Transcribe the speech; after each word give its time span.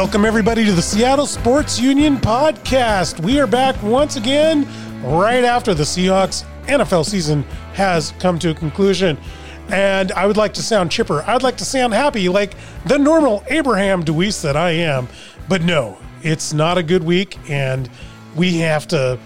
Welcome, 0.00 0.24
everybody, 0.24 0.64
to 0.64 0.72
the 0.72 0.80
Seattle 0.80 1.26
Sports 1.26 1.78
Union 1.78 2.16
podcast. 2.16 3.20
We 3.20 3.38
are 3.38 3.46
back 3.46 3.80
once 3.82 4.16
again 4.16 4.66
right 5.02 5.44
after 5.44 5.74
the 5.74 5.82
Seahawks 5.82 6.42
NFL 6.62 7.04
season 7.04 7.42
has 7.74 8.14
come 8.18 8.38
to 8.38 8.48
a 8.48 8.54
conclusion. 8.54 9.18
And 9.68 10.10
I 10.12 10.24
would 10.24 10.38
like 10.38 10.54
to 10.54 10.62
sound 10.62 10.90
chipper. 10.90 11.22
I'd 11.26 11.42
like 11.42 11.58
to 11.58 11.66
sound 11.66 11.92
happy, 11.92 12.30
like 12.30 12.54
the 12.86 12.98
normal 12.98 13.44
Abraham 13.48 14.02
DeWeese 14.02 14.40
that 14.40 14.56
I 14.56 14.70
am. 14.70 15.06
But 15.50 15.60
no, 15.64 15.98
it's 16.22 16.54
not 16.54 16.78
a 16.78 16.82
good 16.82 17.04
week, 17.04 17.38
and 17.50 17.90
we 18.34 18.56
have 18.60 18.88
to 18.88 19.18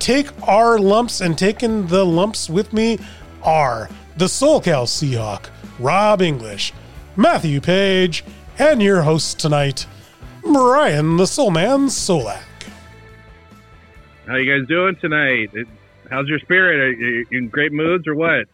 take 0.00 0.26
our 0.48 0.80
lumps 0.80 1.20
and 1.20 1.38
taking 1.38 1.86
the 1.86 2.04
lumps 2.04 2.50
with 2.50 2.72
me 2.72 2.98
are 3.44 3.88
the 4.16 4.24
SoCal 4.24 4.88
Seahawk, 4.88 5.48
Rob 5.78 6.22
English, 6.22 6.72
Matthew 7.14 7.60
Paige, 7.60 8.24
and 8.58 8.82
your 8.82 9.02
host 9.02 9.38
tonight, 9.38 9.86
Brian 10.52 11.16
the 11.16 11.26
Soul 11.26 11.50
Man 11.50 11.86
Solack. 11.86 12.42
How 14.26 14.36
you 14.36 14.58
guys 14.58 14.66
doing 14.68 14.96
tonight? 15.00 15.50
How's 16.10 16.26
your 16.28 16.38
spirit? 16.38 16.80
Are 16.80 16.90
you 16.92 17.26
in 17.30 17.48
great 17.48 17.72
moods 17.72 18.06
or 18.06 18.14
what? 18.14 18.46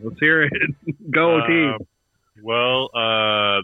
Let's 0.00 0.18
hear 0.20 0.42
it. 0.42 0.52
Go 1.10 1.38
uh, 1.38 1.46
team. 1.46 1.78
Well, 2.42 2.90
uh, 2.94 3.56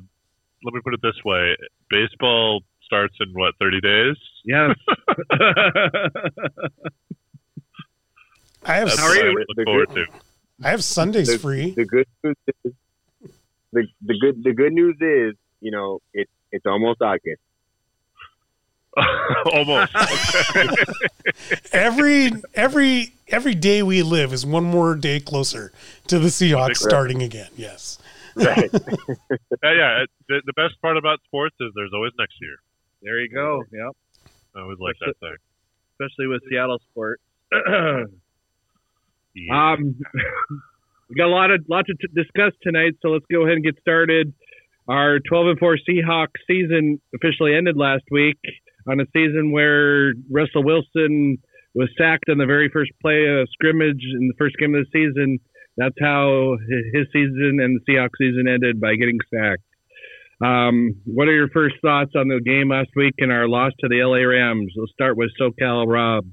let 0.64 0.74
me 0.74 0.80
put 0.82 0.94
it 0.94 1.00
this 1.02 1.16
way: 1.24 1.56
baseball 1.90 2.62
starts 2.84 3.14
in 3.20 3.32
what 3.32 3.54
thirty 3.58 3.80
days. 3.80 4.16
Yes. 4.44 4.76
I 8.66 8.76
have 8.76 8.88
That's 8.88 8.98
How 8.98 9.06
are 9.06 9.16
what 9.16 9.18
I 9.18 9.28
you? 9.28 9.44
look 9.56 9.64
forward 9.66 9.90
to. 9.94 10.06
I 10.62 10.70
have 10.70 10.82
Sundays 10.84 11.28
the, 11.28 11.38
free. 11.38 11.72
The 11.72 11.84
good 11.84 12.06
news 12.22 12.36
is 12.64 12.72
the, 13.72 13.86
the 14.04 14.18
good 14.20 14.42
the 14.42 14.52
good 14.52 14.72
news 14.72 14.96
is 15.00 15.34
you 15.60 15.70
know 15.70 16.00
it's 16.12 16.30
it's 16.54 16.66
almost 16.66 17.02
August. 17.02 17.40
Almost. 19.52 19.92
every 21.72 22.30
every 22.54 23.12
every 23.26 23.54
day 23.56 23.82
we 23.82 24.02
live 24.02 24.32
is 24.32 24.46
one 24.46 24.62
more 24.64 24.94
day 24.94 25.18
closer 25.18 25.72
to 26.06 26.18
the 26.20 26.28
Seahawks 26.28 26.68
Right. 26.68 26.76
starting 26.76 27.20
again. 27.22 27.48
Yes. 27.56 27.98
Right. 28.36 28.70
yeah, 28.72 29.72
yeah. 29.72 30.04
The, 30.28 30.42
the 30.46 30.52
best 30.54 30.80
part 30.80 30.96
about 30.96 31.18
sports 31.24 31.56
is 31.60 31.72
there's 31.74 31.90
always 31.92 32.12
next 32.18 32.34
year. 32.40 32.56
There 33.02 33.20
you 33.20 33.28
go. 33.30 33.64
Yep. 33.72 33.96
I 34.56 34.60
always 34.60 34.78
like 34.78 34.94
that 35.00 35.14
thing. 35.18 35.36
Especially 35.98 36.26
with 36.28 36.42
Seattle 36.48 36.80
sports. 36.90 37.22
Yeah. 39.36 39.72
Um, 39.72 39.96
we 41.08 41.16
got 41.16 41.26
a 41.26 41.34
lot 41.34 41.50
of 41.50 41.64
lot 41.68 41.86
to 41.86 41.94
t- 41.94 42.06
discuss 42.14 42.52
tonight, 42.62 42.92
so 43.02 43.08
let's 43.08 43.24
go 43.32 43.42
ahead 43.42 43.54
and 43.56 43.64
get 43.64 43.76
started. 43.80 44.32
Our 44.88 45.18
12 45.20 45.46
and 45.46 45.58
4 45.58 45.78
Seahawks 45.88 46.40
season 46.46 47.00
officially 47.14 47.54
ended 47.54 47.76
last 47.76 48.04
week 48.10 48.38
on 48.88 49.00
a 49.00 49.06
season 49.14 49.50
where 49.50 50.12
Russell 50.30 50.62
Wilson 50.62 51.38
was 51.74 51.88
sacked 51.96 52.28
on 52.28 52.38
the 52.38 52.46
very 52.46 52.68
first 52.68 52.92
play 53.00 53.26
of 53.26 53.48
scrimmage 53.52 54.02
in 54.02 54.28
the 54.28 54.34
first 54.38 54.56
game 54.58 54.74
of 54.74 54.84
the 54.84 54.90
season. 54.92 55.38
That's 55.76 55.96
how 55.98 56.56
his 56.92 57.06
season 57.12 57.58
and 57.60 57.80
the 57.80 57.92
Seahawks 57.92 58.18
season 58.18 58.46
ended 58.46 58.80
by 58.80 58.94
getting 58.94 59.18
sacked. 59.34 59.62
Um, 60.44 60.96
what 61.04 61.28
are 61.28 61.34
your 61.34 61.48
first 61.48 61.76
thoughts 61.80 62.12
on 62.14 62.28
the 62.28 62.40
game 62.44 62.68
last 62.68 62.90
week 62.94 63.14
and 63.18 63.32
our 63.32 63.48
loss 63.48 63.72
to 63.80 63.88
the 63.88 64.04
LA 64.04 64.28
Rams? 64.28 64.72
Let's 64.76 64.92
start 64.92 65.16
with 65.16 65.30
SoCal 65.40 65.86
Rob. 65.86 66.26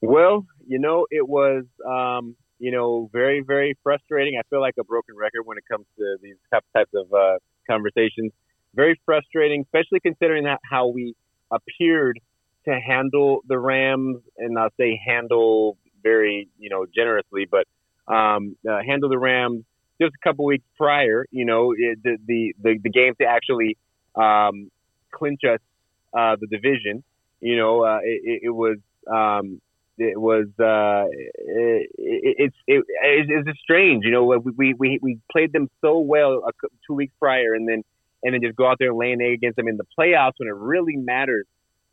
well, 0.00 0.46
you 0.66 0.78
know 0.78 1.06
it 1.10 1.26
was 1.26 1.64
um, 1.86 2.36
you 2.58 2.70
know 2.70 3.08
very 3.12 3.40
very 3.40 3.76
frustrating. 3.82 4.38
I 4.38 4.42
feel 4.50 4.60
like 4.60 4.74
a 4.78 4.84
broken 4.84 5.16
record 5.16 5.42
when 5.44 5.58
it 5.58 5.64
comes 5.70 5.86
to 5.98 6.16
these 6.22 6.36
types 6.52 6.90
of 6.94 7.12
uh, 7.12 7.38
conversations. 7.68 8.32
Very 8.74 9.00
frustrating, 9.04 9.62
especially 9.62 10.00
considering 10.00 10.44
that 10.44 10.60
how 10.62 10.88
we 10.88 11.14
appeared 11.50 12.20
to 12.66 12.78
handle 12.78 13.40
the 13.46 13.58
Rams, 13.58 14.18
and 14.36 14.58
I'll 14.58 14.72
say 14.78 15.00
handle 15.04 15.76
very 16.02 16.48
you 16.58 16.70
know 16.70 16.86
generously, 16.94 17.46
but 17.50 17.66
um, 18.12 18.56
uh, 18.68 18.80
handle 18.86 19.08
the 19.08 19.18
Rams 19.18 19.64
just 20.00 20.14
a 20.14 20.28
couple 20.28 20.44
weeks 20.44 20.64
prior. 20.76 21.26
You 21.30 21.44
know 21.44 21.72
it, 21.76 21.98
the, 22.02 22.16
the 22.26 22.54
the 22.62 22.78
the 22.82 22.90
game 22.90 23.14
to 23.20 23.26
actually 23.26 23.76
um, 24.14 24.70
clinch 25.12 25.40
us 25.44 25.60
uh, 26.12 26.36
the 26.40 26.46
division. 26.46 27.02
You 27.40 27.56
know 27.56 27.84
uh, 27.84 28.00
it, 28.02 28.20
it, 28.24 28.40
it 28.44 28.50
was. 28.50 28.78
Um, 29.10 29.60
it 29.98 30.20
was 30.20 30.46
uh, 30.60 31.08
it, 31.10 31.90
it, 31.98 32.36
it's 32.38 32.56
it, 32.66 32.84
it's 33.46 33.58
strange, 33.60 34.04
you 34.04 34.10
know. 34.10 34.24
We 34.24 34.74
we 34.76 34.98
we, 35.02 35.18
played 35.30 35.52
them 35.52 35.68
so 35.80 35.98
well 35.98 36.42
two 36.86 36.94
weeks 36.94 37.12
prior, 37.18 37.54
and 37.54 37.68
then 37.68 37.82
and 38.22 38.34
then 38.34 38.40
just 38.42 38.56
go 38.56 38.66
out 38.66 38.76
there 38.78 38.90
and 38.90 38.98
lay 38.98 39.12
an 39.12 39.20
egg 39.20 39.34
against 39.34 39.56
them 39.56 39.68
in 39.68 39.76
the 39.76 39.86
playoffs 39.98 40.32
when 40.38 40.48
it 40.48 40.54
really 40.54 40.96
matters. 40.96 41.46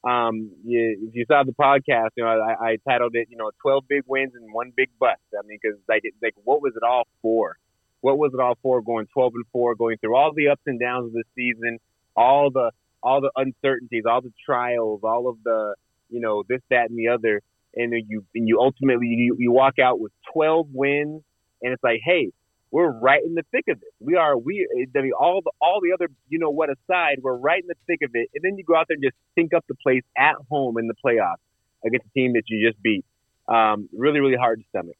Um, 0.03 0.51
you, 0.63 1.07
if 1.09 1.15
you 1.15 1.25
saw 1.27 1.43
the 1.43 1.51
podcast, 1.51 2.09
you 2.15 2.23
know, 2.23 2.29
I, 2.29 2.73
I 2.73 2.77
titled 2.87 3.15
it, 3.15 3.27
you 3.31 3.37
know, 3.37 3.49
12 3.63 3.85
big 3.89 4.03
wins 4.05 4.33
and 4.35 4.53
one 4.53 4.71
big 4.75 4.89
bust. 4.99 5.19
I 5.33 5.41
mean, 5.47 5.57
because 5.59 5.79
like, 5.89 6.03
like, 6.21 6.35
what 6.43 6.61
was 6.61 6.73
it 6.75 6.83
all 6.83 7.07
for? 7.23 7.57
What 8.01 8.19
was 8.19 8.31
it 8.35 8.39
all 8.39 8.55
for? 8.61 8.83
Going 8.83 9.07
12 9.13 9.33
and 9.33 9.45
four, 9.51 9.73
going 9.73 9.97
through 9.97 10.15
all 10.15 10.31
the 10.31 10.49
ups 10.49 10.61
and 10.67 10.79
downs 10.79 11.07
of 11.07 11.13
the 11.13 11.23
season, 11.35 11.79
all 12.15 12.51
the 12.51 12.69
all 13.05 13.21
the 13.21 13.31
uncertainties, 13.35 14.03
all 14.09 14.21
the 14.21 14.33
trials, 14.43 15.01
all 15.03 15.29
of 15.29 15.37
the, 15.43 15.75
you 16.09 16.19
know, 16.19 16.43
this, 16.49 16.61
that, 16.71 16.89
and 16.89 16.97
the 16.97 17.07
other, 17.07 17.41
and 17.75 17.93
you 18.07 18.25
and 18.33 18.47
you 18.47 18.59
ultimately 18.59 19.07
you, 19.07 19.35
you 19.39 19.51
walk 19.51 19.79
out 19.79 19.99
with 19.99 20.11
12 20.33 20.67
wins, 20.73 21.21
and 21.61 21.73
it's 21.73 21.83
like, 21.83 21.99
hey, 22.03 22.31
we're 22.71 22.91
right 22.91 23.23
in 23.23 23.35
the 23.35 23.43
thick 23.51 23.65
of 23.69 23.77
it. 23.77 23.93
We 23.99 24.15
are 24.15 24.37
we 24.37 24.67
I 24.95 25.01
mean, 25.01 25.13
all 25.17 25.41
the 25.43 25.51
all 25.61 25.79
the 25.81 25.93
other 25.93 26.11
you 26.27 26.39
know 26.39 26.49
what 26.49 26.69
aside, 26.69 27.19
we're 27.21 27.37
right 27.37 27.61
in 27.61 27.67
the 27.67 27.75
thick 27.87 28.01
of 28.03 28.11
it. 28.13 28.29
And 28.33 28.43
then 28.43 28.57
you 28.57 28.63
go 28.63 28.75
out 28.75 28.87
there 28.87 28.95
and 28.95 29.03
just 29.03 29.15
think 29.35 29.53
up 29.53 29.65
the 29.67 29.75
place 29.75 30.03
at 30.17 30.35
home 30.49 30.77
in 30.77 30.87
the 30.87 30.95
playoffs 31.05 31.43
against 31.85 32.07
a 32.07 32.13
team 32.13 32.33
that 32.33 32.43
you 32.47 32.67
just 32.67 32.81
beat. 32.81 33.05
Um, 33.47 33.89
really, 33.95 34.19
really 34.19 34.37
hard 34.37 34.59
to 34.59 34.65
stomach. 34.69 34.97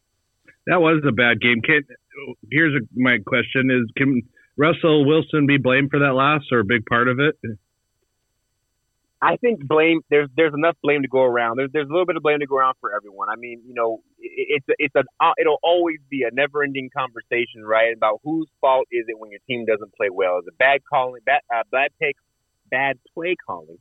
That 0.67 0.81
was 0.81 1.03
a 1.07 1.11
bad 1.11 1.41
game. 1.41 1.61
Can, 1.61 1.83
here's 2.51 2.73
a, 2.75 2.85
my 2.95 3.17
question: 3.25 3.69
Is 3.71 3.91
can 3.97 4.21
Russell 4.57 5.05
Wilson 5.05 5.47
be 5.47 5.57
blamed 5.57 5.89
for 5.91 5.99
that 5.99 6.13
loss 6.13 6.43
or 6.51 6.59
a 6.59 6.65
big 6.65 6.85
part 6.85 7.07
of 7.07 7.19
it? 7.19 7.35
I 9.21 9.37
think 9.37 9.65
blame 9.65 10.01
there's 10.09 10.29
there's 10.35 10.53
enough 10.53 10.75
blame 10.83 11.01
to 11.01 11.07
go 11.07 11.23
around. 11.23 11.57
There's 11.57 11.71
there's 11.73 11.87
a 11.87 11.91
little 11.91 12.05
bit 12.05 12.17
of 12.17 12.23
blame 12.23 12.39
to 12.39 12.45
go 12.45 12.57
around 12.57 12.75
for 12.79 12.95
everyone. 12.95 13.29
I 13.29 13.35
mean, 13.35 13.61
you 13.65 13.73
know, 13.73 14.01
it, 14.19 14.61
it's 14.61 14.65
it's 14.77 14.95
an 14.95 15.05
uh, 15.19 15.33
it'll 15.39 15.59
always 15.63 15.97
be 16.09 16.23
a 16.23 16.33
never-ending 16.33 16.89
conversation, 16.95 17.63
right? 17.63 17.95
About 17.95 18.19
whose 18.23 18.47
fault 18.61 18.87
is 18.91 19.05
it 19.07 19.17
when 19.17 19.31
your 19.31 19.39
team 19.47 19.65
doesn't 19.65 19.93
play 19.95 20.09
well? 20.11 20.39
Is 20.39 20.45
it 20.47 20.57
bad 20.57 20.81
calling, 20.91 21.21
bad 21.25 21.41
uh, 21.53 21.63
bad 21.71 21.91
take, 22.01 22.17
bad 22.69 22.99
play 23.13 23.35
calling? 23.47 23.77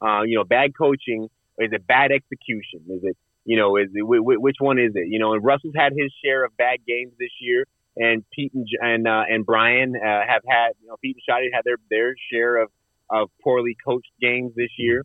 Uh, 0.00 0.22
you 0.22 0.36
know, 0.36 0.44
bad 0.44 0.72
coaching, 0.76 1.28
is 1.58 1.70
it 1.72 1.86
bad 1.86 2.12
execution? 2.12 2.80
Is 2.88 3.00
it 3.02 3.16
you 3.44 3.56
know, 3.56 3.76
is 3.76 3.88
it 3.94 4.02
wh- 4.04 4.22
wh- 4.22 4.42
which 4.42 4.56
one 4.58 4.78
is 4.78 4.92
it? 4.94 5.08
You 5.08 5.18
know, 5.18 5.34
and 5.34 5.44
Russell's 5.44 5.74
had 5.76 5.92
his 5.92 6.12
share 6.24 6.44
of 6.44 6.56
bad 6.56 6.78
games 6.86 7.12
this 7.18 7.30
year, 7.40 7.64
and 7.96 8.24
Pete 8.32 8.52
and 8.54 8.66
and 8.80 9.08
uh, 9.08 9.24
and 9.28 9.44
Brian 9.44 9.94
uh, 9.96 10.20
have 10.26 10.42
had 10.48 10.70
you 10.80 10.88
know 10.88 10.96
Pete 11.02 11.16
and 11.16 11.22
Shotty 11.36 11.48
had 11.54 11.64
their 11.64 11.76
their 11.90 12.14
share 12.32 12.56
of 12.62 12.70
of 13.10 13.30
poorly 13.42 13.76
coached 13.84 14.10
games 14.20 14.52
this 14.56 14.70
year. 14.78 15.04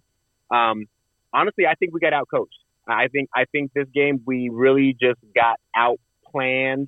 Um, 0.50 0.85
honestly, 1.34 1.66
I 1.66 1.75
think 1.75 1.94
we 1.94 2.00
got 2.00 2.13
out 2.13 2.28
coached. 2.29 2.57
I 2.88 3.07
think 3.07 3.29
I 3.35 3.45
think 3.51 3.72
this 3.73 3.88
game 3.94 4.22
we 4.25 4.50
really 4.51 4.95
just 5.00 5.19
got 5.35 5.59
out 5.75 6.00
planned. 6.31 6.88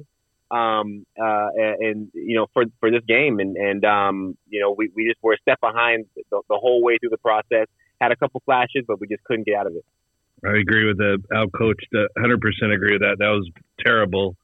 Um, 0.52 1.06
uh, 1.20 1.48
and 1.56 2.10
you 2.14 2.36
know, 2.36 2.48
for 2.54 2.66
for 2.80 2.92
this 2.92 3.02
game, 3.08 3.40
and 3.40 3.56
and 3.56 3.86
um, 3.86 4.38
you 4.50 4.60
know, 4.60 4.76
we, 4.78 4.92
we 4.96 5.08
just 5.08 5.22
were 5.24 5.34
a 5.34 5.38
step 5.38 5.60
behind 5.62 6.06
the, 6.16 6.42
the 6.50 6.58
whole 6.58 6.84
way 6.84 6.98
through 7.00 7.10
the 7.10 7.18
process. 7.18 7.68
Had 8.02 8.12
a 8.12 8.16
couple 8.16 8.42
flashes, 8.46 8.84
but 8.88 9.00
we 9.00 9.08
just 9.08 9.24
couldn't 9.24 9.46
get 9.46 9.56
out 9.56 9.68
of 9.68 9.74
it. 9.74 9.86
I 10.46 10.60
agree 10.60 10.86
with 10.86 10.98
the 10.98 11.20
out 11.34 11.50
outcoached. 11.52 12.08
Hundred 12.20 12.42
percent 12.42 12.74
agree 12.74 12.94
with 12.94 13.02
that. 13.02 13.16
That 13.20 13.30
was 13.30 13.50
terrible. 13.84 14.36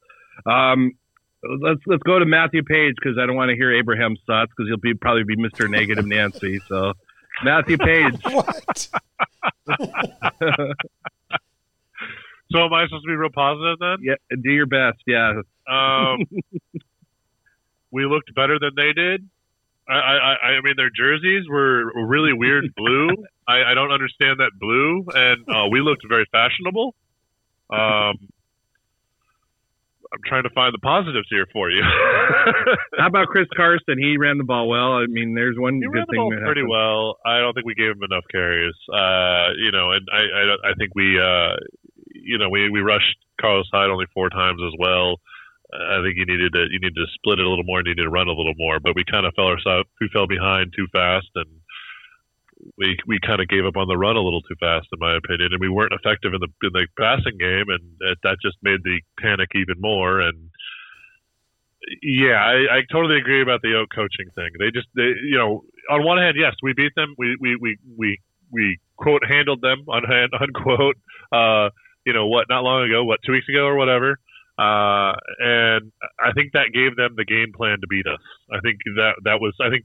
Um, 0.46 0.92
let's 1.42 1.80
let's 1.86 2.02
go 2.02 2.18
to 2.18 2.26
Matthew 2.26 2.62
Paige 2.62 2.94
because 3.00 3.18
I 3.18 3.26
don't 3.26 3.36
want 3.36 3.50
to 3.50 3.56
hear 3.56 3.72
Abraham's 3.72 4.20
thoughts 4.26 4.52
because 4.56 4.68
he'll 4.68 4.78
be 4.78 4.94
probably 4.94 5.24
be 5.24 5.36
Mister 5.36 5.68
Negative 5.68 6.06
Nancy. 6.06 6.60
So 6.68 6.92
Matthew 7.44 7.78
Paige. 7.78 8.18
What? 8.30 8.88
so 12.50 12.64
am 12.64 12.72
I 12.72 12.84
supposed 12.86 13.04
to 13.04 13.06
be 13.06 13.14
real 13.14 13.30
positive 13.30 13.78
then? 13.78 13.96
Yeah, 14.02 14.14
do 14.42 14.50
your 14.50 14.66
best. 14.66 14.98
Yeah. 15.06 15.40
Um, 15.68 16.26
we 17.90 18.04
looked 18.04 18.34
better 18.34 18.58
than 18.58 18.72
they 18.76 18.92
did. 18.92 19.28
I, 19.88 19.94
I, 19.94 20.14
I 20.16 20.48
I 20.48 20.60
mean, 20.60 20.74
their 20.76 20.90
jerseys 20.90 21.48
were 21.48 21.90
really 22.06 22.32
weird 22.32 22.74
blue. 22.76 23.08
I, 23.48 23.70
I 23.70 23.74
don't 23.74 23.92
understand 23.92 24.40
that 24.40 24.52
blue, 24.58 25.06
and 25.14 25.48
uh, 25.48 25.68
we 25.70 25.80
looked 25.80 26.02
very 26.08 26.26
fashionable. 26.30 26.94
Um, 27.70 28.18
I'm 30.12 30.20
trying 30.26 30.42
to 30.42 30.50
find 30.50 30.74
the 30.74 30.82
positives 30.82 31.28
here 31.30 31.46
for 31.52 31.70
you. 31.70 31.82
How 32.98 33.06
about 33.06 33.28
Chris 33.28 33.46
Carson? 33.54 33.94
He 33.98 34.18
ran 34.18 34.38
the 34.38 34.44
ball 34.44 34.68
well. 34.68 34.98
I 34.98 35.06
mean, 35.06 35.34
there's 35.34 35.54
one 35.56 35.78
he 35.78 35.86
good 35.86 36.02
ran 36.02 36.06
the 36.08 36.12
thing 36.12 36.18
ball 36.18 36.30
that 36.34 36.42
pretty 36.42 36.66
happened. 36.66 36.74
well. 36.74 37.16
I 37.24 37.38
don't 37.38 37.54
think 37.54 37.66
we 37.66 37.78
gave 37.78 37.94
him 37.94 38.02
enough 38.02 38.26
carries. 38.30 38.74
Uh, 38.90 39.54
you 39.54 39.70
know, 39.70 39.94
and 39.94 40.02
I, 40.10 40.22
I, 40.26 40.42
I 40.70 40.72
think 40.74 40.90
we, 40.98 41.14
uh, 41.14 41.54
you 42.10 42.38
know, 42.38 42.50
we, 42.50 42.70
we 42.70 42.80
rushed 42.80 43.16
Carlos 43.40 43.70
Hyde 43.70 43.90
only 43.90 44.06
four 44.12 44.30
times 44.30 44.58
as 44.66 44.74
well. 44.78 45.22
I 45.70 46.02
think 46.02 46.18
you 46.18 46.26
needed 46.26 46.50
to 46.58 46.66
you 46.66 46.82
needed 46.82 46.98
to 46.98 47.06
split 47.14 47.38
it 47.38 47.46
a 47.46 47.48
little 47.48 47.62
more 47.62 47.78
and 47.78 47.86
you 47.86 47.94
needed 47.94 48.10
to 48.10 48.10
run 48.10 48.26
a 48.26 48.34
little 48.34 48.58
more. 48.58 48.80
But 48.82 48.96
we 48.96 49.04
kind 49.06 49.24
of 49.24 49.34
fell 49.38 49.46
ourselves 49.46 49.86
we 50.00 50.10
fell 50.12 50.26
behind 50.26 50.74
too 50.74 50.90
fast 50.90 51.30
and 51.36 51.46
we 52.76 52.96
we 53.06 53.18
kind 53.24 53.40
of 53.40 53.48
gave 53.48 53.64
up 53.64 53.76
on 53.76 53.88
the 53.88 53.96
run 53.96 54.16
a 54.16 54.20
little 54.20 54.42
too 54.42 54.56
fast 54.60 54.86
in 54.92 54.98
my 54.98 55.16
opinion 55.16 55.48
and 55.52 55.60
we 55.60 55.68
weren't 55.68 55.92
effective 55.92 56.34
in 56.34 56.40
the 56.40 56.48
in 56.66 56.72
the 56.72 56.86
passing 56.98 57.38
game 57.38 57.68
and 57.68 57.82
that 58.22 58.36
just 58.42 58.56
made 58.62 58.80
the 58.84 59.00
panic 59.18 59.48
even 59.54 59.80
more 59.80 60.20
and 60.20 60.50
yeah, 62.02 62.36
I, 62.36 62.78
I 62.78 62.80
totally 62.92 63.16
agree 63.16 63.42
about 63.42 63.62
the 63.62 63.74
Oak 63.74 63.88
coaching 63.94 64.30
thing. 64.34 64.50
They 64.58 64.70
just, 64.70 64.88
they, 64.94 65.16
you 65.24 65.36
know, 65.36 65.64
on 65.90 66.04
one 66.04 66.18
hand, 66.18 66.36
yes, 66.38 66.54
we 66.62 66.72
beat 66.74 66.94
them. 66.94 67.14
We, 67.16 67.36
we, 67.40 67.56
we, 67.56 67.78
we, 67.96 68.18
we 68.52 68.78
quote 68.96 69.22
handled 69.26 69.62
them 69.62 69.84
unhand, 69.88 70.32
unquote. 70.40 70.96
Uh, 71.32 71.70
you 72.04 72.12
know 72.12 72.26
what? 72.26 72.46
Not 72.48 72.64
long 72.64 72.84
ago, 72.84 73.04
what 73.04 73.20
two 73.24 73.32
weeks 73.32 73.48
ago 73.48 73.64
or 73.64 73.76
whatever. 73.76 74.18
Uh, 74.58 75.16
and 75.38 75.90
I 76.20 76.32
think 76.34 76.52
that 76.52 76.68
gave 76.74 76.96
them 76.96 77.14
the 77.16 77.24
game 77.24 77.52
plan 77.56 77.80
to 77.80 77.86
beat 77.88 78.06
us. 78.06 78.20
I 78.52 78.60
think 78.60 78.78
that 78.96 79.14
that 79.24 79.40
was. 79.40 79.54
I 79.60 79.70
think 79.70 79.84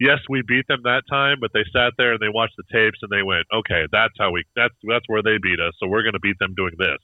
yes, 0.00 0.18
we 0.28 0.42
beat 0.46 0.66
them 0.68 0.80
that 0.84 1.02
time, 1.10 1.38
but 1.40 1.50
they 1.52 1.64
sat 1.72 1.92
there 1.98 2.12
and 2.12 2.20
they 2.20 2.32
watched 2.32 2.56
the 2.56 2.68
tapes 2.72 2.98
and 3.02 3.10
they 3.10 3.22
went, 3.22 3.46
okay, 3.52 3.86
that's 3.90 4.14
how 4.18 4.30
we. 4.30 4.44
That's 4.54 4.74
that's 4.86 5.04
where 5.06 5.22
they 5.22 5.38
beat 5.42 5.60
us. 5.60 5.74
So 5.78 5.88
we're 5.88 6.02
going 6.02 6.18
to 6.18 6.24
beat 6.24 6.38
them 6.38 6.54
doing 6.56 6.74
this 6.78 7.02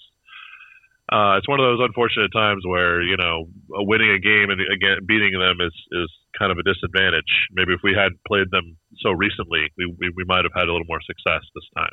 uh, 1.13 1.37
it's 1.37 1.49
one 1.49 1.61
of 1.61 1.69
those 1.69 1.85
unfortunate 1.85 2.33
times 2.33 2.63
where 2.65 3.03
you 3.03 3.17
know 3.17 3.45
winning 3.85 4.11
a 4.11 4.19
game 4.19 4.49
and 4.49 4.61
again 4.73 5.05
beating 5.07 5.37
them 5.37 5.61
is 5.61 5.75
is 5.93 6.09
kind 6.39 6.53
of 6.53 6.57
a 6.57 6.65
disadvantage. 6.65 7.29
Maybe 7.53 7.75
if 7.75 7.81
we 7.85 7.93
had 7.93 8.13
played 8.27 8.49
them 8.51 8.79
so 9.05 9.11
recently, 9.11 9.69
we 9.77 9.87
we, 9.99 10.13
we 10.17 10.25
might 10.25 10.45
have 10.49 10.57
had 10.57 10.69
a 10.69 10.73
little 10.73 10.89
more 10.89 11.03
success 11.05 11.45
this 11.55 11.69
time. 11.77 11.93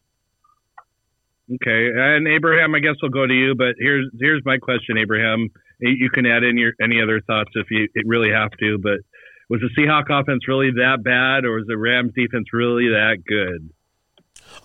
Okay, 1.59 1.89
and 1.91 2.27
Abraham, 2.27 2.75
I 2.75 2.79
guess 2.79 2.95
we'll 3.01 3.11
go 3.11 3.25
to 3.25 3.33
you. 3.33 3.55
But 3.55 3.75
here's 3.79 4.07
here's 4.21 4.43
my 4.45 4.57
question, 4.57 4.97
Abraham. 4.97 5.49
You 5.81 6.09
can 6.13 6.25
add 6.25 6.43
in 6.43 6.57
your 6.57 6.71
any 6.81 7.01
other 7.01 7.19
thoughts 7.19 7.51
if 7.55 7.67
you 7.71 7.89
really 8.05 8.31
have 8.31 8.51
to. 8.59 8.77
But 8.77 9.03
was 9.49 9.61
the 9.61 9.69
Seahawk 9.77 10.09
offense 10.09 10.47
really 10.47 10.71
that 10.71 11.03
bad, 11.03 11.45
or 11.45 11.53
was 11.53 11.67
the 11.67 11.77
Rams 11.77 12.13
defense 12.15 12.47
really 12.53 12.87
that 12.89 13.23
good? 13.25 13.71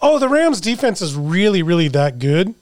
Oh, 0.00 0.18
the 0.18 0.28
Rams 0.28 0.60
defense 0.60 1.00
is 1.00 1.14
really 1.14 1.62
really 1.62 1.88
that 1.88 2.18
good, 2.18 2.54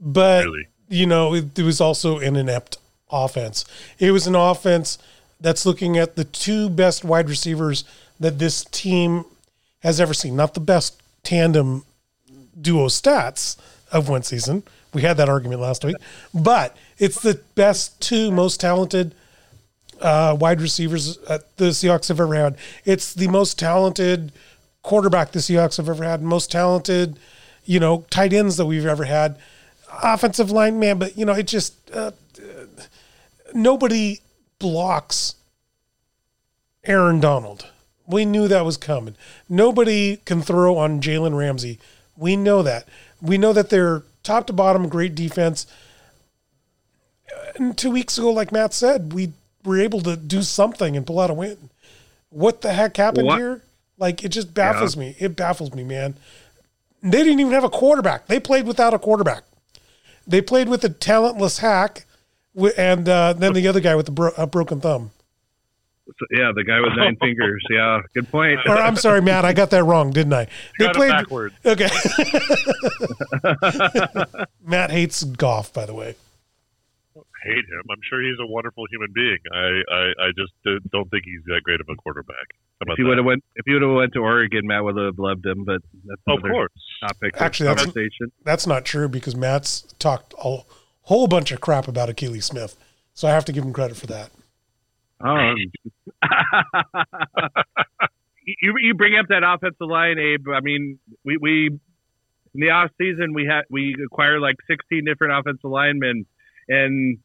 but. 0.00 0.44
Really? 0.44 0.68
you 0.88 1.06
know, 1.06 1.34
it, 1.34 1.58
it 1.58 1.62
was 1.62 1.80
also 1.80 2.18
an 2.18 2.36
inept 2.36 2.78
offense. 3.10 3.64
It 3.98 4.10
was 4.10 4.26
an 4.26 4.34
offense 4.34 4.98
that's 5.40 5.64
looking 5.64 5.96
at 5.96 6.16
the 6.16 6.24
two 6.24 6.68
best 6.68 7.04
wide 7.04 7.28
receivers 7.28 7.84
that 8.18 8.38
this 8.38 8.64
team 8.64 9.24
has 9.80 10.00
ever 10.00 10.14
seen. 10.14 10.34
Not 10.34 10.54
the 10.54 10.60
best 10.60 11.00
tandem 11.22 11.84
duo 12.60 12.86
stats 12.86 13.56
of 13.92 14.08
one 14.08 14.22
season. 14.22 14.62
We 14.92 15.02
had 15.02 15.18
that 15.18 15.28
argument 15.28 15.60
last 15.60 15.84
week, 15.84 15.96
but 16.32 16.76
it's 16.98 17.20
the 17.20 17.40
best 17.54 18.00
two 18.00 18.30
most 18.30 18.58
talented 18.58 19.14
uh, 20.00 20.36
wide 20.38 20.60
receivers 20.60 21.16
the 21.18 21.70
Seahawks 21.70 22.08
have 22.08 22.20
ever 22.20 22.34
had. 22.34 22.56
It's 22.84 23.14
the 23.14 23.28
most 23.28 23.58
talented 23.58 24.32
quarterback 24.82 25.32
the 25.32 25.40
Seahawks 25.40 25.76
have 25.76 25.88
ever 25.88 26.04
had, 26.04 26.22
most 26.22 26.50
talented, 26.50 27.18
you 27.64 27.80
know, 27.80 28.04
tight 28.10 28.32
ends 28.32 28.56
that 28.56 28.66
we've 28.66 28.86
ever 28.86 29.04
had 29.04 29.38
offensive 30.02 30.50
line 30.50 30.78
man, 30.78 30.98
but 30.98 31.16
you 31.16 31.24
know, 31.24 31.32
it 31.32 31.46
just 31.46 31.74
uh, 31.92 32.12
nobody 33.54 34.20
blocks 34.58 35.34
Aaron 36.84 37.20
Donald. 37.20 37.66
We 38.06 38.24
knew 38.24 38.48
that 38.48 38.64
was 38.64 38.76
coming. 38.76 39.16
Nobody 39.48 40.16
can 40.16 40.40
throw 40.42 40.78
on 40.78 41.00
Jalen 41.00 41.36
Ramsey. 41.36 41.78
We 42.16 42.36
know 42.36 42.62
that. 42.62 42.88
We 43.20 43.36
know 43.36 43.52
that 43.52 43.70
they're 43.70 44.02
top 44.22 44.46
to 44.46 44.52
bottom 44.52 44.88
great 44.88 45.14
defense. 45.14 45.66
And 47.56 47.76
two 47.76 47.90
weeks 47.90 48.16
ago, 48.16 48.30
like 48.30 48.52
Matt 48.52 48.72
said, 48.72 49.12
we 49.12 49.32
were 49.68 49.80
able 49.80 50.00
to 50.00 50.16
do 50.16 50.42
something 50.42 50.96
and 50.96 51.06
pull 51.06 51.20
out 51.20 51.30
a 51.30 51.34
win. 51.34 51.70
What 52.30 52.62
the 52.62 52.72
heck 52.72 52.96
happened 52.96 53.26
what? 53.26 53.38
here? 53.38 53.62
Like 53.98 54.24
it 54.24 54.30
just 54.30 54.54
baffles 54.54 54.96
yeah. 54.96 55.00
me. 55.00 55.16
It 55.18 55.36
baffles 55.36 55.74
me, 55.74 55.84
man. 55.84 56.14
They 57.02 57.22
didn't 57.22 57.40
even 57.40 57.52
have 57.52 57.64
a 57.64 57.70
quarterback. 57.70 58.26
They 58.26 58.40
played 58.40 58.66
without 58.66 58.94
a 58.94 58.98
quarterback. 58.98 59.44
They 60.26 60.42
played 60.42 60.68
with 60.68 60.84
a 60.84 60.88
talentless 60.88 61.58
hack, 61.58 62.04
and 62.76 63.08
uh, 63.08 63.32
then 63.34 63.52
the 63.52 63.68
other 63.68 63.80
guy 63.80 63.94
with 63.94 64.06
the 64.06 64.12
bro- 64.12 64.46
broken 64.46 64.80
thumb. 64.80 65.10
So, 66.06 66.26
yeah, 66.30 66.52
the 66.54 66.64
guy 66.64 66.80
with 66.80 66.94
nine 66.96 67.16
fingers. 67.20 67.64
Yeah, 67.70 68.00
good 68.14 68.30
point. 68.30 68.60
Or 68.66 68.76
I'm 68.76 68.96
sorry, 68.96 69.20
Matt, 69.20 69.44
I 69.44 69.52
got 69.52 69.70
that 69.70 69.84
wrong, 69.84 70.10
didn't 70.10 70.32
I? 70.32 70.46
They 70.78 70.86
got 70.86 70.94
played 70.94 71.10
backwards. 71.10 71.54
Okay. 71.64 71.88
Matt 74.64 74.90
hates 74.90 75.24
Goff, 75.24 75.72
by 75.72 75.86
the 75.86 75.94
way. 75.94 76.14
Hate 77.44 77.64
him. 77.64 77.82
I'm 77.90 78.00
sure 78.08 78.20
he's 78.20 78.38
a 78.40 78.46
wonderful 78.46 78.84
human 78.90 79.12
being. 79.14 79.38
I, 79.52 79.82
I, 79.92 80.02
I 80.26 80.28
just 80.36 80.52
don't 80.90 81.08
think 81.10 81.24
he's 81.24 81.44
that 81.46 81.60
great 81.62 81.80
of 81.80 81.86
a 81.88 81.94
quarterback. 81.94 82.34
If 82.80 82.96
he 82.96 83.04
would 83.04 83.18
have 83.18 83.26
went, 83.26 83.44
if 83.56 83.64
he 83.66 83.72
would 83.72 83.82
have 83.82 83.92
went 83.92 84.12
to 84.14 84.20
Oregon, 84.20 84.66
Matt 84.66 84.84
would 84.84 84.96
have 84.96 85.18
loved 85.18 85.44
him. 85.44 85.64
But 85.64 85.82
that's 86.04 86.22
of 86.26 86.42
course 86.42 86.72
topic. 87.00 87.34
Actually, 87.40 87.74
that's 87.74 88.18
that's 88.44 88.66
not 88.66 88.84
true 88.84 89.08
because 89.08 89.34
Matt's 89.34 89.82
talked 89.98 90.34
a 90.42 90.58
whole 91.02 91.26
bunch 91.26 91.50
of 91.52 91.60
crap 91.60 91.88
about 91.88 92.08
Akili 92.08 92.42
Smith, 92.42 92.76
so 93.14 93.26
I 93.28 93.32
have 93.32 93.44
to 93.46 93.52
give 93.52 93.64
him 93.64 93.72
credit 93.72 93.96
for 93.96 94.06
that. 94.06 94.30
Oh. 95.24 95.54
you 98.46 98.74
you 98.80 98.94
bring 98.94 99.16
up 99.16 99.26
that 99.28 99.42
offensive 99.44 99.88
line, 99.88 100.18
Abe. 100.18 100.48
I 100.48 100.60
mean, 100.60 100.98
we 101.24 101.36
we 101.36 101.66
in 101.66 102.60
the 102.60 102.70
off 102.70 102.90
season 102.98 103.34
we 103.34 103.44
had 103.44 103.62
we 103.70 103.96
acquired 104.04 104.40
like 104.40 104.56
16 104.68 105.04
different 105.04 105.38
offensive 105.38 105.70
linemen, 105.70 106.26
and 106.68 107.18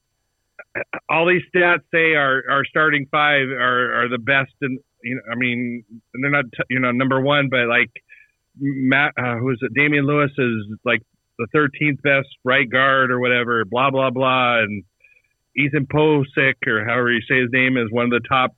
all 1.09 1.27
these 1.27 1.41
stats 1.55 1.81
say 1.93 2.15
our 2.15 2.43
our 2.49 2.65
starting 2.65 3.07
five 3.11 3.47
are 3.49 4.03
are 4.03 4.09
the 4.09 4.17
best 4.17 4.53
And, 4.61 4.79
you 5.03 5.15
know, 5.15 5.21
I 5.31 5.35
mean, 5.35 5.83
they're 6.21 6.31
not, 6.31 6.45
you 6.69 6.79
know, 6.79 6.91
number 6.91 7.21
one, 7.21 7.49
but 7.49 7.67
like 7.67 7.91
Matt, 8.59 9.13
uh, 9.17 9.35
who 9.37 9.51
is 9.51 9.59
it? 9.61 9.73
Damien 9.73 10.05
Lewis 10.05 10.31
is 10.37 10.77
like 10.85 11.01
the 11.37 11.47
13th 11.55 12.01
best 12.01 12.27
right 12.43 12.69
guard 12.69 13.11
or 13.11 13.19
whatever, 13.19 13.65
blah, 13.65 13.89
blah, 13.91 14.09
blah. 14.09 14.59
And 14.59 14.83
Ethan 15.57 15.87
Pocic, 15.87 16.55
or 16.67 16.85
however 16.85 17.11
you 17.11 17.21
say 17.27 17.41
his 17.41 17.49
name, 17.51 17.77
is 17.77 17.91
one 17.91 18.05
of 18.05 18.11
the 18.11 18.27
top 18.27 18.55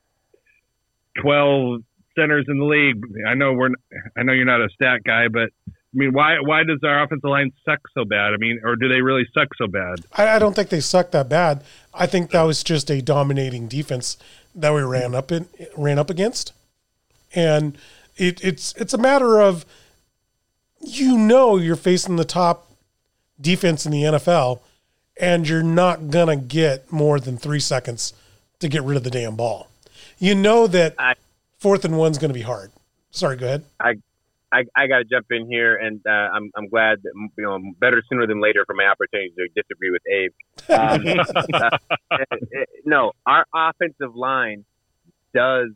12 1.21 1.81
centers 2.17 2.45
in 2.47 2.59
the 2.59 2.65
league. 2.65 3.01
I 3.27 3.33
know 3.33 3.53
we're, 3.53 3.69
I 4.17 4.23
know 4.23 4.33
you're 4.33 4.45
not 4.45 4.61
a 4.61 4.69
stat 4.73 5.01
guy, 5.05 5.27
but 5.27 5.49
I 5.95 5.97
mean, 5.97 6.13
why 6.13 6.37
why 6.41 6.63
does 6.63 6.79
our 6.83 7.03
offensive 7.03 7.29
line 7.29 7.51
suck 7.63 7.79
so 7.93 8.03
bad? 8.03 8.33
I 8.33 8.37
mean, 8.37 8.59
or 8.63 8.75
do 8.75 8.89
they 8.89 9.01
really 9.01 9.25
suck 9.33 9.47
so 9.57 9.67
bad? 9.67 10.01
I, 10.13 10.35
I, 10.35 10.39
don't 10.39 10.53
think 10.53 10.67
they 10.67 10.81
suck 10.81 11.11
that 11.11 11.29
bad. 11.29 11.63
I 11.93 12.05
think 12.05 12.31
that 12.31 12.41
was 12.41 12.63
just 12.63 12.91
a 12.91 13.01
dominating 13.01 13.67
defense 13.69 14.17
that 14.53 14.73
we 14.73 14.81
ran 14.81 15.15
up 15.15 15.31
in 15.31 15.47
ran 15.77 15.97
up 15.97 16.09
against, 16.09 16.51
and 17.33 17.77
it, 18.17 18.43
it's 18.43 18.73
it's 18.73 18.93
a 18.93 18.97
matter 18.97 19.39
of 19.39 19.65
you 20.81 21.17
know 21.17 21.55
you're 21.55 21.77
facing 21.77 22.17
the 22.17 22.25
top 22.25 22.69
defense 23.39 23.85
in 23.85 23.93
the 23.93 24.03
NFL, 24.03 24.59
and 25.17 25.47
you're 25.47 25.63
not 25.63 26.09
gonna 26.09 26.35
get 26.35 26.91
more 26.91 27.21
than 27.21 27.37
three 27.37 27.61
seconds 27.61 28.13
to 28.59 28.67
get 28.67 28.83
rid 28.83 28.97
of 28.97 29.05
the 29.05 29.11
damn 29.11 29.37
ball. 29.37 29.69
You 30.19 30.35
know 30.35 30.67
that 30.67 30.95
I, 30.99 31.15
fourth 31.59 31.85
and 31.85 31.97
one's 31.97 32.17
going 32.17 32.29
to 32.29 32.33
be 32.33 32.41
hard. 32.41 32.71
Sorry, 33.11 33.37
go 33.37 33.45
ahead. 33.45 33.63
I 33.79 33.95
I, 34.51 34.63
I 34.75 34.87
got 34.87 34.99
to 34.99 35.05
jump 35.05 35.27
in 35.31 35.47
here, 35.49 35.75
and 35.75 36.01
uh, 36.07 36.09
I'm 36.09 36.51
I'm 36.55 36.69
glad 36.69 37.03
that 37.03 37.11
you 37.37 37.43
know 37.43 37.59
better 37.79 38.01
sooner 38.09 38.27
than 38.27 38.41
later 38.41 38.63
for 38.65 38.73
my 38.73 38.85
opportunity 38.85 39.33
to 39.37 39.47
disagree 39.55 39.91
with 39.91 40.01
Abe. 40.07 40.31
Um, 40.69 41.19
uh, 41.53 41.77
no, 42.85 43.11
our 43.25 43.45
offensive 43.53 44.15
line 44.15 44.65
does 45.33 45.69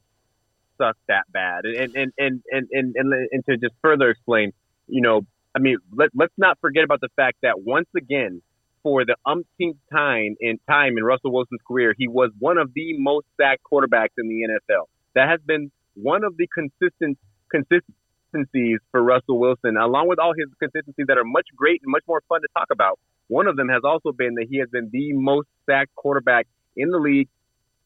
suck 0.77 0.97
that 1.07 1.23
bad, 1.31 1.65
and 1.65 1.95
and 1.95 2.13
and 2.17 2.43
and 2.51 2.67
and, 2.71 2.95
and, 2.95 3.27
and 3.31 3.45
to 3.49 3.57
just 3.57 3.73
further 3.81 4.09
explain, 4.09 4.53
you 4.87 5.01
know, 5.01 5.21
I 5.55 5.59
mean, 5.59 5.77
let 5.93 6.09
let's 6.13 6.33
not 6.37 6.57
forget 6.61 6.83
about 6.83 7.01
the 7.01 7.09
fact 7.15 7.37
that 7.41 7.61
once 7.61 7.89
again, 7.95 8.41
for 8.83 9.05
the 9.05 9.15
umpteenth 9.25 9.77
time 9.91 10.35
in 10.39 10.59
time 10.69 10.97
in 10.97 11.03
Russell 11.03 11.31
Wilson's 11.31 11.61
career, 11.67 11.93
he 11.97 12.07
was 12.07 12.31
one 12.39 12.57
of 12.57 12.73
the 12.73 12.97
most 12.97 13.27
sacked 13.39 13.61
quarterbacks 13.69 14.15
in 14.17 14.27
the 14.27 14.47
NFL. 14.47 14.85
That 15.15 15.29
has 15.29 15.39
been 15.45 15.71
one 15.95 16.23
of 16.23 16.37
the 16.37 16.47
consistent 16.47 17.17
consistent 17.51 17.95
consistencies 18.31 18.79
for 18.91 19.01
Russell 19.03 19.39
Wilson, 19.39 19.77
along 19.77 20.07
with 20.07 20.19
all 20.19 20.33
his 20.37 20.47
consistencies 20.59 21.05
that 21.07 21.17
are 21.17 21.23
much 21.23 21.47
great 21.55 21.81
and 21.83 21.91
much 21.91 22.03
more 22.07 22.21
fun 22.29 22.41
to 22.41 22.47
talk 22.55 22.67
about. 22.71 22.99
One 23.27 23.47
of 23.47 23.55
them 23.55 23.69
has 23.69 23.81
also 23.83 24.11
been 24.11 24.35
that 24.35 24.47
he 24.49 24.59
has 24.59 24.69
been 24.69 24.89
the 24.91 25.13
most 25.13 25.47
sacked 25.65 25.93
quarterback 25.95 26.47
in 26.75 26.89
the 26.89 26.97
league 26.97 27.29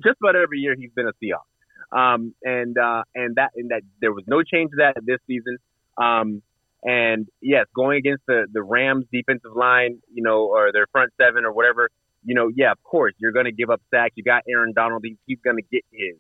just 0.04 0.18
about 0.22 0.36
every 0.36 0.60
year 0.60 0.76
he's 0.78 0.92
been 0.92 1.08
a 1.08 1.14
Seahawk. 1.24 1.48
Um, 1.92 2.34
and 2.44 2.78
uh, 2.78 3.04
and 3.14 3.36
that 3.36 3.52
and 3.56 3.70
that 3.70 3.82
there 4.02 4.12
was 4.12 4.24
no 4.26 4.42
change 4.42 4.72
to 4.72 4.78
that 4.78 4.96
this 5.06 5.20
season. 5.28 5.58
Um, 5.98 6.42
and 6.84 7.28
yes, 7.42 7.66
going 7.76 7.98
against 7.98 8.26
the 8.26 8.48
the 8.52 8.64
Rams 8.64 9.06
defensive 9.12 9.56
line, 9.56 10.00
you 10.12 10.24
know, 10.24 10.46
or 10.46 10.72
their 10.72 10.88
front 10.88 11.14
seven 11.22 11.46
or 11.46 11.52
whatever, 11.52 11.90
you 12.26 12.34
know, 12.34 12.50
yeah, 12.54 12.72
of 12.72 12.82
course 12.84 13.14
you're 13.20 13.32
going 13.32 13.46
to 13.46 13.52
give 13.52 13.70
up 13.70 13.82
sacks. 13.92 14.14
You 14.16 14.24
got 14.24 14.44
Aaron 14.50 14.74
Donald; 14.74 15.04
he, 15.06 15.18
he's 15.28 15.40
going 15.44 15.58
to 15.58 15.64
get 15.72 15.86
his. 15.92 16.16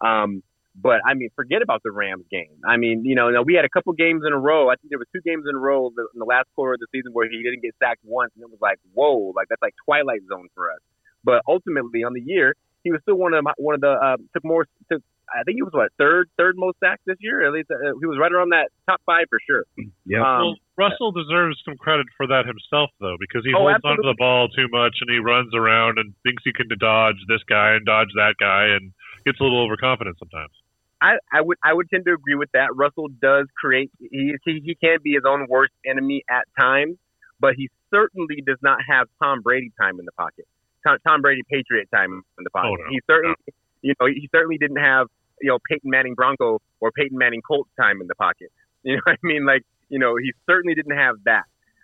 Um, 0.00 0.42
but 0.80 1.00
I 1.06 1.14
mean, 1.14 1.30
forget 1.34 1.62
about 1.62 1.82
the 1.82 1.90
Rams 1.90 2.24
game. 2.30 2.52
I 2.68 2.76
mean, 2.76 3.04
you 3.04 3.14
know, 3.14 3.30
we 3.44 3.54
had 3.54 3.64
a 3.64 3.68
couple 3.68 3.92
games 3.94 4.22
in 4.26 4.32
a 4.32 4.38
row. 4.38 4.68
I 4.68 4.76
think 4.76 4.90
there 4.90 4.98
was 4.98 5.08
two 5.14 5.22
games 5.24 5.44
in 5.48 5.56
a 5.56 5.58
row 5.58 5.88
in 5.88 6.18
the 6.20 6.24
last 6.24 6.48
quarter 6.54 6.74
of 6.74 6.80
the 6.80 6.86
season 6.92 7.12
where 7.12 7.28
he 7.28 7.42
didn't 7.42 7.62
get 7.62 7.74
sacked 7.82 8.00
once, 8.04 8.32
and 8.36 8.42
it 8.42 8.50
was 8.50 8.60
like, 8.60 8.78
whoa, 8.92 9.32
like 9.34 9.48
that's 9.48 9.62
like 9.62 9.74
Twilight 9.84 10.20
Zone 10.28 10.48
for 10.54 10.70
us. 10.70 10.80
But 11.24 11.42
ultimately, 11.48 12.04
on 12.04 12.12
the 12.12 12.20
year, 12.24 12.54
he 12.84 12.92
was 12.92 13.00
still 13.02 13.16
one 13.16 13.34
of 13.34 13.42
my, 13.42 13.52
one 13.56 13.74
of 13.74 13.80
the 13.80 13.90
uh, 13.92 14.16
took 14.32 14.44
more 14.44 14.66
took. 14.92 15.02
I 15.26 15.42
think 15.42 15.56
he 15.58 15.62
was 15.62 15.72
what 15.74 15.90
third 15.98 16.30
third 16.38 16.54
most 16.56 16.78
sacks 16.78 17.02
this 17.04 17.16
year. 17.18 17.42
At 17.44 17.52
least 17.52 17.66
uh, 17.66 17.98
he 17.98 18.06
was 18.06 18.14
right 18.20 18.30
around 18.30 18.50
that 18.50 18.68
top 18.88 19.00
five 19.04 19.26
for 19.28 19.40
sure. 19.42 19.64
Yeah. 20.06 20.22
Um, 20.22 20.38
well, 20.38 20.54
Russell 20.78 21.10
deserves 21.10 21.58
some 21.64 21.74
credit 21.76 22.06
for 22.16 22.28
that 22.28 22.46
himself, 22.46 22.90
though, 23.00 23.16
because 23.18 23.42
he 23.44 23.50
Oh, 23.50 23.66
holds 23.66 23.82
onto 23.82 24.02
the 24.06 24.14
ball 24.16 24.46
too 24.54 24.68
much 24.70 24.94
and 25.02 25.10
he 25.10 25.18
runs 25.18 25.50
around 25.52 25.98
and 25.98 26.14
thinks 26.22 26.44
he 26.44 26.52
can 26.52 26.68
dodge 26.78 27.18
this 27.26 27.42
guy 27.48 27.74
and 27.74 27.84
dodge 27.84 28.14
that 28.14 28.36
guy 28.38 28.66
and 28.78 28.92
gets 29.24 29.40
a 29.40 29.42
little 29.42 29.64
overconfident 29.66 30.14
sometimes. 30.20 30.54
I, 31.00 31.16
I 31.32 31.40
would 31.40 31.58
I 31.62 31.72
would 31.74 31.90
tend 31.90 32.04
to 32.06 32.12
agree 32.12 32.36
with 32.36 32.50
that. 32.52 32.68
Russell 32.74 33.08
does 33.08 33.46
create 33.56 33.90
he, 33.98 34.34
he 34.44 34.62
he 34.64 34.74
can 34.74 34.98
be 35.02 35.12
his 35.12 35.24
own 35.28 35.46
worst 35.48 35.72
enemy 35.84 36.24
at 36.30 36.44
times, 36.58 36.96
but 37.38 37.54
he 37.56 37.68
certainly 37.90 38.42
does 38.46 38.58
not 38.62 38.78
have 38.88 39.08
Tom 39.22 39.42
Brady 39.42 39.72
time 39.80 39.98
in 39.98 40.06
the 40.06 40.12
pocket. 40.12 40.46
Tom, 40.86 40.98
Tom 41.06 41.22
Brady 41.22 41.42
Patriot 41.50 41.88
time 41.92 42.22
in 42.38 42.44
the 42.44 42.50
pocket. 42.50 42.70
Oh, 42.72 42.76
no, 42.76 42.90
he 42.90 43.00
certainly 43.06 43.36
you 43.82 43.94
know 44.00 44.06
he 44.06 44.28
certainly 44.34 44.56
didn't 44.58 44.78
have 44.78 45.08
you 45.40 45.50
know 45.50 45.58
Peyton 45.68 45.90
Manning 45.90 46.14
Bronco 46.14 46.60
or 46.80 46.90
Peyton 46.92 47.18
Manning 47.18 47.42
Colts 47.42 47.70
time 47.78 48.00
in 48.00 48.06
the 48.06 48.16
pocket. 48.16 48.50
You 48.86 48.94
know 48.94 49.02
what 49.02 49.18
I 49.20 49.26
mean? 49.26 49.44
Like 49.44 49.62
you 49.88 49.98
know 49.98 50.14
he 50.14 50.32
certainly 50.48 50.76
didn't 50.76 50.96
have 50.96 51.16
that. 51.24 51.42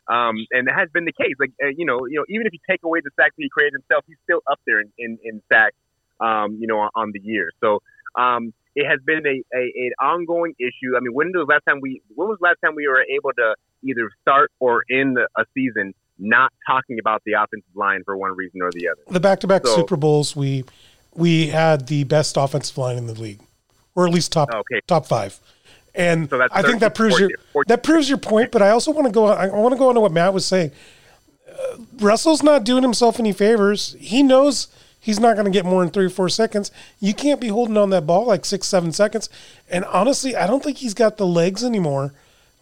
Um, 0.08 0.36
and 0.52 0.68
that 0.68 0.78
has 0.78 0.88
been 0.94 1.04
the 1.04 1.12
case. 1.12 1.34
Like 1.40 1.50
uh, 1.60 1.66
you 1.76 1.84
know, 1.84 2.06
you 2.06 2.14
know, 2.14 2.24
even 2.28 2.46
if 2.46 2.52
you 2.52 2.60
take 2.70 2.84
away 2.84 3.00
the 3.02 3.10
sacks 3.16 3.34
that 3.36 3.42
he 3.42 3.48
created 3.48 3.72
himself, 3.72 4.04
he's 4.06 4.18
still 4.22 4.40
up 4.48 4.60
there 4.66 4.80
in 4.80 4.92
in, 4.98 5.18
in 5.24 5.42
sacks. 5.52 5.74
Um, 6.20 6.58
you 6.60 6.68
know, 6.68 6.78
on, 6.78 6.90
on 6.94 7.10
the 7.12 7.18
year. 7.20 7.50
So 7.60 7.82
um, 8.14 8.54
it 8.74 8.86
has 8.88 9.00
been 9.04 9.26
a, 9.26 9.42
a 9.56 9.62
an 9.76 9.92
ongoing 10.00 10.54
issue. 10.58 10.96
I 10.96 11.00
mean, 11.00 11.14
when 11.14 11.28
was 11.28 11.46
the 11.46 11.52
last 11.52 11.62
time 11.68 11.80
we 11.80 12.02
when 12.14 12.28
was 12.28 12.38
the 12.40 12.44
last 12.44 12.58
time 12.64 12.74
we 12.74 12.86
were 12.88 13.02
able 13.02 13.32
to 13.36 13.54
either 13.82 14.10
start 14.20 14.50
or 14.60 14.84
end 14.90 15.18
a 15.18 15.44
season 15.54 15.94
not 16.18 16.52
talking 16.66 16.98
about 17.00 17.22
the 17.26 17.32
offensive 17.32 17.74
line 17.74 18.02
for 18.04 18.16
one 18.16 18.34
reason 18.34 18.62
or 18.62 18.70
the 18.72 18.88
other? 18.88 19.00
The 19.10 19.20
back-to-back 19.20 19.66
Super 19.66 19.96
Bowls, 19.96 20.34
we 20.34 20.64
we 21.14 21.48
had 21.48 21.88
the 21.88 22.04
best 22.04 22.36
offensive 22.36 22.78
line 22.78 22.96
in 22.96 23.06
the 23.06 23.14
league, 23.14 23.40
or 23.94 24.06
at 24.06 24.12
least 24.12 24.32
top 24.32 24.50
Okay, 24.54 24.80
top 24.86 25.06
five. 25.06 25.38
And 25.94 26.30
so 26.30 26.38
that's 26.38 26.54
I 26.54 26.62
think 26.62 26.80
that 26.80 26.96
13, 26.96 27.10
proves 27.10 27.20
your 27.20 27.28
14, 27.28 27.52
14. 27.52 27.64
that 27.68 27.82
proves 27.82 28.08
your 28.08 28.18
point. 28.18 28.50
But 28.50 28.62
I 28.62 28.70
also 28.70 28.90
want 28.92 29.06
to 29.06 29.12
go. 29.12 29.26
I 29.26 29.48
want 29.48 29.72
to 29.72 29.78
go 29.78 29.88
on 29.88 29.94
to 29.94 30.00
what 30.00 30.12
Matt 30.12 30.32
was 30.32 30.46
saying. 30.46 30.72
Uh, 31.46 31.78
Russell's 31.98 32.42
not 32.42 32.64
doing 32.64 32.82
himself 32.82 33.20
any 33.20 33.32
favors. 33.32 33.94
He 34.00 34.22
knows 34.22 34.68
he's 35.02 35.20
not 35.20 35.34
going 35.34 35.44
to 35.44 35.50
get 35.50 35.66
more 35.66 35.82
than 35.82 35.92
three 35.92 36.06
or 36.06 36.10
four 36.10 36.30
seconds. 36.30 36.70
You 37.00 37.12
can't 37.12 37.40
be 37.40 37.48
holding 37.48 37.76
on 37.76 37.90
that 37.90 38.06
ball 38.06 38.24
like 38.24 38.46
six, 38.46 38.66
seven 38.66 38.92
seconds. 38.92 39.28
And 39.68 39.84
honestly, 39.86 40.34
I 40.34 40.46
don't 40.46 40.62
think 40.62 40.78
he's 40.78 40.94
got 40.94 41.18
the 41.18 41.26
legs 41.26 41.62
anymore 41.62 42.14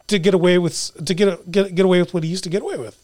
to 0.09 0.19
get 0.19 0.35
away 0.35 0.59
with 0.59 0.91
to 1.05 1.15
get 1.15 1.51
get 1.53 1.75
get 1.75 1.85
away 1.85 2.01
with 2.01 2.13
what 2.13 2.25
he 2.25 2.31
used 2.31 2.43
to 2.45 2.51
get 2.51 2.63
away 2.63 2.77
with. 2.77 2.99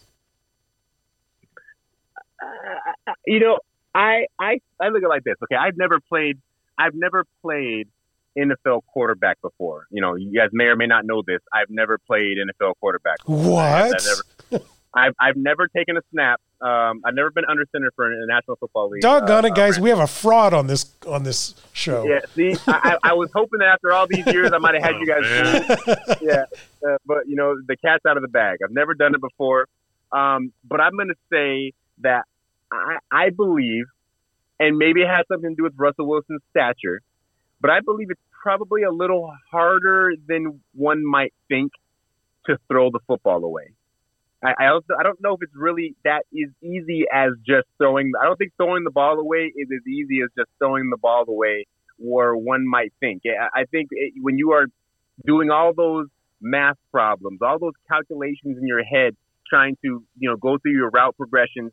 Uh, 2.42 3.12
you 3.26 3.38
know, 3.38 3.58
I 3.94 4.26
I 4.40 4.58
I 4.80 4.88
look 4.88 5.02
at 5.02 5.06
it 5.06 5.08
like 5.08 5.24
this. 5.24 5.36
Okay, 5.44 5.54
I've 5.54 5.76
never 5.76 6.00
played. 6.00 6.38
I've 6.78 6.94
never 6.94 7.24
played 7.42 7.88
NFL 8.36 8.82
quarterback 8.92 9.40
before. 9.40 9.86
You 9.90 10.00
know, 10.02 10.14
you 10.14 10.38
guys 10.38 10.50
may 10.52 10.64
or 10.64 10.76
may 10.76 10.86
not 10.86 11.06
know 11.06 11.22
this. 11.26 11.40
I've 11.52 11.70
never 11.70 11.98
played 11.98 12.38
NFL 12.38 12.74
quarterback. 12.80 13.16
What? 13.24 13.62
I've 13.64 13.92
never, 13.92 14.64
I've, 14.94 15.14
I've 15.20 15.36
never 15.36 15.68
taken 15.68 15.96
a 15.96 16.02
snap. 16.12 16.40
Um, 16.60 17.02
I've 17.04 17.14
never 17.14 17.30
been 17.30 17.44
under 17.44 17.66
center 17.70 17.90
for 17.94 18.10
a 18.10 18.26
National 18.26 18.56
Football 18.56 18.88
League. 18.88 19.02
Doggone 19.02 19.44
uh, 19.44 19.48
it, 19.48 19.54
guys! 19.54 19.78
We 19.78 19.90
have 19.90 19.98
a 19.98 20.06
fraud 20.06 20.54
on 20.54 20.66
this 20.66 20.90
on 21.06 21.22
this 21.22 21.54
show. 21.74 22.06
Yeah, 22.06 22.20
see, 22.34 22.56
I, 22.66 22.96
I 23.02 23.10
I 23.10 23.12
was 23.12 23.30
hoping 23.34 23.58
that 23.58 23.68
after 23.68 23.92
all 23.92 24.06
these 24.06 24.26
years, 24.26 24.52
I 24.52 24.58
might 24.58 24.74
have 24.74 24.82
had 24.82 24.94
you 25.00 25.06
guys. 25.06 25.22
Oh, 25.26 26.14
yeah, 26.22 26.44
uh, 26.86 26.96
but 27.04 27.28
you 27.28 27.36
know, 27.36 27.56
the 27.66 27.76
cat's 27.76 28.06
out 28.06 28.16
of 28.16 28.22
the 28.22 28.28
bag. 28.28 28.60
I've 28.64 28.72
never 28.72 28.94
done 28.94 29.14
it 29.14 29.20
before, 29.20 29.66
um, 30.12 30.50
but 30.64 30.80
I'm 30.80 30.92
going 30.92 31.08
to 31.08 31.14
say 31.30 31.74
that 31.98 32.24
I, 32.72 32.98
I 33.12 33.30
believe, 33.30 33.84
and 34.58 34.78
maybe 34.78 35.02
it 35.02 35.08
has 35.08 35.26
something 35.28 35.50
to 35.50 35.56
do 35.56 35.62
with 35.64 35.74
Russell 35.76 36.06
Wilson's 36.06 36.42
stature, 36.50 37.02
but 37.60 37.70
I 37.70 37.80
believe 37.80 38.10
it's 38.10 38.20
probably 38.42 38.82
a 38.82 38.90
little 38.90 39.30
harder 39.50 40.14
than 40.26 40.60
one 40.72 41.04
might 41.04 41.34
think 41.48 41.72
to 42.46 42.56
throw 42.68 42.90
the 42.90 43.00
football 43.06 43.44
away. 43.44 43.72
I, 44.44 44.54
I 44.58 44.66
also 44.68 44.94
I 44.98 45.02
don't 45.02 45.20
know 45.20 45.34
if 45.34 45.40
it's 45.42 45.52
really 45.56 45.94
that 46.04 46.24
is 46.32 46.50
easy 46.62 47.04
as 47.12 47.32
just 47.46 47.66
throwing. 47.78 48.12
I 48.20 48.26
don't 48.26 48.36
think 48.36 48.52
throwing 48.56 48.84
the 48.84 48.90
ball 48.90 49.18
away 49.18 49.52
is 49.56 49.68
as 49.74 49.86
easy 49.86 50.20
as 50.22 50.30
just 50.38 50.50
throwing 50.58 50.90
the 50.90 50.98
ball 50.98 51.24
away, 51.28 51.66
where 51.98 52.36
one 52.36 52.66
might 52.68 52.92
think. 53.00 53.22
I 53.54 53.64
think 53.70 53.88
it, 53.92 54.14
when 54.20 54.38
you 54.38 54.52
are 54.52 54.66
doing 55.26 55.50
all 55.50 55.72
those 55.74 56.06
math 56.40 56.76
problems, 56.92 57.40
all 57.42 57.58
those 57.58 57.74
calculations 57.90 58.58
in 58.60 58.66
your 58.66 58.84
head, 58.84 59.16
trying 59.48 59.76
to 59.84 60.04
you 60.18 60.30
know 60.30 60.36
go 60.36 60.58
through 60.58 60.72
your 60.72 60.90
route 60.90 61.16
progressions, 61.16 61.72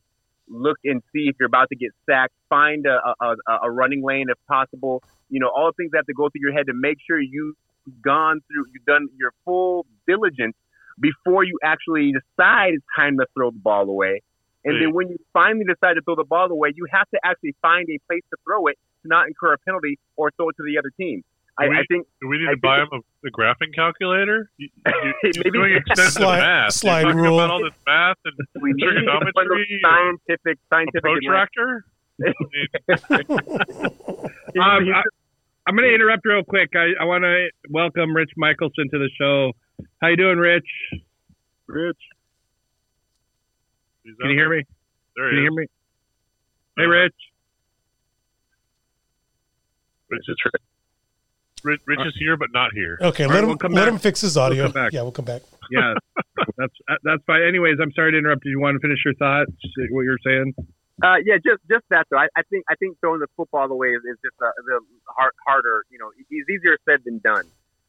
look 0.49 0.77
and 0.83 1.03
see 1.13 1.27
if 1.29 1.35
you're 1.39 1.47
about 1.47 1.69
to 1.69 1.75
get 1.75 1.91
sacked, 2.09 2.33
find 2.49 2.85
a 2.87 2.99
a, 3.21 3.35
a- 3.63 3.71
running 3.71 4.03
lane 4.03 4.27
if 4.29 4.37
possible. 4.47 5.03
You 5.29 5.39
know 5.39 5.49
all 5.55 5.71
things 5.77 5.91
that 5.91 5.99
have 5.99 6.05
to 6.07 6.13
go 6.13 6.29
through 6.29 6.41
your 6.41 6.53
head 6.53 6.67
to 6.67 6.73
make 6.73 6.97
sure 7.05 7.19
you've 7.19 7.55
gone 8.03 8.39
through, 8.47 8.65
you've 8.73 8.85
done 8.85 9.07
your 9.17 9.33
full 9.45 9.85
diligence 10.07 10.55
before 10.99 11.43
you 11.43 11.59
actually 11.63 12.11
decide 12.13 12.73
it's 12.75 12.85
time 12.97 13.17
to 13.17 13.25
throw 13.35 13.51
the 13.51 13.59
ball 13.59 13.89
away. 13.89 14.21
And 14.65 14.81
then 14.81 14.93
when 14.93 15.09
you 15.09 15.17
finally 15.33 15.65
decide 15.65 15.95
to 15.95 16.01
throw 16.01 16.15
the 16.15 16.23
ball 16.23 16.49
away, 16.49 16.71
you 16.75 16.85
have 16.91 17.09
to 17.09 17.19
actually 17.25 17.53
find 17.61 17.85
a 17.89 17.99
place 18.07 18.21
to 18.31 18.37
throw 18.47 18.67
it 18.67 18.77
to 19.01 19.07
not 19.09 19.27
incur 19.27 19.53
a 19.53 19.57
penalty 19.59 19.99
or 20.15 20.31
throw 20.37 20.49
it 20.49 20.55
to 20.57 20.63
the 20.65 20.77
other 20.79 20.89
team. 20.97 21.21
I, 21.59 21.67
We- 21.67 21.75
I 21.77 21.83
think 21.89 22.07
Do 22.21 22.29
we 22.29 22.37
need 22.37 22.47
I 22.47 22.51
to 22.53 22.57
buy 22.57 22.79
him 22.81 22.87
a, 22.93 23.27
a 23.27 23.31
graphing 23.31 23.75
calculator? 23.75 24.49
You, 24.57 24.69
you, 24.87 25.13
you're 25.23 25.33
Maybe- 25.43 25.51
doing 25.51 25.75
extensive 25.85 26.13
Slide- 26.13 26.39
math. 26.39 26.73
slide 26.73 27.01
you're 27.01 27.11
talking 27.11 27.21
rule. 27.25 27.39
about 27.41 27.51
all 27.51 27.63
this 27.63 27.73
math 27.85 28.17
and 28.23 28.35
we 28.61 28.71
need 28.73 28.85
one 28.85 28.93
trigonometry, 28.95 29.81
scientific, 29.83 30.57
a 30.57 30.67
scientific. 30.69 31.01
protractor. 31.03 31.85
Um, 34.55 34.89
I, 34.93 35.01
I'm 35.67 35.75
going 35.75 35.87
to 35.89 35.95
interrupt 35.95 36.25
real 36.25 36.43
quick. 36.43 36.69
I, 36.75 36.91
I 37.01 37.05
want 37.05 37.23
to 37.23 37.49
welcome 37.69 38.15
Rich 38.15 38.31
Michelson 38.37 38.89
to 38.91 38.97
the 38.99 39.09
show. 39.19 39.51
How 40.01 40.07
you 40.09 40.17
doing, 40.17 40.37
Rich? 40.37 40.67
Rich. 41.67 41.97
He's 44.03 44.15
Can 44.19 44.29
you 44.31 44.35
hear 44.37 44.49
me? 44.49 44.63
There 45.15 45.29
Can 45.29 45.37
he 45.37 45.43
you 45.43 45.47
is. 45.47 45.53
hear 45.53 45.61
me? 45.61 45.67
Hey, 46.77 46.85
Rich. 46.85 47.15
Rich 50.09 50.21
is, 50.27 50.35
Rich, 51.63 51.81
Rich 51.87 51.99
is 52.05 52.13
here, 52.19 52.35
but 52.37 52.49
not 52.53 52.71
here. 52.73 52.97
Okay, 53.01 53.23
All 53.23 53.29
let 53.29 53.35
right, 53.35 53.43
him 53.43 53.49
we'll 53.49 53.57
come 53.57 53.71
let 53.71 53.85
back. 53.85 53.93
him 53.93 53.99
fix 53.99 54.21
his 54.21 54.35
audio. 54.37 54.63
come 54.65 54.71
back. 54.73 54.91
yeah, 54.93 55.01
we'll 55.01 55.11
come 55.11 55.25
back. 55.25 55.41
Yeah, 55.71 55.93
that's 56.57 56.73
that's 57.03 57.23
fine. 57.25 57.41
Anyways, 57.41 57.77
I'm 57.81 57.93
sorry 57.93 58.11
to 58.11 58.17
interrupt. 58.17 58.43
Did 58.43 58.49
you 58.49 58.59
want 58.59 58.75
to 58.75 58.79
finish 58.85 58.99
your 59.05 59.13
thoughts? 59.15 59.49
What 59.91 60.01
you're 60.01 60.19
saying? 60.23 60.53
Uh, 61.01 61.15
yeah, 61.25 61.35
just 61.37 61.63
just 61.71 61.85
that 61.89 62.05
though. 62.11 62.17
I, 62.17 62.27
I 62.35 62.43
think 62.51 62.65
I 62.69 62.75
think 62.75 62.99
throwing 62.99 63.21
the 63.21 63.27
football 63.37 63.71
away 63.71 63.87
is, 63.87 64.01
is 64.03 64.17
just 64.23 64.35
a, 64.41 64.47
is 64.59 64.65
a 64.67 65.13
hard, 65.13 65.31
harder. 65.47 65.85
You 65.89 65.99
know, 65.99 66.11
it's 66.19 66.49
easier 66.49 66.77
said 66.87 66.99
than 67.05 67.19
done. 67.23 67.45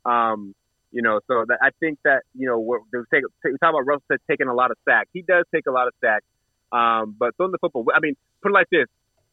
Um, 0.07 0.55
you 0.95 1.03
know, 1.03 1.19
so 1.27 1.45
that 1.49 1.59
I 1.61 1.71
think 1.81 1.99
that 2.05 2.23
you 2.35 2.47
know 2.47 2.59
what 2.59 2.83
they 2.93 2.99
take. 3.13 3.25
We 3.45 3.59
talk 3.59 3.75
about 3.75 3.85
Russell 3.85 4.17
taking 4.31 4.47
a 4.47 4.55
lot 4.55 4.71
of 4.71 4.79
sacks. 4.89 5.11
He 5.13 5.23
does 5.23 5.45
take 5.53 5.67
a 5.67 5.73
lot 5.73 5.89
of 5.89 5.95
sacks. 6.03 6.25
Um, 6.73 7.15
but 7.19 7.37
throwing 7.37 7.53
the 7.53 7.59
football, 7.59 7.85
I 7.95 8.01
mean, 8.01 8.15
put 8.43 8.51
it 8.51 8.55
like 8.55 8.71
this: 8.71 8.87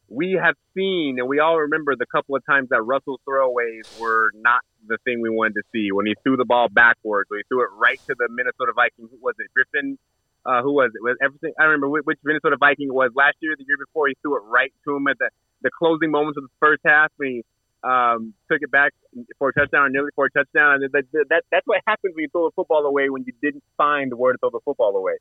we 0.08 0.38
have 0.42 0.54
seen 0.74 1.16
and 1.18 1.28
we 1.28 1.38
all 1.38 1.56
remember 1.56 1.94
the 1.96 2.06
couple 2.06 2.34
of 2.34 2.44
times 2.44 2.68
that 2.70 2.82
Russell's 2.82 3.20
throwaways 3.28 3.86
were 4.00 4.30
not 4.34 4.60
the 4.86 4.98
thing 5.04 5.22
we 5.22 5.30
wanted 5.30 5.54
to 5.54 5.62
see. 5.72 5.92
When 5.92 6.06
he 6.06 6.14
threw 6.22 6.36
the 6.36 6.44
ball 6.44 6.68
backwards, 6.68 7.30
when 7.30 7.38
he 7.38 7.44
threw 7.48 7.62
it 7.62 7.70
right 7.78 7.98
to 8.10 8.14
the 8.18 8.28
Minnesota 8.28 8.72
Vikings. 8.74 9.10
Who 9.10 9.18
was 9.22 9.34
it? 9.38 9.46
Griffin 9.54 9.98
uh, 10.44 10.62
who 10.62 10.72
was 10.74 10.90
it? 10.94 11.02
Was 11.02 11.16
everything? 11.22 11.52
I 11.58 11.62
don't 11.62 11.78
remember 11.78 11.88
which, 11.88 12.04
which 12.04 12.18
Minnesota 12.24 12.56
Viking 12.58 12.88
it 12.88 12.94
was 12.94 13.10
last 13.14 13.36
year, 13.40 13.54
the 13.56 13.64
year 13.66 13.78
before. 13.78 14.08
He 14.08 14.18
threw 14.22 14.36
it 14.36 14.44
right 14.50 14.72
to 14.84 14.96
him 14.96 15.06
at 15.06 15.18
the, 15.18 15.30
the 15.62 15.70
closing 15.70 16.10
moments 16.10 16.36
of 16.36 16.44
the 16.44 16.54
first 16.58 16.82
half. 16.84 17.12
When 17.16 17.28
he 17.30 17.44
um, 17.84 18.34
took 18.50 18.60
it 18.62 18.70
back 18.70 18.92
for 19.38 19.48
a 19.50 19.52
touchdown, 19.52 19.92
nearly 19.92 20.10
for 20.14 20.26
a 20.26 20.30
touchdown. 20.30 20.82
And 20.82 20.92
that, 20.92 21.04
that 21.30 21.42
that's 21.50 21.66
what 21.66 21.80
happens 21.86 22.14
when 22.14 22.22
you 22.22 22.28
throw 22.30 22.48
the 22.48 22.54
football 22.54 22.84
away 22.86 23.10
when 23.10 23.24
you 23.26 23.32
didn't 23.42 23.64
find 23.76 24.10
the 24.12 24.16
where 24.16 24.32
to 24.32 24.38
throw 24.38 24.50
the 24.50 24.60
football 24.64 24.96
away. 24.96 25.16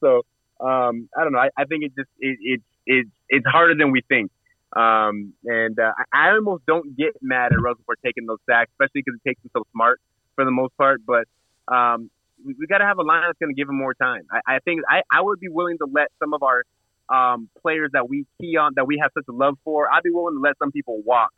So 0.00 0.22
um, 0.60 1.08
I 1.16 1.24
don't 1.24 1.32
know. 1.32 1.38
I, 1.38 1.50
I 1.56 1.64
think 1.64 1.84
it 1.84 1.92
just 1.96 2.10
it, 2.18 2.38
it 2.40 2.60
it 2.86 3.06
it's 3.28 3.46
harder 3.46 3.74
than 3.74 3.90
we 3.90 4.02
think. 4.08 4.30
Um, 4.74 5.32
and 5.44 5.78
uh, 5.78 5.92
I 6.12 6.28
I 6.28 6.30
almost 6.32 6.66
don't 6.66 6.96
get 6.96 7.16
mad 7.20 7.52
at 7.52 7.60
Russell 7.60 7.84
for 7.86 7.96
taking 8.04 8.26
those 8.26 8.38
sacks, 8.48 8.70
especially 8.74 9.02
because 9.04 9.18
he 9.22 9.30
takes 9.30 9.42
them 9.42 9.50
so 9.54 9.64
smart 9.72 10.00
for 10.34 10.44
the 10.44 10.50
most 10.50 10.76
part. 10.76 11.00
But 11.06 11.24
um, 11.72 12.10
we, 12.44 12.54
we 12.58 12.66
got 12.66 12.78
to 12.78 12.84
have 12.84 12.98
a 12.98 13.02
line 13.02 13.22
that's 13.26 13.38
going 13.38 13.54
to 13.54 13.58
give 13.58 13.68
him 13.68 13.76
more 13.76 13.94
time. 13.94 14.22
I, 14.30 14.56
I 14.56 14.58
think 14.60 14.82
I, 14.88 15.02
I 15.10 15.20
would 15.20 15.40
be 15.40 15.48
willing 15.48 15.78
to 15.78 15.86
let 15.90 16.08
some 16.18 16.34
of 16.34 16.42
our 16.42 16.64
um, 17.08 17.48
players 17.62 17.90
that 17.92 18.08
we 18.08 18.26
key 18.40 18.56
on, 18.56 18.72
that 18.76 18.86
we 18.86 18.98
have 19.00 19.10
such 19.14 19.24
a 19.28 19.32
love 19.32 19.58
for, 19.64 19.90
I'd 19.90 20.02
be 20.02 20.10
willing 20.10 20.36
to 20.36 20.40
let 20.40 20.58
some 20.58 20.70
people 20.70 21.00
walk 21.04 21.30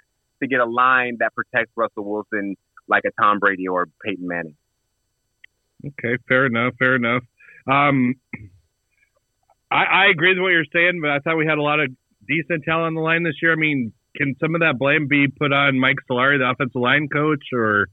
to 0.42 0.49
get 0.49 0.61
a 0.61 0.66
line 0.66 1.16
that 1.20 1.35
protects 1.35 1.73
Russell 1.76 2.04
Wilson 2.04 2.56
like 2.88 3.04
a 3.06 3.23
Tom 3.23 3.38
Brady 3.38 3.68
or 3.68 3.87
Peyton 4.04 4.26
Manning. 4.26 4.56
Okay, 5.87 6.16
fair 6.28 6.47
enough. 6.47 6.75
Fair 6.78 6.97
enough. 6.97 7.23
Um, 7.70 8.14
I, 9.70 9.85
I 9.85 10.06
agree 10.11 10.30
with 10.30 10.42
what 10.42 10.49
you're 10.49 10.64
saying, 10.73 11.00
but 11.00 11.11
I 11.11 11.18
thought 11.20 11.37
we 11.37 11.47
had 11.47 11.59
a 11.59 11.62
lot 11.62 11.80
of 11.80 11.88
decent 12.26 12.64
talent 12.64 12.88
on 12.88 12.94
the 12.94 13.00
line 13.00 13.23
this 13.23 13.37
year. 13.40 13.52
I 13.52 13.56
mean, 13.56 13.92
can 14.16 14.35
some 14.40 14.54
of 14.54 14.61
that 14.61 14.78
blame 14.78 15.06
be 15.09 15.28
put 15.28 15.52
on 15.52 15.78
Mike 15.78 15.97
Solari, 16.11 16.38
the 16.38 16.50
offensive 16.50 16.80
line 16.80 17.09
coach, 17.09 17.44
or 17.54 17.87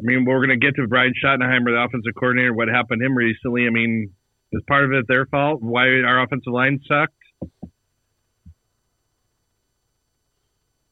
I 0.00 0.02
mean, 0.02 0.24
we're 0.24 0.44
going 0.44 0.58
to 0.58 0.64
get 0.64 0.76
to 0.76 0.86
Brian 0.86 1.12
Schottenheimer, 1.12 1.74
the 1.74 1.84
offensive 1.84 2.14
coordinator. 2.18 2.54
What 2.54 2.68
happened 2.68 3.00
to 3.00 3.06
him 3.06 3.16
recently? 3.16 3.66
I 3.66 3.70
mean, 3.70 4.12
is 4.52 4.62
part 4.68 4.84
of 4.84 4.92
it 4.92 5.06
their 5.08 5.26
fault? 5.26 5.60
Why 5.62 5.86
our 6.02 6.22
offensive 6.22 6.52
line 6.52 6.80
sucked? 6.86 7.14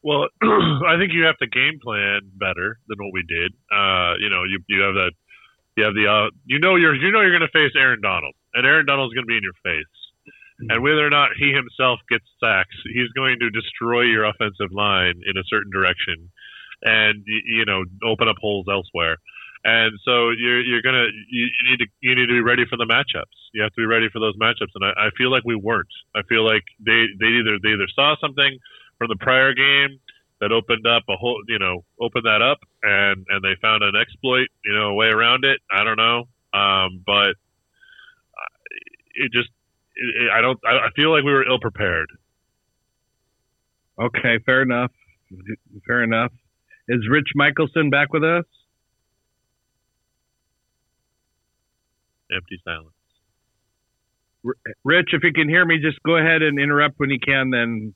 Well, 0.06 0.30
I 0.86 0.94
think 1.02 1.10
you 1.10 1.26
have 1.26 1.36
to 1.42 1.50
game 1.50 1.82
plan 1.82 2.30
better 2.38 2.78
than 2.86 2.96
what 3.02 3.10
we 3.12 3.26
did. 3.26 3.50
Uh, 3.74 4.14
you 4.22 4.30
know, 4.30 4.46
you 4.46 4.62
you 4.70 4.86
have 4.86 4.94
that, 4.94 5.10
you 5.74 5.82
have 5.82 5.98
the, 5.98 6.06
uh, 6.06 6.30
you 6.46 6.60
know, 6.60 6.76
you're 6.76 6.94
you 6.94 7.10
know 7.10 7.22
you're 7.22 7.36
going 7.36 7.42
to 7.42 7.50
face 7.50 7.74
Aaron 7.74 8.00
Donald, 8.00 8.34
and 8.54 8.64
Aaron 8.64 8.86
Donald's 8.86 9.14
going 9.18 9.26
to 9.26 9.34
be 9.34 9.36
in 9.36 9.42
your 9.42 9.58
face, 9.66 9.96
and 10.70 10.78
whether 10.78 11.02
or 11.02 11.10
not 11.10 11.34
he 11.34 11.50
himself 11.50 11.98
gets 12.08 12.22
sacks, 12.38 12.78
he's 12.94 13.10
going 13.18 13.40
to 13.40 13.50
destroy 13.50 14.02
your 14.02 14.30
offensive 14.30 14.70
line 14.70 15.26
in 15.26 15.34
a 15.34 15.42
certain 15.50 15.74
direction, 15.74 16.30
and 16.86 17.26
you, 17.26 17.66
know 17.66 17.82
open 18.06 18.28
up 18.28 18.38
holes 18.40 18.66
elsewhere. 18.70 19.18
And 19.64 19.98
so 20.06 20.30
you're 20.30 20.62
you're 20.62 20.86
gonna 20.86 21.10
you, 21.34 21.50
you 21.50 21.62
need 21.66 21.82
to 21.82 21.86
you 21.98 22.14
need 22.14 22.30
to 22.30 22.38
be 22.38 22.46
ready 22.46 22.62
for 22.62 22.78
the 22.78 22.86
matchups. 22.86 23.34
You 23.50 23.66
have 23.66 23.74
to 23.74 23.82
be 23.82 23.90
ready 23.90 24.06
for 24.06 24.20
those 24.20 24.38
matchups, 24.38 24.70
and 24.78 24.86
I, 24.86 25.10
I 25.10 25.10
feel 25.18 25.32
like 25.34 25.42
we 25.42 25.56
weren't. 25.58 25.90
I 26.14 26.22
feel 26.30 26.46
like 26.46 26.62
they 26.78 27.10
they 27.18 27.42
either 27.42 27.58
they 27.58 27.74
either 27.74 27.90
saw 27.90 28.14
something 28.22 28.54
from 28.98 29.08
the 29.08 29.16
prior 29.16 29.54
game 29.54 30.00
that 30.40 30.52
opened 30.52 30.86
up 30.86 31.04
a 31.08 31.16
whole, 31.16 31.42
you 31.48 31.58
know, 31.58 31.84
opened 32.00 32.24
that 32.24 32.42
up, 32.42 32.58
and 32.82 33.26
and 33.28 33.42
they 33.42 33.54
found 33.60 33.82
an 33.82 33.94
exploit, 34.00 34.48
you 34.64 34.74
know, 34.74 34.88
a 34.88 34.94
way 34.94 35.06
around 35.06 35.44
it. 35.44 35.60
I 35.70 35.84
don't 35.84 35.96
know, 35.96 36.28
um, 36.52 37.02
but 37.06 37.36
it 39.16 39.32
just, 39.32 39.48
it, 39.96 40.30
I 40.32 40.40
don't, 40.40 40.58
I 40.64 40.88
feel 40.94 41.10
like 41.10 41.24
we 41.24 41.32
were 41.32 41.46
ill 41.46 41.58
prepared. 41.58 42.08
Okay, 43.98 44.38
fair 44.44 44.62
enough. 44.62 44.92
Fair 45.86 46.02
enough. 46.02 46.32
Is 46.88 47.08
Rich 47.10 47.28
Michelson 47.34 47.90
back 47.90 48.12
with 48.12 48.22
us? 48.22 48.44
Empty 52.30 52.60
silence. 52.64 52.92
Rich, 54.84 55.08
if 55.12 55.24
you 55.24 55.32
can 55.32 55.48
hear 55.48 55.64
me, 55.64 55.78
just 55.80 56.00
go 56.04 56.16
ahead 56.16 56.42
and 56.42 56.60
interrupt 56.60 56.98
when 56.98 57.10
you 57.10 57.18
can. 57.18 57.50
Then 57.50 57.94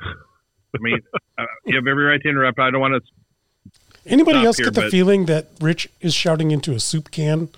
I 0.00 0.78
mean, 0.80 1.00
uh, 1.38 1.44
you 1.64 1.76
have 1.76 1.86
every 1.86 2.04
right 2.04 2.20
to 2.20 2.28
interrupt. 2.28 2.58
I 2.58 2.70
don't 2.70 2.80
want 2.80 3.02
to. 3.02 3.70
Anybody 4.06 4.44
else 4.44 4.56
here, 4.56 4.66
get 4.66 4.74
the 4.74 4.82
but... 4.82 4.90
feeling 4.90 5.26
that 5.26 5.48
Rich 5.60 5.88
is 6.00 6.14
shouting 6.14 6.50
into 6.50 6.72
a 6.72 6.80
soup 6.80 7.10
can 7.10 7.48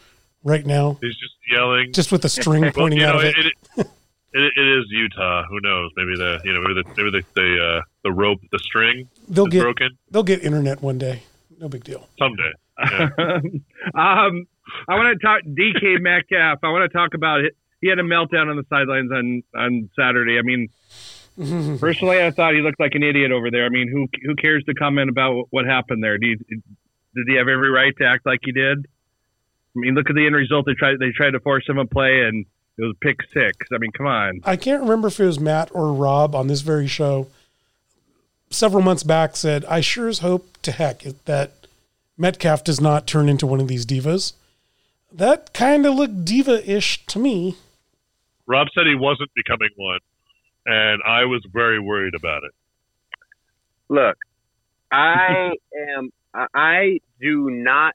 right 0.42 0.64
now? 0.64 0.99
He's 1.00 1.16
just 1.16 1.35
yelling, 1.50 1.92
just 1.92 2.12
with 2.12 2.25
a 2.25 2.28
string 2.28 2.70
pointing 2.75 3.00
well, 3.00 3.16
out 3.16 3.23
know, 3.23 3.28
of 3.28 3.35
it. 3.37 3.37
It, 3.38 3.47
it, 3.76 3.87
it. 4.32 4.52
It 4.56 4.78
is 4.78 4.85
Utah. 4.90 5.44
Who 5.49 5.61
knows? 5.61 5.90
Maybe 5.97 6.16
the 6.16 6.40
you 6.44 6.52
know 6.52 6.61
maybe 6.61 6.82
the 6.82 6.88
maybe 6.97 7.11
the 7.11 7.25
the, 7.35 7.78
uh, 7.78 7.82
the 8.04 8.12
rope 8.12 8.40
the 8.52 8.59
string 8.61 9.09
they'll 9.28 9.47
get 9.47 9.62
broken. 9.62 9.90
They'll 10.11 10.23
get 10.23 10.42
internet 10.42 10.82
one 10.82 10.99
day. 10.99 11.23
No 11.59 11.68
big 11.68 11.85
deal. 11.85 12.09
Someday. 12.18 12.52
Yeah. 12.78 13.11
um, 13.94 14.47
I 14.88 14.94
want 14.94 15.18
to 15.18 15.26
talk 15.26 15.42
DK 15.42 16.00
Metcalf. 16.00 16.61
I 16.62 16.68
want 16.68 16.90
to 16.90 16.97
talk 16.97 17.14
about 17.14 17.40
it. 17.40 17.56
He 17.80 17.88
had 17.88 17.99
a 17.99 18.02
meltdown 18.02 18.49
on 18.49 18.56
the 18.56 18.64
sidelines 18.70 19.11
on 19.11 19.42
on 19.54 19.90
Saturday. 19.99 20.38
I 20.38 20.42
mean, 20.42 20.68
Personally, 21.78 22.23
I 22.23 22.30
thought 22.30 22.54
he 22.54 22.61
looked 22.61 22.78
like 22.78 22.94
an 22.94 23.02
idiot 23.02 23.32
over 23.32 23.50
there. 23.50 23.64
I 23.64 23.70
mean, 23.70 23.88
who 23.88 24.06
who 24.26 24.37
cares 24.37 24.62
to 24.64 24.75
comment 24.75 25.09
about 25.09 25.47
what 25.50 25.64
happened 25.64 26.04
there? 26.04 26.18
Did 26.18 26.42
he, 26.49 26.56
did 26.56 27.25
he 27.26 27.37
have 27.37 27.49
every 27.49 27.70
right 27.70 27.97
to 27.97 28.04
act 28.04 28.26
like 28.26 28.40
he 28.42 28.52
did? 28.52 28.78
I 28.78 29.78
mean, 29.78 29.94
look 29.94 30.11
at 30.11 30.16
the 30.16 30.26
end 30.26 30.35
result. 30.35 30.66
They 30.66 30.75
tried 30.75 30.99
they 30.99 31.12
tried 31.12 31.30
to 31.30 31.40
force 31.40 31.66
him 31.66 31.76
to 31.76 31.87
play, 31.87 32.23
and 32.23 32.44
it 32.76 32.82
was 32.82 32.94
pick 33.00 33.23
six. 33.32 33.56
I 33.73 33.78
mean, 33.78 33.90
come 33.92 34.06
on. 34.06 34.40
I 34.44 34.56
can't 34.56 34.82
remember 34.82 35.09
if 35.09 35.18
it 35.18 35.25
was 35.25 35.40
Matt 35.40 35.70
or 35.73 35.94
Rob 35.94 36.35
on 36.35 36.49
this 36.49 36.61
very 36.61 36.87
show 36.87 37.28
several 38.50 38.82
months 38.82 39.02
back 39.02 39.35
said, 39.35 39.64
"I 39.64 39.80
sure 39.80 40.09
as 40.09 40.18
hope 40.18 40.59
to 40.62 40.73
heck 40.73 41.04
that 41.25 41.52
Metcalf 42.18 42.64
does 42.64 42.82
not 42.82 43.06
turn 43.06 43.30
into 43.30 43.47
one 43.47 43.61
of 43.61 43.68
these 43.68 43.87
divas." 43.87 44.35
That 45.11 45.54
kind 45.54 45.87
of 45.87 45.94
looked 45.94 46.25
diva-ish 46.25 47.06
to 47.06 47.18
me. 47.18 47.56
Rob 48.47 48.68
said 48.75 48.87
he 48.87 48.94
wasn't 48.94 49.30
becoming 49.35 49.70
one 49.76 49.99
and 50.67 51.02
I 51.07 51.25
was 51.25 51.45
very 51.52 51.81
worried 51.81 52.14
about 52.14 52.42
it. 52.44 52.53
Look, 53.88 54.16
I 54.92 55.53
am. 55.99 56.11
I 56.33 57.01
do 57.20 57.51
not 57.51 57.94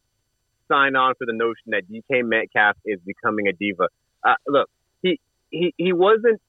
sign 0.68 0.96
on 0.96 1.14
for 1.18 1.26
the 1.26 1.34
notion 1.34 1.68
that 1.68 1.84
DK 1.90 2.26
Metcalf 2.26 2.76
is 2.86 3.00
becoming 3.06 3.48
a 3.48 3.54
diva. 3.54 3.88
Uh, 4.24 4.34
look, 4.48 4.70
he 5.02 5.20
he 5.52 5.74
he 5.78 5.94
wasn't 5.94 6.42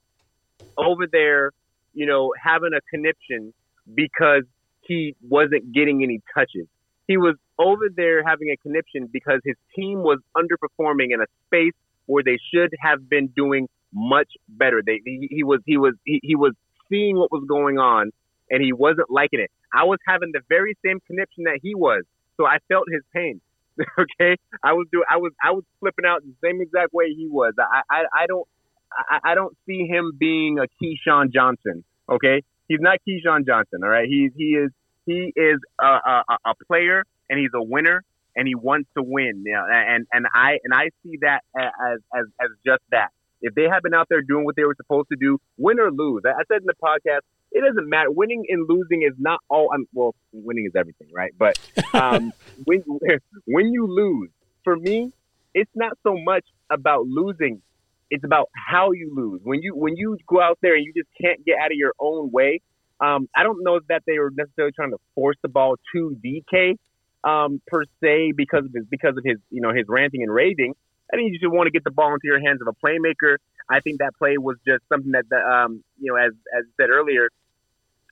over 0.76 1.06
there, 1.10 1.52
you 1.94 2.06
know, 2.06 2.32
having 2.42 2.70
a 2.76 2.80
conniption 2.90 3.52
because 3.94 4.42
he 4.82 5.14
wasn't 5.28 5.72
getting 5.72 6.02
any 6.02 6.20
touches. 6.34 6.66
He 7.06 7.16
was 7.16 7.36
over 7.58 7.88
there 7.94 8.24
having 8.24 8.50
a 8.50 8.56
conniption 8.56 9.08
because 9.12 9.40
his 9.44 9.56
team 9.74 10.02
was 10.02 10.18
underperforming 10.36 11.08
in 11.12 11.20
a 11.20 11.26
space 11.46 11.72
where 12.06 12.22
they 12.22 12.38
should 12.52 12.72
have 12.80 13.08
been 13.08 13.28
doing 13.28 13.68
much 13.96 14.28
better. 14.48 14.82
They 14.84 15.00
he, 15.04 15.26
he 15.30 15.42
was 15.42 15.60
he 15.64 15.78
was 15.78 15.94
he, 16.04 16.20
he 16.22 16.36
was 16.36 16.52
seeing 16.88 17.16
what 17.16 17.32
was 17.32 17.44
going 17.48 17.78
on 17.78 18.12
and 18.50 18.62
he 18.62 18.72
wasn't 18.72 19.10
liking 19.10 19.40
it. 19.40 19.50
I 19.72 19.84
was 19.84 19.98
having 20.06 20.30
the 20.32 20.40
very 20.48 20.76
same 20.84 21.00
connection 21.06 21.44
that 21.44 21.58
he 21.62 21.74
was, 21.74 22.04
so 22.36 22.46
I 22.46 22.58
felt 22.68 22.84
his 22.92 23.02
pain. 23.12 23.40
okay, 23.98 24.36
I 24.62 24.74
was 24.74 24.86
doing 24.92 25.04
I 25.10 25.16
was 25.16 25.32
I 25.42 25.50
was 25.52 25.64
flipping 25.80 26.04
out 26.06 26.22
the 26.22 26.34
same 26.44 26.60
exact 26.60 26.92
way 26.92 27.12
he 27.16 27.26
was. 27.26 27.54
I 27.58 27.82
I, 27.90 28.02
I 28.22 28.26
don't 28.26 28.46
I, 28.92 29.32
I 29.32 29.34
don't 29.34 29.56
see 29.66 29.86
him 29.86 30.12
being 30.18 30.58
a 30.58 30.66
Keyshawn 30.82 31.32
Johnson. 31.32 31.82
Okay, 32.08 32.42
he's 32.68 32.80
not 32.80 32.98
Keyshawn 33.08 33.46
Johnson. 33.46 33.80
All 33.82 33.88
right, 33.88 34.08
he's 34.08 34.30
he 34.36 34.56
is 34.56 34.70
he 35.06 35.32
is 35.34 35.58
a, 35.80 35.86
a, 35.86 36.24
a 36.46 36.54
player 36.66 37.04
and 37.30 37.38
he's 37.38 37.50
a 37.54 37.62
winner 37.62 38.02
and 38.34 38.46
he 38.46 38.54
wants 38.54 38.88
to 38.96 39.02
win. 39.02 39.42
Know, 39.44 39.64
and 39.70 40.06
and 40.12 40.26
I 40.34 40.58
and 40.64 40.74
I 40.74 40.90
see 41.02 41.18
that 41.22 41.40
as 41.56 41.98
as 42.14 42.26
as 42.40 42.48
just 42.64 42.82
that. 42.90 43.10
If 43.46 43.54
they 43.54 43.62
had 43.62 43.82
been 43.82 43.94
out 43.94 44.08
there 44.08 44.22
doing 44.22 44.44
what 44.44 44.56
they 44.56 44.64
were 44.64 44.74
supposed 44.76 45.08
to 45.10 45.16
do, 45.16 45.38
win 45.56 45.78
or 45.78 45.92
lose, 45.92 46.22
I 46.26 46.42
said 46.48 46.62
in 46.62 46.66
the 46.66 46.74
podcast, 46.82 47.20
it 47.52 47.62
doesn't 47.66 47.88
matter. 47.88 48.10
Winning 48.10 48.44
and 48.48 48.68
losing 48.68 49.02
is 49.02 49.14
not 49.18 49.40
all. 49.48 49.70
I'm, 49.72 49.86
well, 49.94 50.16
winning 50.32 50.66
is 50.66 50.72
everything, 50.74 51.08
right? 51.14 51.32
But 51.38 51.58
um, 51.94 52.32
when 52.64 52.82
when 53.46 53.72
you 53.72 53.86
lose, 53.86 54.30
for 54.64 54.76
me, 54.76 55.12
it's 55.54 55.70
not 55.74 55.96
so 56.02 56.16
much 56.18 56.44
about 56.70 57.06
losing. 57.06 57.62
It's 58.10 58.24
about 58.24 58.50
how 58.68 58.92
you 58.92 59.12
lose. 59.14 59.40
When 59.44 59.62
you 59.62 59.76
when 59.76 59.96
you 59.96 60.18
go 60.26 60.40
out 60.40 60.58
there 60.60 60.74
and 60.74 60.84
you 60.84 60.92
just 60.92 61.08
can't 61.20 61.44
get 61.44 61.56
out 61.58 61.70
of 61.70 61.76
your 61.76 61.94
own 62.00 62.30
way. 62.32 62.60
Um, 62.98 63.28
I 63.36 63.42
don't 63.42 63.62
know 63.62 63.78
that 63.90 64.02
they 64.06 64.18
were 64.18 64.32
necessarily 64.34 64.72
trying 64.72 64.90
to 64.90 64.98
force 65.14 65.36
the 65.42 65.48
ball 65.48 65.76
to 65.94 66.16
DK 66.24 66.76
um, 67.24 67.60
per 67.66 67.84
se 68.02 68.32
because 68.34 68.64
of 68.64 68.72
his 68.74 68.84
because 68.90 69.16
of 69.16 69.24
his 69.24 69.36
you 69.50 69.60
know 69.60 69.72
his 69.72 69.84
ranting 69.88 70.22
and 70.22 70.32
raving. 70.32 70.74
I 71.12 71.16
think 71.16 71.32
you 71.32 71.38
just 71.38 71.52
want 71.52 71.66
to 71.66 71.70
get 71.70 71.84
the 71.84 71.90
ball 71.90 72.12
into 72.14 72.24
your 72.26 72.40
hands 72.40 72.60
of 72.60 72.68
a 72.68 72.74
playmaker. 72.74 73.36
I 73.70 73.80
think 73.80 73.98
that 73.98 74.12
play 74.18 74.38
was 74.38 74.56
just 74.66 74.82
something 74.88 75.12
that, 75.12 75.24
the, 75.28 75.36
um, 75.36 75.82
you 75.98 76.12
know, 76.12 76.18
as 76.18 76.32
as 76.56 76.64
said 76.76 76.90
earlier, 76.90 77.30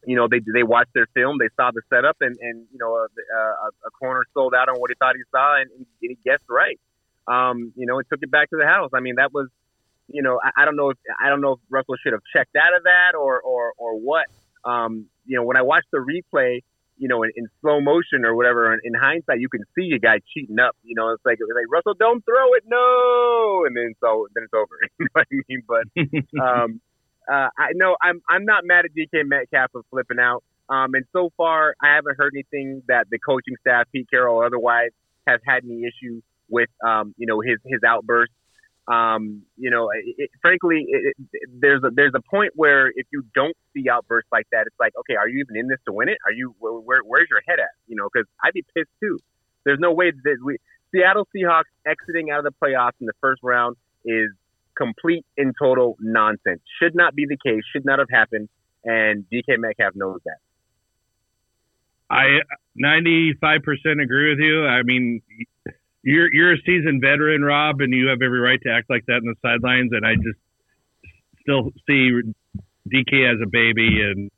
you 0.06 0.16
know, 0.16 0.28
they 0.28 0.40
they 0.52 0.62
watched 0.62 0.92
their 0.94 1.06
film, 1.14 1.38
they 1.38 1.48
saw 1.56 1.70
the 1.72 1.82
setup, 1.90 2.16
and 2.20 2.36
and 2.40 2.66
you 2.72 2.78
know, 2.78 2.94
a, 2.94 3.06
a, 3.06 3.68
a 3.86 3.90
corner 3.90 4.24
sold 4.34 4.54
out 4.54 4.68
on 4.68 4.76
what 4.76 4.90
he 4.90 4.94
thought 4.98 5.14
he 5.16 5.22
saw, 5.30 5.60
and, 5.60 5.70
and 5.70 5.86
he 6.00 6.18
guessed 6.24 6.44
right. 6.48 6.78
Um, 7.26 7.72
you 7.74 7.86
know, 7.86 7.98
and 7.98 8.06
took 8.10 8.20
it 8.22 8.30
back 8.30 8.50
to 8.50 8.56
the 8.56 8.66
house. 8.66 8.90
I 8.94 9.00
mean, 9.00 9.14
that 9.16 9.32
was, 9.32 9.48
you 10.08 10.22
know, 10.22 10.38
I, 10.44 10.62
I 10.62 10.64
don't 10.66 10.76
know 10.76 10.90
if 10.90 10.98
I 11.22 11.30
don't 11.30 11.40
know 11.40 11.52
if 11.52 11.60
Russell 11.70 11.94
should 12.02 12.12
have 12.12 12.22
checked 12.36 12.54
out 12.56 12.76
of 12.76 12.84
that 12.84 13.16
or 13.18 13.40
or 13.40 13.72
or 13.78 13.98
what. 13.98 14.26
Um, 14.64 15.06
you 15.24 15.36
know, 15.36 15.44
when 15.44 15.56
I 15.56 15.62
watched 15.62 15.88
the 15.90 15.98
replay, 15.98 16.60
you 16.96 17.08
know, 17.08 17.22
in, 17.22 17.30
in 17.36 17.46
slow 17.60 17.80
motion 17.80 18.24
or 18.24 18.34
whatever. 18.34 18.72
In, 18.72 18.80
in 18.84 18.94
hindsight, 18.94 19.40
you 19.40 19.48
can 19.48 19.64
see 19.76 19.92
a 19.94 19.98
guy 19.98 20.20
cheating 20.32 20.58
up. 20.58 20.76
You 20.82 20.94
know, 20.94 21.10
it's 21.10 21.24
like 21.24 21.38
it's 21.40 21.48
like 21.48 21.70
Russell, 21.70 21.94
don't 21.94 22.24
throw 22.24 22.54
it, 22.54 22.64
no, 22.66 23.64
and 23.66 23.76
then 23.76 23.94
so 24.00 24.26
then 24.34 24.44
it's 24.44 24.54
over. 24.54 24.76
you 24.98 25.04
know 25.04 25.10
what 25.12 25.26
I 25.30 25.36
mean? 25.48 25.62
But 25.66 26.40
um, 26.40 26.80
uh, 27.30 27.48
I 27.56 27.72
know 27.74 27.96
I'm 28.02 28.22
I'm 28.28 28.44
not 28.44 28.64
mad 28.64 28.84
at 28.84 28.92
DK 28.94 29.26
Metcalf 29.26 29.72
for 29.72 29.82
flipping 29.90 30.18
out. 30.18 30.42
Um, 30.68 30.94
and 30.94 31.04
so 31.12 31.30
far, 31.36 31.74
I 31.82 31.94
haven't 31.94 32.16
heard 32.16 32.32
anything 32.34 32.82
that 32.88 33.08
the 33.10 33.18
coaching 33.18 33.56
staff, 33.60 33.86
Pete 33.92 34.08
Carroll 34.10 34.36
or 34.36 34.46
otherwise, 34.46 34.90
has 35.26 35.40
had 35.46 35.64
any 35.64 35.84
issue 35.84 36.22
with 36.48 36.70
um, 36.84 37.14
you 37.18 37.26
know 37.26 37.40
his 37.40 37.58
his 37.64 37.80
outbursts. 37.86 38.34
Um, 38.86 39.42
you 39.56 39.70
know, 39.70 39.88
it, 39.94 40.30
frankly, 40.42 40.84
it, 40.86 41.16
it, 41.32 41.48
there's 41.58 41.82
a 41.82 41.90
there's 41.90 42.12
a 42.14 42.20
point 42.20 42.52
where 42.54 42.88
if 42.88 43.06
you 43.12 43.24
don't 43.34 43.56
see 43.72 43.88
outbursts 43.88 44.28
like 44.30 44.46
that, 44.52 44.64
it's 44.66 44.76
like, 44.78 44.92
okay, 45.00 45.16
are 45.16 45.28
you 45.28 45.40
even 45.40 45.56
in 45.56 45.68
this 45.68 45.78
to 45.86 45.92
win 45.92 46.08
it? 46.08 46.18
Are 46.26 46.32
you 46.32 46.54
where, 46.58 46.74
where 46.74 47.00
where's 47.02 47.28
your 47.30 47.40
head 47.48 47.60
at? 47.60 47.72
You 47.86 47.96
know, 47.96 48.08
because 48.12 48.28
I'd 48.44 48.52
be 48.52 48.62
pissed 48.76 48.90
too. 49.00 49.18
There's 49.64 49.80
no 49.80 49.92
way 49.92 50.10
that 50.10 50.36
we 50.44 50.58
Seattle 50.94 51.26
Seahawks 51.34 51.72
exiting 51.86 52.30
out 52.30 52.44
of 52.44 52.44
the 52.44 52.52
playoffs 52.62 53.00
in 53.00 53.06
the 53.06 53.14
first 53.20 53.42
round 53.42 53.76
is 54.04 54.30
complete 54.76 55.24
and 55.36 55.54
total 55.58 55.96
nonsense. 56.00 56.60
Should 56.80 56.94
not 56.94 57.14
be 57.14 57.26
the 57.26 57.36
case. 57.36 57.62
Should 57.72 57.84
not 57.84 57.98
have 57.98 58.08
happened. 58.10 58.48
And 58.84 59.24
DK 59.32 59.58
Metcalf 59.58 59.94
knows 59.94 60.20
that. 60.24 60.36
I 62.10 62.40
95% 62.80 64.02
agree 64.02 64.30
with 64.30 64.38
you. 64.38 64.66
I 64.66 64.82
mean, 64.82 65.22
you're 66.04 66.32
you're 66.32 66.52
a 66.52 66.58
seasoned 66.64 67.00
veteran, 67.00 67.42
Rob, 67.42 67.80
and 67.80 67.92
you 67.92 68.08
have 68.08 68.20
every 68.22 68.38
right 68.38 68.60
to 68.62 68.70
act 68.70 68.90
like 68.90 69.06
that 69.06 69.16
in 69.16 69.24
the 69.24 69.34
sidelines. 69.42 69.90
And 69.92 70.06
I 70.06 70.14
just 70.14 70.38
still 71.40 71.72
see 71.86 72.10
DK 72.88 73.32
as 73.32 73.40
a 73.42 73.48
baby. 73.48 74.02
And 74.02 74.30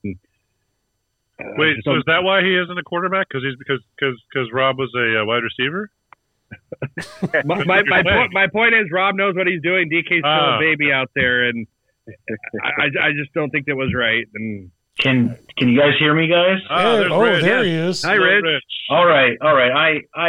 uh, 1.41 1.53
wait, 1.59 1.77
so 1.85 1.97
is 1.97 2.05
that 2.07 2.23
why 2.23 2.43
he 2.43 2.57
isn't 2.57 2.79
a 2.79 2.85
quarterback? 2.85 3.29
Because 3.29 3.43
he's 3.45 3.59
because 3.59 3.81
because 3.99 4.15
because 4.33 4.49
Rob 4.53 4.79
was 4.79 4.93
a 4.97 5.23
uh, 5.23 5.25
wide 5.27 5.43
receiver. 5.43 5.91
my 7.45 7.65
my, 7.65 7.83
my, 7.83 8.03
point, 8.05 8.33
my 8.33 8.47
point 8.47 8.75
is 8.75 8.87
Rob 8.93 9.17
knows 9.17 9.35
what 9.35 9.49
he's 9.49 9.63
doing. 9.63 9.91
DK's 9.91 10.21
still 10.21 10.23
a 10.23 10.55
ah. 10.55 10.59
baby 10.61 10.93
out 10.93 11.11
there, 11.17 11.49
and 11.49 11.67
I, 12.63 12.85
I 13.09 13.11
just 13.11 13.35
don't 13.35 13.51
think 13.51 13.67
that 13.67 13.75
was 13.75 13.93
right. 13.93 14.25
And 14.35 14.71
Can 15.01 15.37
Can 15.59 15.69
you 15.69 15.81
guys 15.81 15.95
hear 15.99 16.15
me, 16.15 16.29
guys? 16.29 16.59
Hey, 16.69 16.99
there's 16.99 17.11
oh, 17.11 17.21
Rich. 17.21 17.43
there 17.43 17.65
he 17.65 17.73
is. 17.73 18.05
Hi, 18.05 18.15
Hello, 18.15 18.25
Rich. 18.25 18.63
All 18.89 19.05
right, 19.05 19.37
all 19.43 19.57
right. 19.57 20.03
I 20.15 20.21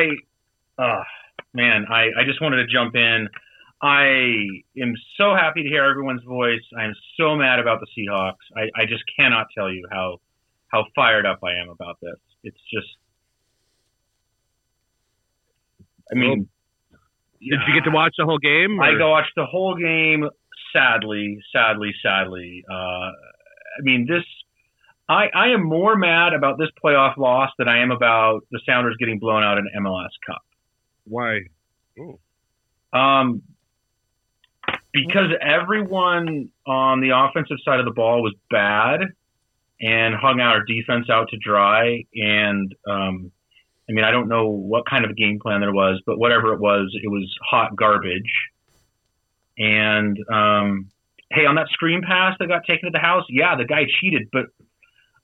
I 0.80 0.84
uh 0.84 1.04
man, 1.54 1.86
I 1.90 2.08
I 2.20 2.24
just 2.26 2.42
wanted 2.42 2.58
to 2.58 2.68
jump 2.68 2.96
in. 2.96 3.28
I 3.82 4.48
am 4.82 4.94
so 5.18 5.36
happy 5.36 5.64
to 5.64 5.70
hear 5.70 5.84
everyone's 5.84 6.24
voice. 6.24 6.64
I 6.78 6.86
am 6.86 6.94
so 7.20 7.36
mad 7.36 7.60
about 7.60 7.80
the 7.80 7.88
Seahawks. 7.96 8.34
I, 8.56 8.82
I 8.82 8.86
just 8.86 9.04
cannot 9.18 9.48
tell 9.56 9.72
you 9.72 9.88
how 9.92 10.18
how 10.70 10.86
fired 10.96 11.26
up 11.26 11.40
I 11.44 11.62
am 11.62 11.70
about 11.70 11.98
this. 12.02 12.20
It's 12.44 12.62
just 12.74 12.88
I 16.12 16.16
mean 16.16 16.50
Did 17.40 17.60
you 17.68 17.74
get 17.74 17.84
to 17.86 17.92
watch 17.92 18.14
the 18.18 18.26
whole 18.26 18.40
game? 18.40 18.80
I 18.82 18.90
or- 18.90 18.98
go 18.98 19.12
watch 19.12 19.28
the 19.36 19.46
whole 19.46 19.76
game. 19.76 20.28
Sadly, 20.74 21.38
sadly, 21.54 21.94
sadly. 22.04 22.64
Uh, 22.70 22.74
I 23.78 23.82
mean, 23.82 24.06
this. 24.08 24.24
I, 25.10 25.28
I 25.34 25.48
am 25.50 25.64
more 25.64 25.96
mad 25.96 26.34
about 26.34 26.58
this 26.58 26.68
playoff 26.84 27.16
loss 27.16 27.50
than 27.58 27.70
I 27.70 27.82
am 27.82 27.92
about 27.92 28.42
the 28.52 28.60
Sounders 28.68 28.98
getting 29.00 29.20
blown 29.20 29.44
out 29.44 29.58
in 29.58 29.66
MLS 29.82 30.10
Cup. 30.26 30.42
Why? 31.08 31.42
Um, 32.94 33.42
because 34.94 35.32
everyone 35.42 36.50
on 36.66 37.02
the 37.02 37.10
offensive 37.16 37.58
side 37.64 37.80
of 37.80 37.86
the 37.86 37.92
ball 37.92 38.22
was 38.22 38.34
bad 38.50 39.02
and 39.80 40.16
hung 40.16 40.40
our 40.40 40.64
defense 40.64 41.10
out 41.10 41.30
to 41.30 41.38
dry. 41.38 42.04
And 42.16 42.74
um, 42.88 43.32
I 43.90 43.94
mean, 43.94 44.04
I 44.04 44.12
don't 44.12 44.28
know 44.28 44.48
what 44.48 44.86
kind 44.90 45.06
of 45.06 45.12
a 45.12 45.14
game 45.14 45.40
plan 45.40 45.62
there 45.62 45.74
was, 45.74 46.02
but 46.06 46.18
whatever 46.18 46.54
it 46.54 46.60
was, 46.60 46.92
it 47.02 47.08
was 47.08 47.34
hot 47.50 47.76
garbage. 47.76 48.50
And 49.58 50.18
um, 50.32 50.90
hey, 51.32 51.46
on 51.46 51.56
that 51.56 51.68
screen 51.70 52.02
pass 52.06 52.36
that 52.40 52.48
got 52.48 52.66
taken 52.66 52.88
to 52.88 52.92
the 52.92 53.00
house, 53.00 53.24
yeah, 53.30 53.56
the 53.56 53.66
guy 53.66 53.86
cheated, 54.02 54.30
but 54.32 54.46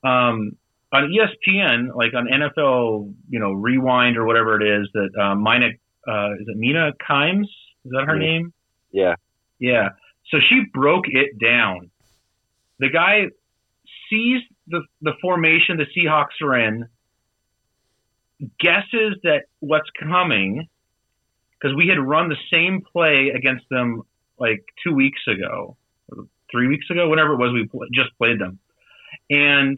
um, 0.08 0.58
on 0.94 1.12
ESPN, 1.12 1.96
like 1.96 2.14
on 2.14 2.28
NFL, 2.28 3.14
you 3.30 3.40
know, 3.40 3.52
Rewind 3.52 4.16
or 4.18 4.26
whatever 4.26 4.62
it 4.62 4.82
is, 4.82 4.88
that 4.94 5.10
uh, 5.20 5.36
Mina, 5.36 5.70
uh, 6.08 6.34
is 6.40 6.48
it 6.48 6.56
Mina 6.58 6.92
Kimes? 7.10 7.46
Is 7.86 7.92
that 7.92 8.06
her 8.06 8.16
Yeah. 8.16 8.26
name? 8.28 8.54
Yeah. 8.92 9.16
Yeah. 9.60 9.90
So 10.30 10.38
she 10.40 10.62
broke 10.74 11.06
it 11.08 11.40
down. 11.40 11.90
The 12.80 12.90
guy 12.90 13.28
sees 14.10 14.42
the 14.68 14.84
the 15.02 15.14
formation 15.22 15.78
the 15.78 15.86
Seahawks 15.98 16.42
are 16.42 16.56
in, 16.58 16.88
guesses 18.60 19.16
that 19.24 19.44
what's 19.60 19.90
coming, 20.00 20.68
because 21.60 21.76
we 21.76 21.88
had 21.88 22.00
run 22.00 22.30
the 22.30 22.38
same 22.52 22.82
play 22.82 23.32
against 23.36 23.66
them 23.70 24.04
like 24.40 24.64
two 24.86 24.94
weeks 24.94 25.22
ago, 25.28 25.78
or 26.10 26.26
three 26.52 26.68
weeks 26.68 26.90
ago, 26.90 27.08
whatever 27.10 27.34
it 27.34 27.38
was 27.38 27.54
we 27.54 27.68
pl- 27.68 27.88
just 27.94 28.10
played 28.18 28.40
them, 28.40 28.60
and 29.30 29.78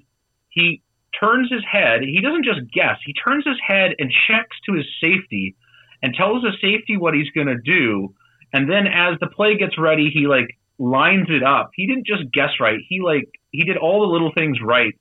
he 0.50 0.82
turns 1.20 1.52
his 1.52 1.64
head. 1.70 2.02
He 2.02 2.22
doesn't 2.22 2.46
just 2.46 2.62
guess. 2.74 2.98
He 3.06 3.14
turns 3.14 3.46
his 3.46 3.58
head 3.66 3.92
and 4.00 4.12
checks 4.28 4.58
to 4.66 4.74
his 4.74 4.86
safety 5.02 5.56
and 6.02 6.14
tells 6.14 6.44
the 6.44 6.52
safety 6.62 6.98
what 6.98 7.14
he's 7.14 7.30
going 7.32 7.48
to 7.48 7.58
do. 7.58 8.14
And 8.54 8.70
then 8.70 8.88
as 8.88 9.20
the 9.20 9.28
play 9.28 9.58
gets 9.58 9.78
ready, 9.78 10.10
he 10.14 10.28
like 10.28 10.58
lines 10.78 11.28
it 11.30 11.44
up. 11.44 11.72
He 11.76 11.88
didn't 11.88 12.06
just 12.06 12.32
guess 12.32 12.52
right. 12.60 12.80
He 12.88 13.02
like 13.02 13.30
he 13.52 13.64
did 13.64 13.78
all 13.78 14.02
the 14.02 14.14
little 14.14 14.32
things 14.34 14.58
right 14.64 14.94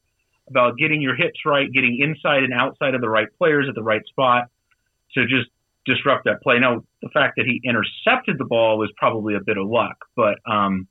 about 0.48 0.76
getting 0.76 1.00
your 1.00 1.16
hips 1.16 1.40
right, 1.46 1.72
getting 1.72 1.98
inside 2.00 2.42
and 2.42 2.52
outside 2.52 2.94
of 2.94 3.00
the 3.00 3.08
right 3.08 3.28
players 3.38 3.66
at 3.68 3.74
the 3.74 3.82
right 3.82 4.04
spot 4.06 4.48
to 5.14 5.22
just 5.26 5.48
disrupt 5.86 6.24
that 6.24 6.42
play. 6.42 6.58
Now, 6.58 6.84
the 7.02 7.08
fact 7.10 7.34
that 7.36 7.46
he 7.46 7.60
intercepted 7.64 8.38
the 8.38 8.44
ball 8.44 8.78
was 8.78 8.90
probably 8.96 9.34
a 9.34 9.40
bit 9.40 9.56
of 9.56 9.66
luck, 9.66 9.96
but 10.16 10.38
um, 10.50 10.88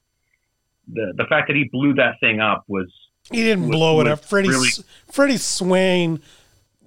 the 0.92 1.14
the 1.16 1.26
fact 1.26 1.48
that 1.48 1.56
he 1.56 1.70
blew 1.72 1.96
that 1.96 2.20
thing 2.20 2.40
up 2.40 2.64
was 2.68 2.88
He 3.32 3.44
didn't 3.44 3.68
was- 3.68 3.78
blow 3.78 4.02
it 4.02 4.08
up. 4.08 4.24
Freddie 4.24 4.50
really- 4.50 4.70
Freddie 5.12 5.38
Swain 5.38 6.22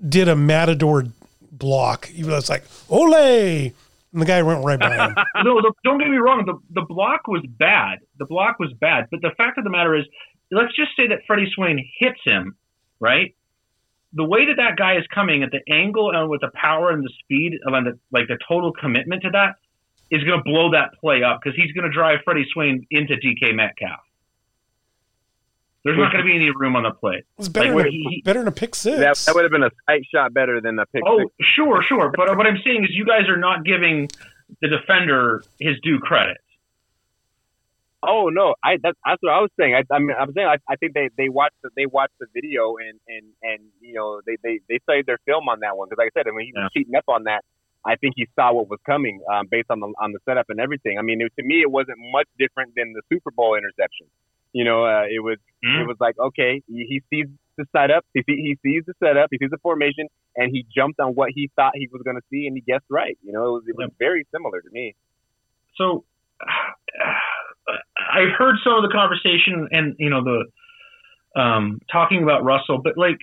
did 0.06 0.28
a 0.28 0.36
matador 0.36 1.04
block. 1.52 2.06
He 2.06 2.24
was 2.24 2.50
like, 2.50 2.64
"Ole!" 2.90 3.14
and 3.14 4.22
the 4.22 4.26
guy 4.26 4.42
went 4.42 4.64
right 4.64 4.78
by 4.78 4.94
him. 4.94 5.14
no, 5.44 5.60
the, 5.60 5.72
don't 5.84 5.98
get 5.98 6.08
me 6.08 6.18
wrong. 6.18 6.44
The 6.44 6.80
the 6.80 6.86
block 6.86 7.26
was 7.28 7.42
bad. 7.58 8.00
The 8.18 8.26
block 8.26 8.58
was 8.58 8.72
bad. 8.74 9.06
But 9.10 9.22
the 9.22 9.30
fact 9.36 9.58
of 9.58 9.64
the 9.64 9.70
matter 9.70 9.94
is, 9.94 10.04
let's 10.50 10.74
just 10.76 10.90
say 10.96 11.08
that 11.08 11.20
Freddie 11.26 11.50
Swain 11.54 11.82
hits 11.98 12.20
him, 12.24 12.56
right? 13.00 13.34
The 14.12 14.24
way 14.24 14.46
that 14.46 14.56
that 14.56 14.76
guy 14.76 14.96
is 14.96 15.04
coming 15.14 15.42
at 15.42 15.50
the 15.50 15.60
angle 15.72 16.10
and 16.14 16.28
with 16.30 16.40
the 16.40 16.50
power 16.54 16.90
and 16.90 17.02
the 17.04 17.12
speed 17.22 17.54
and 17.64 17.86
the 17.86 17.98
like 18.10 18.28
the 18.28 18.38
total 18.46 18.72
commitment 18.72 19.22
to 19.22 19.30
that 19.30 19.56
is 20.10 20.22
going 20.22 20.38
to 20.38 20.44
blow 20.44 20.70
that 20.70 20.90
play 21.00 21.22
up 21.22 21.40
because 21.42 21.56
he's 21.56 21.72
going 21.72 21.84
to 21.84 21.92
drive 21.92 22.20
Freddie 22.24 22.46
Swain 22.52 22.86
into 22.90 23.14
DK 23.14 23.54
Metcalf. 23.54 24.00
There's 25.86 25.98
not 25.98 26.12
going 26.12 26.24
to 26.24 26.28
be 26.28 26.34
any 26.34 26.50
room 26.50 26.74
on 26.76 26.82
the 26.82 26.90
plate. 26.90 27.18
It 27.20 27.24
was 27.38 27.48
better, 27.48 27.72
Like, 27.74 27.84
than, 27.84 27.92
he- 27.92 28.22
better 28.24 28.40
than 28.40 28.48
a 28.48 28.52
pick 28.52 28.74
six. 28.74 28.98
That, 28.98 29.16
that 29.26 29.34
would 29.34 29.44
have 29.44 29.52
been 29.52 29.62
a 29.62 29.70
tight 29.88 30.02
shot 30.12 30.34
better 30.34 30.60
than 30.60 30.78
a 30.78 30.86
pick 30.86 31.02
Oh, 31.06 31.18
six. 31.20 31.30
sure, 31.54 31.82
sure. 31.82 32.12
But 32.16 32.36
what 32.36 32.46
I'm 32.46 32.58
saying 32.64 32.84
is, 32.84 32.90
you 32.92 33.04
guys 33.06 33.28
are 33.28 33.36
not 33.36 33.64
giving 33.64 34.08
the 34.60 34.68
defender 34.68 35.42
his 35.60 35.76
due 35.82 35.98
credit. 36.00 36.38
Oh 38.02 38.28
no, 38.28 38.54
I 38.62 38.78
that's, 38.82 38.96
that's 39.04 39.22
what 39.22 39.32
I 39.32 39.40
was 39.40 39.50
saying. 39.58 39.74
I, 39.74 39.82
I 39.92 39.98
mean, 39.98 40.14
I'm 40.18 40.32
saying 40.32 40.46
I, 40.46 40.58
I 40.68 40.76
think 40.76 40.94
they 40.94 41.08
they 41.16 41.28
watched 41.28 41.56
the, 41.62 41.70
they 41.76 41.86
watched 41.86 42.14
the 42.20 42.26
video 42.32 42.76
and 42.76 43.00
and 43.08 43.26
and 43.42 43.60
you 43.80 43.94
know 43.94 44.20
they 44.26 44.36
they 44.44 44.60
they 44.68 44.78
studied 44.84 45.06
their 45.06 45.18
film 45.26 45.48
on 45.48 45.60
that 45.60 45.76
one 45.76 45.88
because 45.88 45.98
like 45.98 46.12
I 46.14 46.20
said, 46.20 46.32
when 46.32 46.44
he 46.44 46.52
was 46.54 46.70
cheating 46.72 46.94
up 46.94 47.04
on 47.08 47.24
that, 47.24 47.42
I 47.84 47.96
think 47.96 48.14
he 48.16 48.28
saw 48.36 48.52
what 48.52 48.68
was 48.68 48.78
coming 48.86 49.20
um, 49.32 49.46
based 49.50 49.70
on 49.70 49.80
the 49.80 49.92
on 49.98 50.12
the 50.12 50.20
setup 50.28 50.46
and 50.50 50.60
everything. 50.60 50.98
I 50.98 51.02
mean, 51.02 51.20
it, 51.20 51.32
to 51.40 51.42
me, 51.44 51.62
it 51.62 51.70
wasn't 51.70 51.98
much 52.12 52.28
different 52.38 52.74
than 52.76 52.92
the 52.92 53.02
Super 53.12 53.30
Bowl 53.32 53.56
interception. 53.56 54.06
You 54.56 54.64
know, 54.64 54.86
uh, 54.86 55.04
it 55.04 55.22
was 55.22 55.36
Mm. 55.64 55.82
it 55.82 55.86
was 55.86 55.96
like 55.98 56.16
okay, 56.18 56.62
he, 56.68 57.02
sees 57.10 57.26
the 57.56 57.64
setup, 57.74 58.04
he 58.14 58.22
he 58.26 58.58
sees 58.62 58.84
the 58.86 58.94
setup, 59.02 59.28
he 59.30 59.38
sees 59.38 59.50
the 59.50 59.58
formation, 59.58 60.06
and 60.36 60.52
he 60.52 60.66
jumped 60.76 61.00
on 61.00 61.12
what 61.14 61.30
he 61.34 61.50
thought 61.56 61.72
he 61.74 61.88
was 61.90 62.02
going 62.04 62.16
to 62.16 62.22
see, 62.30 62.46
and 62.46 62.54
he 62.56 62.60
guessed 62.60 62.84
right. 62.90 63.18
You 63.22 63.32
know, 63.32 63.44
it 63.48 63.52
was 63.56 63.64
it 63.68 63.76
was 63.76 63.90
very 63.98 64.26
similar 64.32 64.60
to 64.60 64.70
me. 64.70 64.94
so 65.76 66.04
I've 68.14 68.32
heard 68.38 68.56
some 68.62 68.74
of 68.74 68.82
the 68.82 68.92
conversation 68.92 69.68
and 69.72 69.96
you 69.98 70.10
know 70.10 70.22
the 70.22 71.40
um, 71.40 71.80
talking 71.90 72.22
about 72.22 72.44
Russell, 72.44 72.80
but 72.82 72.96
like 72.96 73.18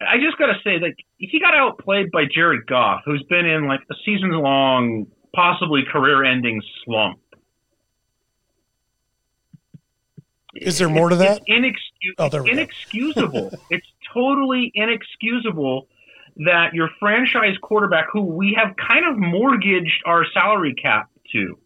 I 0.00 0.18
just 0.18 0.36
got 0.38 0.46
to 0.46 0.58
say 0.64 0.78
like 0.80 0.96
he 1.18 1.38
got 1.40 1.54
outplayed 1.54 2.10
by 2.12 2.24
Jared 2.32 2.66
Goff, 2.66 3.02
who's 3.04 3.24
been 3.30 3.46
in 3.46 3.66
like 3.66 3.80
a 3.90 3.94
season 4.04 4.30
long, 4.32 5.06
possibly 5.34 5.82
career 5.90 6.24
ending 6.24 6.60
slump. 6.84 7.21
Is 10.54 10.78
there 10.78 10.88
more 10.88 11.08
to 11.08 11.16
that? 11.16 11.42
It's 11.46 11.50
inexcus- 11.50 12.14
Oh, 12.18 12.28
there 12.28 12.42
we 12.42 12.50
inexcusable. 12.50 13.52
it's 13.70 13.86
totally 14.12 14.70
inexcusable 14.74 15.88
that 16.36 16.74
your 16.74 16.90
franchise 16.98 17.56
quarterback, 17.60 18.06
who 18.12 18.22
we 18.22 18.56
have 18.58 18.74
kind 18.76 19.06
of 19.06 19.18
mortgaged 19.18 20.02
our 20.06 20.24
salary 20.32 20.74
cap 20.74 21.10
to, 21.32 21.58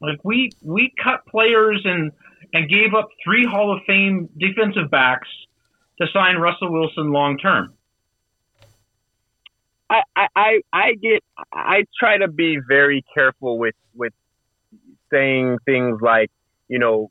like 0.00 0.18
we 0.24 0.50
we 0.62 0.92
cut 1.02 1.26
players 1.26 1.82
and 1.84 2.12
and 2.52 2.68
gave 2.68 2.94
up 2.94 3.08
three 3.22 3.46
Hall 3.46 3.76
of 3.76 3.82
Fame 3.86 4.28
defensive 4.36 4.90
backs 4.90 5.28
to 6.00 6.06
sign 6.12 6.36
Russell 6.36 6.72
Wilson 6.72 7.12
long 7.12 7.38
term. 7.38 7.74
I, 9.88 10.02
I, 10.16 10.28
I 10.36 10.60
I 10.72 10.94
get 10.94 11.24
I 11.52 11.84
try 11.98 12.18
to 12.18 12.28
be 12.28 12.58
very 12.66 13.04
careful 13.12 13.58
with 13.58 13.74
with 13.94 14.12
saying 15.10 15.58
things 15.66 16.00
like 16.00 16.30
you 16.68 16.78
know 16.78 17.10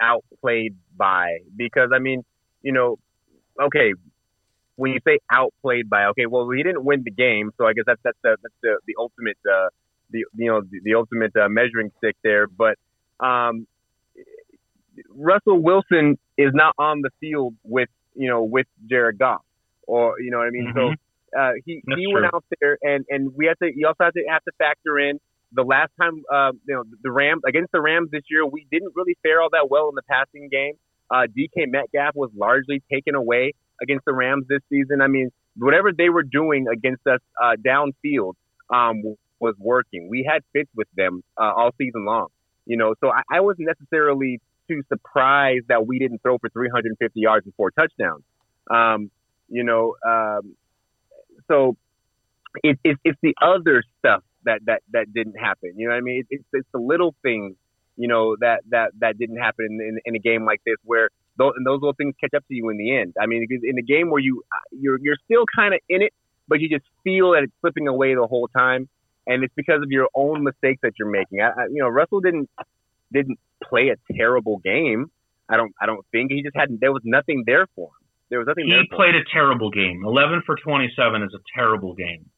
outplayed 0.00 0.74
by 0.96 1.38
because 1.56 1.90
I 1.94 1.98
mean 1.98 2.22
you 2.62 2.72
know 2.72 2.96
okay 3.60 3.92
when 4.76 4.92
you 4.92 4.98
say 5.06 5.18
outplayed 5.30 5.88
by 5.88 6.06
okay 6.06 6.26
well 6.26 6.48
he 6.50 6.62
didn't 6.62 6.84
win 6.84 7.02
the 7.04 7.10
game 7.10 7.50
so 7.58 7.66
I 7.66 7.72
guess 7.72 7.84
that's 7.86 8.00
that's 8.04 8.18
the 8.22 8.36
that's 8.42 8.54
the, 8.62 8.78
the 8.86 8.94
ultimate 8.98 9.38
uh, 9.50 9.68
the 10.10 10.24
you 10.36 10.50
know 10.50 10.60
the, 10.62 10.80
the 10.84 10.94
ultimate 10.94 11.34
uh, 11.36 11.48
measuring 11.48 11.90
stick 11.98 12.16
there 12.22 12.46
but 12.46 12.76
um, 13.20 13.66
Russell 15.14 15.62
Wilson 15.62 16.18
is 16.36 16.50
not 16.54 16.74
on 16.78 17.00
the 17.02 17.10
field 17.20 17.54
with 17.64 17.88
you 18.14 18.28
know 18.28 18.42
with 18.42 18.66
Jared 18.88 19.18
Goff 19.18 19.42
or 19.86 20.20
you 20.20 20.30
know 20.30 20.38
what 20.38 20.46
I 20.46 20.50
mean 20.50 20.68
so 20.74 20.90
Mhm. 20.90 20.96
uh, 21.38 21.52
he 21.64 21.82
That's 21.86 22.00
he 22.00 22.06
true. 22.10 22.12
went 22.12 22.26
out 22.34 22.44
there 22.60 22.78
and 22.82 23.04
and 23.08 23.32
we 23.36 23.46
have 23.46 23.58
to 23.58 23.70
you 23.74 23.86
also 23.86 24.04
have 24.04 24.14
to 24.14 24.24
have 24.28 24.42
to 24.44 24.52
factor 24.58 24.98
in 24.98 25.18
the 25.52 25.62
last 25.62 25.90
time 26.00 26.22
uh, 26.32 26.52
you 26.66 26.74
know 26.74 26.84
the 27.02 27.10
Rams 27.10 27.42
against 27.46 27.72
the 27.72 27.80
Rams 27.80 28.10
this 28.10 28.22
year 28.30 28.46
we 28.46 28.66
didn't 28.70 28.92
really 28.94 29.16
fare 29.22 29.40
all 29.40 29.50
that 29.52 29.68
well 29.70 29.88
in 29.88 29.94
the 29.94 30.02
passing 30.02 30.48
game. 30.50 30.74
Uh, 31.10 31.26
DK 31.26 31.66
Metcalf 31.68 32.14
was 32.14 32.30
largely 32.36 32.82
taken 32.92 33.14
away 33.14 33.54
against 33.80 34.04
the 34.04 34.12
Rams 34.12 34.44
this 34.48 34.60
season. 34.68 35.00
I 35.00 35.06
mean, 35.06 35.30
whatever 35.56 35.90
they 35.92 36.10
were 36.10 36.22
doing 36.22 36.66
against 36.70 37.06
us 37.06 37.20
uh, 37.42 37.56
downfield 37.64 38.34
um, 38.70 39.02
was 39.40 39.54
working. 39.58 40.08
We 40.10 40.28
had 40.30 40.42
fits 40.52 40.70
with 40.74 40.88
them 40.96 41.22
uh, 41.38 41.52
all 41.56 41.70
season 41.78 42.04
long. 42.04 42.28
You 42.66 42.76
know, 42.76 42.94
so 43.00 43.10
I, 43.10 43.22
I 43.32 43.40
wasn't 43.40 43.68
necessarily 43.68 44.40
too 44.68 44.82
surprised 44.88 45.68
that 45.68 45.86
we 45.86 45.98
didn't 45.98 46.20
throw 46.22 46.36
for 46.36 46.50
350 46.50 47.18
yards 47.18 47.46
and 47.46 47.54
four 47.54 47.70
touchdowns. 47.70 48.22
Um, 48.70 49.10
you 49.48 49.64
know, 49.64 49.94
um, 50.06 50.54
so 51.50 51.76
it, 52.62 52.78
it, 52.84 52.98
it's 53.04 53.18
the 53.22 53.34
other 53.40 53.82
stuff 53.98 54.22
that, 54.44 54.60
that, 54.66 54.82
that 54.92 55.12
didn't 55.12 55.38
happen. 55.38 55.72
You 55.76 55.88
know 55.88 55.94
what 55.94 55.98
I 55.98 56.02
mean? 56.02 56.20
It, 56.20 56.26
it's, 56.30 56.44
it's 56.52 56.68
the 56.72 56.80
little 56.80 57.14
things, 57.22 57.56
you 58.00 58.06
know 58.06 58.36
that 58.38 58.60
that 58.70 58.92
that 59.00 59.18
didn't 59.18 59.38
happen 59.38 59.66
in, 59.68 59.80
in, 59.80 59.98
in 60.04 60.14
a 60.14 60.20
game 60.20 60.44
like 60.44 60.60
this 60.64 60.76
where 60.84 61.10
those, 61.36 61.54
and 61.56 61.66
those 61.66 61.80
little 61.80 61.94
things 61.94 62.14
catch 62.20 62.32
up 62.32 62.46
to 62.46 62.54
you 62.54 62.68
in 62.70 62.78
the 62.78 62.96
end. 62.96 63.14
I 63.20 63.26
mean, 63.26 63.44
because 63.46 63.64
in 63.64 63.76
a 63.76 63.82
game 63.82 64.08
where 64.08 64.20
you 64.20 64.44
you're 64.70 65.00
you're 65.02 65.16
still 65.24 65.44
kind 65.56 65.74
of 65.74 65.80
in 65.88 66.02
it, 66.02 66.12
but 66.46 66.60
you 66.60 66.68
just 66.68 66.84
feel 67.02 67.32
that 67.32 67.42
it's 67.42 67.52
slipping 67.60 67.88
away 67.88 68.14
the 68.14 68.28
whole 68.28 68.46
time, 68.56 68.88
and 69.26 69.42
it's 69.42 69.52
because 69.56 69.82
of 69.82 69.90
your 69.90 70.08
own 70.14 70.44
mistakes 70.44 70.78
that 70.84 70.92
you're 70.96 71.10
making. 71.10 71.40
I, 71.40 71.48
I, 71.48 71.66
you 71.72 71.82
know, 71.82 71.88
Russell 71.88 72.20
didn't 72.20 72.48
didn't 73.12 73.40
play 73.64 73.88
a 73.88 73.96
terrible 74.14 74.58
game. 74.58 75.10
I 75.48 75.56
don't 75.56 75.74
I 75.80 75.86
don't 75.86 76.06
think 76.12 76.30
he 76.30 76.44
just 76.44 76.54
had 76.54 76.68
there 76.80 76.92
was 76.92 77.02
nothing 77.04 77.42
there 77.46 77.66
for 77.74 77.88
him. 77.88 78.06
There 78.30 78.38
was 78.38 78.46
nothing. 78.46 78.66
He 78.66 78.96
played 78.96 79.16
a 79.16 79.24
terrible 79.32 79.70
game. 79.70 80.04
Eleven 80.06 80.42
for 80.46 80.54
twenty-seven 80.54 81.24
is 81.24 81.34
a 81.34 81.42
terrible 81.52 81.94
game. 81.94 82.30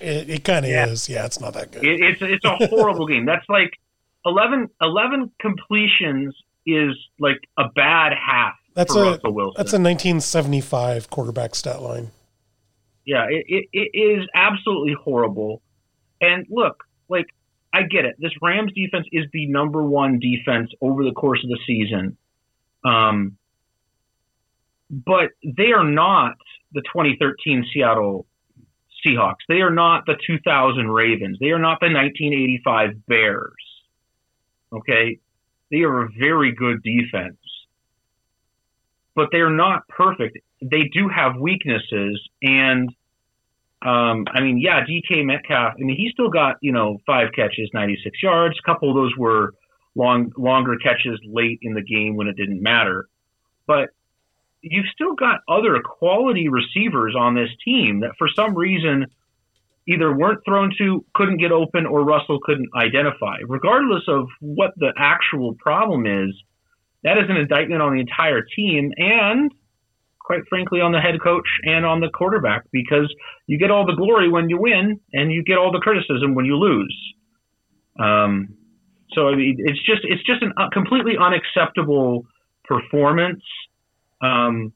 It, 0.00 0.30
it 0.30 0.44
kind 0.44 0.64
of 0.64 0.70
Yeah. 0.70 0.86
is. 0.86 1.08
Yeah, 1.08 1.26
it's 1.26 1.40
not 1.40 1.54
that 1.54 1.72
good. 1.72 1.84
It, 1.84 2.00
it's 2.00 2.22
it's 2.22 2.44
a 2.44 2.66
horrible 2.68 3.06
game. 3.06 3.24
That's 3.26 3.48
like 3.48 3.72
11, 4.24 4.68
11 4.80 5.30
completions 5.40 6.34
is 6.66 6.96
like 7.18 7.38
a 7.58 7.64
bad 7.74 8.12
half 8.14 8.54
That's 8.74 8.92
for 8.92 9.02
a 9.02 9.10
Russell 9.12 9.32
Wilson. 9.34 9.54
that's 9.58 9.72
a 9.72 9.76
1975 9.82 11.10
quarterback 11.10 11.54
stat 11.56 11.82
line. 11.82 12.10
yeah, 13.04 13.26
it, 13.28 13.44
it, 13.48 13.68
it 13.72 13.98
is 13.98 14.28
absolutely 14.34 14.94
horrible. 15.02 15.60
And 16.20 16.46
look, 16.48 16.84
like 17.08 17.26
I 17.74 17.82
get 17.82 18.04
it. 18.04 18.14
This 18.20 18.30
Rams 18.40 18.72
defense 18.74 19.06
is 19.12 19.24
the 19.32 19.46
number 19.48 19.82
one 19.82 20.20
defense 20.20 20.70
over 20.80 21.02
the 21.04 21.10
course 21.12 21.42
of 21.42 21.50
the 21.50 21.58
season. 21.66 22.16
Um, 22.84 23.36
but 24.90 25.30
they 25.42 25.72
are 25.72 25.84
not 25.84 26.34
the 26.72 26.82
2013 26.82 27.66
Seattle 27.72 28.26
Seahawks. 29.04 29.44
They 29.48 29.60
are 29.60 29.70
not 29.70 30.06
the 30.06 30.16
2000 30.26 30.90
Ravens. 30.90 31.38
They 31.40 31.50
are 31.50 31.58
not 31.58 31.80
the 31.80 31.86
1985 31.86 33.06
Bears. 33.06 33.52
Okay? 34.72 35.18
They 35.70 35.80
are 35.80 36.02
a 36.02 36.08
very 36.18 36.52
good 36.52 36.82
defense. 36.82 37.36
But 39.14 39.28
they're 39.30 39.50
not 39.50 39.86
perfect. 39.88 40.38
They 40.62 40.84
do 40.92 41.08
have 41.08 41.36
weaknesses 41.36 42.20
and 42.42 42.90
um, 43.84 44.26
I 44.32 44.40
mean, 44.40 44.58
yeah, 44.58 44.84
DK 44.84 45.24
Metcalf. 45.24 45.74
I 45.76 45.82
mean, 45.82 45.96
he 45.96 46.10
still 46.12 46.28
got 46.30 46.56
you 46.60 46.70
know 46.70 47.00
five 47.04 47.30
catches, 47.34 47.68
96 47.74 48.22
yards. 48.22 48.56
A 48.58 48.62
couple 48.62 48.88
of 48.88 48.94
those 48.94 49.12
were 49.18 49.54
long, 49.96 50.32
longer 50.36 50.76
catches 50.76 51.18
late 51.24 51.58
in 51.62 51.74
the 51.74 51.82
game 51.82 52.14
when 52.14 52.28
it 52.28 52.36
didn't 52.36 52.62
matter. 52.62 53.08
But 53.66 53.90
you've 54.62 54.86
still 54.94 55.14
got 55.14 55.40
other 55.48 55.80
quality 55.84 56.48
receivers 56.48 57.14
on 57.18 57.34
this 57.34 57.50
team 57.64 58.00
that 58.00 58.12
for 58.18 58.28
some 58.34 58.56
reason 58.56 59.06
either 59.88 60.16
weren't 60.16 60.44
thrown 60.44 60.72
to, 60.78 61.04
couldn't 61.14 61.38
get 61.38 61.50
open, 61.50 61.86
or 61.86 62.04
Russell 62.04 62.38
couldn't 62.42 62.70
identify. 62.76 63.38
Regardless 63.46 64.04
of 64.06 64.28
what 64.40 64.72
the 64.76 64.92
actual 64.96 65.54
problem 65.54 66.06
is, 66.06 66.34
that 67.02 67.18
is 67.18 67.24
an 67.28 67.36
indictment 67.36 67.82
on 67.82 67.94
the 67.94 68.00
entire 68.00 68.42
team 68.42 68.92
and, 68.96 69.52
quite 70.20 70.42
frankly, 70.48 70.80
on 70.80 70.92
the 70.92 71.00
head 71.00 71.20
coach 71.20 71.48
and 71.64 71.84
on 71.84 72.00
the 72.00 72.08
quarterback 72.08 72.62
because 72.70 73.12
you 73.48 73.58
get 73.58 73.72
all 73.72 73.84
the 73.84 73.96
glory 73.96 74.28
when 74.28 74.48
you 74.48 74.58
win 74.60 75.00
and 75.12 75.32
you 75.32 75.42
get 75.42 75.58
all 75.58 75.72
the 75.72 75.80
criticism 75.80 76.36
when 76.36 76.44
you 76.44 76.56
lose. 76.56 77.14
Um, 77.98 78.56
so 79.14 79.28
I 79.28 79.34
mean, 79.34 79.56
it's 79.58 79.84
just 79.84 80.02
it's 80.04 80.22
just 80.22 80.42
a 80.42 80.70
completely 80.70 81.14
unacceptable 81.20 82.24
performance. 82.64 83.42
Um, 84.22 84.72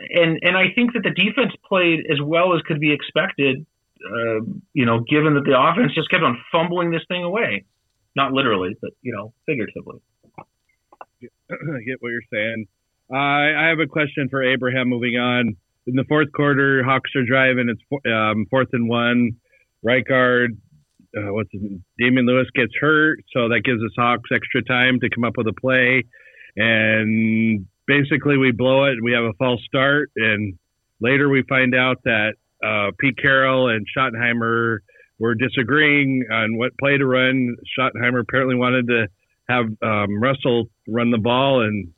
and 0.00 0.38
and 0.42 0.56
I 0.56 0.66
think 0.74 0.92
that 0.94 1.02
the 1.02 1.10
defense 1.10 1.52
played 1.68 2.06
as 2.10 2.18
well 2.22 2.54
as 2.54 2.62
could 2.62 2.80
be 2.80 2.92
expected. 2.92 3.66
Uh, 4.00 4.40
you 4.72 4.86
know, 4.86 5.00
given 5.00 5.34
that 5.34 5.44
the 5.44 5.58
offense 5.58 5.92
just 5.94 6.08
kept 6.08 6.22
on 6.22 6.38
fumbling 6.52 6.92
this 6.92 7.02
thing 7.08 7.24
away, 7.24 7.64
not 8.14 8.32
literally, 8.32 8.76
but 8.80 8.90
you 9.02 9.12
know, 9.12 9.32
figuratively. 9.46 10.00
I 11.50 11.82
get 11.84 12.00
what 12.00 12.10
you're 12.10 12.20
saying. 12.32 12.66
I 13.10 13.64
I 13.64 13.68
have 13.68 13.80
a 13.80 13.86
question 13.86 14.28
for 14.28 14.42
Abraham. 14.42 14.88
Moving 14.88 15.16
on 15.16 15.56
in 15.86 15.96
the 15.96 16.04
fourth 16.08 16.30
quarter, 16.32 16.84
Hawks 16.84 17.10
are 17.16 17.24
driving. 17.24 17.68
It's 17.68 17.82
um, 18.06 18.46
fourth 18.50 18.68
and 18.72 18.88
one. 18.88 19.32
Right 19.82 20.04
guard, 20.04 20.58
uh, 21.16 21.32
what's 21.32 21.50
his 21.52 21.62
name? 21.62 21.84
Damien 21.98 22.26
Lewis 22.26 22.48
gets 22.54 22.72
hurt, 22.80 23.20
so 23.32 23.48
that 23.48 23.62
gives 23.64 23.82
us 23.82 23.92
Hawks 23.96 24.30
extra 24.34 24.62
time 24.62 25.00
to 25.00 25.08
come 25.08 25.24
up 25.24 25.36
with 25.36 25.46
a 25.46 25.52
play. 25.52 26.04
And 26.56 27.66
basically, 27.86 28.36
we 28.36 28.52
blow 28.52 28.84
it. 28.84 28.98
We 29.02 29.12
have 29.12 29.24
a 29.24 29.32
false 29.34 29.62
start, 29.64 30.10
and 30.16 30.58
later 31.00 31.28
we 31.28 31.42
find 31.42 31.74
out 31.74 32.02
that 32.04 32.34
uh, 32.64 32.90
Pete 32.98 33.16
Carroll 33.16 33.68
and 33.68 33.86
Schottenheimer 33.96 34.78
were 35.18 35.34
disagreeing 35.34 36.24
on 36.30 36.56
what 36.56 36.76
play 36.78 36.96
to 36.96 37.06
run. 37.06 37.56
Schottenheimer 37.78 38.20
apparently 38.20 38.56
wanted 38.56 38.86
to 38.88 39.08
have 39.48 39.66
um, 39.82 40.20
Russell 40.20 40.68
run 40.86 41.10
the 41.10 41.18
ball, 41.18 41.62
and 41.62 41.92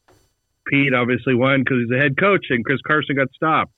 Pete 0.66 0.94
obviously 0.94 1.34
won 1.34 1.60
because 1.60 1.78
he's 1.80 1.88
the 1.88 1.98
head 1.98 2.16
coach, 2.16 2.46
and 2.50 2.64
Chris 2.64 2.80
Carson 2.86 3.16
got 3.16 3.28
stopped. 3.34 3.72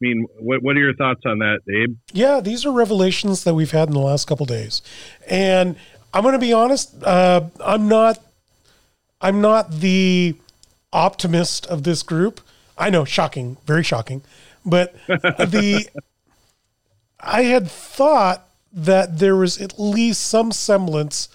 I 0.00 0.06
mean, 0.06 0.26
what 0.38 0.62
what 0.62 0.76
are 0.76 0.80
your 0.80 0.94
thoughts 0.94 1.22
on 1.26 1.40
that, 1.40 1.60
Abe? 1.68 1.96
Yeah, 2.12 2.40
these 2.40 2.64
are 2.64 2.70
revelations 2.70 3.42
that 3.44 3.54
we've 3.54 3.72
had 3.72 3.88
in 3.88 3.94
the 3.94 4.00
last 4.00 4.28
couple 4.28 4.46
days, 4.46 4.80
and 5.28 5.74
I'm 6.14 6.22
going 6.22 6.34
to 6.34 6.38
be 6.38 6.52
honest. 6.52 7.02
Uh, 7.02 7.48
I'm 7.60 7.88
not. 7.88 8.18
I'm 9.20 9.40
not 9.40 9.80
the 9.80 10.36
optimist 10.92 11.66
of 11.66 11.82
this 11.82 12.02
group. 12.02 12.40
I 12.76 12.90
know, 12.90 13.04
shocking, 13.04 13.56
very 13.66 13.82
shocking, 13.82 14.22
but 14.64 14.94
the 15.06 15.88
I 17.20 17.42
had 17.42 17.68
thought 17.68 18.48
that 18.72 19.18
there 19.18 19.36
was 19.36 19.60
at 19.60 19.78
least 19.78 20.22
some 20.22 20.52
semblance 20.52 21.28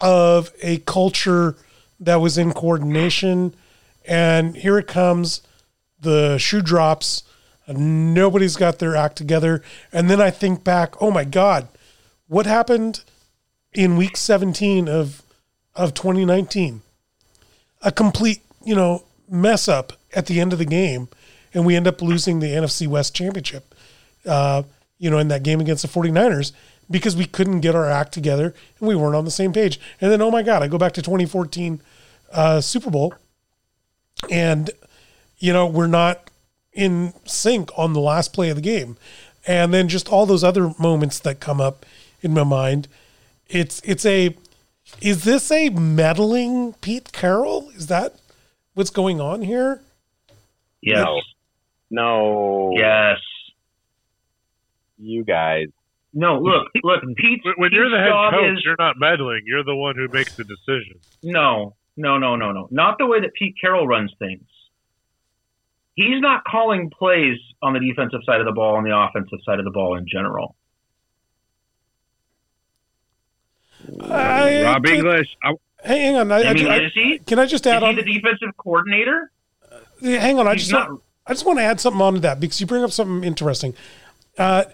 of 0.00 0.50
a 0.62 0.78
culture 0.78 1.56
that 1.98 2.16
was 2.16 2.38
in 2.38 2.52
coordination, 2.52 3.54
and 4.06 4.56
here 4.56 4.78
it 4.78 4.86
comes. 4.86 5.42
The 6.00 6.38
shoe 6.38 6.62
drops. 6.62 7.24
Nobody's 7.68 8.56
got 8.56 8.78
their 8.78 8.96
act 8.96 9.16
together. 9.16 9.62
And 9.92 10.08
then 10.10 10.20
I 10.20 10.30
think 10.30 10.64
back, 10.64 11.00
oh 11.00 11.10
my 11.10 11.24
God, 11.24 11.68
what 12.26 12.46
happened 12.46 13.04
in 13.72 13.96
week 13.96 14.16
17 14.16 14.88
of 14.88 15.22
of 15.76 15.94
2019? 15.94 16.82
A 17.82 17.90
complete, 17.90 18.42
you 18.64 18.74
know, 18.74 19.04
mess 19.28 19.68
up 19.68 19.94
at 20.14 20.26
the 20.26 20.40
end 20.40 20.52
of 20.52 20.58
the 20.58 20.64
game, 20.64 21.08
and 21.54 21.64
we 21.64 21.76
end 21.76 21.86
up 21.86 22.02
losing 22.02 22.40
the 22.40 22.48
NFC 22.48 22.86
West 22.86 23.14
Championship. 23.14 23.74
Uh, 24.26 24.64
you 24.98 25.08
know, 25.08 25.18
in 25.18 25.28
that 25.28 25.42
game 25.42 25.60
against 25.60 25.82
the 25.82 25.88
49ers 25.88 26.52
because 26.90 27.16
we 27.16 27.24
couldn't 27.24 27.60
get 27.60 27.74
our 27.74 27.88
act 27.88 28.12
together 28.12 28.54
and 28.78 28.88
we 28.88 28.94
weren't 28.94 29.16
on 29.16 29.24
the 29.24 29.30
same 29.30 29.52
page. 29.52 29.80
And 30.00 30.12
then, 30.12 30.20
oh 30.20 30.30
my 30.30 30.42
God, 30.42 30.62
I 30.62 30.68
go 30.68 30.76
back 30.76 30.92
to 30.92 31.02
2014 31.02 31.80
uh, 32.32 32.60
Super 32.60 32.90
Bowl, 32.90 33.14
and 34.30 34.70
you 35.38 35.52
know 35.52 35.66
we're 35.66 35.86
not 35.86 36.30
in 36.72 37.12
sync 37.24 37.70
on 37.76 37.92
the 37.92 38.00
last 38.00 38.32
play 38.32 38.50
of 38.50 38.56
the 38.56 38.62
game, 38.62 38.96
and 39.46 39.74
then 39.74 39.88
just 39.88 40.08
all 40.08 40.26
those 40.26 40.44
other 40.44 40.72
moments 40.78 41.18
that 41.20 41.40
come 41.40 41.60
up 41.60 41.84
in 42.22 42.32
my 42.32 42.44
mind. 42.44 42.88
It's 43.48 43.80
it's 43.84 44.06
a 44.06 44.36
is 45.00 45.24
this 45.24 45.50
a 45.50 45.68
meddling 45.70 46.74
Pete 46.80 47.12
Carroll? 47.12 47.70
Is 47.70 47.86
that 47.88 48.14
what's 48.74 48.90
going 48.90 49.20
on 49.20 49.42
here? 49.42 49.80
Yes. 50.82 51.06
No, 51.90 52.72
Yes. 52.76 53.18
you 54.98 55.24
guys. 55.24 55.66
No, 56.12 56.38
look, 56.38 56.68
look, 56.82 57.00
Pete's, 57.16 57.44
When, 57.44 57.54
when 57.56 57.70
Pete's 57.70 57.76
you're 57.78 57.90
the 57.90 57.98
head 57.98 58.30
coach, 58.30 58.58
is, 58.58 58.62
you're 58.64 58.76
not 58.78 58.96
meddling. 58.98 59.42
You're 59.46 59.64
the 59.64 59.74
one 59.76 59.94
who 59.96 60.08
makes 60.08 60.34
the 60.36 60.44
decision. 60.44 60.98
No, 61.22 61.74
no, 61.96 62.18
no, 62.18 62.36
no, 62.36 62.52
no. 62.52 62.68
Not 62.70 62.98
the 62.98 63.06
way 63.06 63.20
that 63.20 63.32
Pete 63.34 63.54
Carroll 63.60 63.86
runs 63.86 64.12
things. 64.18 64.42
He's 65.94 66.20
not 66.20 66.44
calling 66.44 66.90
plays 66.90 67.36
on 67.62 67.74
the 67.74 67.80
defensive 67.80 68.20
side 68.24 68.40
of 68.40 68.46
the 68.46 68.52
ball 68.52 68.78
and 68.78 68.86
the 68.86 68.96
offensive 68.96 69.38
side 69.44 69.58
of 69.58 69.64
the 69.64 69.70
ball 69.70 69.96
in 69.96 70.06
general. 70.10 70.56
I, 74.02 74.62
Rob 74.62 74.86
English. 74.86 75.36
I, 75.42 75.54
Hey, 75.82 76.00
hang 76.00 76.16
on. 76.16 76.30
I, 76.30 76.42
I 76.42 76.52
mean, 76.54 76.66
I- 76.66 76.80
is 76.84 76.92
he? 76.92 77.18
can 77.26 77.38
I 77.38 77.46
just 77.46 77.64
Is 77.66 77.72
add 77.72 77.82
he 77.82 77.88
on? 77.88 77.96
the 77.96 78.02
defensive 78.02 78.54
coordinator? 78.58 79.30
hang 80.02 80.38
on. 80.38 80.46
I 80.46 80.54
just 80.54 80.70
not. 80.72 80.90
want, 80.90 81.02
I 81.26 81.32
just 81.32 81.46
want 81.46 81.58
to 81.58 81.62
add 81.62 81.80
something 81.80 82.00
onto 82.02 82.20
that 82.20 82.38
because 82.40 82.60
you 82.60 82.66
bring 82.66 82.82
up 82.84 82.90
something 82.92 83.24
interesting. 83.26 83.74
Uh, 84.36 84.64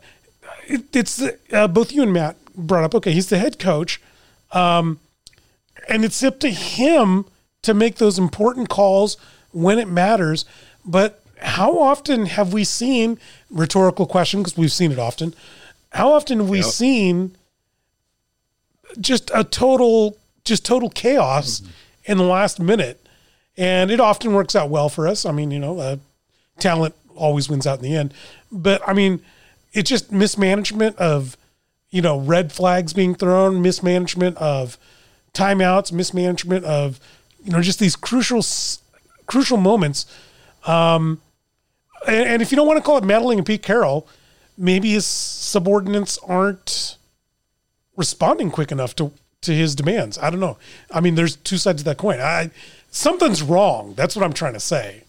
it, 0.67 0.95
it's 0.95 1.17
the, 1.17 1.39
uh, 1.53 1.69
both 1.69 1.93
you 1.93 2.03
and 2.03 2.13
Matt 2.13 2.37
brought 2.57 2.85
up. 2.85 2.95
Okay, 2.95 3.13
he's 3.13 3.29
the 3.29 3.39
head 3.39 3.59
coach, 3.59 4.01
um, 4.53 4.99
and 5.89 6.05
it's 6.05 6.23
up 6.25 6.41
to 6.41 6.51
him 6.51 7.25
to 7.63 7.73
make 7.75 7.97
those 7.97 8.19
important 8.19 8.69
calls 8.69 9.17
when 9.53 9.79
it 9.79 9.89
matters. 9.89 10.45
But 10.85 11.23
how 11.41 11.79
often 11.79 12.27
have 12.27 12.53
we 12.53 12.65
seen 12.65 13.19
rhetorical 13.51 14.07
question? 14.07 14.41
Because 14.41 14.57
we've 14.57 14.73
seen 14.73 14.91
it 14.93 14.99
often. 14.99 15.35
How 15.93 16.13
often 16.13 16.39
have 16.39 16.49
we 16.49 16.63
seen 16.63 17.37
just 19.01 19.31
a 19.35 19.45
total, 19.45 20.17
just 20.45 20.65
total 20.65 20.91
chaos 20.91 21.63
in 22.05 22.19
the 22.19 22.25
last 22.25 22.61
minute? 22.61 23.01
and 23.59 23.91
it 23.91 24.01
often 24.01 24.35
works 24.35 24.55
out 24.55 24.69
well 24.69 24.91
for 24.91 25.09
us. 25.09 25.25
I 25.25 25.33
mean, 25.33 25.51
you 25.51 25.59
know, 25.59 25.79
uh, 25.79 25.97
talent 26.59 26.95
always 27.15 27.49
wins 27.49 27.67
out 27.67 27.79
in 27.79 27.85
the 27.85 27.97
end, 27.97 28.13
but 28.53 28.87
I 28.87 28.93
mean, 28.93 29.23
it's 29.73 29.89
just 29.89 30.13
mismanagement 30.13 30.95
of 30.99 31.39
you 31.91 32.03
know, 32.03 32.19
red 32.19 32.53
flags 32.53 32.93
being 32.93 33.15
thrown, 33.15 33.63
mismanagement 33.63 34.37
of 34.37 34.77
timeouts, 35.33 35.93
mismanagement 35.93 36.65
of, 36.65 37.01
you 37.43 37.53
know, 37.53 37.63
just 37.63 37.79
these 37.79 37.97
crucial, 37.97 38.45
crucial 39.27 39.57
moments. 39.57 40.05
Um, 40.67 41.21
and, 42.07 42.29
and 42.29 42.43
if 42.43 42.51
you 42.51 42.57
don't 42.57 42.67
want 42.67 42.77
to 42.79 42.83
call 42.83 42.99
it 42.99 43.05
meddling 43.05 43.39
in 43.39 43.45
Pete 43.45 43.63
Carroll, 43.63 44.07
maybe 44.59 44.91
his 44.93 45.07
subordinates 45.07 46.19
aren't 46.19 46.96
responding 47.97 48.51
quick 48.51 48.73
enough 48.73 48.95
to 48.97 49.13
to 49.43 49.55
his 49.55 49.75
demands. 49.75 50.19
I 50.19 50.31
don't 50.31 50.41
know. 50.41 50.59
I 50.91 51.01
mean, 51.01 51.15
there's 51.15 51.37
two 51.37 51.59
sides 51.59 51.83
of 51.83 51.85
that 51.87 51.99
coin. 51.99 52.21
I 52.21 52.51
something's 52.91 53.43
wrong. 53.43 53.95
That's 53.95 54.17
what 54.17 54.25
I'm 54.25 54.33
trying 54.33 54.55
to 54.55 54.61
say. 54.61 55.05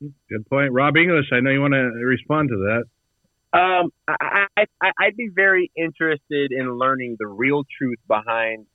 Good 0.00 0.48
point, 0.48 0.72
Rob 0.72 0.96
English. 0.96 1.26
I 1.32 1.40
know 1.40 1.50
you 1.50 1.60
want 1.60 1.74
to 1.74 1.80
respond 1.80 2.48
to 2.48 2.56
that. 2.56 2.84
Um, 3.54 3.92
I, 4.08 4.46
I, 4.56 4.90
I'd 4.98 5.16
be 5.16 5.28
very 5.32 5.70
interested 5.76 6.52
in 6.52 6.78
learning 6.78 7.16
the 7.18 7.26
real 7.26 7.64
truth 7.78 7.98
behind 8.08 8.66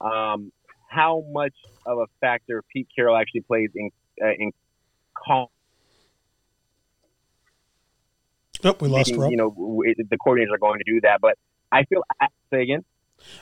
um, 0.00 0.52
how 0.88 1.24
much 1.30 1.52
of 1.84 1.98
a 1.98 2.06
factor 2.20 2.62
Pete 2.72 2.86
Carroll 2.94 3.16
actually 3.16 3.42
plays 3.42 3.70
in 3.74 3.90
uh, 4.22 4.28
in 4.38 4.52
call. 5.14 5.50
Oh, 8.62 8.76
we 8.80 8.88
lost 8.88 9.14
Rob. 9.16 9.30
You 9.30 9.36
know, 9.36 9.50
the 9.50 10.16
coordinators 10.16 10.52
are 10.52 10.58
going 10.58 10.78
to 10.78 10.84
do 10.90 11.00
that, 11.02 11.20
but 11.20 11.36
I 11.72 11.84
feel. 11.84 12.02
Say 12.52 12.62
again. 12.62 12.84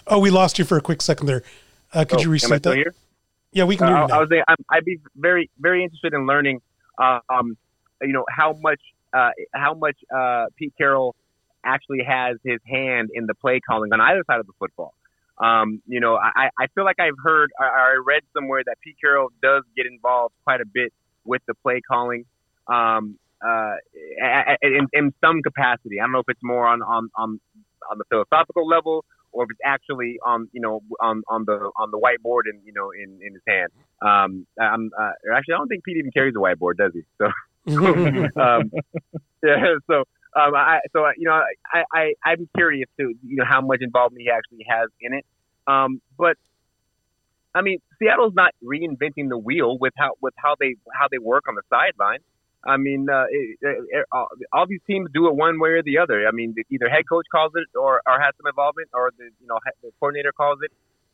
Oh, 0.06 0.18
we 0.18 0.30
lost 0.30 0.58
you 0.58 0.64
for 0.64 0.76
a 0.76 0.80
quick 0.80 1.02
second 1.02 1.26
there. 1.26 1.42
Uh, 1.92 2.04
could 2.04 2.18
oh, 2.18 2.22
you 2.22 2.30
reset 2.30 2.62
that? 2.62 2.76
Here? 2.76 2.94
Yeah, 3.52 3.64
we 3.64 3.76
can. 3.76 3.88
Uh, 3.88 4.08
I 4.12 4.18
was 4.18 4.28
saying 4.30 4.42
i 4.48 4.54
would 4.74 4.84
be 4.84 4.98
very, 5.16 5.50
very 5.58 5.82
interested 5.82 6.12
in 6.12 6.26
learning, 6.26 6.60
uh, 6.98 7.20
um, 7.30 7.56
you 8.02 8.12
know, 8.12 8.24
how 8.28 8.52
much, 8.60 8.80
uh, 9.12 9.30
how 9.54 9.74
much 9.74 9.96
uh, 10.14 10.46
Pete 10.56 10.74
Carroll 10.76 11.14
actually 11.64 12.02
has 12.06 12.36
his 12.44 12.60
hand 12.66 13.10
in 13.14 13.26
the 13.26 13.34
play 13.34 13.60
calling 13.60 13.92
on 13.92 14.00
either 14.00 14.22
side 14.26 14.40
of 14.40 14.46
the 14.46 14.52
football. 14.58 14.94
Um, 15.38 15.82
you 15.86 16.00
know, 16.00 16.16
I, 16.16 16.50
I 16.58 16.66
feel 16.74 16.84
like 16.84 16.98
I've 16.98 17.18
heard, 17.22 17.50
I, 17.58 17.64
I 17.64 18.02
read 18.04 18.22
somewhere 18.34 18.62
that 18.66 18.76
Pete 18.82 18.96
Carroll 19.00 19.30
does 19.40 19.62
get 19.76 19.86
involved 19.86 20.34
quite 20.44 20.60
a 20.60 20.66
bit 20.66 20.92
with 21.24 21.42
the 21.46 21.54
play 21.54 21.80
calling. 21.80 22.24
Um, 22.66 23.18
uh, 23.40 23.76
in, 24.62 24.88
in 24.92 25.14
some 25.20 25.42
capacity. 25.42 26.00
I 26.00 26.04
don't 26.04 26.12
know 26.12 26.18
if 26.18 26.28
it's 26.28 26.42
more 26.42 26.66
on, 26.66 26.82
on, 26.82 27.08
on, 27.16 27.40
on 27.90 27.98
the 27.98 28.04
philosophical 28.10 28.66
level 28.66 29.04
or 29.32 29.44
if 29.44 29.50
it's 29.50 29.60
actually 29.64 30.18
on 30.24 30.48
you 30.52 30.60
know 30.60 30.80
on 31.00 31.22
on 31.28 31.44
the 31.44 31.70
on 31.76 31.90
the 31.90 31.98
whiteboard 31.98 32.42
and 32.46 32.60
you 32.64 32.72
know 32.72 32.90
in 32.90 33.20
in 33.24 33.34
his 33.34 33.42
hand. 33.46 33.70
Um, 34.00 34.46
I'm 34.60 34.90
uh, 34.98 35.10
actually 35.34 35.54
I 35.54 35.58
don't 35.58 35.68
think 35.68 35.84
Pete 35.84 35.96
even 35.98 36.10
carries 36.10 36.34
a 36.34 36.38
whiteboard, 36.38 36.76
does 36.76 36.92
he? 36.94 37.02
So 37.68 37.70
um, 38.40 38.70
yeah, 39.42 39.74
so 39.86 40.04
um, 40.34 40.54
I 40.54 40.78
so 40.92 41.04
you 41.18 41.28
know 41.28 41.42
I 41.72 41.84
I 41.92 42.14
I'm 42.24 42.48
curious 42.56 42.88
to 42.98 43.14
you 43.22 43.36
know 43.36 43.44
how 43.46 43.60
much 43.60 43.80
involvement 43.82 44.22
he 44.22 44.30
actually 44.30 44.64
has 44.68 44.88
in 45.00 45.12
it. 45.12 45.26
Um, 45.66 46.00
but 46.16 46.38
I 47.54 47.62
mean, 47.62 47.78
Seattle's 47.98 48.32
not 48.34 48.54
reinventing 48.64 49.28
the 49.28 49.36
wheel 49.36 49.76
with 49.78 49.92
how 49.98 50.12
with 50.22 50.34
how 50.36 50.54
they 50.58 50.76
how 50.98 51.08
they 51.10 51.18
work 51.18 51.44
on 51.48 51.56
the 51.56 51.62
sideline. 51.68 52.20
I 52.66 52.76
mean, 52.76 53.06
uh, 53.08 53.24
it, 53.30 53.58
it, 53.62 54.06
all, 54.12 54.66
these 54.66 54.80
teams 54.86 55.08
do 55.14 55.28
it 55.28 55.34
one 55.34 55.60
way 55.60 55.70
or 55.70 55.82
the 55.82 55.98
other. 55.98 56.26
I 56.26 56.32
mean, 56.32 56.54
either 56.70 56.88
head 56.88 57.08
coach 57.08 57.26
calls 57.30 57.52
it 57.54 57.68
or, 57.78 58.02
or 58.06 58.20
has 58.20 58.34
some 58.36 58.46
involvement, 58.48 58.88
or 58.92 59.12
the 59.16 59.24
you 59.40 59.46
know 59.46 59.58
the 59.82 59.90
coordinator 60.00 60.32
calls 60.32 60.58
it. 60.62 60.72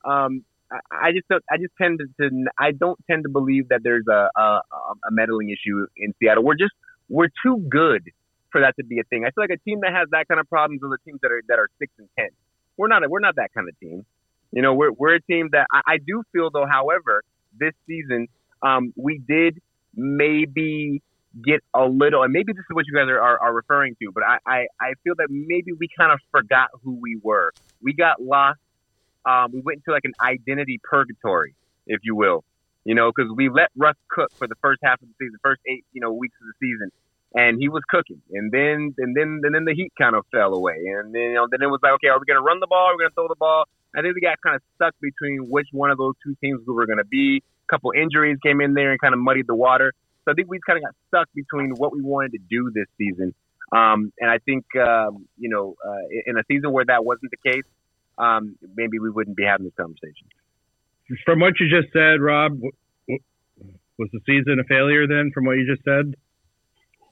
Um, 0.09 0.45
I, 0.91 1.13
just 1.13 1.29
don't, 1.29 1.45
I 1.51 1.59
just 1.59 1.73
tend 1.81 2.01
to, 2.01 2.07
to 2.31 2.47
I 2.59 2.73
don't 2.73 2.99
tend 3.07 3.25
to 3.25 3.29
believe 3.29 3.69
that 3.69 3.83
there's 3.83 4.07
a, 4.09 4.31
a 4.37 4.61
a 5.07 5.11
meddling 5.11 5.51
issue 5.51 5.87
in 5.97 6.15
Seattle. 6.19 6.43
We're 6.43 6.57
just 6.57 6.73
we're 7.09 7.29
too 7.45 7.59
good 7.69 8.11
for 8.51 8.61
that 8.63 8.75
to 8.77 8.85
be 8.85 8.99
a 8.99 9.05
thing. 9.05 9.25
I 9.25 9.31
feel 9.31 9.45
like 9.45 9.51
a 9.51 9.59
team 9.69 9.81
that 9.83 9.93
has 9.93 10.09
that 10.11 10.29
kind 10.29 10.41
of 10.41 10.49
problems 10.49 10.83
are 10.83 10.89
the 10.89 10.99
teams 11.05 11.21
that 11.23 11.31
are 11.31 11.43
that 11.49 11.59
are 11.59 11.69
six 11.79 11.93
and 11.99 12.09
ten. 12.19 12.29
We're 12.77 12.89
not 12.89 13.09
we're 13.09 13.21
not 13.21 13.37
that 13.37 13.53
kind 13.53 13.69
of 13.69 13.79
team. 13.79 14.07
You 14.51 14.63
know, 14.63 14.75
we're 14.75 14.93
we're 14.93 15.17
a 15.17 15.23
team 15.23 15.51
that 15.53 15.67
I, 15.71 15.95
I 15.95 15.99
do 15.99 16.23
feel 16.33 16.51
though. 16.51 16.67
However, 16.67 17.23
this 17.59 17.75
season 17.87 18.29
um, 18.63 18.93
we 18.97 19.19
did 19.19 19.61
maybe 19.95 21.03
get 21.43 21.63
a 21.75 21.85
little, 21.85 22.23
and 22.23 22.33
maybe 22.33 22.53
this 22.53 22.61
is 22.61 22.75
what 22.75 22.87
you 22.87 22.95
guys 22.95 23.09
are, 23.09 23.39
are, 23.41 23.55
referring 23.55 23.97
to, 24.01 24.13
but 24.13 24.23
I, 24.23 24.39
I, 24.47 24.59
I 24.81 24.93
feel 25.03 25.15
that 25.19 25.29
maybe 25.31 25.73
we 25.73 25.89
kind 25.97 26.13
of 26.13 26.21
forgot 26.31 26.69
who 26.83 26.99
we 27.01 27.19
were. 27.23 27.53
We 27.83 27.93
got 27.93 28.23
lost. 28.23 28.61
Um, 29.27 29.53
we 29.53 29.61
went 29.61 29.79
into 29.79 29.93
like 29.93 30.05
an 30.05 30.13
identity 30.21 30.81
purgatory, 30.83 31.55
if 31.87 32.01
you 32.03 32.15
will, 32.15 32.45
you 32.85 32.95
know, 32.95 33.11
because 33.15 33.33
we 33.35 33.49
let 33.49 33.71
Russ 33.77 33.97
cook 34.11 34.33
for 34.33 34.47
the 34.47 34.55
first 34.61 34.81
half 34.85 35.01
of 35.03 35.09
the 35.09 35.15
season, 35.19 35.39
first 35.43 35.63
eight, 35.67 35.85
you 35.93 36.01
know, 36.01 36.13
weeks 36.13 36.37
of 36.41 36.47
the 36.47 36.67
season, 36.67 36.91
and 37.35 37.61
he 37.61 37.69
was 37.69 37.83
cooking, 37.89 38.21
and 38.33 38.53
then 38.53 38.95
and 38.99 39.17
then 39.17 39.41
and 39.43 39.55
then 39.55 39.65
the 39.65 39.75
heat 39.75 39.93
kind 39.99 40.15
of 40.15 40.25
fell 40.31 40.55
away, 40.55 40.77
and 40.77 41.15
then 41.15 41.23
you 41.23 41.35
know, 41.35 41.49
then 41.51 41.63
it 41.63 41.67
was 41.67 41.81
like, 41.83 41.93
okay, 41.95 42.09
are 42.09 42.19
we 42.19 42.27
gonna 42.27 42.43
run 42.43 42.61
the 42.61 42.67
ball? 42.67 42.91
Are 42.91 42.97
we 42.97 43.03
gonna 43.03 43.15
throw 43.15 43.29
the 43.29 43.35
ball? 43.35 43.65
I 43.97 44.03
think 44.03 44.15
we 44.15 44.21
got 44.21 44.41
kind 44.43 44.57
of 44.57 44.63
stuck 44.75 44.95
between 45.01 45.49
which 45.49 45.69
one 45.73 45.91
of 45.91 45.99
those 45.99 46.15
two 46.25 46.37
teams 46.41 46.61
we 46.67 46.75
were 46.75 46.87
gonna 46.87 47.05
be. 47.05 47.43
A 47.67 47.69
couple 47.73 47.93
injuries 47.97 48.37
came 48.45 48.61
in 48.61 48.75
there 48.75 48.91
and 48.91 49.01
kind 49.01 49.15
of 49.15 49.21
muddied 49.21 49.47
the 49.47 49.55
water. 49.55 49.93
So 50.25 50.33
I 50.33 50.35
think 50.35 50.49
we 50.49 50.59
kind 50.67 50.79
of 50.79 50.85
got 50.85 50.95
stuck 51.09 51.29
between 51.35 51.71
what 51.77 51.93
we 51.93 52.03
wanted 52.03 52.33
to 52.33 52.39
do 52.39 52.71
this 52.75 52.87
season. 52.99 53.35
Um, 53.73 54.13
and 54.21 54.31
I 54.31 54.39
think, 54.39 54.65
um, 54.77 55.27
you 55.39 55.49
know, 55.49 55.75
uh, 55.87 55.97
in 56.27 56.39
a 56.39 56.43
season 56.49 56.73
where 56.73 56.85
that 56.85 57.05
wasn't 57.05 57.31
the 57.31 57.51
case, 57.51 57.65
um, 58.19 58.57
maybe 58.77 58.99
we 58.99 59.11
wouldn't 59.11 59.37
be 59.37 59.45
having 59.45 59.65
this 59.65 59.75
conversation. 59.75 60.29
From 61.25 61.41
what 61.41 61.55
you 61.61 61.69
just 61.69 61.93
said, 61.93 62.21
Rob, 62.21 62.59
was 63.99 64.09
the 64.13 64.21
season 64.27 64.61
a 64.61 64.65
failure 64.65 65.07
then 65.07 65.31
from 65.33 65.45
what 65.45 65.57
you 65.57 65.67
just 65.67 65.85
said? 65.85 66.15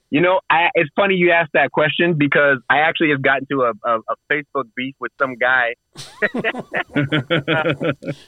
You 0.09 0.19
know, 0.21 0.41
I, 0.47 0.69
it's 0.75 0.91
funny 0.95 1.15
you 1.15 1.31
asked 1.31 1.53
that 1.53 1.71
question 1.71 2.15
because 2.15 2.59
I 2.69 2.79
actually 2.79 3.09
have 3.09 3.23
gotten 3.23 3.47
to 3.47 3.63
a, 3.63 3.71
a, 3.83 3.97
a 3.97 4.15
Facebook 4.31 4.65
beef 4.75 4.95
with 4.99 5.11
some 5.19 5.37
guy. 5.37 5.73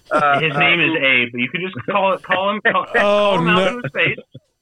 uh, 0.09 0.13
His 0.39 0.57
name 0.57 0.79
uh, 0.79 0.83
is 0.83 0.95
Abe. 0.99 1.35
You 1.35 1.47
could 1.51 1.61
just 1.61 1.75
call 1.85 2.13
it, 2.13 2.23
call 2.23 2.49
him, 2.49 2.61
call, 2.61 2.87
oh, 2.89 2.93
call 2.93 3.37
him 3.37 3.45
no. 3.45 3.51
out 3.51 3.69
to 3.69 3.81
his 3.83 3.91
face. 3.93 4.17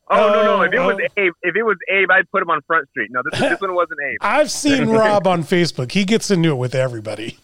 Oh, 0.10 0.30
no, 0.30 0.44
no! 0.44 0.62
If 0.64 0.74
it 0.74 0.78
oh, 0.78 0.88
was 0.88 0.98
oh. 1.02 1.22
Abe, 1.22 1.34
if 1.44 1.56
it 1.56 1.64
was 1.64 1.78
Abe, 1.90 2.12
I'd 2.12 2.30
put 2.30 2.42
him 2.42 2.50
on 2.50 2.62
Front 2.68 2.90
Street. 2.90 3.10
No, 3.12 3.22
this, 3.24 3.40
this 3.40 3.62
one 3.62 3.74
wasn't 3.74 4.00
Abe. 4.06 4.18
I've 4.22 4.52
seen 4.52 4.90
Rob 4.90 5.28
on 5.28 5.44
Facebook. 5.44 5.92
He 5.92 6.04
gets 6.04 6.30
into 6.30 6.50
it 6.50 6.56
with 6.56 6.76
everybody. 6.76 7.38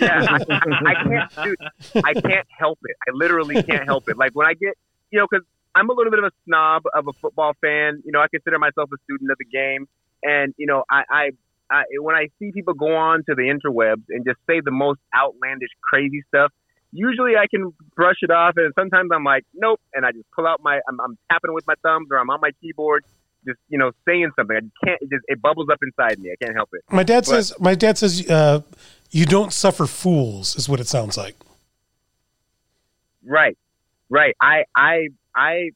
Yeah, 0.00 0.26
I, 0.28 0.38
I, 0.50 0.60
I 0.86 0.94
can't. 1.04 1.44
Dude, 1.44 2.04
I 2.04 2.14
can't 2.14 2.46
help 2.58 2.78
it. 2.82 2.96
I 3.06 3.12
literally 3.12 3.62
can't 3.62 3.84
help 3.84 4.08
it. 4.08 4.16
Like 4.16 4.32
when 4.34 4.46
I 4.46 4.54
get, 4.54 4.74
you 5.10 5.18
know, 5.18 5.26
because 5.30 5.46
I'm 5.74 5.88
a 5.90 5.92
little 5.92 6.10
bit 6.10 6.18
of 6.18 6.24
a 6.24 6.32
snob 6.44 6.82
of 6.94 7.06
a 7.06 7.12
football 7.12 7.52
fan. 7.60 8.02
You 8.04 8.12
know, 8.12 8.20
I 8.20 8.26
consider 8.28 8.58
myself 8.58 8.90
a 8.92 8.96
student 9.04 9.30
of 9.30 9.38
the 9.38 9.44
game, 9.44 9.86
and 10.22 10.54
you 10.56 10.66
know, 10.66 10.84
I, 10.90 11.02
I, 11.08 11.30
I 11.70 11.82
when 12.00 12.16
I 12.16 12.28
see 12.38 12.50
people 12.50 12.74
go 12.74 12.96
on 12.96 13.24
to 13.28 13.34
the 13.34 13.42
interwebs 13.42 14.04
and 14.08 14.24
just 14.24 14.38
say 14.48 14.60
the 14.60 14.72
most 14.72 15.00
outlandish, 15.14 15.70
crazy 15.80 16.22
stuff, 16.28 16.52
usually 16.92 17.36
I 17.36 17.46
can 17.46 17.72
brush 17.94 18.16
it 18.22 18.30
off, 18.30 18.54
and 18.56 18.72
sometimes 18.78 19.10
I'm 19.12 19.24
like, 19.24 19.44
nope, 19.54 19.80
and 19.94 20.04
I 20.06 20.12
just 20.12 20.26
pull 20.34 20.46
out 20.46 20.60
my, 20.62 20.80
I'm, 20.88 21.00
I'm 21.00 21.18
tapping 21.30 21.52
with 21.52 21.66
my 21.66 21.74
thumbs 21.82 22.08
or 22.10 22.18
I'm 22.18 22.30
on 22.30 22.40
my 22.40 22.50
keyboard, 22.60 23.04
just 23.46 23.58
you 23.68 23.78
know, 23.78 23.92
saying 24.06 24.30
something. 24.36 24.56
I 24.56 24.86
can't, 24.86 25.02
it 25.02 25.10
just 25.10 25.24
it 25.28 25.40
bubbles 25.40 25.68
up 25.70 25.78
inside 25.82 26.18
me. 26.18 26.30
I 26.32 26.44
can't 26.44 26.56
help 26.56 26.70
it. 26.72 26.82
My 26.90 27.02
dad 27.02 27.20
but, 27.20 27.26
says, 27.26 27.52
my 27.60 27.74
dad 27.74 27.98
says, 27.98 28.28
uh, 28.28 28.62
you 29.10 29.24
don't 29.24 29.52
suffer 29.52 29.86
fools, 29.86 30.56
is 30.56 30.68
what 30.68 30.80
it 30.80 30.86
sounds 30.86 31.16
like. 31.16 31.34
Right, 33.24 33.58
right. 34.10 34.34
I, 34.40 34.64
I, 34.74 35.08
I. 35.34 35.70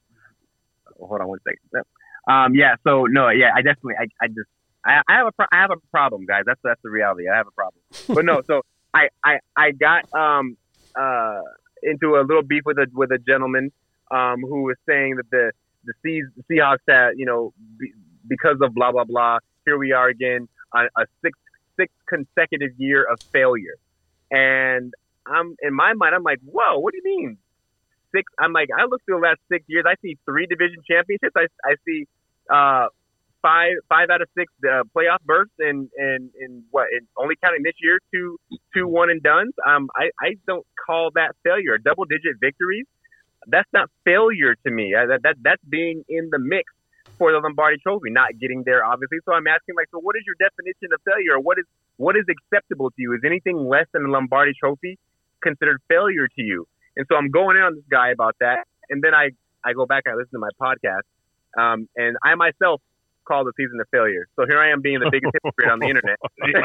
Hold 0.98 1.20
on 1.20 1.28
one 1.28 1.38
second. 1.44 1.84
Um, 2.28 2.54
yeah. 2.54 2.76
So 2.84 3.06
no, 3.06 3.28
yeah. 3.28 3.50
I 3.54 3.62
definitely, 3.62 3.94
I, 3.98 4.06
I 4.24 4.28
just, 4.28 4.48
I, 4.84 5.00
I 5.08 5.16
have 5.16 5.26
a, 5.26 5.32
pro- 5.32 5.46
I 5.50 5.56
have 5.56 5.70
a 5.70 5.76
problem, 5.90 6.26
guys. 6.26 6.44
That's 6.46 6.60
that's 6.62 6.80
the 6.82 6.90
reality. 6.90 7.24
I 7.28 7.36
have 7.36 7.46
a 7.46 7.50
problem. 7.50 7.82
But 8.08 8.24
no, 8.24 8.42
so 8.46 8.62
I, 8.94 9.08
I, 9.24 9.40
I 9.56 9.72
got 9.72 10.12
um 10.14 10.56
uh, 10.98 11.40
into 11.82 12.16
a 12.16 12.22
little 12.22 12.42
beef 12.42 12.62
with 12.64 12.78
a 12.78 12.86
with 12.92 13.10
a 13.10 13.18
gentleman 13.18 13.72
um, 14.10 14.40
who 14.40 14.62
was 14.62 14.76
saying 14.86 15.16
that 15.16 15.30
the 15.30 15.52
the, 15.84 15.92
Seas, 16.02 16.24
the 16.36 16.54
Seahawks 16.54 16.78
had 16.88 17.12
you 17.16 17.26
know 17.26 17.52
be, 17.78 17.92
because 18.28 18.58
of 18.62 18.74
blah 18.74 18.92
blah 18.92 19.04
blah. 19.04 19.38
Here 19.64 19.78
we 19.78 19.92
are 19.92 20.08
again 20.08 20.48
on 20.72 20.88
a 20.96 21.04
six 21.22 21.38
six 21.78 21.92
consecutive 22.08 22.70
year 22.78 23.04
of 23.04 23.20
failure, 23.32 23.76
and 24.30 24.92
I'm 25.26 25.56
in 25.62 25.74
my 25.74 25.92
mind 25.94 26.14
I'm 26.14 26.22
like, 26.22 26.40
whoa, 26.44 26.78
what 26.78 26.92
do 26.92 27.00
you 27.02 27.16
mean 27.16 27.38
six? 28.14 28.32
I'm 28.38 28.52
like, 28.52 28.68
I 28.76 28.84
look 28.84 29.02
through 29.04 29.20
the 29.20 29.26
last 29.26 29.40
six 29.50 29.64
years, 29.68 29.84
I 29.86 29.94
see 30.02 30.18
three 30.24 30.46
division 30.46 30.82
championships. 30.88 31.34
I 31.36 31.46
I 31.64 31.74
see 31.86 32.06
uh, 32.50 32.88
five 33.42 33.74
five 33.88 34.08
out 34.10 34.22
of 34.22 34.28
six 34.38 34.52
uh, 34.64 34.84
playoff 34.96 35.20
berths 35.26 35.52
and 35.58 35.90
and 35.96 36.30
and 36.40 36.62
what 36.70 36.86
and 36.92 37.06
only 37.18 37.34
counting 37.42 37.62
this 37.62 37.74
year 37.82 37.98
two 38.14 38.38
two 38.74 38.86
one 38.86 39.10
and 39.10 39.22
duns. 39.22 39.52
Um, 39.66 39.90
I 39.96 40.10
I 40.20 40.34
don't 40.46 40.66
call 40.86 41.10
that 41.14 41.34
failure. 41.42 41.76
Double 41.78 42.04
digit 42.04 42.38
victories, 42.40 42.86
that's 43.46 43.68
not 43.72 43.90
failure 44.04 44.54
to 44.54 44.70
me. 44.70 44.94
Uh, 44.94 45.06
that 45.06 45.20
that 45.22 45.36
that's 45.42 45.64
being 45.68 46.04
in 46.08 46.30
the 46.30 46.38
mix 46.38 46.72
for 47.18 47.32
the 47.32 47.38
Lombardi 47.38 47.76
Trophy, 47.82 48.10
not 48.10 48.38
getting 48.40 48.62
there 48.64 48.84
obviously. 48.84 49.18
So 49.24 49.34
I'm 49.34 49.46
asking 49.46 49.74
like, 49.76 49.88
so 49.90 49.98
what 49.98 50.16
is 50.16 50.22
your 50.24 50.36
definition 50.38 50.94
of 50.94 51.00
failure? 51.04 51.38
What 51.38 51.58
is 51.58 51.66
what 51.96 52.16
is 52.16 52.24
acceptable 52.30 52.90
to 52.90 52.96
you? 52.98 53.12
Is 53.14 53.20
anything 53.26 53.58
less 53.58 53.86
than 53.92 54.04
the 54.04 54.08
Lombardi 54.08 54.52
Trophy 54.58 54.98
considered 55.42 55.82
failure 55.88 56.28
to 56.28 56.42
you? 56.42 56.66
And 56.96 57.06
so 57.10 57.16
I'm 57.16 57.30
going 57.30 57.56
in 57.56 57.62
on 57.62 57.74
this 57.74 57.84
guy 57.90 58.10
about 58.10 58.36
that, 58.40 58.64
and 58.88 59.02
then 59.02 59.14
I 59.14 59.30
I 59.64 59.72
go 59.72 59.86
back 59.86 60.04
I 60.06 60.14
listen 60.14 60.38
to 60.38 60.38
my 60.38 60.54
podcast, 60.60 61.06
um, 61.58 61.88
and 61.96 62.16
I 62.22 62.34
myself 62.34 62.80
called 63.26 63.46
the 63.46 63.52
season 63.56 63.78
a 63.80 63.84
failure. 63.90 64.26
So 64.36 64.46
here 64.46 64.60
I 64.60 64.70
am 64.70 64.80
being 64.80 65.00
the 65.00 65.10
biggest 65.10 65.32
hypocrite 65.34 65.70
on 65.70 65.78
the 65.78 65.86
internet. 65.86 66.18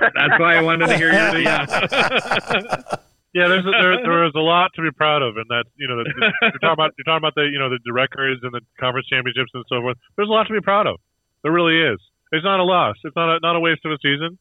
That's 0.00 0.38
why 0.40 0.56
I 0.56 0.62
wanted 0.62 0.88
to 0.88 0.96
hear 0.96 1.12
you. 1.12 1.44
yeah. 1.44 2.82
Yeah, 3.34 3.48
there's 3.48 3.66
a, 3.66 3.70
there, 3.70 4.00
there 4.00 4.24
is 4.24 4.32
a 4.34 4.40
lot 4.40 4.72
to 4.76 4.82
be 4.82 4.88
proud 4.96 5.20
of, 5.20 5.36
and 5.36 5.44
that's 5.50 5.68
you 5.76 5.86
know 5.86 5.98
the, 6.00 6.08
the, 6.08 6.32
you're 6.40 6.52
talking 6.56 6.72
about 6.72 6.96
you're 6.96 7.04
talking 7.04 7.20
about 7.20 7.34
the 7.34 7.44
you 7.44 7.58
know 7.58 7.68
the, 7.68 7.78
the 7.84 7.92
records 7.92 8.40
and 8.42 8.48
the 8.54 8.62
conference 8.80 9.08
championships 9.08 9.50
and 9.52 9.62
so 9.68 9.82
forth. 9.82 9.98
There's 10.16 10.30
a 10.30 10.32
lot 10.32 10.48
to 10.48 10.54
be 10.54 10.62
proud 10.62 10.86
of. 10.86 10.96
There 11.42 11.52
really 11.52 11.76
is. 11.76 12.00
It's 12.32 12.44
not 12.44 12.60
a 12.60 12.64
loss. 12.64 12.96
It's 13.04 13.14
not 13.14 13.36
a, 13.36 13.38
not 13.42 13.54
a 13.54 13.60
waste 13.60 13.84
of 13.84 13.92
a 13.92 13.98
season. 14.00 14.38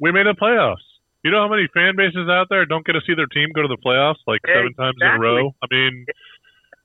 We 0.00 0.10
made 0.10 0.26
the 0.26 0.34
playoffs. 0.34 0.82
You 1.22 1.30
know 1.30 1.38
how 1.38 1.46
many 1.48 1.68
fan 1.72 1.94
bases 1.94 2.28
out 2.28 2.48
there 2.50 2.66
don't 2.66 2.84
get 2.84 2.94
to 2.94 3.00
see 3.06 3.14
their 3.14 3.30
team 3.30 3.50
go 3.54 3.62
to 3.62 3.68
the 3.68 3.78
playoffs 3.78 4.18
like 4.26 4.40
seven 4.44 4.74
times 4.74 4.96
in 5.00 5.06
a 5.06 5.18
row? 5.20 5.54
I 5.62 5.66
mean, 5.70 6.06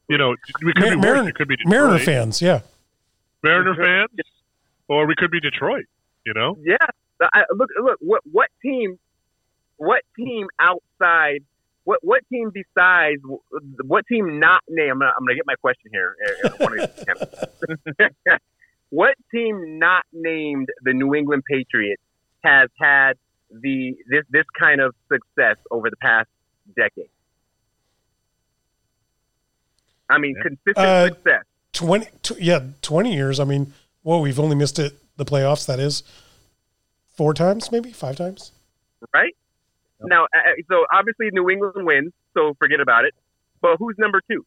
you 0.09 0.19
know, 0.19 0.35
we 0.61 0.73
could 0.73 0.83
Mar- 0.83 0.89
be 0.91 0.95
worse. 0.97 1.05
Mariner, 1.05 1.29
It 1.29 1.35
could 1.35 1.47
be 1.47 1.57
Detroit, 1.57 1.71
Mariner 1.73 1.99
fans, 2.05 2.39
yeah. 2.39 2.59
Mariner 3.43 3.75
fans, 3.75 4.09
or 4.87 5.05
we 5.07 5.15
could 5.17 5.31
be 5.31 5.39
Detroit. 5.39 5.85
You 6.25 6.33
know, 6.33 6.55
Yeah. 6.63 6.77
I, 7.21 7.43
look, 7.51 7.69
look. 7.81 7.97
What 7.99 8.21
what 8.31 8.49
team? 8.63 8.97
What 9.77 10.01
team 10.17 10.47
outside? 10.59 11.43
What 11.83 11.99
what 12.03 12.21
team 12.31 12.51
besides? 12.53 13.21
What 13.85 14.05
team 14.07 14.39
not 14.39 14.61
named? 14.69 14.91
I'm 14.91 14.99
gonna, 14.99 15.11
I'm 15.17 15.25
gonna 15.25 15.35
get 15.35 15.45
my 15.47 15.55
question 15.55 15.91
here. 15.91 16.15
one 16.57 16.79
of 16.79 16.89
these- 16.95 18.37
what 18.89 19.15
team 19.33 19.79
not 19.79 20.03
named 20.13 20.69
the 20.83 20.93
New 20.93 21.15
England 21.15 21.43
Patriots 21.49 22.01
has 22.43 22.69
had 22.79 23.13
the 23.51 23.95
this 24.07 24.23
this 24.29 24.45
kind 24.59 24.81
of 24.81 24.93
success 25.11 25.57
over 25.71 25.89
the 25.89 25.97
past 25.97 26.29
decade? 26.75 27.09
I 30.09 30.17
mean, 30.17 30.35
Yeah. 30.37 30.43
consistent 30.43 30.77
Uh, 30.77 31.07
success. 31.07 31.43
20, 31.81 32.05
tw- 32.23 32.39
yeah, 32.39 32.59
20 32.81 33.13
years. 33.13 33.39
I 33.39 33.43
mean, 33.43 33.73
whoa, 34.03 34.19
we've 34.19 34.39
only 34.39 34.55
missed 34.55 34.79
it, 34.79 34.93
the 35.17 35.25
playoffs, 35.25 35.65
that 35.65 35.79
is, 35.79 36.03
four 37.13 37.33
times, 37.33 37.71
maybe 37.71 37.91
five 37.91 38.15
times. 38.15 38.51
right? 39.13 39.35
Now, 40.03 40.25
uh, 40.25 40.37
uh, 40.37 40.61
so 40.69 40.85
obviously 40.91 41.29
New 41.31 41.49
England 41.49 41.85
wins, 41.85 42.13
so 42.33 42.53
forget 42.57 42.79
about 42.79 43.05
it. 43.05 43.13
But 43.61 43.77
who's 43.77 43.95
number 43.97 44.21
two? 44.29 44.45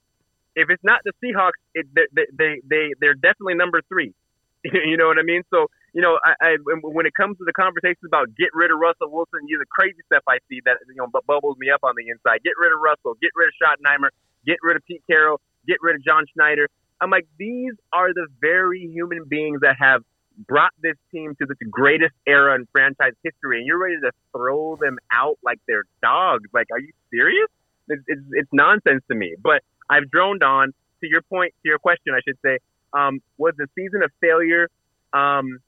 If 0.57 0.70
it's 0.70 0.82
not 0.82 1.01
the 1.05 1.12
Seahawks, 1.22 1.59
it, 1.74 1.87
they, 1.95 2.07
they, 2.12 2.26
they, 2.32 2.53
they, 2.68 2.85
they're 3.01 3.14
definitely 3.14 3.55
number 3.55 3.82
three. 3.89 4.14
you 4.64 4.97
know 4.97 5.07
what 5.07 5.18
I 5.18 5.22
mean? 5.22 5.43
So, 5.51 5.66
you 5.93 6.03
know, 6.03 6.18
I, 6.24 6.35
I, 6.41 6.51
when 6.82 7.07
it 7.07 7.14
comes 7.14 7.39
to 7.39 7.45
the 7.45 7.53
conversations 7.53 8.07
about 8.07 8.35
get 8.35 8.51
rid 8.55 8.70
of 8.70 8.78
Russell 8.78 9.11
Wilson, 9.11 9.47
you 9.47 9.59
the 9.59 9.70
crazy 9.70 10.03
stuff 10.07 10.22
I 10.26 10.39
see 10.49 10.59
that, 10.64 10.78
you 10.89 10.99
know, 10.99 11.07
bubbles 11.26 11.59
me 11.59 11.70
up 11.70 11.82
on 11.82 11.95
the 11.95 12.07
inside. 12.11 12.43
Get 12.43 12.59
rid 12.59 12.72
of 12.72 12.80
Russell, 12.82 13.14
get 13.22 13.30
rid 13.37 13.51
of 13.51 13.55
Schottenheimer, 13.59 14.11
get 14.47 14.59
rid 14.62 14.76
of 14.76 14.82
Pete 14.87 15.03
Carroll, 15.07 15.41
get 15.66 15.78
rid 15.82 15.95
of 15.97 16.03
John 16.03 16.24
Schneider. 16.35 16.66
I'm 17.01 17.11
like, 17.11 17.26
these 17.38 17.72
are 17.92 18.12
the 18.12 18.26
very 18.40 18.80
human 18.80 19.24
beings 19.24 19.61
that 19.61 19.76
have 19.78 20.03
brought 20.47 20.72
this 20.80 20.97
team 21.12 21.34
to 21.40 21.47
the 21.47 21.55
greatest 21.70 22.14
era 22.26 22.55
in 22.55 22.66
franchise 22.72 23.12
history, 23.22 23.59
and 23.59 23.66
you're 23.66 23.78
ready 23.78 24.01
to 24.01 24.11
throw 24.32 24.76
them 24.76 24.99
out 25.12 25.38
like 25.45 25.61
they're 25.68 25.84
dogs. 26.03 26.49
Like, 26.53 26.66
are 26.72 26.80
you 26.80 26.92
serious? 27.11 27.49
It's, 27.88 28.03
it's, 28.07 28.22
it's 28.32 28.49
nonsense 28.53 29.03
to 29.09 29.14
me. 29.14 29.34
But 29.40 29.62
I've 29.88 30.11
droned 30.11 30.42
on 30.42 30.72
to 31.01 31.09
your 31.09 31.22
point, 31.22 31.55
to 31.62 31.68
your 31.68 31.78
question, 31.78 32.14
I 32.14 32.20
should 32.26 32.38
say. 32.45 32.59
Um, 32.92 33.20
was 33.38 33.55
the 33.59 33.66
season 33.74 34.03
a 34.03 34.09
failure? 34.20 34.68
Um, 35.12 35.59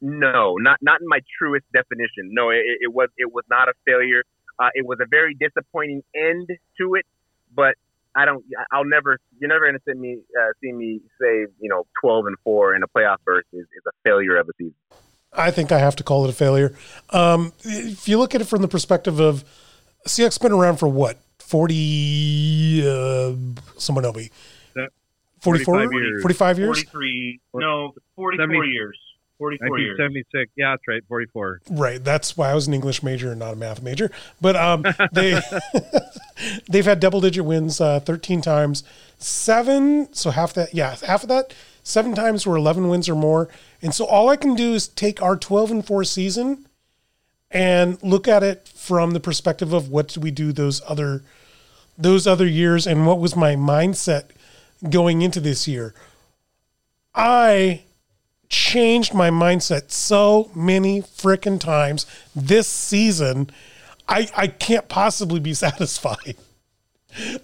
no, 0.00 0.56
not 0.56 0.78
not 0.82 1.00
in 1.00 1.08
my 1.08 1.20
truest 1.38 1.64
definition. 1.72 2.30
No, 2.32 2.50
it, 2.50 2.62
it 2.80 2.92
was 2.92 3.08
it 3.16 3.32
was 3.32 3.44
not 3.48 3.68
a 3.68 3.72
failure. 3.86 4.22
Uh, 4.58 4.68
it 4.74 4.86
was 4.86 4.98
a 5.00 5.06
very 5.06 5.34
disappointing 5.34 6.02
end 6.14 6.48
to 6.78 6.94
it, 6.94 7.06
but 7.54 7.74
I 8.16 8.24
don't. 8.24 8.44
I'll 8.72 8.84
never. 8.84 9.18
You're 9.38 9.48
never 9.48 9.66
going 9.66 9.78
to 9.78 9.82
see 9.86 9.98
me 9.98 10.18
uh, 10.40 10.52
see 10.62 10.72
me 10.72 11.00
say 11.20 11.46
you 11.60 11.68
know 11.68 11.86
12 12.00 12.26
and 12.26 12.36
four 12.44 12.74
in 12.74 12.82
a 12.82 12.88
playoff 12.88 13.16
berth 13.24 13.44
is, 13.52 13.62
is 13.62 13.82
a 13.86 13.92
failure 14.08 14.36
of 14.36 14.48
a 14.48 14.52
season. 14.58 14.74
I 15.32 15.50
think 15.50 15.72
I 15.72 15.78
have 15.78 15.96
to 15.96 16.04
call 16.04 16.24
it 16.24 16.30
a 16.30 16.32
failure. 16.32 16.76
Um, 17.10 17.52
if 17.64 18.08
you 18.08 18.18
look 18.18 18.34
at 18.34 18.40
it 18.40 18.44
from 18.44 18.62
the 18.62 18.68
perspective 18.68 19.18
of 19.18 19.44
CX 20.06 20.40
been 20.40 20.52
around 20.52 20.76
for 20.76 20.86
what, 20.86 21.18
40, 21.40 22.82
uh, 22.86 23.32
someone 23.76 24.04
help 24.04 24.16
me. 24.16 24.30
44, 25.44 25.74
45 25.74 25.92
years. 25.92 26.22
45 26.22 26.58
years? 26.58 26.84
43, 26.84 27.40
no, 27.54 27.92
44 28.16 28.42
70 28.42 28.68
years. 28.68 28.98
44 29.38 29.78
years. 29.78 29.98
1976. 29.98 30.52
Yeah, 30.56 30.72
that's 30.72 30.82
right. 30.88 31.02
44. 31.08 31.60
Right. 31.70 32.02
That's 32.02 32.36
why 32.36 32.50
I 32.50 32.54
was 32.54 32.66
an 32.66 32.74
English 32.74 33.02
major 33.02 33.30
and 33.30 33.38
not 33.38 33.52
a 33.52 33.56
math 33.56 33.82
major. 33.82 34.10
But 34.40 34.56
um, 34.56 34.84
they 35.12 35.40
they've 36.68 36.84
had 36.84 37.00
double 37.00 37.20
digit 37.20 37.44
wins 37.44 37.80
uh, 37.80 38.00
13 38.00 38.40
times, 38.40 38.84
seven. 39.18 40.12
So 40.12 40.30
half 40.30 40.54
that, 40.54 40.74
yeah, 40.74 40.96
half 41.06 41.22
of 41.22 41.28
that, 41.28 41.54
seven 41.82 42.14
times 42.14 42.46
were 42.46 42.56
11 42.56 42.88
wins 42.88 43.08
or 43.08 43.14
more. 43.14 43.48
And 43.82 43.94
so 43.94 44.04
all 44.06 44.28
I 44.28 44.36
can 44.36 44.54
do 44.54 44.72
is 44.74 44.88
take 44.88 45.22
our 45.22 45.36
12 45.36 45.70
and 45.70 45.86
four 45.86 46.04
season 46.04 46.66
and 47.50 48.02
look 48.02 48.26
at 48.26 48.42
it 48.42 48.68
from 48.68 49.12
the 49.12 49.20
perspective 49.20 49.72
of 49.72 49.88
what 49.88 50.08
did 50.08 50.22
we 50.22 50.30
do 50.30 50.52
those 50.52 50.82
other 50.88 51.22
those 51.96 52.26
other 52.26 52.46
years 52.46 52.88
and 52.88 53.06
what 53.06 53.20
was 53.20 53.36
my 53.36 53.54
mindset 53.54 54.24
going 54.90 55.22
into 55.22 55.38
this 55.38 55.68
year. 55.68 55.94
I 57.14 57.83
changed 58.54 59.12
my 59.12 59.30
mindset 59.30 59.90
so 59.90 60.50
many 60.54 61.02
freaking 61.02 61.58
times 61.58 62.06
this 62.36 62.68
season. 62.68 63.50
I, 64.08 64.30
I 64.36 64.46
can't 64.46 64.88
possibly 64.88 65.40
be 65.40 65.54
satisfied. 65.66 66.36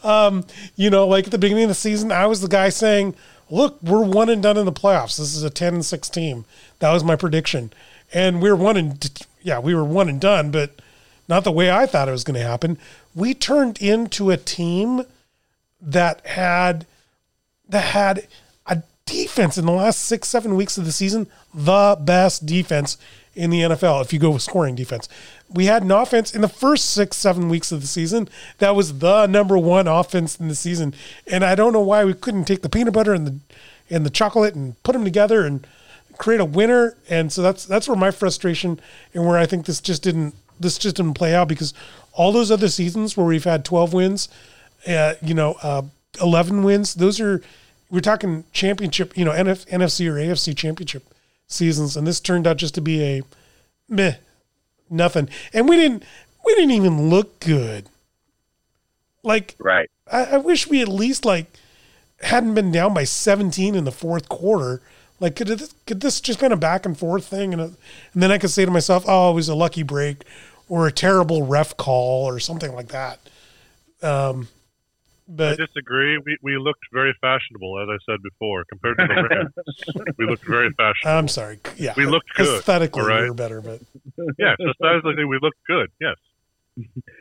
Um, 0.02 0.44
you 0.76 0.88
know, 0.88 1.06
like 1.06 1.26
at 1.26 1.30
the 1.32 1.38
beginning 1.38 1.64
of 1.64 1.68
the 1.68 1.74
season, 1.74 2.12
I 2.12 2.26
was 2.26 2.40
the 2.40 2.48
guy 2.48 2.68
saying, 2.68 3.14
look, 3.50 3.82
we're 3.82 4.04
one 4.04 4.28
and 4.28 4.42
done 4.42 4.56
in 4.56 4.66
the 4.66 4.72
playoffs. 4.72 5.18
This 5.18 5.34
is 5.34 5.42
a 5.42 5.50
10 5.50 5.74
and 5.74 5.84
6 5.84 6.08
team. 6.08 6.44
That 6.78 6.92
was 6.92 7.04
my 7.04 7.16
prediction. 7.16 7.72
And 8.12 8.40
we 8.40 8.48
were 8.48 8.56
one 8.56 8.76
and, 8.76 9.26
yeah, 9.42 9.58
we 9.58 9.74
were 9.74 9.84
one 9.84 10.08
and 10.08 10.20
done, 10.20 10.50
but 10.50 10.80
not 11.28 11.44
the 11.44 11.52
way 11.52 11.70
I 11.70 11.86
thought 11.86 12.08
it 12.08 12.12
was 12.12 12.24
going 12.24 12.40
to 12.40 12.46
happen. 12.46 12.78
We 13.14 13.34
turned 13.34 13.80
into 13.80 14.30
a 14.30 14.36
team 14.36 15.02
that 15.80 16.24
had 16.26 16.86
that 17.68 17.84
had 17.84 18.26
defense 19.10 19.58
in 19.58 19.66
the 19.66 19.72
last 19.72 20.02
six, 20.02 20.28
seven 20.28 20.54
weeks 20.54 20.78
of 20.78 20.84
the 20.84 20.92
season, 20.92 21.26
the 21.52 21.98
best 22.00 22.46
defense 22.46 22.96
in 23.34 23.50
the 23.50 23.60
NFL. 23.60 24.02
If 24.02 24.12
you 24.12 24.18
go 24.18 24.30
with 24.30 24.42
scoring 24.42 24.74
defense, 24.74 25.08
we 25.48 25.66
had 25.66 25.82
an 25.82 25.90
offense 25.90 26.34
in 26.34 26.40
the 26.40 26.48
first 26.48 26.90
six, 26.90 27.16
seven 27.16 27.48
weeks 27.48 27.72
of 27.72 27.80
the 27.80 27.86
season 27.86 28.28
that 28.58 28.76
was 28.76 28.98
the 28.98 29.26
number 29.26 29.58
one 29.58 29.88
offense 29.88 30.38
in 30.38 30.48
the 30.48 30.54
season. 30.54 30.94
And 31.26 31.44
I 31.44 31.54
don't 31.54 31.72
know 31.72 31.80
why 31.80 32.04
we 32.04 32.14
couldn't 32.14 32.44
take 32.44 32.62
the 32.62 32.68
peanut 32.68 32.94
butter 32.94 33.12
and 33.12 33.26
the 33.26 33.38
and 33.92 34.06
the 34.06 34.10
chocolate 34.10 34.54
and 34.54 34.80
put 34.84 34.92
them 34.92 35.02
together 35.02 35.44
and 35.44 35.66
create 36.16 36.40
a 36.40 36.44
winner. 36.44 36.96
And 37.08 37.32
so 37.32 37.42
that's 37.42 37.64
that's 37.64 37.88
where 37.88 37.96
my 37.96 38.12
frustration 38.12 38.80
and 39.12 39.26
where 39.26 39.38
I 39.38 39.46
think 39.46 39.66
this 39.66 39.80
just 39.80 40.02
didn't 40.02 40.34
this 40.60 40.78
just 40.78 40.96
didn't 40.96 41.14
play 41.14 41.34
out 41.34 41.48
because 41.48 41.74
all 42.12 42.30
those 42.30 42.50
other 42.50 42.68
seasons 42.68 43.16
where 43.16 43.26
we've 43.26 43.44
had 43.44 43.64
12 43.64 43.92
wins, 43.92 44.28
uh, 44.86 45.14
you 45.22 45.34
know, 45.34 45.56
uh, 45.62 45.82
11 46.20 46.62
wins, 46.62 46.94
those 46.94 47.20
are 47.20 47.40
we're 47.90 48.00
talking 48.00 48.44
championship, 48.52 49.16
you 49.16 49.24
know, 49.24 49.32
NF, 49.32 49.66
NFC 49.68 50.08
or 50.08 50.14
AFC 50.14 50.56
championship 50.56 51.04
seasons, 51.46 51.96
and 51.96 52.06
this 52.06 52.20
turned 52.20 52.46
out 52.46 52.56
just 52.56 52.74
to 52.76 52.80
be 52.80 53.02
a 53.02 53.22
meh, 53.88 54.14
nothing. 54.88 55.28
And 55.52 55.68
we 55.68 55.76
didn't 55.76 56.04
we 56.44 56.54
didn't 56.54 56.70
even 56.70 57.10
look 57.10 57.40
good. 57.40 57.86
Like 59.22 59.56
Right. 59.58 59.90
I, 60.10 60.24
I 60.24 60.36
wish 60.38 60.68
we 60.68 60.80
at 60.80 60.88
least 60.88 61.24
like 61.24 61.46
hadn't 62.22 62.54
been 62.54 62.70
down 62.70 62.94
by 62.94 63.04
17 63.04 63.74
in 63.74 63.84
the 63.84 63.92
fourth 63.92 64.28
quarter. 64.28 64.80
Like 65.18 65.36
could 65.36 65.50
it, 65.50 65.74
could 65.86 66.00
this 66.00 66.20
just 66.20 66.40
been 66.40 66.52
a 66.52 66.56
back 66.56 66.86
and 66.86 66.96
forth 66.96 67.26
thing, 67.26 67.52
and, 67.52 67.60
a, 67.60 67.64
and 68.14 68.22
then 68.22 68.32
I 68.32 68.38
could 68.38 68.50
say 68.50 68.64
to 68.64 68.70
myself, 68.70 69.04
"Oh, 69.06 69.32
it 69.32 69.34
was 69.34 69.50
a 69.50 69.54
lucky 69.54 69.82
break, 69.82 70.22
or 70.66 70.86
a 70.86 70.92
terrible 70.92 71.44
ref 71.44 71.76
call, 71.76 72.26
or 72.26 72.38
something 72.40 72.72
like 72.74 72.88
that." 72.88 73.20
Um, 74.02 74.48
I 75.30 75.32
but 75.34 75.58
disagree. 75.58 76.18
We 76.18 76.36
we 76.42 76.58
looked 76.58 76.84
very 76.92 77.14
fashionable, 77.20 77.80
as 77.82 77.88
I 77.88 77.98
said 78.12 78.20
before, 78.22 78.64
compared 78.68 78.98
to 78.98 79.06
the 79.06 79.28
Rams. 79.94 80.14
we 80.18 80.26
looked 80.26 80.46
very 80.46 80.70
fashionable. 80.70 81.18
I'm 81.18 81.28
sorry. 81.28 81.58
Yeah, 81.76 81.94
We 81.96 82.06
looked 82.06 82.34
good, 82.34 82.58
Aesthetically, 82.60 83.02
all 83.02 83.08
right? 83.08 83.22
we 83.22 83.28
were 83.28 83.34
better, 83.34 83.60
but 83.60 83.80
yeah, 84.38 84.54
so 84.58 84.72
stylistically, 84.82 85.28
we 85.28 85.38
looked 85.40 85.58
good. 85.66 85.90
Yes. 86.00 86.16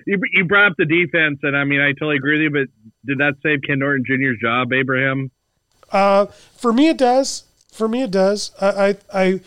You, 0.05 0.19
you 0.33 0.45
brought 0.45 0.71
up 0.71 0.77
the 0.77 0.85
defense, 0.85 1.39
and 1.43 1.55
I 1.57 1.63
mean, 1.65 1.81
I 1.81 1.91
totally 1.93 2.15
agree 2.17 2.37
with 2.47 2.53
you, 2.53 2.65
but 2.65 2.69
did 3.05 3.17
that 3.19 3.35
save 3.43 3.61
Ken 3.65 3.79
Norton 3.79 4.03
Jr.'s 4.05 4.39
job, 4.41 4.71
Abraham? 4.73 5.31
Uh, 5.91 6.25
for 6.27 6.71
me, 6.71 6.87
it 6.89 6.97
does. 6.97 7.43
For 7.71 7.87
me, 7.87 8.03
it 8.03 8.11
does. 8.11 8.51
I, 8.61 8.67
I, 8.69 8.95
I, 9.13 9.39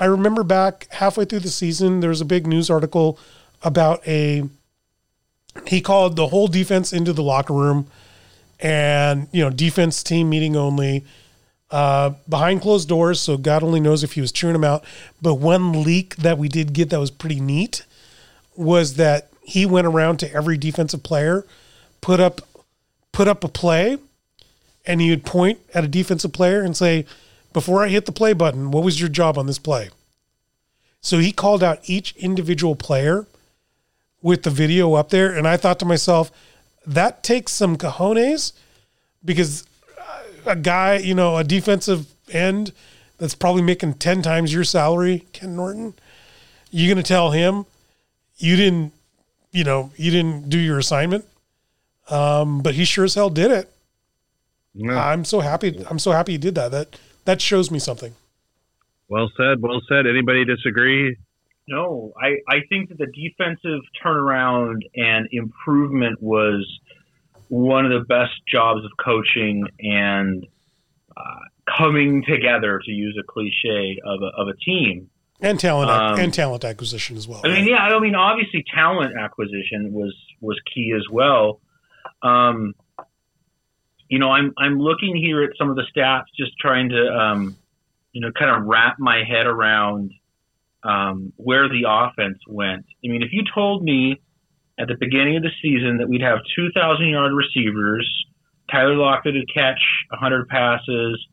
I 0.00 0.04
remember 0.06 0.42
back 0.42 0.88
halfway 0.90 1.24
through 1.26 1.40
the 1.40 1.48
season, 1.50 2.00
there 2.00 2.10
was 2.10 2.20
a 2.20 2.24
big 2.24 2.46
news 2.46 2.70
article 2.70 3.18
about 3.62 4.06
a. 4.08 4.44
He 5.66 5.80
called 5.82 6.16
the 6.16 6.28
whole 6.28 6.48
defense 6.48 6.92
into 6.92 7.12
the 7.12 7.22
locker 7.22 7.52
room, 7.52 7.88
and 8.62 9.28
you 9.32 9.42
know, 9.42 9.50
defense 9.50 10.02
team 10.02 10.30
meeting 10.30 10.56
only, 10.56 11.04
uh, 11.70 12.10
behind 12.28 12.62
closed 12.62 12.88
doors. 12.88 13.20
So 13.20 13.36
God 13.36 13.62
only 13.62 13.80
knows 13.80 14.04
if 14.04 14.12
he 14.12 14.20
was 14.20 14.30
chewing 14.30 14.52
them 14.52 14.64
out. 14.64 14.84
But 15.20 15.34
one 15.34 15.82
leak 15.82 16.16
that 16.16 16.38
we 16.38 16.48
did 16.48 16.72
get 16.72 16.88
that 16.90 17.00
was 17.00 17.10
pretty 17.10 17.40
neat 17.40 17.84
was 18.54 18.94
that 18.94 19.28
he 19.42 19.66
went 19.66 19.86
around 19.86 20.18
to 20.18 20.32
every 20.32 20.56
defensive 20.56 21.02
player, 21.02 21.44
put 22.00 22.20
up, 22.20 22.40
put 23.10 23.26
up 23.26 23.42
a 23.42 23.48
play 23.48 23.98
and 24.86 25.00
he 25.00 25.10
would 25.10 25.24
point 25.24 25.58
at 25.74 25.84
a 25.84 25.88
defensive 25.88 26.32
player 26.32 26.62
and 26.62 26.76
say, 26.76 27.04
before 27.52 27.84
I 27.84 27.88
hit 27.88 28.06
the 28.06 28.12
play 28.12 28.32
button, 28.32 28.70
what 28.70 28.84
was 28.84 29.00
your 29.00 29.08
job 29.08 29.36
on 29.36 29.46
this 29.46 29.58
play? 29.58 29.90
So 31.00 31.18
he 31.18 31.32
called 31.32 31.62
out 31.62 31.80
each 31.84 32.14
individual 32.16 32.76
player 32.76 33.26
with 34.22 34.44
the 34.44 34.50
video 34.50 34.94
up 34.94 35.10
there. 35.10 35.32
And 35.32 35.46
I 35.46 35.56
thought 35.56 35.78
to 35.80 35.84
myself, 35.84 36.30
that 36.86 37.22
takes 37.22 37.52
some 37.52 37.76
cojones 37.76 38.52
because 39.24 39.64
a 40.46 40.56
guy, 40.56 40.96
you 40.96 41.14
know, 41.14 41.36
a 41.36 41.44
defensive 41.44 42.06
end 42.30 42.72
that's 43.18 43.34
probably 43.34 43.62
making 43.62 43.94
10 43.94 44.22
times 44.22 44.52
your 44.52 44.64
salary, 44.64 45.26
Ken 45.32 45.54
Norton, 45.54 45.94
you're 46.70 46.92
going 46.92 47.02
to 47.02 47.08
tell 47.08 47.30
him 47.30 47.66
you 48.36 48.56
didn't, 48.56 48.92
you 49.52 49.64
know, 49.64 49.92
you 49.96 50.10
didn't 50.10 50.48
do 50.48 50.58
your 50.58 50.78
assignment. 50.78 51.24
Um, 52.10 52.62
but 52.62 52.74
he 52.74 52.84
sure 52.84 53.04
as 53.04 53.14
hell 53.14 53.30
did 53.30 53.50
it. 53.50 53.70
Yeah. 54.74 54.98
I'm 54.98 55.24
so 55.24 55.40
happy. 55.40 55.84
I'm 55.88 55.98
so 55.98 56.12
happy 56.12 56.32
he 56.32 56.38
did 56.38 56.54
that. 56.56 56.70
That 56.70 56.98
that 57.24 57.40
shows 57.40 57.70
me 57.70 57.78
something. 57.78 58.14
Well 59.08 59.30
said. 59.36 59.60
Well 59.60 59.80
said. 59.88 60.06
Anybody 60.06 60.44
disagree? 60.44 61.16
No, 61.68 62.12
I, 62.20 62.38
I 62.48 62.60
think 62.68 62.88
that 62.88 62.98
the 62.98 63.06
defensive 63.06 63.80
turnaround 64.04 64.82
and 64.96 65.28
improvement 65.30 66.20
was 66.20 66.66
one 67.48 67.84
of 67.86 67.92
the 67.92 68.04
best 68.06 68.32
jobs 68.50 68.84
of 68.84 68.90
coaching 69.02 69.66
and 69.78 70.46
uh, 71.16 71.40
coming 71.78 72.24
together, 72.26 72.80
to 72.84 72.90
use 72.90 73.16
a 73.20 73.22
cliche, 73.22 74.00
of 74.04 74.22
a, 74.22 74.40
of 74.40 74.48
a 74.48 74.56
team. 74.56 75.08
And 75.40 75.58
talent 75.58 75.90
Um, 75.90 76.18
and 76.18 76.32
talent 76.32 76.64
acquisition 76.64 77.16
as 77.16 77.26
well. 77.26 77.40
I 77.44 77.48
mean, 77.48 77.66
yeah, 77.66 77.76
I 77.76 77.98
mean, 77.98 78.14
obviously, 78.14 78.64
talent 78.74 79.16
acquisition 79.18 79.92
was 79.92 80.14
was 80.40 80.58
key 80.72 80.94
as 80.96 81.02
well. 81.10 81.60
Um, 82.22 82.74
you 84.08 84.18
know, 84.18 84.30
I'm 84.30 84.54
I'm 84.56 84.78
looking 84.78 85.16
here 85.16 85.42
at 85.42 85.50
some 85.58 85.68
of 85.68 85.76
the 85.76 85.84
stats, 85.94 86.26
just 86.36 86.56
trying 86.58 86.90
to, 86.90 87.08
um, 87.08 87.56
you 88.12 88.20
know, 88.20 88.30
kind 88.32 88.50
of 88.50 88.68
wrap 88.68 88.98
my 88.98 89.24
head 89.24 89.46
around 89.46 90.12
um, 90.84 91.32
where 91.36 91.68
the 91.68 91.84
offense 91.88 92.38
went. 92.48 92.86
I 93.04 93.08
mean, 93.08 93.22
if 93.22 93.32
you 93.32 93.42
told 93.54 93.82
me 93.82 94.20
at 94.78 94.88
the 94.88 94.96
beginning 94.98 95.36
of 95.36 95.42
the 95.42 95.50
season 95.60 95.98
that 95.98 96.08
we'd 96.08 96.22
have 96.22 96.38
2,000 96.56 97.08
yard 97.08 97.32
receivers, 97.32 98.08
Tyler 98.70 98.96
Lockett 98.96 99.34
would 99.34 99.52
catch 99.52 99.80
100 100.10 100.48
passes, 100.48 101.26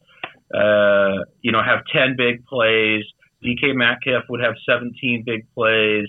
uh, 0.53 1.23
you 1.41 1.51
know, 1.51 1.63
have 1.63 1.81
10 1.91 2.15
big 2.17 2.45
plays, 2.45 3.03
DK 3.43 3.73
Metcalf 3.75 4.25
would 4.29 4.41
have 4.41 4.55
17 4.67 5.23
big 5.25 5.47
plays 5.53 6.07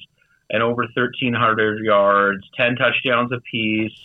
and 0.50 0.62
over 0.62 0.82
1,300 0.82 1.84
yards, 1.84 2.42
10 2.56 2.76
touchdowns 2.76 3.30
apiece. 3.32 3.96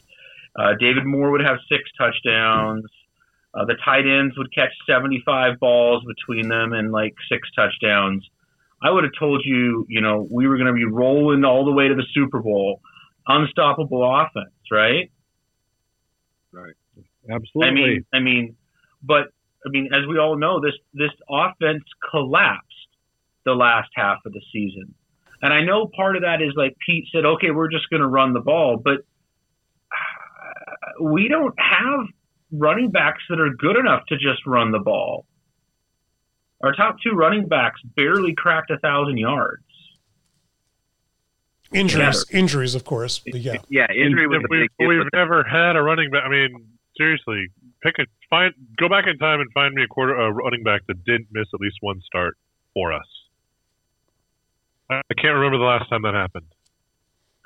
Uh, 0.56 0.74
David 0.80 1.06
Moore 1.06 1.32
would 1.32 1.42
have 1.42 1.58
six 1.68 1.90
touchdowns. 1.98 2.86
Uh, 3.54 3.66
the 3.66 3.76
tight 3.84 4.06
ends 4.06 4.38
would 4.38 4.54
catch 4.54 4.72
75 4.88 5.60
balls 5.60 6.04
between 6.06 6.50
them 6.50 6.74
and 6.74 6.92
like 6.92 7.16
six 7.30 7.50
touchdowns. 7.56 8.30
I 8.86 8.92
would 8.92 9.04
have 9.04 9.14
told 9.18 9.42
you, 9.44 9.86
you 9.90 10.00
know, 10.00 10.28
we 10.30 10.48
were 10.48 10.58
going 10.58 10.68
to 10.68 10.74
be 10.74 10.86
rolling 10.86 11.44
all 11.44 11.66
the 11.66 11.72
way 11.72 11.88
to 11.88 11.96
the 11.96 12.06
Super 12.14 12.40
Bowl, 12.40 12.82
unstoppable 13.28 14.04
offense, 14.04 14.54
right? 14.72 15.12
Right. 16.52 16.76
Absolutely. 17.28 17.68
I 17.68 17.74
mean, 17.74 18.06
I 18.14 18.20
mean, 18.20 18.56
but 19.02 19.34
I 19.66 19.70
mean, 19.70 19.90
as 19.92 20.08
we 20.08 20.20
all 20.20 20.38
know, 20.38 20.62
this 20.62 20.76
this 20.94 21.10
offense 21.28 21.84
collapsed 22.12 22.62
the 23.44 23.54
last 23.54 23.90
half 23.96 24.20
of 24.24 24.34
the 24.34 24.42
season, 24.54 24.94
and 25.42 25.52
I 25.52 25.62
know 25.62 25.90
part 25.96 26.16
of 26.16 26.22
that 26.22 26.44
is 26.44 26.54
like 26.56 26.76
Pete 26.86 27.06
said, 27.12 27.26
okay, 27.26 27.50
we're 27.50 27.72
just 27.72 27.90
going 27.90 28.02
to 28.02 28.08
run 28.08 28.34
the 28.34 28.40
ball, 28.40 28.80
but 28.84 28.98
uh, 29.92 31.04
we 31.04 31.28
don't 31.28 31.56
have 31.58 32.06
running 32.52 32.92
backs 32.92 33.24
that 33.30 33.40
are 33.40 33.50
good 33.50 33.78
enough 33.78 34.04
to 34.10 34.16
just 34.16 34.46
run 34.46 34.72
the 34.72 34.80
ball. 34.80 35.26
Our 36.64 36.74
top 36.74 36.98
two 37.04 37.12
running 37.12 37.48
backs 37.48 37.82
barely 37.96 38.34
cracked 38.36 38.72
a 38.72 38.78
thousand 38.80 39.18
yards. 39.18 39.64
injuries, 41.74 42.26
injuries, 42.32 42.76
of 42.76 42.86
course. 42.86 43.20
But 43.20 43.42
yeah, 43.42 43.58
Yeah, 43.70 43.88
injury 43.92 44.28
was 44.28 44.42
If 44.44 44.46
a 44.46 44.48
we've, 44.50 44.70
we've 44.88 45.00
with 45.00 45.14
never 45.14 45.44
had 45.44 45.76
a 45.76 45.82
running 45.82 46.10
back. 46.12 46.24
I 46.26 46.30
mean, 46.30 46.68
seriously, 46.98 47.48
pick 47.84 47.96
a 48.00 48.06
find. 48.30 48.54
Go 48.78 48.90
back 48.90 49.06
in 49.08 49.18
time 49.18 49.42
and 49.42 49.52
find 49.54 49.74
me 49.74 49.84
a 49.84 49.88
quarter 49.88 50.16
a 50.16 50.32
running 50.32 50.64
back 50.64 50.82
that 50.88 51.04
didn't 51.06 51.28
miss 51.32 51.48
at 51.54 51.60
least 51.60 51.78
one 51.82 52.02
start 52.06 52.38
for 52.74 52.94
us. 52.94 53.08
I 54.90 54.96
I 54.96 55.14
can't 55.22 55.36
remember 55.36 55.58
the 55.58 55.66
last 55.66 55.90
time 55.90 56.04
that 56.04 56.14
happened. 56.14 56.48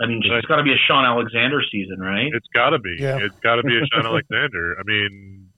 I 0.02 0.06
mean, 0.06 0.22
it's 0.24 0.46
got 0.46 0.58
to 0.58 0.64
be 0.64 0.72
a 0.72 0.78
Shaun 0.88 1.04
Alexander 1.04 1.62
season, 1.70 2.00
right? 2.00 2.30
It's 2.34 2.48
got 2.54 2.70
to 2.70 2.80
be. 2.80 2.96
Yeah. 3.00 3.18
It's 3.20 3.38
got 3.40 3.56
to 3.56 3.64
be 3.64 3.78
a 3.78 3.86
Shaun 3.92 4.06
Alexander. 4.12 4.78
I 4.80 4.84
mean, 4.86 5.49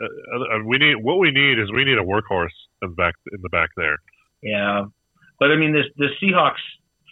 uh, 0.00 0.56
uh, 0.56 0.64
we 0.64 0.78
need 0.78 0.96
what 0.96 1.18
we 1.18 1.30
need 1.30 1.58
is 1.58 1.70
we 1.72 1.84
need 1.84 1.98
a 1.98 2.04
workhorse 2.04 2.48
in 2.82 2.90
the 2.90 2.94
back 2.94 3.14
in 3.32 3.40
the 3.42 3.48
back 3.50 3.70
there. 3.76 3.96
Yeah, 4.42 4.86
but 5.38 5.50
I 5.50 5.56
mean, 5.56 5.72
this 5.72 5.86
the 5.96 6.08
Seahawks 6.22 6.62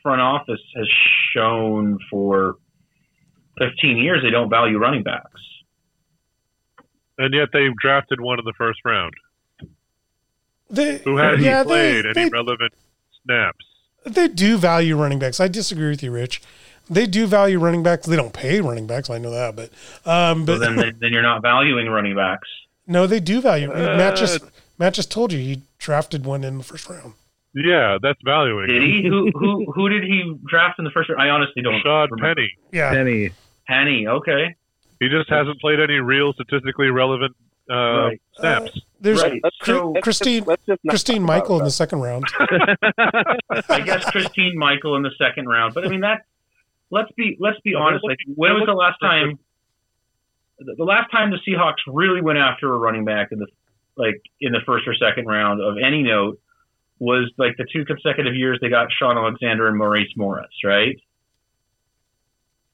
front 0.02 0.20
office 0.20 0.60
has 0.76 0.86
shown 1.34 1.98
for 2.10 2.56
15 3.58 3.98
years 3.98 4.22
they 4.22 4.30
don't 4.30 4.48
value 4.48 4.78
running 4.78 5.02
backs. 5.02 5.40
And 7.18 7.34
yet 7.34 7.48
they 7.52 7.68
drafted 7.80 8.20
one 8.20 8.38
in 8.38 8.44
the 8.44 8.54
first 8.56 8.78
round 8.84 9.12
they, 10.70 10.98
who 10.98 11.16
hadn't 11.16 11.42
yeah, 11.42 11.64
played 11.64 12.04
they, 12.04 12.08
any 12.10 12.24
they, 12.24 12.30
relevant 12.30 12.72
snaps. 13.24 13.64
they 14.04 14.28
do 14.28 14.56
value 14.56 14.96
running 14.96 15.18
backs. 15.18 15.40
I 15.40 15.48
disagree 15.48 15.88
with 15.88 16.02
you, 16.02 16.10
Rich. 16.10 16.42
They 16.90 17.06
do 17.06 17.26
value 17.26 17.58
running 17.58 17.82
backs. 17.82 18.06
They 18.06 18.16
don't 18.16 18.32
pay 18.32 18.60
running 18.60 18.86
backs. 18.86 19.10
I 19.10 19.18
know 19.18 19.30
that, 19.30 19.56
but 19.56 19.70
um, 20.10 20.46
So 20.46 20.58
but 20.58 20.60
then, 20.60 20.96
then 21.00 21.12
you're 21.12 21.22
not 21.22 21.42
valuing 21.42 21.88
running 21.88 22.14
backs. 22.16 22.48
No, 22.88 23.06
they 23.06 23.20
do 23.20 23.40
value. 23.40 23.68
Matt 23.68 24.16
just 24.16 24.42
Uh, 24.42 24.46
Matt 24.78 24.94
just 24.94 25.10
told 25.12 25.32
you 25.32 25.38
he 25.38 25.62
drafted 25.78 26.24
one 26.24 26.42
in 26.42 26.58
the 26.58 26.64
first 26.64 26.88
round. 26.88 27.12
Yeah, 27.54 27.98
that's 28.02 28.20
valuing. 28.24 28.66
Did 28.68 28.82
he? 28.82 29.06
who 29.08 29.30
who 29.34 29.70
who 29.72 29.88
did 29.88 30.02
he 30.04 30.34
draft 30.46 30.78
in 30.78 30.84
the 30.84 30.90
first? 30.90 31.08
round? 31.08 31.22
I 31.22 31.28
honestly 31.30 31.62
don't. 31.62 31.74
Rashad 31.82 32.08
remember. 32.10 32.34
Penny. 32.34 32.50
Yeah, 32.72 32.90
Penny. 32.92 33.30
Penny. 33.66 34.06
Okay. 34.06 34.54
He 35.00 35.08
just 35.08 35.28
hasn't 35.30 35.60
played 35.60 35.78
any 35.80 35.94
real 36.00 36.32
statistically 36.32 36.88
relevant 36.90 37.34
uh, 37.70 37.74
Right. 37.74 38.20
snaps. 38.38 38.80
there's 39.00 39.22
Right. 39.22 39.40
Let's 39.42 39.56
So 39.64 39.94
Christine 40.02 40.38
just, 40.40 40.48
let's 40.48 40.62
just 40.66 40.80
not 40.84 40.90
Christine 40.92 41.16
talk 41.16 41.24
about 41.24 41.34
Michael 41.36 41.58
in 41.58 41.64
the 41.64 41.70
second 41.70 42.00
round. 42.00 42.24
I 43.68 43.80
guess 43.84 44.04
Christine 44.10 44.56
Michael 44.58 44.96
in 44.96 45.02
the 45.02 45.12
second 45.18 45.48
round. 45.48 45.74
But 45.74 45.84
I 45.86 45.88
mean 45.88 46.00
that. 46.00 46.22
Let's 46.90 47.10
be 47.12 47.36
let's 47.38 47.60
be 47.60 47.74
honest. 47.74 48.04
Like 48.04 48.18
when 48.34 48.54
was 48.54 48.64
the 48.66 48.72
last 48.72 48.98
time? 49.00 49.38
The 50.58 50.74
the 50.76 50.84
last 50.84 51.10
time 51.10 51.30
the 51.30 51.38
Seahawks 51.46 51.76
really 51.86 52.20
went 52.20 52.38
after 52.38 52.72
a 52.72 52.76
running 52.78 53.04
back 53.04 53.28
in 53.32 53.38
the 53.38 53.46
like 53.96 54.20
in 54.40 54.52
the 54.52 54.60
first 54.66 54.86
or 54.86 54.94
second 54.94 55.26
round 55.26 55.60
of 55.60 55.76
any 55.84 56.02
note 56.02 56.38
was 57.00 57.30
like 57.38 57.56
the 57.58 57.66
two 57.72 57.84
consecutive 57.84 58.34
years 58.34 58.58
they 58.60 58.68
got 58.68 58.88
Shaun 58.92 59.16
Alexander 59.16 59.68
and 59.68 59.76
Maurice 59.78 60.10
Morris, 60.16 60.48
right? 60.64 60.96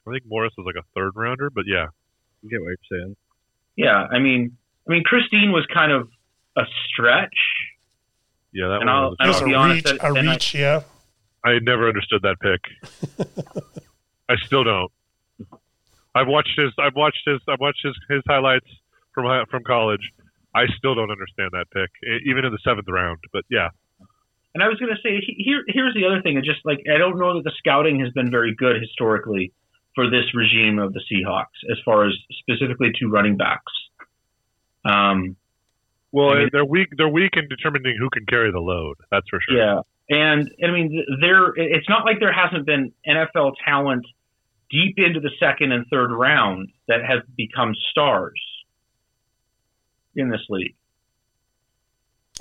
I 0.07 0.11
think 0.11 0.25
Morris 0.27 0.53
was 0.59 0.67
like 0.67 0.77
a 0.83 0.87
third 0.95 1.13
rounder, 1.15 1.51
but 1.51 1.65
yeah. 1.67 1.87
I 1.87 2.49
get 2.49 2.61
what 2.61 2.69
you're 2.69 3.01
saying. 3.01 3.17
Yeah, 3.77 4.07
I 4.11 4.19
mean, 4.19 4.57
I 4.89 4.93
mean 4.93 5.03
Christine 5.03 5.51
was 5.53 5.67
kind 5.73 5.93
of 5.93 6.09
a 6.57 6.63
stretch. 6.89 7.35
Yeah, 8.53 8.69
that 8.69 8.81
And 8.83 8.87
one 8.87 8.89
I'll- 8.89 9.09
was 9.11 9.17
and 9.21 9.29
Just 9.33 9.43
I'll 9.43 9.51
a 9.51 9.55
honest, 9.55 9.87
reach, 9.91 9.99
that- 9.99 10.05
a 10.07 10.15
and 10.15 10.29
I- 10.29 10.33
reach. 10.33 10.55
Yeah, 10.55 10.81
I 11.45 11.59
never 11.61 11.89
understood 11.89 12.23
that 12.23 12.37
pick. 12.41 13.27
I 14.29 14.37
still 14.37 14.65
don't. 14.65 14.91
I've 16.15 16.29
watched 16.29 16.59
his. 16.59 16.73
I've 16.79 16.95
watched 16.95 17.23
his. 17.27 17.41
I've 17.49 17.61
watched 17.61 17.81
his, 17.85 17.95
his 18.09 18.23
highlights 18.29 18.67
from 19.15 19.25
from 19.51 19.63
college. 19.65 20.13
I 20.55 20.67
still 20.79 20.95
don't 20.95 21.11
understand 21.11 21.51
that 21.53 21.67
pick, 21.73 21.91
even 22.27 22.45
in 22.45 22.53
the 22.53 22.59
seventh 22.65 22.87
round. 22.89 23.19
But 23.33 23.45
yeah, 23.51 23.69
And 24.55 24.63
I 24.63 24.69
was 24.69 24.79
going 24.79 24.95
to 24.95 25.01
say 25.03 25.21
here 25.37 25.63
here's 25.67 25.95
the 25.95 26.07
other 26.07 26.23
thing. 26.23 26.37
It's 26.37 26.47
just 26.47 26.65
like 26.65 26.79
I 26.93 26.99
don't 26.99 27.19
know 27.19 27.35
that 27.35 27.45
the 27.45 27.53
scouting 27.59 28.01
has 28.01 28.11
been 28.13 28.31
very 28.31 28.55
good 28.55 28.81
historically 28.81 29.53
for 29.95 30.09
this 30.11 30.35
regime 30.35 30.79
of 30.79 30.93
the 30.93 31.01
Seahawks 31.11 31.59
as 31.71 31.79
far 31.85 32.07
as 32.07 32.15
specifically 32.41 32.91
to 33.01 33.09
running 33.09 33.37
backs. 33.37 33.73
Um, 34.85 35.37
well, 36.13 36.31
I 36.31 36.39
mean- 36.41 36.51
they're 36.53 36.65
weak. 36.65 36.89
They're 36.97 37.09
weak 37.09 37.33
in 37.37 37.49
determining 37.49 37.97
who 37.99 38.09
can 38.11 38.27
carry 38.27 38.53
the 38.53 38.61
load. 38.61 38.97
That's 39.11 39.29
for 39.29 39.41
sure. 39.41 39.57
Yeah, 39.59 39.81
and 40.09 40.49
I 40.63 40.71
mean, 40.71 41.05
there. 41.21 41.49
It's 41.57 41.89
not 41.89 42.05
like 42.05 42.21
there 42.21 42.33
hasn't 42.33 42.67
been 42.67 42.93
NFL 43.07 43.55
talent 43.65 44.07
deep 44.71 44.95
into 44.99 45.21
the 45.21 45.31
second 45.39 45.73
and 45.73 45.87
third 45.91 46.11
round 46.11 46.69
that 46.89 47.05
have 47.05 47.21
become 47.37 47.75
stars 47.91 48.41
in 50.17 50.31
this 50.31 50.41
league. 50.49 50.75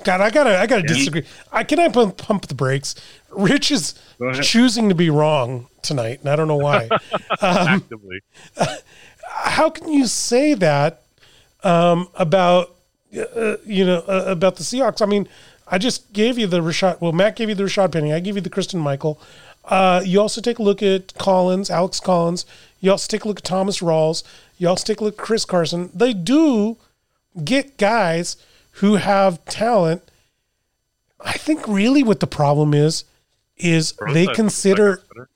God, 0.02 0.20
I 0.20 0.30
gotta, 0.30 0.58
I 0.58 0.66
gotta 0.66 0.82
Yeah. 0.82 0.88
disagree. 0.88 1.24
I 1.52 1.62
can 1.62 1.78
I 1.78 1.88
pump, 1.88 2.16
pump 2.16 2.46
the 2.48 2.54
brakes. 2.54 2.94
Rich 3.30 3.70
is 3.70 3.94
choosing 4.42 4.88
to 4.88 4.94
be 4.94 5.08
wrong 5.08 5.68
tonight, 5.82 6.20
and 6.20 6.28
I 6.28 6.36
don't 6.36 6.48
know 6.48 6.56
why. 6.56 6.88
um, 7.40 7.84
how 9.28 9.70
can 9.70 9.92
you 9.92 10.06
say 10.06 10.54
that 10.54 11.02
um, 11.62 12.08
about 12.14 12.74
uh, 13.16 13.56
you 13.64 13.84
know 13.84 13.98
uh, 14.08 14.24
about 14.26 14.56
the 14.56 14.64
Seahawks? 14.64 15.00
I 15.00 15.06
mean, 15.06 15.28
I 15.68 15.78
just 15.78 16.12
gave 16.12 16.38
you 16.38 16.46
the 16.48 16.60
Rashad. 16.60 17.00
Well, 17.00 17.12
Matt 17.12 17.36
gave 17.36 17.48
you 17.48 17.54
the 17.54 17.64
Rashad 17.64 17.92
Penny. 17.92 18.12
I 18.12 18.20
gave 18.20 18.34
you 18.34 18.40
the 18.42 18.50
Christine 18.50 18.80
Michael. 18.80 19.20
Uh, 19.66 20.02
you 20.04 20.20
also 20.20 20.40
take 20.40 20.58
a 20.58 20.62
look 20.62 20.82
at 20.82 21.14
Collins, 21.14 21.70
Alex 21.70 22.00
Collins. 22.00 22.44
You 22.80 22.90
also 22.90 23.08
take 23.08 23.24
a 23.24 23.28
look 23.28 23.38
at 23.38 23.44
Thomas 23.44 23.80
Rawls. 23.80 24.22
You 24.58 24.68
also 24.68 24.84
take 24.84 25.00
a 25.00 25.04
look 25.04 25.18
at 25.18 25.24
Chris 25.24 25.44
Carson. 25.44 25.90
They 25.94 26.12
do 26.12 26.76
get 27.44 27.76
guys 27.78 28.36
who 28.78 28.96
have 28.96 29.44
talent 29.46 30.02
I 31.24 31.32
think 31.32 31.66
really 31.66 32.02
what 32.02 32.20
the 32.20 32.26
problem 32.26 32.74
is 32.74 33.04
is 33.56 33.94
they 34.12 34.26
consider 34.26 35.00
center. 35.08 35.28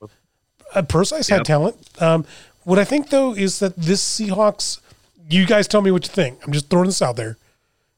uh, 0.75 0.81
Prosise 0.83 1.29
had 1.29 1.45
talent. 1.45 1.77
Um, 1.99 2.25
what 2.63 2.77
I 2.77 2.83
think 2.85 3.09
though 3.09 3.33
is 3.33 3.59
that 3.59 3.75
this 3.75 4.03
Seahawks, 4.03 4.79
you 5.29 5.45
guys 5.45 5.67
tell 5.67 5.81
me 5.81 5.91
what 5.91 6.03
you 6.05 6.13
think. 6.13 6.45
I'm 6.45 6.53
just 6.53 6.69
throwing 6.69 6.87
this 6.87 7.01
out 7.01 7.15
there. 7.15 7.37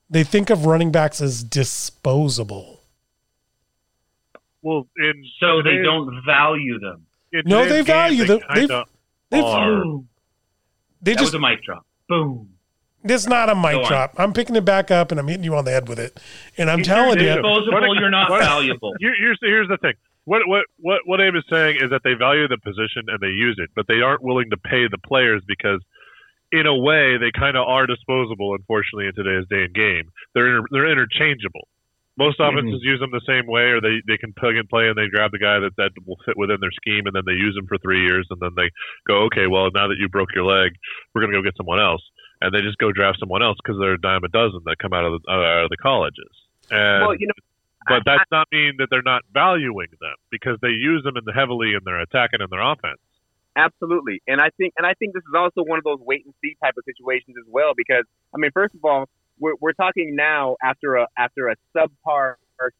They 0.09 0.23
think 0.23 0.49
of 0.49 0.65
running 0.65 0.91
backs 0.91 1.21
as 1.21 1.43
disposable. 1.43 2.80
Well, 4.61 4.87
in 4.97 5.23
So 5.39 5.61
they 5.61 5.77
don't 5.83 6.21
value 6.25 6.79
them. 6.79 7.05
No, 7.45 7.65
they 7.65 7.81
value 7.81 8.25
them. 8.25 8.39
They 8.53 8.65
They've- 8.67 8.83
they've- 9.29 9.43
are. 9.43 9.83
They 11.01 11.13
That 11.13 11.19
just 11.19 11.33
was 11.33 11.35
a 11.35 11.39
mic 11.39 11.63
drop. 11.63 11.85
Boom. 12.07 12.49
it's 13.03 13.25
not 13.25 13.49
a 13.49 13.55
mic 13.55 13.71
Go 13.71 13.81
on. 13.83 13.87
drop. 13.87 14.13
I'm 14.17 14.33
picking 14.33 14.55
it 14.55 14.65
back 14.65 14.91
up 14.91 15.09
and 15.11 15.19
I'm 15.19 15.27
hitting 15.27 15.43
you 15.43 15.55
on 15.55 15.65
the 15.65 15.71
head 15.71 15.87
with 15.89 15.97
it. 15.97 16.19
And 16.57 16.69
I'm 16.69 16.81
If 16.81 16.85
telling 16.85 17.17
you're 17.19 17.29
you, 17.29 17.41
Disposable, 17.41 17.87
What- 17.87 17.99
you're 17.99 18.09
not 18.11 18.29
what- 18.29 18.41
valuable. 18.43 18.93
Here- 18.99 19.15
here's 19.17 19.39
here's 19.41 19.67
the 19.67 19.77
thing. 19.77 19.93
What 20.25 20.47
what 20.47 20.65
what 20.77 21.01
what 21.05 21.19
Abe 21.21 21.35
is 21.37 21.43
saying 21.49 21.77
is 21.81 21.89
that 21.89 22.03
they 22.03 22.13
value 22.13 22.47
the 22.47 22.59
position 22.59 23.03
and 23.07 23.19
they 23.19 23.29
use 23.29 23.57
it, 23.57 23.71
but 23.75 23.87
they 23.87 24.01
aren't 24.01 24.21
willing 24.21 24.51
to 24.51 24.57
pay 24.57 24.87
the 24.87 24.99
players 24.99 25.41
because, 25.47 25.81
in 26.51 26.67
a 26.67 26.75
way, 26.75 27.17
they 27.17 27.31
kind 27.31 27.57
of 27.57 27.67
are 27.67 27.87
disposable. 27.87 28.53
Unfortunately, 28.53 29.07
in 29.07 29.15
today's 29.15 29.47
day 29.49 29.63
and 29.63 29.73
game, 29.73 30.11
they're 30.35 30.47
inter- 30.57 30.67
they're 30.69 30.91
interchangeable. 30.91 31.67
Most 32.17 32.39
mm-hmm. 32.39 32.57
offenses 32.57 32.81
use 32.83 32.99
them 32.99 33.11
the 33.11 33.23
same 33.25 33.47
way, 33.47 33.71
or 33.71 33.79
they, 33.79 34.01
they 34.07 34.17
can 34.17 34.33
plug 34.33 34.55
and 34.55 34.67
play, 34.67 34.87
and 34.87 34.97
they 34.97 35.07
grab 35.07 35.31
the 35.31 35.39
guy 35.39 35.59
that, 35.59 35.75
that 35.77 35.91
will 36.05 36.19
fit 36.25 36.37
within 36.37 36.57
their 36.59 36.71
scheme, 36.71 37.07
and 37.07 37.15
then 37.15 37.23
they 37.25 37.39
use 37.39 37.55
him 37.55 37.67
for 37.67 37.77
three 37.77 38.03
years, 38.03 38.27
and 38.29 38.39
then 38.39 38.51
they 38.55 38.69
go, 39.07 39.23
okay, 39.31 39.47
well 39.47 39.69
now 39.73 39.87
that 39.87 39.95
you 39.97 40.09
broke 40.09 40.35
your 40.35 40.45
leg, 40.45 40.75
we're 41.13 41.21
gonna 41.21 41.33
go 41.33 41.41
get 41.41 41.55
someone 41.55 41.79
else, 41.79 42.03
and 42.41 42.53
they 42.53 42.61
just 42.61 42.77
go 42.77 42.91
draft 42.91 43.19
someone 43.19 43.41
else 43.41 43.57
because 43.63 43.79
they're 43.79 43.95
a 43.95 44.01
dime 44.01 44.23
a 44.23 44.27
dozen 44.27 44.59
that 44.65 44.77
come 44.77 44.93
out 44.93 45.05
of 45.05 45.21
the, 45.21 45.31
uh, 45.31 45.33
out 45.33 45.63
of 45.65 45.69
the 45.69 45.77
colleges. 45.77 46.31
And 46.69 47.07
well, 47.07 47.15
you 47.15 47.27
know, 47.27 47.39
but 47.87 48.03
that's 48.05 48.29
not 48.31 48.47
mean 48.51 48.75
that 48.77 48.87
they're 48.91 49.01
not 49.01 49.23
valuing 49.33 49.89
them 49.99 50.15
because 50.29 50.57
they 50.61 50.69
use 50.69 51.03
them 51.03 51.17
in 51.17 51.23
the 51.25 51.33
heavily 51.33 51.73
in 51.73 51.81
their 51.83 51.99
attack 51.99 52.29
and 52.33 52.41
in 52.41 52.49
their 52.51 52.61
offense. 52.61 52.99
Absolutely, 53.55 54.21
and 54.27 54.39
I 54.39 54.49
think 54.57 54.73
and 54.77 54.85
I 54.85 54.93
think 54.93 55.13
this 55.13 55.23
is 55.23 55.35
also 55.35 55.63
one 55.63 55.77
of 55.77 55.83
those 55.83 55.99
wait 55.99 56.25
and 56.25 56.33
see 56.41 56.55
type 56.63 56.75
of 56.77 56.83
situations 56.85 57.35
as 57.39 57.47
well. 57.49 57.73
Because 57.75 58.05
I 58.33 58.37
mean, 58.37 58.51
first 58.51 58.75
of 58.75 58.85
all, 58.85 59.09
we're 59.41 59.55
we're 59.59 59.73
talking 59.73 60.15
now 60.15 60.55
after 60.63 60.95
a 60.95 61.07
after 61.17 61.49
a 61.49 61.55
subpar 61.75 62.35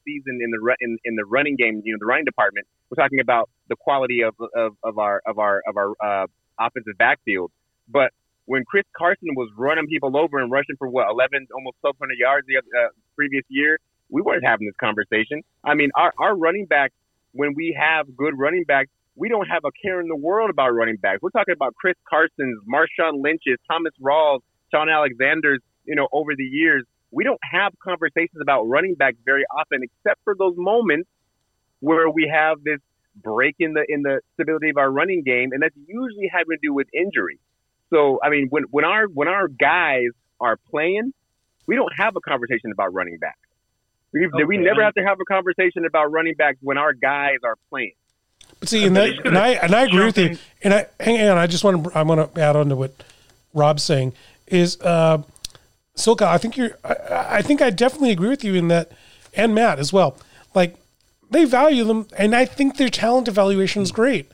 season 0.05 0.39
in 0.41 0.51
the 0.51 0.75
in, 0.79 0.97
in 1.03 1.15
the 1.15 1.25
running 1.25 1.55
game, 1.55 1.81
you 1.83 1.93
know, 1.93 1.97
the 1.99 2.05
running 2.05 2.25
department. 2.25 2.67
We're 2.89 3.01
talking 3.01 3.19
about 3.19 3.49
the 3.67 3.75
quality 3.75 4.21
of 4.21 4.35
of, 4.55 4.73
of 4.83 4.97
our 4.97 5.21
of 5.25 5.39
our 5.39 5.61
of 5.67 5.75
our 5.75 5.91
uh, 5.99 6.27
offensive 6.59 6.97
backfield. 6.97 7.51
But 7.89 8.11
when 8.45 8.63
Chris 8.65 8.85
Carson 8.95 9.29
was 9.35 9.49
running 9.57 9.87
people 9.87 10.15
over 10.15 10.39
and 10.39 10.51
rushing 10.51 10.75
for 10.77 10.87
what 10.87 11.09
11, 11.09 11.47
almost 11.53 11.77
1,200 11.81 12.17
yards 12.17 12.47
the 12.47 12.57
uh, 12.57 12.89
previous 13.15 13.43
year, 13.49 13.77
we 14.09 14.21
weren't 14.21 14.45
having 14.45 14.67
this 14.67 14.75
conversation. 14.79 15.41
I 15.63 15.73
mean, 15.73 15.89
our 15.95 16.13
our 16.19 16.35
running 16.35 16.67
backs, 16.67 16.93
when 17.33 17.53
we 17.55 17.75
have 17.79 18.15
good 18.15 18.37
running 18.37 18.63
backs 18.63 18.89
we 19.15 19.27
don't 19.27 19.47
have 19.47 19.63
a 19.65 19.71
care 19.83 19.99
in 19.99 20.07
the 20.07 20.15
world 20.15 20.49
about 20.49 20.69
running 20.69 20.95
backs. 20.95 21.19
We're 21.21 21.31
talking 21.31 21.53
about 21.53 21.75
Chris 21.75 21.95
Carson's, 22.09 22.57
Marshawn 22.65 23.21
Lynch's, 23.21 23.59
Thomas 23.69 23.91
Rawls, 24.01 24.39
Shaun 24.73 24.89
Alexander's, 24.89 25.59
you 25.91 25.97
know, 25.97 26.07
over 26.13 26.35
the 26.37 26.45
years. 26.45 26.85
We 27.11 27.25
don't 27.25 27.39
have 27.51 27.73
conversations 27.83 28.41
about 28.41 28.63
running 28.63 28.95
backs 28.95 29.17
very 29.25 29.43
often, 29.59 29.81
except 29.83 30.23
for 30.23 30.33
those 30.33 30.53
moments 30.55 31.09
where 31.81 32.09
we 32.09 32.31
have 32.33 32.63
this 32.63 32.79
break 33.21 33.55
in 33.59 33.73
the 33.73 33.83
in 33.89 34.01
the 34.01 34.21
stability 34.35 34.69
of 34.69 34.77
our 34.77 34.89
running 34.89 35.21
game, 35.21 35.51
and 35.51 35.61
that's 35.61 35.75
usually 35.85 36.29
having 36.31 36.51
to 36.51 36.59
do 36.63 36.73
with 36.73 36.87
injury. 36.93 37.37
So, 37.89 38.19
I 38.23 38.29
mean, 38.29 38.47
when 38.49 38.63
when 38.71 38.85
our 38.85 39.07
when 39.07 39.27
our 39.27 39.49
guys 39.49 40.11
are 40.39 40.55
playing, 40.69 41.13
we 41.67 41.75
don't 41.75 41.91
have 41.97 42.15
a 42.15 42.21
conversation 42.21 42.71
about 42.71 42.93
running 42.93 43.17
backs. 43.17 43.37
We, 44.13 44.29
we 44.45 44.57
never 44.57 44.81
have 44.81 44.93
to 44.95 45.03
have 45.03 45.17
a 45.19 45.25
conversation 45.25 45.85
about 45.85 46.11
running 46.11 46.35
backs 46.35 46.57
when 46.61 46.77
our 46.77 46.93
guys 46.93 47.37
are 47.43 47.57
playing. 47.69 47.93
But 48.59 48.69
see, 48.69 48.85
and, 48.85 48.95
that, 48.95 49.25
and 49.25 49.37
I 49.37 49.49
and 49.49 49.75
I 49.75 49.83
agree 49.83 50.05
with 50.05 50.17
you. 50.17 50.37
And 50.63 50.73
I 50.73 50.85
hang 51.01 51.29
on, 51.29 51.37
I 51.37 51.47
just 51.47 51.65
want 51.65 51.83
to 51.83 51.97
I 51.97 52.03
want 52.03 52.33
to 52.33 52.41
add 52.41 52.55
on 52.55 52.69
to 52.69 52.77
what 52.77 52.93
Rob's 53.53 53.83
saying 53.83 54.13
is 54.47 54.79
uh, 54.81 55.23
Silka. 55.95 56.23
I 56.23 56.37
think 56.37 56.57
you're. 56.57 56.77
I, 56.83 57.37
I 57.37 57.41
think 57.41 57.61
I 57.61 57.69
definitely 57.69 58.11
agree 58.11 58.29
with 58.29 58.43
you 58.43 58.55
in 58.55 58.67
that, 58.69 58.91
and 59.33 59.53
Matt 59.53 59.79
as 59.79 59.91
well. 59.91 60.17
Like 60.53 60.75
they 61.29 61.45
value 61.45 61.83
them, 61.83 62.07
and 62.17 62.35
I 62.35 62.45
think 62.45 62.77
their 62.77 62.89
talent 62.89 63.27
evaluation 63.27 63.81
is 63.81 63.91
great. 63.91 64.31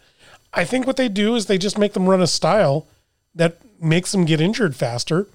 I 0.53 0.63
think 0.65 0.87
what 0.87 0.97
they 0.97 1.09
do 1.09 1.35
is 1.35 1.45
they 1.45 1.57
just 1.57 1.77
make 1.77 1.93
them 1.93 2.09
run 2.09 2.21
a 2.21 2.27
style 2.27 2.87
that 3.35 3.57
makes 3.81 4.11
them 4.11 4.25
get 4.25 4.41
injured 4.41 4.75
faster. 4.75 5.27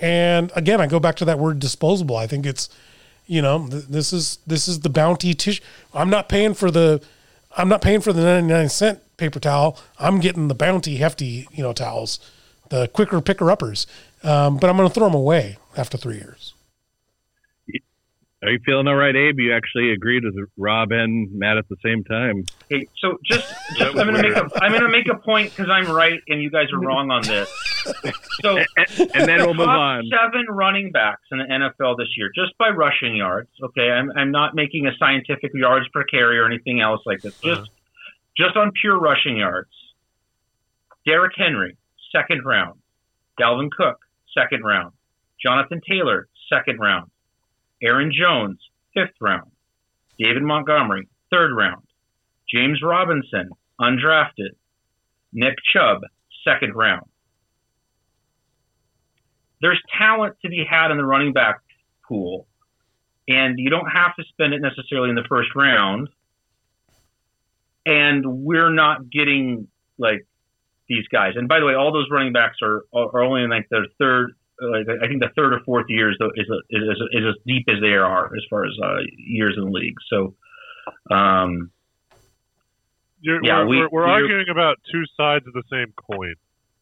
And 0.00 0.52
again, 0.54 0.80
I 0.80 0.86
go 0.86 1.00
back 1.00 1.16
to 1.16 1.24
that 1.24 1.38
word 1.38 1.58
disposable. 1.58 2.16
I 2.16 2.26
think 2.26 2.44
it's, 2.44 2.68
you 3.26 3.40
know, 3.40 3.68
th- 3.68 3.84
this 3.84 4.12
is 4.12 4.38
this 4.46 4.68
is 4.68 4.80
the 4.80 4.90
bounty 4.90 5.32
tissue. 5.32 5.62
I'm 5.94 6.10
not 6.10 6.28
paying 6.28 6.54
for 6.54 6.70
the, 6.70 7.02
I'm 7.56 7.68
not 7.68 7.82
paying 7.82 8.00
for 8.00 8.12
the 8.12 8.22
99 8.22 8.68
cent 8.68 9.16
paper 9.16 9.38
towel. 9.38 9.78
I'm 9.98 10.20
getting 10.20 10.48
the 10.48 10.54
bounty 10.54 10.96
hefty, 10.96 11.46
you 11.52 11.62
know, 11.62 11.72
towels, 11.72 12.18
the 12.68 12.88
quicker 12.88 13.20
picker 13.20 13.50
uppers. 13.50 13.86
Um, 14.24 14.56
but 14.58 14.70
I'm 14.70 14.76
going 14.76 14.88
to 14.88 14.94
throw 14.94 15.06
them 15.06 15.14
away 15.14 15.58
after 15.76 15.96
three 15.98 16.16
years. 16.16 16.54
Are 18.44 18.50
you 18.50 18.58
feeling 18.66 18.88
all 18.88 18.96
right, 18.96 19.14
Abe? 19.14 19.38
You 19.38 19.54
actually 19.54 19.92
agreed 19.92 20.24
with 20.24 20.34
Rob 20.56 20.90
and 20.90 21.32
Matt 21.32 21.58
at 21.58 21.68
the 21.68 21.76
same 21.84 22.02
time. 22.02 22.44
Okay, 22.64 22.88
so 22.98 23.16
just, 23.24 23.46
just 23.76 23.90
I'm 23.90 23.94
gonna 23.94 24.14
make 24.20 24.34
weird. 24.34 24.50
a 24.52 24.64
I'm 24.64 24.72
gonna 24.72 24.88
make 24.88 25.06
a 25.08 25.14
point 25.16 25.50
because 25.50 25.70
I'm 25.70 25.88
right 25.88 26.18
and 26.26 26.42
you 26.42 26.50
guys 26.50 26.66
are 26.72 26.80
wrong 26.80 27.12
on 27.12 27.22
this. 27.22 27.48
So 28.42 28.58
And 29.14 29.28
then 29.28 29.44
we'll 29.46 29.54
move 29.54 29.68
on. 29.68 30.10
seven 30.10 30.46
running 30.48 30.90
backs 30.90 31.22
in 31.30 31.38
the 31.38 31.44
NFL 31.44 31.96
this 31.98 32.08
year, 32.16 32.32
just 32.34 32.58
by 32.58 32.70
rushing 32.70 33.14
yards. 33.14 33.48
Okay, 33.62 33.88
I'm 33.92 34.10
I'm 34.16 34.32
not 34.32 34.56
making 34.56 34.88
a 34.88 34.96
scientific 34.98 35.52
yards 35.54 35.86
per 35.94 36.02
carry 36.02 36.36
or 36.40 36.44
anything 36.46 36.80
else 36.80 37.00
like 37.06 37.22
this. 37.22 37.34
Just 37.38 37.60
Uh-huh. 37.60 37.66
just 38.36 38.56
on 38.56 38.72
pure 38.80 38.98
rushing 38.98 39.36
yards. 39.36 39.70
Derrick 41.06 41.34
Henry, 41.36 41.76
second 42.10 42.44
round. 42.44 42.80
Dalvin 43.40 43.70
Cook, 43.70 43.98
second 44.36 44.62
round. 44.64 44.92
Jonathan 45.44 45.80
Taylor, 45.88 46.28
second 46.48 46.78
round. 46.78 47.10
Aaron 47.82 48.12
Jones, 48.16 48.58
fifth 48.94 49.14
round. 49.20 49.50
David 50.18 50.42
Montgomery, 50.42 51.08
third 51.30 51.54
round. 51.54 51.82
James 52.48 52.80
Robinson, 52.82 53.50
undrafted. 53.80 54.50
Nick 55.32 55.56
Chubb, 55.72 56.02
second 56.44 56.74
round. 56.74 57.06
There's 59.60 59.80
talent 59.96 60.36
to 60.42 60.48
be 60.48 60.64
had 60.68 60.90
in 60.90 60.96
the 60.96 61.04
running 61.04 61.32
back 61.32 61.60
pool, 62.06 62.46
and 63.28 63.58
you 63.58 63.70
don't 63.70 63.86
have 63.86 64.14
to 64.16 64.24
spend 64.28 64.52
it 64.52 64.60
necessarily 64.60 65.08
in 65.08 65.14
the 65.14 65.24
first 65.28 65.50
round. 65.54 66.08
And 67.86 68.44
we're 68.44 68.72
not 68.72 69.10
getting 69.10 69.68
like 69.98 70.26
these 70.88 71.06
guys. 71.08 71.32
And 71.36 71.48
by 71.48 71.60
the 71.60 71.66
way, 71.66 71.74
all 71.74 71.92
those 71.92 72.08
running 72.10 72.32
backs 72.32 72.58
are 72.62 72.82
are 72.92 73.22
only 73.22 73.42
in 73.44 73.50
like 73.50 73.68
their 73.70 73.86
third. 73.98 74.34
Like 74.60 74.86
I 75.02 75.08
think 75.08 75.20
the 75.20 75.30
third 75.36 75.54
or 75.54 75.60
fourth 75.64 75.86
years 75.88 76.16
though 76.20 76.30
is 76.36 76.46
is 76.70 76.82
is, 76.82 76.98
is 77.12 77.24
as 77.30 77.34
deep 77.46 77.66
as 77.68 77.80
they 77.80 77.94
are 77.94 78.26
as 78.26 78.42
far 78.50 78.64
as 78.64 78.72
uh, 78.82 78.98
years 79.16 79.54
in 79.56 79.64
the 79.64 79.70
league. 79.70 79.96
So, 80.08 80.34
um, 81.10 81.70
You're, 83.20 83.44
Yeah, 83.44 83.58
we're, 83.60 83.66
we- 83.66 83.76
we're, 83.78 83.88
we're 83.90 84.00
we're- 84.02 84.10
arguing 84.12 84.48
about 84.50 84.78
two 84.90 85.04
sides 85.16 85.46
of 85.46 85.52
the 85.52 85.62
same 85.70 85.92
coin. 86.10 86.34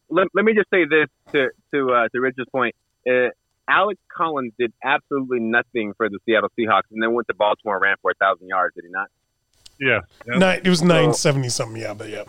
let, 0.09 0.27
let 0.33 0.43
me 0.45 0.53
just 0.53 0.69
say 0.69 0.85
this 0.85 1.07
to 1.33 1.49
to 1.73 1.91
uh, 1.93 2.07
to 2.09 2.19
Rich's 2.19 2.45
point. 2.51 2.75
Uh, 3.09 3.29
Alex 3.67 3.99
Collins 4.15 4.53
did 4.59 4.73
absolutely 4.83 5.39
nothing 5.39 5.93
for 5.95 6.09
the 6.09 6.19
Seattle 6.25 6.49
Seahawks, 6.59 6.91
and 6.91 7.01
then 7.01 7.13
went 7.13 7.27
to 7.29 7.33
Baltimore 7.33 7.75
and 7.75 7.83
ran 7.83 7.95
for 8.01 8.11
a 8.11 8.15
thousand 8.15 8.47
yards. 8.47 8.75
Did 8.75 8.83
he 8.85 8.91
not? 8.91 9.07
Yeah, 9.79 10.01
Yep. 10.27 10.37
Nine, 10.39 10.61
it 10.63 10.69
was 10.69 10.83
nine 10.83 11.13
seventy 11.13 11.49
something. 11.49 11.81
Yeah, 11.81 11.93
but 11.93 12.09
yeah. 12.09 12.23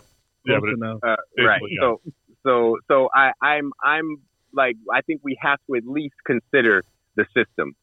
Yeah, 0.45 0.59
Close 0.59 0.75
but 0.79 0.85
enough. 0.85 0.99
Uh, 1.03 1.43
right. 1.43 1.61
So 1.79 2.01
so 2.43 2.77
so 2.87 3.09
I 3.13 3.31
I'm 3.41 3.71
I'm 3.83 4.17
like 4.53 4.75
I 4.93 5.01
think 5.01 5.21
we 5.23 5.37
have 5.41 5.59
to 5.67 5.75
at 5.75 5.85
least 5.85 6.15
consider 6.25 6.83
the 7.15 7.25
system. 7.35 7.75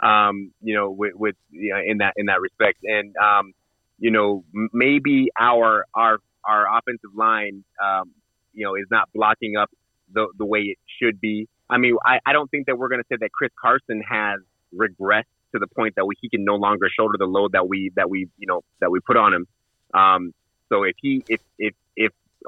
Um, 0.00 0.52
you 0.62 0.74
know, 0.74 0.90
with, 0.90 1.14
with 1.14 1.34
you 1.50 1.72
know, 1.72 1.80
in 1.84 1.98
that 1.98 2.14
in 2.16 2.26
that 2.26 2.40
respect, 2.40 2.78
and 2.84 3.16
um, 3.16 3.52
you 3.98 4.10
know, 4.10 4.44
maybe 4.72 5.28
our 5.38 5.86
our 5.94 6.18
our 6.44 6.66
offensive 6.78 7.10
line, 7.16 7.64
um, 7.82 8.10
you 8.54 8.64
know, 8.64 8.74
is 8.76 8.86
not 8.90 9.08
blocking 9.12 9.56
up 9.56 9.70
the 10.12 10.28
the 10.38 10.44
way 10.44 10.60
it 10.60 10.78
should 11.02 11.20
be. 11.20 11.48
I 11.68 11.78
mean, 11.78 11.96
I, 12.04 12.20
I 12.24 12.32
don't 12.32 12.50
think 12.50 12.66
that 12.66 12.78
we're 12.78 12.88
going 12.88 13.02
to 13.02 13.06
say 13.10 13.16
that 13.20 13.32
Chris 13.32 13.50
Carson 13.60 14.02
has 14.08 14.40
regressed 14.74 15.24
to 15.52 15.58
the 15.58 15.66
point 15.66 15.94
that 15.96 16.06
we, 16.06 16.14
he 16.20 16.28
can 16.28 16.44
no 16.44 16.56
longer 16.56 16.88
shoulder 16.94 17.16
the 17.18 17.26
load 17.26 17.52
that 17.52 17.68
we 17.68 17.90
that 17.96 18.08
we 18.08 18.28
you 18.38 18.46
know 18.46 18.62
that 18.80 18.90
we 18.90 19.00
put 19.00 19.16
on 19.16 19.34
him. 19.34 19.46
Um, 19.94 20.32
so 20.68 20.84
if 20.84 20.94
he 21.00 21.24
if 21.28 21.40
if 21.58 21.74
if 21.87 21.87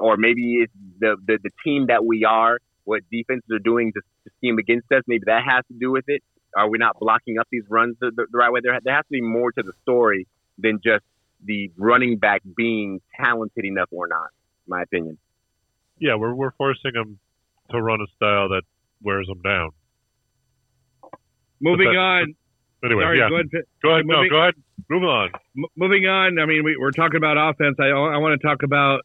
or 0.01 0.17
maybe 0.17 0.55
it's 0.63 0.73
the, 0.99 1.15
the 1.27 1.37
the 1.43 1.49
team 1.63 1.87
that 1.87 2.03
we 2.05 2.25
are, 2.25 2.57
what 2.83 3.01
defenses 3.11 3.49
are 3.51 3.59
doing 3.59 3.93
to, 3.93 4.01
to 4.01 4.31
scheme 4.37 4.57
against 4.57 4.91
us, 4.91 5.03
maybe 5.07 5.23
that 5.27 5.43
has 5.47 5.63
to 5.67 5.73
do 5.79 5.91
with 5.91 6.05
it. 6.07 6.21
Are 6.57 6.69
we 6.69 6.77
not 6.77 6.99
blocking 6.99 7.37
up 7.39 7.47
these 7.51 7.63
runs 7.69 7.95
the, 8.01 8.11
the, 8.15 8.25
the 8.31 8.37
right 8.37 8.51
way? 8.51 8.59
There, 8.61 8.77
there 8.83 8.95
has 8.95 9.05
to 9.05 9.11
be 9.11 9.21
more 9.21 9.51
to 9.53 9.63
the 9.63 9.71
story 9.83 10.27
than 10.57 10.79
just 10.83 11.05
the 11.45 11.71
running 11.77 12.17
back 12.17 12.41
being 12.57 12.99
talented 13.19 13.63
enough 13.65 13.87
or 13.91 14.07
not. 14.07 14.29
In 14.67 14.69
my 14.69 14.81
opinion. 14.83 15.17
yeah, 15.99 16.15
we're 16.15 16.33
we're 16.35 16.51
forcing 16.51 16.91
them 16.93 17.19
to 17.71 17.81
run 17.81 18.01
a 18.01 18.07
style 18.17 18.49
that 18.49 18.63
wears 19.01 19.27
them 19.27 19.41
down. 19.41 19.69
Moving 21.61 21.91
that- 21.93 21.97
on. 21.97 22.35
Anyway, 22.83 23.03
Sorry, 23.03 23.19
yeah. 23.19 23.29
go 23.29 23.35
ahead. 23.35 23.49
Go 23.83 23.89
ahead. 23.91 24.05
No, 24.07 24.15
moving- 24.17 24.29
go 24.31 24.41
ahead. 24.41 24.53
Move 24.89 25.03
on. 25.03 25.29
M- 25.55 25.65
moving 25.77 26.07
on. 26.07 26.39
I 26.39 26.45
mean, 26.47 26.63
we, 26.63 26.75
we're 26.77 26.89
talking 26.91 27.17
about 27.17 27.37
offense. 27.37 27.75
I, 27.79 27.89
I 27.89 28.17
want 28.17 28.41
to 28.41 28.45
talk 28.47 28.63
about 28.63 29.01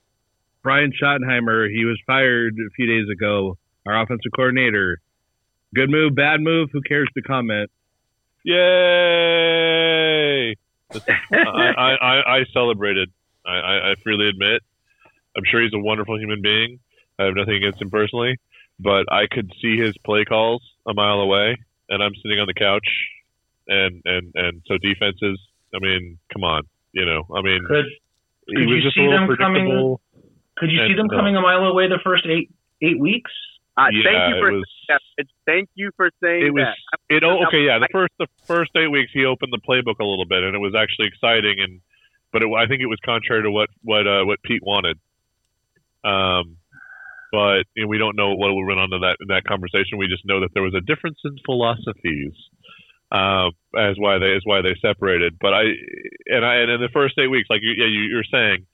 Brian 0.67 0.91
Schottenheimer. 1.01 1.71
He 1.71 1.85
was 1.85 1.97
fired 2.09 2.55
a 2.55 2.71
few 2.75 2.87
days 2.89 3.09
ago. 3.09 3.57
Our 3.87 4.03
offensive 4.03 4.33
coordinator. 4.35 4.99
Good 5.73 5.89
move, 5.91 6.17
bad 6.17 6.41
move. 6.41 6.71
Who 6.73 6.81
cares 6.83 7.09
to 7.15 7.23
comment? 7.23 7.71
Yay! 8.43 8.57
I, 11.33 11.73
I, 11.79 11.95
I, 11.95 12.39
I 12.39 12.45
celebrated. 12.53 13.13
I, 13.47 13.53
I, 13.53 13.91
I 13.93 13.95
freely 14.03 14.29
admit. 14.29 14.61
I'm 15.37 15.45
sure 15.49 15.63
he's 15.63 15.73
a 15.73 15.79
wonderful 15.79 16.19
human 16.19 16.43
being. 16.43 16.81
I 17.17 17.27
have 17.27 17.37
nothing 17.37 17.55
against 17.55 17.81
him 17.81 17.91
personally, 17.91 18.37
but 18.81 19.05
I 19.13 19.29
could 19.31 19.53
see 19.63 19.77
his 19.79 19.97
play 20.05 20.25
calls 20.25 20.63
a 20.85 20.95
mile 20.95 21.21
away, 21.21 21.57
and 21.89 22.03
I'm 22.03 22.15
sitting 22.25 22.41
on 22.41 22.49
the 22.49 22.55
couch, 22.55 22.89
and 23.69 24.03
and 24.05 24.33
and 24.35 24.63
so 24.67 24.79
defenses. 24.79 25.39
I 25.73 25.79
mean, 25.79 26.19
come 26.33 26.43
on, 26.43 26.63
you 26.91 27.07
know. 27.07 27.23
I 27.33 27.41
mean, 27.43 27.61
Could 27.69 27.85
he 28.49 28.67
was 28.67 28.77
you 28.79 28.83
just 28.83 28.97
see 28.97 29.03
a 29.05 29.11
little 29.11 29.29
them 29.29 29.37
coming- 29.37 29.63
predictable. 29.67 30.01
Could 30.57 30.71
you 30.71 30.79
see 30.87 30.93
And, 30.93 30.99
them 30.99 31.09
uh, 31.13 31.17
coming 31.17 31.37
a 31.37 31.41
mile 31.41 31.65
away 31.65 31.89
the 31.89 32.01
first 32.03 32.27
eight 32.27 32.51
eight 32.83 32.99
weeks? 32.99 33.31
Uh, 33.77 33.93
yeah, 33.93 34.09
thank 34.09 34.35
you 34.35 34.41
for 34.41 34.49
it 34.49 34.57
was. 34.57 34.73
yeah, 34.89 35.25
thank 35.45 35.69
you 35.75 35.91
for 35.97 36.11
saying 36.23 36.47
It 36.47 36.55
was. 36.55 36.65
that. 36.65 37.15
It 37.15 37.25
oh, 37.25 37.45
okay, 37.47 37.61
yeah. 37.61 37.79
The 37.79 37.89
first 37.93 38.13
the 38.19 38.27
first 38.47 38.71
eight 38.77 38.91
weeks 38.91 39.11
he 39.13 39.25
opened 39.25 39.53
the 39.53 39.61
playbook 39.61 40.01
a 40.01 40.05
little 40.05 40.25
bit, 40.25 40.43
and 40.43 40.55
it 40.55 40.59
was 40.59 40.75
actually 40.75 41.09
exciting. 41.09 41.61
And 41.61 41.81
but 42.33 42.43
it, 42.43 42.49
I 42.49 42.67
think 42.67 42.81
it 42.81 42.87
was 42.87 42.99
contrary 43.05 43.43
to 43.43 43.51
what 43.51 43.69
what 43.83 44.07
uh, 44.07 44.25
what 44.25 44.43
Pete 44.43 44.63
wanted. 44.65 44.99
Um, 46.05 46.57
but 47.33 47.65
you 47.75 47.83
know, 47.85 47.89
we 47.89 47.99
don't 47.99 48.17
know 48.17 48.35
what 48.35 48.55
we 48.55 48.65
went 48.65 48.81
on 48.81 48.91
to 48.91 48.99
that 49.01 49.17
in 49.21 49.29
that 49.29 49.45
conversation. 49.45 49.99
We 49.99 50.09
just 50.09 50.25
know 50.25 50.41
that 50.41 50.55
there 50.55 50.63
was 50.63 50.75
a 50.75 50.81
difference 50.81 51.19
in 51.25 51.37
philosophies. 51.45 52.33
Uh, 53.13 53.51
as 53.79 53.95
why 53.99 54.19
they 54.19 54.35
as 54.35 54.43
why 54.45 54.63
they 54.63 54.75
separated. 54.83 55.39
But 55.41 55.55
I 55.55 55.63
and 56.27 56.45
I 56.45 56.55
and 56.65 56.71
in 56.73 56.81
the 56.81 56.89
first 56.93 57.15
eight 57.19 57.29
weeks, 57.29 57.47
like 57.49 57.61
you, 57.63 57.71
yeah, 57.77 57.87
you, 57.87 58.09
you're 58.11 58.27
saying, 58.27 58.67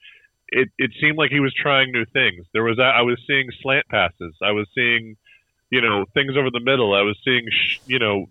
it 0.49 0.69
it 0.79 0.91
seemed 1.01 1.19
like 1.19 1.31
he 1.31 1.41
was 1.41 1.55
trying 1.55 1.93
new 1.93 2.05
things. 2.13 2.47
There 2.53 2.63
was 2.63 2.79
I 2.79 3.03
was 3.03 3.21
seeing 3.27 3.49
slant 3.63 3.87
passes. 3.89 4.35
I 4.43 4.53
was 4.53 4.67
seeing 4.75 5.17
you 5.71 5.81
know 5.81 6.05
things 6.15 6.37
over 6.37 6.51
the 6.51 6.61
middle. 6.61 6.95
I 6.95 7.03
was 7.03 7.19
seeing 7.25 7.47
you 7.87 7.99
know 7.99 8.27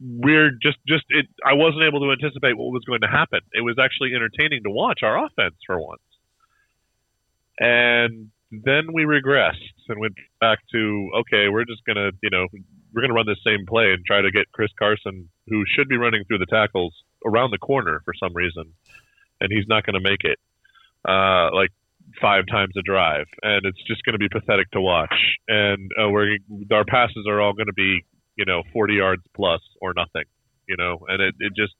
weird 0.00 0.58
just 0.62 0.78
just 0.86 1.04
it. 1.10 1.26
I 1.44 1.54
wasn't 1.54 1.84
able 1.84 2.00
to 2.00 2.12
anticipate 2.12 2.56
what 2.56 2.72
was 2.72 2.84
going 2.84 3.02
to 3.02 3.08
happen. 3.08 3.40
It 3.52 3.62
was 3.62 3.76
actually 3.78 4.14
entertaining 4.14 4.62
to 4.64 4.70
watch 4.70 5.00
our 5.02 5.24
offense 5.24 5.54
for 5.66 5.80
once. 5.80 6.02
And 7.58 8.30
then 8.50 8.92
we 8.92 9.04
regressed 9.04 9.86
and 9.88 10.00
went 10.00 10.14
back 10.40 10.58
to 10.72 11.10
okay, 11.20 11.48
we're 11.48 11.64
just 11.64 11.84
gonna 11.86 12.10
you 12.22 12.30
know 12.30 12.46
we're 12.92 13.02
gonna 13.02 13.14
run 13.14 13.26
this 13.26 13.42
same 13.46 13.66
play 13.66 13.92
and 13.92 14.04
try 14.04 14.20
to 14.20 14.30
get 14.30 14.50
Chris 14.52 14.70
Carson, 14.78 15.28
who 15.48 15.64
should 15.66 15.88
be 15.88 15.96
running 15.96 16.24
through 16.24 16.38
the 16.38 16.46
tackles 16.46 16.94
around 17.24 17.50
the 17.50 17.58
corner 17.58 18.02
for 18.04 18.14
some 18.14 18.34
reason, 18.34 18.74
and 19.40 19.52
he's 19.52 19.66
not 19.68 19.84
going 19.84 19.94
to 19.94 20.00
make 20.00 20.24
it. 20.24 20.38
Uh, 21.06 21.52
like 21.54 21.70
five 22.20 22.44
times 22.50 22.72
a 22.78 22.82
drive, 22.82 23.26
and 23.42 23.64
it's 23.64 23.82
just 23.86 24.04
going 24.04 24.14
to 24.14 24.18
be 24.18 24.28
pathetic 24.28 24.70
to 24.72 24.80
watch. 24.80 25.14
And 25.48 25.90
uh, 26.00 26.10
we're 26.10 26.36
our 26.72 26.84
passes 26.84 27.26
are 27.28 27.40
all 27.40 27.52
going 27.52 27.66
to 27.66 27.72
be, 27.72 28.04
you 28.36 28.44
know, 28.44 28.62
40 28.72 28.94
yards 28.94 29.22
plus 29.34 29.60
or 29.80 29.92
nothing, 29.96 30.24
you 30.68 30.76
know. 30.76 30.98
And 31.08 31.22
it, 31.22 31.34
it 31.38 31.52
just, 31.56 31.74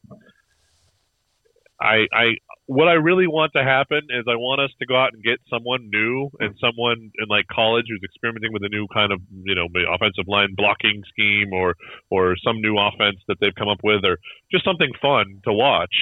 I, 1.80 2.06
I, 2.12 2.24
what 2.66 2.88
I 2.88 2.94
really 2.94 3.26
want 3.26 3.52
to 3.56 3.64
happen 3.64 4.02
is 4.10 4.24
I 4.28 4.36
want 4.36 4.60
us 4.60 4.70
to 4.78 4.86
go 4.86 4.96
out 4.96 5.10
and 5.12 5.22
get 5.22 5.38
someone 5.50 5.88
new 5.90 6.30
and 6.38 6.54
someone 6.60 7.10
in 7.18 7.28
like 7.28 7.46
college 7.50 7.86
who's 7.88 8.02
experimenting 8.04 8.52
with 8.52 8.62
a 8.62 8.68
new 8.68 8.86
kind 8.92 9.12
of, 9.12 9.20
you 9.44 9.54
know, 9.54 9.66
offensive 9.92 10.28
line 10.28 10.54
blocking 10.56 11.02
scheme 11.08 11.52
or 11.52 11.74
or 12.10 12.36
some 12.44 12.60
new 12.60 12.78
offense 12.78 13.18
that 13.28 13.36
they've 13.40 13.54
come 13.54 13.68
up 13.68 13.80
with, 13.82 14.04
or 14.04 14.18
just 14.50 14.64
something 14.64 14.92
fun 15.00 15.40
to 15.44 15.52
watch 15.52 15.94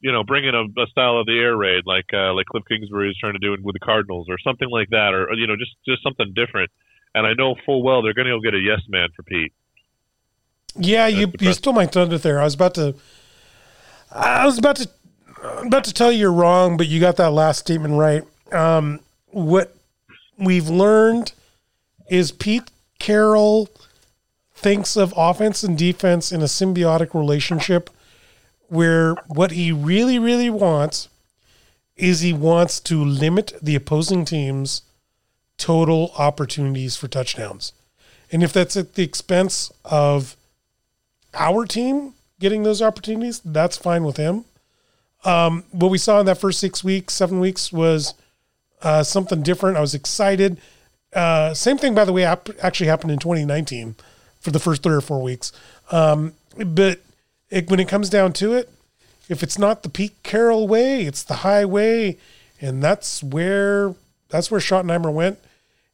you 0.00 0.12
know, 0.12 0.24
bring 0.24 0.44
in 0.44 0.54
a, 0.54 0.64
a 0.80 0.86
style 0.86 1.18
of 1.18 1.26
the 1.26 1.38
air 1.38 1.56
raid 1.56 1.84
like 1.86 2.06
uh, 2.12 2.32
like 2.34 2.46
Cliff 2.46 2.64
Kingsbury 2.68 3.10
is 3.10 3.16
trying 3.18 3.34
to 3.34 3.38
do 3.38 3.50
with 3.62 3.74
the 3.74 3.80
Cardinals, 3.80 4.26
or 4.28 4.38
something 4.38 4.68
like 4.68 4.90
that, 4.90 5.14
or 5.14 5.32
you 5.34 5.46
know, 5.46 5.56
just 5.56 5.72
just 5.86 6.02
something 6.02 6.32
different. 6.34 6.70
And 7.14 7.26
I 7.26 7.34
know 7.34 7.54
full 7.66 7.82
well 7.82 8.02
they're 8.02 8.14
going 8.14 8.26
to 8.26 8.32
go 8.32 8.40
get 8.40 8.54
a 8.54 8.60
yes 8.60 8.80
man 8.88 9.08
for 9.14 9.22
Pete. 9.22 9.52
Yeah, 10.76 11.06
you 11.06 11.32
you 11.40 11.52
stole 11.52 11.72
my 11.72 11.86
thunder 11.86 12.18
there. 12.18 12.40
I 12.40 12.44
was 12.44 12.54
about 12.54 12.74
to, 12.74 12.94
I 14.12 14.46
was 14.46 14.58
about 14.58 14.76
to, 14.76 14.88
about 15.62 15.84
to 15.84 15.92
tell 15.92 16.12
you 16.12 16.20
you're 16.20 16.32
wrong, 16.32 16.76
but 16.76 16.86
you 16.86 17.00
got 17.00 17.16
that 17.16 17.30
last 17.30 17.58
statement 17.58 17.94
right. 17.94 18.22
Um, 18.52 19.00
what 19.26 19.74
we've 20.38 20.68
learned 20.68 21.32
is 22.08 22.32
Pete 22.32 22.70
Carroll 22.98 23.68
thinks 24.54 24.96
of 24.96 25.12
offense 25.16 25.64
and 25.64 25.76
defense 25.76 26.32
in 26.32 26.40
a 26.42 26.44
symbiotic 26.44 27.14
relationship, 27.14 27.90
where 28.70 29.14
what 29.26 29.50
he 29.50 29.72
really 29.72 30.18
really 30.18 30.50
wants 30.50 31.08
is 31.96 32.20
he 32.20 32.32
wants 32.32 32.80
to 32.80 33.04
limit 33.04 33.52
the 33.60 33.74
opposing 33.74 34.24
team's 34.24 34.82
total 35.58 36.12
opportunities 36.16 36.96
for 36.96 37.08
touchdowns. 37.08 37.72
And 38.32 38.42
if 38.42 38.52
that's 38.52 38.76
at 38.76 38.94
the 38.94 39.02
expense 39.02 39.70
of 39.84 40.36
our 41.34 41.66
team 41.66 42.14
getting 42.38 42.62
those 42.62 42.80
opportunities, 42.80 43.40
that's 43.44 43.76
fine 43.76 44.04
with 44.04 44.16
him. 44.16 44.44
Um, 45.24 45.64
what 45.70 45.90
we 45.90 45.98
saw 45.98 46.20
in 46.20 46.26
that 46.26 46.38
first 46.38 46.58
six 46.58 46.82
weeks, 46.82 47.12
seven 47.12 47.40
weeks 47.40 47.72
was 47.72 48.14
uh, 48.82 49.02
something 49.02 49.42
different. 49.42 49.76
I 49.76 49.80
was 49.80 49.94
excited. 49.94 50.58
Uh, 51.12 51.52
same 51.52 51.76
thing, 51.76 51.94
by 51.94 52.04
the 52.04 52.12
way, 52.12 52.24
actually 52.24 52.86
happened 52.86 53.12
in 53.12 53.18
2019 53.18 53.96
for 54.40 54.50
the 54.50 54.58
first 54.58 54.82
three 54.82 54.94
or 54.94 55.02
four 55.02 55.20
weeks. 55.20 55.52
Um, 55.90 56.32
but 56.56 57.00
it, 57.50 57.68
when 57.70 57.80
it 57.80 57.88
comes 57.88 58.08
down 58.08 58.32
to 58.34 58.54
it, 58.54 58.70
if 59.28 59.42
it's 59.42 59.58
not 59.58 59.82
the 59.82 59.88
Pete 59.88 60.22
Carroll 60.22 60.66
way, 60.66 61.04
it's 61.04 61.22
the 61.22 61.36
highway, 61.36 62.16
and 62.60 62.82
that's 62.82 63.22
where 63.22 63.94
that's 64.28 64.50
where 64.50 64.60
Schottenheimer 64.60 65.12
went. 65.12 65.38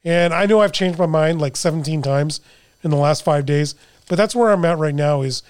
And 0.05 0.33
I 0.33 0.47
know 0.47 0.61
I've 0.61 0.73
changed 0.73 0.99
my 0.99 1.07
mind 1.07 1.41
like 1.41 1.57
17 1.57 2.01
times 2.03 2.41
in 2.83 2.91
the 2.91 2.97
last 2.97 3.25
five 3.25 3.45
days, 3.45 3.75
but 4.09 4.17
that's 4.17 4.37
where 4.37 4.51
I'm 4.51 4.65
at 4.65 4.79
right 4.79 4.95
now. 4.95 5.23
Is 5.23 5.43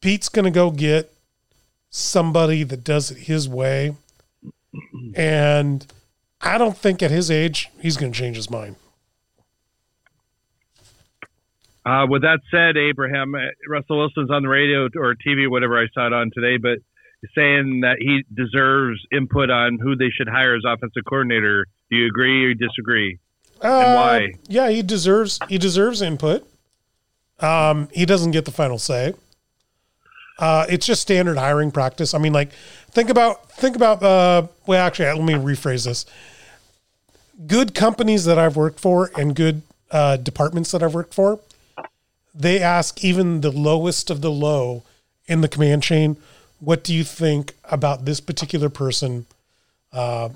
Pete's 0.00 0.28
going 0.28 0.44
to 0.44 0.50
go 0.50 0.70
get 0.70 1.12
somebody 1.90 2.62
that 2.64 2.84
does 2.84 3.10
it 3.10 3.18
his 3.18 3.48
way, 3.48 3.94
and 5.14 5.86
I 6.40 6.58
don't 6.58 6.76
think 6.76 7.02
at 7.02 7.10
his 7.10 7.30
age 7.30 7.70
he's 7.80 7.96
going 7.96 8.12
to 8.12 8.18
change 8.18 8.36
his 8.36 8.50
mind. 8.50 8.76
Uh, 11.86 12.06
with 12.08 12.22
that 12.22 12.40
said, 12.50 12.76
Abraham, 12.76 13.34
uh, 13.34 13.38
Russell 13.68 13.98
Wilson's 13.98 14.30
on 14.30 14.42
the 14.42 14.48
radio 14.48 14.88
or 14.96 15.14
TV, 15.14 15.48
whatever 15.48 15.78
I 15.78 15.86
saw 15.92 16.06
it 16.06 16.12
on 16.12 16.30
today, 16.34 16.56
but 16.56 16.78
saying 17.34 17.80
that 17.80 17.96
he 18.00 18.24
deserves 18.34 19.00
input 19.12 19.50
on 19.50 19.78
who 19.78 19.96
they 19.96 20.10
should 20.10 20.28
hire 20.28 20.54
as 20.54 20.62
offensive 20.66 21.02
coordinator. 21.08 21.66
Do 21.90 21.96
you 21.96 22.06
agree 22.06 22.46
or 22.46 22.54
disagree? 22.54 23.18
Uh, 23.60 23.94
why? 23.94 24.32
Yeah, 24.48 24.68
he 24.68 24.82
deserves 24.82 25.38
he 25.48 25.58
deserves 25.58 26.02
input. 26.02 26.46
Um, 27.40 27.88
he 27.92 28.06
doesn't 28.06 28.32
get 28.32 28.44
the 28.44 28.50
final 28.50 28.78
say. 28.78 29.14
Uh, 30.38 30.66
it's 30.68 30.86
just 30.86 31.02
standard 31.02 31.38
hiring 31.38 31.70
practice. 31.70 32.14
I 32.14 32.18
mean, 32.18 32.32
like 32.32 32.52
think 32.90 33.08
about 33.08 33.50
think 33.52 33.76
about. 33.76 34.02
Uh, 34.02 34.48
well, 34.66 34.84
actually, 34.84 35.06
let 35.06 35.22
me 35.22 35.34
rephrase 35.34 35.84
this. 35.84 36.06
Good 37.46 37.74
companies 37.74 38.24
that 38.24 38.38
I've 38.38 38.56
worked 38.56 38.80
for 38.80 39.10
and 39.16 39.34
good 39.34 39.62
uh, 39.90 40.16
departments 40.16 40.70
that 40.72 40.82
I've 40.82 40.94
worked 40.94 41.14
for, 41.14 41.40
they 42.34 42.60
ask 42.60 43.04
even 43.04 43.40
the 43.40 43.52
lowest 43.52 44.10
of 44.10 44.20
the 44.20 44.30
low 44.30 44.82
in 45.26 45.40
the 45.40 45.48
command 45.48 45.82
chain, 45.82 46.16
"What 46.60 46.84
do 46.84 46.94
you 46.94 47.04
think 47.04 47.54
about 47.64 48.04
this 48.04 48.20
particular 48.20 48.68
person?" 48.68 49.26
Uh, 49.92 50.30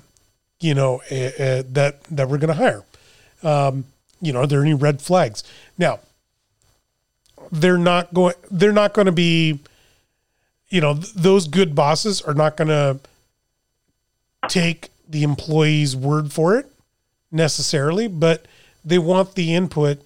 you 0.59 0.73
know 0.73 1.01
uh, 1.11 1.15
uh, 1.15 1.63
that 1.71 2.03
that 2.11 2.29
we're 2.29 2.37
going 2.37 2.49
to 2.49 2.53
hire 2.53 2.83
um, 3.43 3.85
you 4.21 4.33
know, 4.33 4.41
are 4.41 4.47
there 4.47 4.61
any 4.61 4.73
red 4.73 5.01
flags? 5.01 5.43
Now, 5.77 5.99
they're 7.51 7.77
not 7.77 8.13
going. 8.13 8.35
They're 8.51 8.71
not 8.71 8.93
going 8.93 9.05
to 9.05 9.11
be. 9.11 9.59
You 10.69 10.81
know, 10.81 10.95
th- 10.95 11.13
those 11.13 11.47
good 11.47 11.73
bosses 11.73 12.21
are 12.21 12.33
not 12.33 12.55
going 12.55 12.67
to 12.67 12.99
take 14.47 14.89
the 15.07 15.23
employee's 15.23 15.95
word 15.95 16.31
for 16.31 16.57
it 16.57 16.71
necessarily, 17.31 18.07
but 18.07 18.45
they 18.85 18.99
want 18.99 19.33
the 19.33 19.55
input 19.55 19.99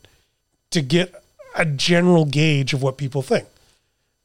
to 0.69 0.81
get 0.81 1.22
a 1.55 1.65
general 1.65 2.25
gauge 2.25 2.73
of 2.73 2.81
what 2.81 2.97
people 2.97 3.21
think. 3.21 3.47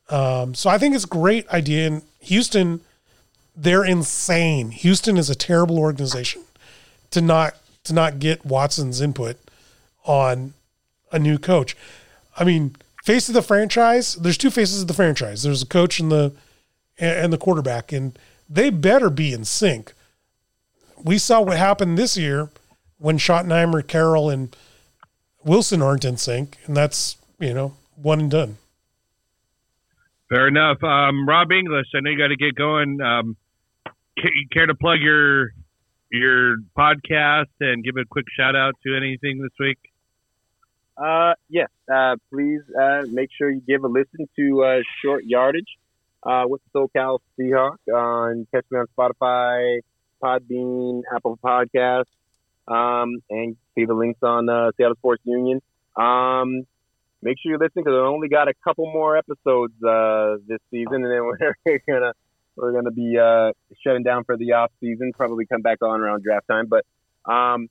Um, 0.09 0.55
so 0.55 0.71
I 0.71 0.79
think 0.79 0.95
it's 0.95 1.05
a 1.05 1.09
great 1.09 1.49
idea. 1.51 1.87
In 1.87 2.03
Houston, 2.21 2.81
they're 3.55 3.85
insane. 3.85 4.71
Houston 4.71 5.17
is 5.17 5.29
a 5.29 5.35
terrible 5.35 5.79
organization 5.79 6.43
to 7.11 7.21
not 7.21 7.55
to 7.85 7.93
not 7.93 8.19
get 8.19 8.45
Watson's 8.45 9.01
input 9.01 9.37
on 10.05 10.55
a 11.13 11.19
new 11.19 11.39
coach. 11.39 11.77
I 12.37 12.45
mean, 12.45 12.77
face 13.05 13.29
of 13.29 13.35
the 13.35 13.43
franchise. 13.43 14.15
There's 14.15 14.39
two 14.39 14.51
faces 14.51 14.83
of 14.83 14.89
the 14.89 14.95
franchise. 14.95 15.43
There's 15.43 15.63
a 15.63 15.67
coach 15.67 16.01
and 16.01 16.11
the 16.11 16.33
and 16.99 17.33
the 17.33 17.39
quarterback, 17.39 17.93
and 17.93 18.19
they 18.49 18.71
better 18.71 19.11
be 19.11 19.33
in 19.33 19.45
sync. 19.45 19.93
We 21.03 21.19
saw 21.19 21.41
what 21.41 21.57
happened 21.57 21.97
this 21.97 22.17
year 22.17 22.51
when 22.99 23.19
Schottenheimer, 23.19 23.87
Carroll, 23.87 24.31
and 24.31 24.55
Wilson 25.45 25.83
aren't 25.83 26.05
in 26.05 26.17
sync, 26.17 26.57
and 26.67 26.77
that's 26.77 27.17
you 27.39 27.55
know 27.55 27.75
one 27.97 28.21
and 28.21 28.31
done. 28.31 28.59
Fair 30.29 30.49
enough. 30.49 30.83
Um, 30.83 31.27
Rob 31.27 31.51
English, 31.53 31.87
I 31.95 32.01
know 32.01 32.11
you 32.11 32.19
got 32.19 32.29
to 32.29 32.37
get 32.37 32.55
going. 32.55 33.01
Um, 33.01 33.37
ca- 34.21 34.47
care 34.53 34.67
to 34.67 34.75
plug 34.75 35.01
your 35.01 35.53
your 36.11 36.57
podcast 36.77 37.47
and 37.61 37.85
give 37.85 37.97
a 37.97 38.05
quick 38.05 38.27
shout 38.37 38.57
out 38.57 38.75
to 38.87 38.97
anything 38.97 39.41
this 39.43 39.53
week? 39.61 39.79
Uh, 40.97 41.35
yes. 41.49 41.69
Uh, 41.93 42.17
please 42.31 42.63
uh, 42.79 43.03
make 43.11 43.31
sure 43.37 43.51
you 43.51 43.63
give 43.67 43.85
a 43.85 43.89
listen 43.89 44.29
to 44.37 44.65
uh, 44.65 44.79
Short 45.03 45.25
Yardage 45.25 45.79
uh, 46.25 46.45
with 46.47 46.61
the 46.73 46.81
SoCal 46.81 47.21
Seahawk 47.39 47.77
on 47.95 48.47
catch 48.53 48.65
me 48.71 48.79
on 48.79 48.87
Spotify, 48.99 49.81
Podbean, 50.23 51.03
Apple 51.15 51.39
Podcasts, 51.43 52.05
um, 52.69 53.23
and 53.31 53.57
see 53.75 53.85
the 53.85 53.95
links 53.95 54.21
on 54.23 54.49
uh, 54.49 54.71
Seattle 54.77 54.97
Sports 54.97 55.23
Union. 55.25 55.61
Um, 55.97 56.67
make 57.23 57.37
sure 57.41 57.53
you 57.53 57.59
listen 57.59 57.83
because 57.83 57.93
we 57.93 57.99
only 57.99 58.29
got 58.29 58.49
a 58.49 58.55
couple 58.65 58.91
more 58.93 59.17
episodes 59.17 59.75
uh, 59.83 60.37
this 60.47 60.61
season, 60.71 61.05
and 61.05 61.11
then 61.11 61.23
we're 61.67 61.81
gonna 61.89 62.13
we're 62.57 62.73
gonna 62.73 62.91
be 62.91 63.19
uh, 63.19 63.53
shutting 63.83 64.03
down 64.03 64.25
for 64.25 64.37
the 64.37 64.53
off 64.53 64.71
season. 64.81 65.13
Probably 65.17 65.47
come 65.47 65.63
back 65.63 65.83
on 65.83 66.01
around 66.01 66.23
draft 66.23 66.47
time, 66.49 66.67
but 66.69 66.85
um, 67.31 67.69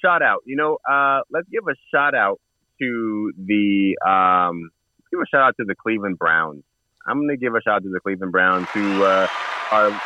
shout 0.00 0.22
out. 0.22 0.42
You 0.46 0.56
know, 0.56 0.78
uh, 0.88 1.20
let's 1.30 1.48
give 1.50 1.64
a 1.68 1.74
shout 1.90 2.14
out 2.14 2.40
to 2.80 3.32
the 3.36 3.96
um, 4.06 4.70
give 5.10 5.20
a 5.20 5.26
shout 5.26 5.42
out 5.42 5.56
to 5.58 5.64
the 5.64 5.74
Cleveland 5.74 6.18
Browns. 6.18 6.62
I'm 7.06 7.20
gonna 7.20 7.36
give 7.36 7.54
a 7.54 7.62
shout 7.62 7.76
out 7.76 7.82
to 7.82 7.90
the 7.90 8.00
Cleveland 8.00 8.32
Browns 8.32 8.68
who 8.72 9.02
uh, 9.02 9.26
are 9.72 10.00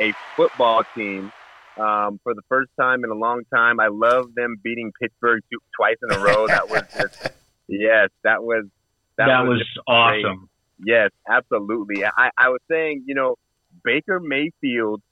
a 0.00 0.12
football 0.36 0.82
team 0.94 1.32
um, 1.76 2.20
for 2.22 2.34
the 2.34 2.42
first 2.48 2.70
time 2.78 3.04
in 3.04 3.10
a 3.10 3.14
long 3.14 3.42
time. 3.54 3.80
I 3.80 3.88
love 3.88 4.34
them 4.34 4.56
beating 4.62 4.92
Pittsburgh 5.00 5.42
two, 5.50 5.58
twice 5.76 5.96
in 6.02 6.16
a 6.16 6.18
row. 6.18 6.46
That 6.52 6.68
was 6.68 6.82
just 6.98 7.32
yes, 7.68 8.10
that 8.24 8.42
was 8.42 8.66
That, 9.16 9.42
was, 9.42 9.58
just 9.58 9.78
awesome. 9.86 10.48
Yes, 10.84 11.10
absolutely. 11.28 12.04
I, 12.04 12.30
I 12.36 12.48
was 12.48 12.60
saying, 12.70 13.04
you 13.06 13.14
know, 13.14 13.36
Baker 13.84 14.20
Mayfield 14.20 15.02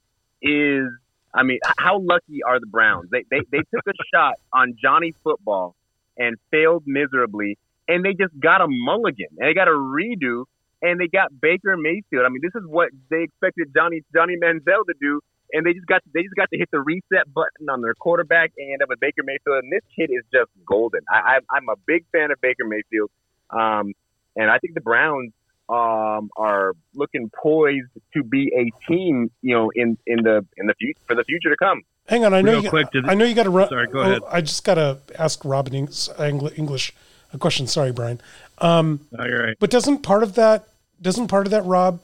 is. 0.42 0.86
I 1.32 1.44
mean, 1.44 1.60
how 1.78 2.00
lucky 2.00 2.42
are 2.42 2.58
the 2.58 2.66
Browns? 2.66 3.08
They 3.10 3.24
they, 3.30 3.40
they 3.52 3.58
took 3.58 3.86
a 3.86 3.92
shot 4.14 4.34
on 4.52 4.76
Johnny 4.82 5.12
Football 5.22 5.76
and 6.18 6.36
failed 6.50 6.82
miserably, 6.86 7.56
and 7.88 8.04
they 8.04 8.14
just 8.14 8.38
got 8.38 8.60
a 8.60 8.66
mulligan 8.68 9.28
and 9.38 9.48
they 9.48 9.54
got 9.54 9.68
a 9.68 9.72
redo, 9.72 10.44
and 10.82 11.00
they 11.00 11.06
got 11.06 11.28
Baker 11.40 11.76
Mayfield. 11.76 12.26
I 12.26 12.28
mean, 12.28 12.42
this 12.42 12.60
is 12.60 12.66
what 12.66 12.88
they 13.10 13.22
expected 13.22 13.72
Johnny 13.74 14.02
Johnny 14.12 14.34
Manziel 14.36 14.84
to 14.86 14.94
do, 15.00 15.20
and 15.52 15.64
they 15.66 15.72
just 15.72 15.86
got 15.86 16.02
they 16.14 16.22
just 16.22 16.34
got 16.34 16.48
to 16.50 16.58
hit 16.58 16.68
the 16.70 16.80
reset 16.80 17.32
button 17.32 17.68
on 17.68 17.80
their 17.82 17.94
quarterback 17.94 18.52
and 18.56 18.72
end 18.72 18.82
up 18.82 18.88
with 18.88 19.00
Baker 19.00 19.22
Mayfield. 19.24 19.62
And 19.64 19.72
this 19.72 19.82
kid 19.96 20.10
is 20.12 20.24
just 20.32 20.50
golden. 20.66 21.00
I, 21.10 21.16
I 21.18 21.56
I'm 21.56 21.68
a 21.68 21.76
big 21.86 22.04
fan 22.12 22.30
of 22.30 22.40
Baker 22.40 22.64
Mayfield, 22.66 23.10
um, 23.50 23.92
and 24.36 24.50
I 24.50 24.58
think 24.58 24.74
the 24.74 24.80
Browns 24.80 25.32
um, 25.68 26.30
are 26.36 26.72
looking 26.94 27.30
poised 27.42 27.90
to 28.14 28.22
be 28.22 28.50
a 28.56 28.70
team, 28.90 29.30
you 29.42 29.54
know, 29.54 29.70
in 29.74 29.96
in 30.06 30.22
the 30.22 30.44
in 30.56 30.66
the 30.66 30.74
future 30.74 31.00
for 31.06 31.14
the 31.14 31.24
future 31.24 31.50
to 31.50 31.56
come. 31.56 31.82
Hang 32.08 32.24
on, 32.24 32.34
I 32.34 32.42
know 32.42 32.52
Real 32.52 32.64
you. 32.64 32.70
quick, 32.70 32.90
did- 32.90 33.08
I 33.08 33.14
know 33.14 33.24
you 33.24 33.34
got 33.36 33.44
to 33.44 33.50
run. 33.50 33.68
Sorry, 33.68 33.86
go 33.86 34.00
oh, 34.00 34.02
ahead. 34.02 34.22
I 34.28 34.40
just 34.40 34.64
got 34.64 34.74
to 34.74 34.98
ask 35.16 35.44
Robin 35.44 35.74
Eng- 35.74 35.88
Eng- 36.18 36.48
English 36.56 36.92
a 37.32 37.38
question. 37.38 37.68
Sorry, 37.68 37.92
Brian. 37.92 38.20
Um, 38.58 39.00
Oh, 39.16 39.24
you're 39.24 39.44
right. 39.46 39.56
but 39.60 39.70
doesn't 39.70 39.98
part 40.02 40.24
of 40.24 40.34
that 40.34 40.66
doesn't 41.00 41.28
part 41.28 41.46
of 41.46 41.50
that 41.52 41.64
Rob 41.64 42.00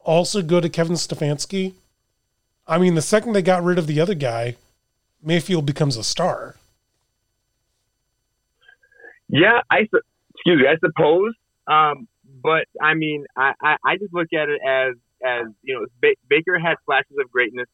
also 0.00 0.40
go 0.40 0.60
to 0.60 0.68
Kevin 0.68 0.94
Stefanski? 0.96 1.74
I 2.66 2.78
mean, 2.78 2.94
the 2.94 3.02
second 3.02 3.32
they 3.32 3.42
got 3.42 3.62
rid 3.62 3.78
of 3.78 3.86
the 3.86 4.00
other 4.00 4.14
guy, 4.14 4.56
Mayfield 5.22 5.66
becomes 5.66 5.96
a 5.96 6.04
star. 6.04 6.56
Yeah, 9.28 9.60
I 9.70 9.78
excuse 10.34 10.60
me. 10.60 10.66
I 10.68 10.76
suppose, 10.78 11.32
um, 11.66 12.08
but 12.42 12.66
I 12.80 12.94
mean, 12.94 13.26
I, 13.36 13.52
I, 13.62 13.76
I 13.84 13.96
just 13.96 14.12
look 14.12 14.28
at 14.32 14.48
it 14.48 14.60
as 14.66 14.94
as 15.24 15.46
you 15.62 15.74
know, 15.74 15.86
ba- 16.00 16.16
Baker 16.28 16.58
had 16.58 16.76
flashes 16.84 17.16
of 17.20 17.30
greatness, 17.30 17.68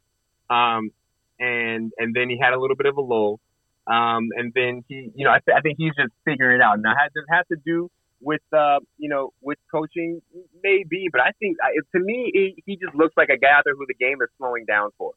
um, 0.49 0.91
and 1.39 1.93
and 1.99 2.15
then 2.15 2.31
he 2.31 2.39
had 2.41 2.55
a 2.55 2.61
little 2.61 2.77
bit 2.77 2.87
of 2.87 2.97
a 2.97 3.01
lull, 3.01 3.41
um, 3.87 4.29
and 4.37 4.53
then 4.55 4.85
he, 4.89 5.11
you 5.15 5.25
know, 5.25 5.31
I, 5.31 5.41
th- 5.45 5.57
I 5.57 5.61
think 5.61 5.77
he's 5.79 5.95
just 5.95 6.13
figuring 6.25 6.61
it 6.61 6.63
out. 6.63 6.81
Now, 6.81 6.95
has 6.99 7.11
it 7.15 7.25
has 7.29 7.47
to 7.49 7.57
do 7.65 7.91
with 8.23 8.43
uh, 8.53 8.79
you 8.99 9.09
know, 9.09 9.33
with 9.43 9.59
coaching, 9.71 10.23
maybe, 10.63 11.09
but 11.11 11.21
I 11.21 11.33
think 11.39 11.59
to 11.95 12.01
me, 12.01 12.31
he, 12.33 12.63
he 12.65 12.77
just 12.77 12.95
looks 12.95 13.15
like 13.17 13.29
a 13.29 13.37
guy 13.37 13.51
out 13.57 13.65
there 13.65 13.75
who 13.75 13.87
the 13.87 13.95
game 13.95 14.19
is 14.23 14.29
slowing 14.39 14.65
down 14.65 14.91
for, 14.97 15.13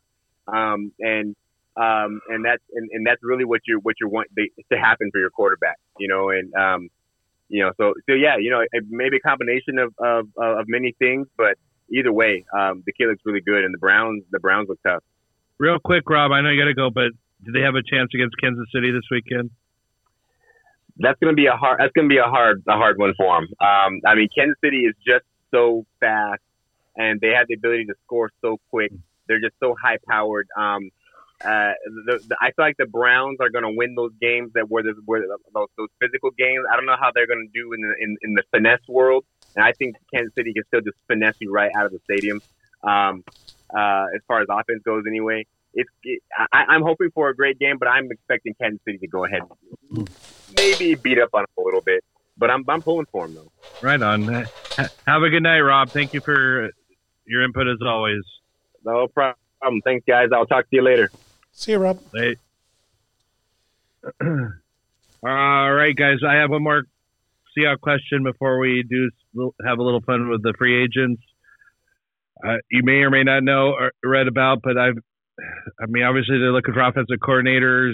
um, 0.47 0.91
and 0.99 1.36
um, 1.78 2.22
and 2.30 2.43
that's 2.43 2.64
and, 2.74 2.89
and 2.91 3.06
that's 3.06 3.22
really 3.24 3.45
what 3.45 3.62
you 3.68 3.80
what 3.82 3.95
you 4.01 4.10
want 4.10 4.28
the, 4.36 4.49
to 4.72 4.78
happen 4.78 5.10
for 5.12 5.20
your 5.20 5.30
quarterback, 5.30 5.78
you 5.99 6.08
know, 6.08 6.30
and 6.30 6.53
um, 6.56 6.89
you 7.47 7.64
know, 7.64 7.72
so 7.78 7.93
so 8.10 8.16
yeah, 8.16 8.38
you 8.39 8.49
know, 8.49 8.66
maybe 8.89 9.18
a 9.18 9.20
combination 9.20 9.78
of, 9.78 9.93
of 9.99 10.28
of 10.38 10.66
many 10.68 10.95
things, 10.97 11.28
but 11.38 11.58
either 11.89 12.12
way, 12.12 12.45
um, 12.58 12.84
the 12.86 12.93
kid 12.93 13.08
looks 13.08 13.22
really 13.26 13.41
good, 13.41 13.64
and 13.64 13.74
the 13.74 13.78
Browns 13.78 14.24
the 14.32 14.39
Browns 14.39 14.68
look 14.70 14.80
tough. 14.84 15.03
Real 15.58 15.80
quick, 15.80 16.10
Rob, 16.10 16.32
I 16.32 16.41
know 16.41 16.49
you 16.49 16.60
got 16.60 16.68
to 16.68 16.74
go, 16.74 16.89
but 16.89 17.12
do 17.45 17.51
they 17.51 17.62
have 17.62 17.76
a 17.76 17.84
chance 17.84 18.10
against 18.14 18.36
Kansas 18.41 18.66
City 18.74 18.91
this 18.91 19.06
weekend? 19.12 19.51
That's 20.98 21.20
gonna 21.20 21.34
be 21.34 21.48
a 21.48 21.56
hard 21.56 21.80
that's 21.80 21.91
gonna 21.93 22.08
be 22.08 22.18
a 22.18 22.24
hard 22.24 22.64
a 22.68 22.74
hard 22.74 22.98
one 22.98 23.14
for 23.18 23.36
them. 23.36 23.48
Um, 23.60 24.02
I 24.06 24.16
mean, 24.16 24.30
Kansas 24.36 24.58
City 24.64 24.86
is 24.86 24.96
just 25.06 25.26
so 25.52 25.86
fast, 26.00 26.41
and 26.96 27.20
they 27.20 27.30
have 27.30 27.48
the 27.48 27.56
ability 27.56 27.86
to 27.86 27.96
score 28.06 28.32
so 28.41 28.60
quick. 28.70 28.91
They're 29.28 29.41
just 29.41 29.56
so 29.60 29.76
high 29.82 29.98
powered. 30.08 30.48
Um, 30.58 30.91
uh, 31.43 31.74
the, 32.06 32.20
the, 32.30 32.38
I 32.41 32.52
feel 32.52 32.66
like 32.66 32.78
the 32.78 32.86
Browns 32.86 33.38
are 33.41 33.50
going 33.50 33.66
to 33.66 33.74
win 33.76 33.93
those 33.96 34.14
games 34.22 34.52
that 34.54 34.70
were, 34.70 34.84
were 35.06 35.26
those, 35.54 35.68
those 35.78 35.89
physical 36.00 36.32
games. 36.32 36.64
I 36.72 36.78
don't 36.78 36.86
know 36.86 36.96
how 36.98 37.12
they're 37.14 37.28
going 37.28 37.46
to 37.46 37.62
do 37.62 37.74
in 37.74 37.82
the 37.82 37.93
in, 38.00 38.18
in 38.22 38.34
the 38.36 38.43
finesse 38.52 38.88
world, 38.88 39.26
and 39.56 39.66
I 39.66 39.74
think 39.74 39.96
Kansas 40.14 40.34
City 40.36 40.54
can 40.54 40.64
still 40.68 40.82
just 40.82 40.98
finesse 41.08 41.36
you 41.39 41.52
right 41.52 41.72
out 41.76 41.86
of 41.86 41.91
the 41.91 42.00
stadium. 42.06 42.41
Um, 42.84 43.24
uh, 43.76 44.06
as 44.16 44.22
far 44.28 44.41
as 44.41 44.48
offense 44.50 44.82
goes, 44.86 45.04
anyway, 45.08 45.46
it's 45.76 45.89
it, 46.03 46.23
I, 46.51 46.65
I'm 46.69 46.82
hoping 46.82 47.11
for 47.13 47.30
a 47.30 47.36
great 47.36 47.59
game, 47.59 47.78
but 47.78 47.88
I'm 47.88 48.11
expecting 48.11 48.55
Kansas 48.59 48.80
City 48.86 48.97
to 48.99 49.07
go 49.07 49.26
ahead, 49.26 49.41
maybe 50.57 50.95
beat 50.95 51.19
up 51.19 51.30
on 51.34 51.41
them 51.41 51.47
a 51.57 51.61
little 51.61 51.82
bit. 51.82 52.03
But 52.38 52.49
I'm 52.49 52.65
I'm 52.67 52.82
pulling 52.82 53.05
for 53.11 53.28
them 53.28 53.36
though. 53.36 53.51
Right 53.82 54.01
on. 54.01 54.23
Have 55.07 55.23
a 55.23 55.30
good 55.30 55.43
night, 55.43 55.59
Rob. 55.59 55.89
Thank 55.89 56.13
you 56.13 56.21
for 56.21 56.69
your 57.26 57.43
input 57.43 57.67
as 57.67 57.78
always. 57.86 58.23
No 58.84 59.07
problem. 59.07 59.82
Thanks, 59.84 60.05
guys. 60.07 60.30
I'll 60.34 60.45
talk 60.45 60.69
to 60.69 60.76
you 60.76 60.82
later. 60.82 61.11
See 61.51 61.71
you, 61.71 61.80
Rob. 61.80 62.01
Hey. 62.13 62.36
All 64.21 65.73
right, 65.73 65.95
guys. 65.95 66.17
I 66.28 66.36
have 66.36 66.51
one 66.51 66.63
more 66.63 66.84
Seahawks 67.57 67.80
question 67.80 68.23
before 68.23 68.59
we 68.59 68.84
do 68.84 69.09
have 69.65 69.80
a 69.80 69.84
little 69.84 70.01
fun 70.01 70.30
with 70.30 70.43
the 70.43 70.53
free 70.57 70.84
agents. 70.84 71.21
Uh, 72.45 72.57
you 72.69 72.84
may 72.84 72.97
or 72.97 73.09
may 73.09 73.23
not 73.23 73.43
know 73.43 73.71
or 73.71 73.91
read 74.03 74.28
about, 74.28 74.61
but 74.61 74.78
I've, 74.78 74.97
I 75.81 75.86
mean, 75.88 76.03
obviously 76.03 76.39
they're 76.39 76.51
looking 76.51 76.73
for 76.73 76.81
offensive 76.81 77.17
coordinators. 77.21 77.93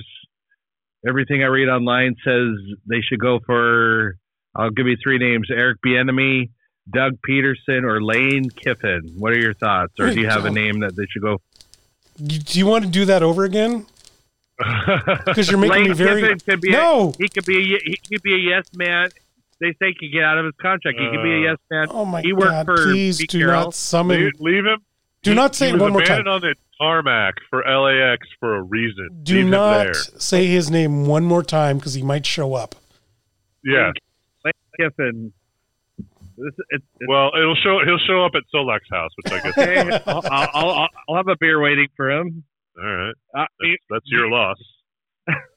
Everything 1.08 1.44
I 1.44 1.48
read 1.48 1.68
online 1.68 2.16
says 2.24 2.50
they 2.88 3.02
should 3.02 3.20
go 3.20 3.40
for. 3.46 4.16
I'll 4.56 4.70
give 4.70 4.86
you 4.88 4.98
three 5.02 5.18
names: 5.18 5.48
Eric 5.52 5.78
Bieniemy, 5.86 6.50
Doug 6.94 7.14
Pederson, 7.28 7.84
or 7.84 8.04
Lane 8.04 8.50
Kiffin. 8.50 9.16
What 9.18 9.34
are 9.34 9.40
your 9.40 9.54
thoughts, 9.56 9.94
or 10.00 10.12
do 10.14 10.20
you 10.22 10.28
have 10.28 10.46
a 10.46 10.52
name 10.52 10.82
that 10.82 10.96
they 10.96 11.06
should 11.12 11.22
go? 11.24 11.38
Do 12.24 12.60
you 12.60 12.68
want 12.68 12.84
to 12.86 12.90
do 12.92 13.06
that 13.06 13.24
over 13.24 13.44
again? 13.46 13.86
Because 15.26 15.50
you're 15.50 15.60
making 15.60 15.76
Lane 15.76 15.88
me 15.90 15.94
very 15.96 16.22
Kiffin 16.22 16.40
could 16.40 16.62
be 16.62 16.70
a- 16.70 16.78
no. 16.78 17.14
he 17.18 17.28
could 17.30 17.46
be 17.46 17.76
a, 17.76 17.80
he 17.84 17.98
could 17.98 18.22
be 18.22 18.34
a 18.36 18.38
yes 18.38 18.66
man. 18.76 19.10
They 19.60 19.72
say 19.80 19.88
he 19.88 19.94
could 19.96 20.12
get 20.14 20.24
out 20.24 20.38
of 20.38 20.46
his 20.46 20.54
contract. 20.62 21.00
He 21.00 21.06
could 21.10 21.24
be 21.24 21.32
a 21.34 21.38
uh, 21.38 21.52
yes 21.52 21.58
man. 21.72 21.88
Oh 21.90 22.06
my 22.06 22.22
he 22.22 22.32
worked 22.34 22.52
God! 22.52 22.66
for 22.68 22.78
Please 22.78 23.18
Pete 23.18 23.30
do 23.32 23.40
Carroll. 23.40 23.64
not 23.66 23.74
summon. 23.74 24.20
Leave, 24.20 24.34
leave 24.40 24.66
him. 24.66 24.80
Do 25.24 25.32
He- 25.32 25.36
not 25.36 25.56
say 25.56 25.68
he 25.68 25.72
it 25.72 25.74
was 25.74 25.82
one 25.82 25.94
more 25.94 26.02
time. 26.04 26.28
on 26.28 26.42
the 26.42 26.54
tarmac 26.82 27.36
for 27.50 27.64
LAX 27.64 28.28
for 28.40 28.56
a 28.56 28.62
reason. 28.64 29.20
Do 29.24 29.36
leave 29.36 29.46
not 29.48 29.96
say 29.96 30.48
his 30.48 30.72
name 30.72 31.06
one 31.06 31.24
more 31.26 31.44
time 31.44 31.78
because 31.78 31.94
he 31.94 32.02
might 32.02 32.26
show 32.26 32.54
up. 32.56 32.76
Yeah. 33.64 33.92
Lane 34.44 34.54
Kiffin. 34.80 35.34
This, 35.98 36.54
it's, 36.58 36.58
it's, 36.72 36.86
Well, 37.08 37.30
it'll 37.38 37.56
show. 37.56 37.80
He'll 37.86 38.00
show 38.08 38.26
up 38.26 38.32
at 38.36 38.42
Solack's 38.54 38.90
house, 38.92 39.12
which 39.24 39.32
I 39.32 39.40
guess. 39.42 39.58
okay. 39.58 40.00
I'll, 40.08 40.22
I'll, 40.26 40.50
I'll, 40.54 40.88
I'll 41.10 41.16
have 41.18 41.28
a 41.28 41.36
beer 41.40 41.62
waiting 41.62 41.88
for 41.96 42.10
him. 42.10 42.44
All 42.82 42.84
right. 42.90 43.14
Uh, 43.38 43.46
That's, 43.60 43.84
that's 43.90 44.06
your 44.08 44.28
loss. 44.30 44.58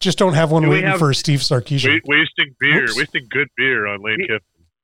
Just 0.01 0.19
don't 0.19 0.35
have 0.35 0.51
one 0.51 0.63
Do 0.65 0.71
waiting 0.71 0.91
have- 0.91 0.99
for 0.99 1.15
Steve 1.15 1.41
Sarkisian. 1.41 2.01
Wa- 2.05 2.17
wasting 2.17 2.55
beer, 2.61 2.83
Oops. 2.85 2.97
wasting 2.99 3.27
good 3.31 3.49
beer 3.57 3.87
on 3.87 4.03
Lane 4.03 4.17
We- 4.19 4.27
Kiffin. 4.27 4.41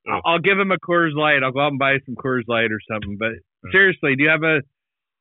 Oh. 0.09 0.12
I'll, 0.12 0.20
I'll 0.34 0.38
give 0.38 0.59
him 0.59 0.72
a 0.72 0.78
Coors 0.78 1.14
Light. 1.14 1.43
I'll 1.45 1.53
go 1.53 1.61
out 1.61 1.68
and 1.68 1.78
buy 1.78 1.99
some 2.07 2.14
Coors 2.14 2.45
Light 2.49 2.72
or 2.72 2.80
something. 2.91 3.18
But 3.18 3.32
seriously, 3.70 4.16
do 4.16 4.22
you 4.22 4.30
have 4.30 4.43
a? 4.43 4.61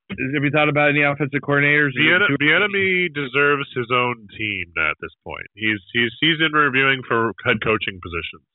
Have 0.10 0.44
you 0.44 0.50
thought 0.50 0.70
about 0.70 0.90
any 0.90 1.04
offensive 1.04 1.42
coordinators? 1.46 1.94
The, 1.94 2.02
Bieniemy 2.42 3.14
deserves 3.14 3.70
his 3.78 3.88
own 3.94 4.28
team 4.38 4.74
at 4.78 4.98
this 5.02 5.14
point. 5.24 5.46
He's 5.54 5.78
he's 5.94 6.12
he's 6.20 6.42
interviewing 6.42 7.02
for 7.08 7.34
head 7.46 7.62
coaching 7.64 8.02
positions, 8.02 8.50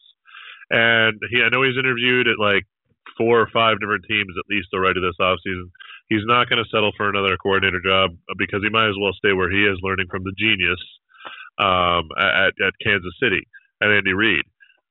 and 0.71 1.15
he 1.31 1.43
I 1.43 1.49
know 1.55 1.63
he's 1.63 1.79
interviewed 1.79 2.27
at 2.27 2.43
like 2.43 2.67
four 3.17 3.39
or 3.41 3.49
five 3.55 3.79
different 3.79 4.05
teams 4.11 4.35
at 4.35 4.51
least 4.51 4.75
already 4.75 5.01
this 5.01 5.15
offseason. 5.21 5.71
He's 6.09 6.27
not 6.27 6.51
going 6.51 6.63
to 6.63 6.69
settle 6.75 6.91
for 6.97 7.09
another 7.09 7.37
coordinator 7.39 7.81
job 7.81 8.19
because 8.37 8.61
he 8.63 8.69
might 8.69 8.91
as 8.91 8.99
well 9.01 9.15
stay 9.15 9.33
where 9.33 9.51
he 9.51 9.63
is, 9.65 9.79
learning 9.81 10.11
from 10.11 10.25
the 10.25 10.35
genius 10.37 10.83
um, 11.63 12.11
at 12.19 12.53
at 12.59 12.75
Kansas 12.83 13.15
City 13.23 13.47
and 13.81 13.95
Andy 13.95 14.13
Reid. 14.13 14.43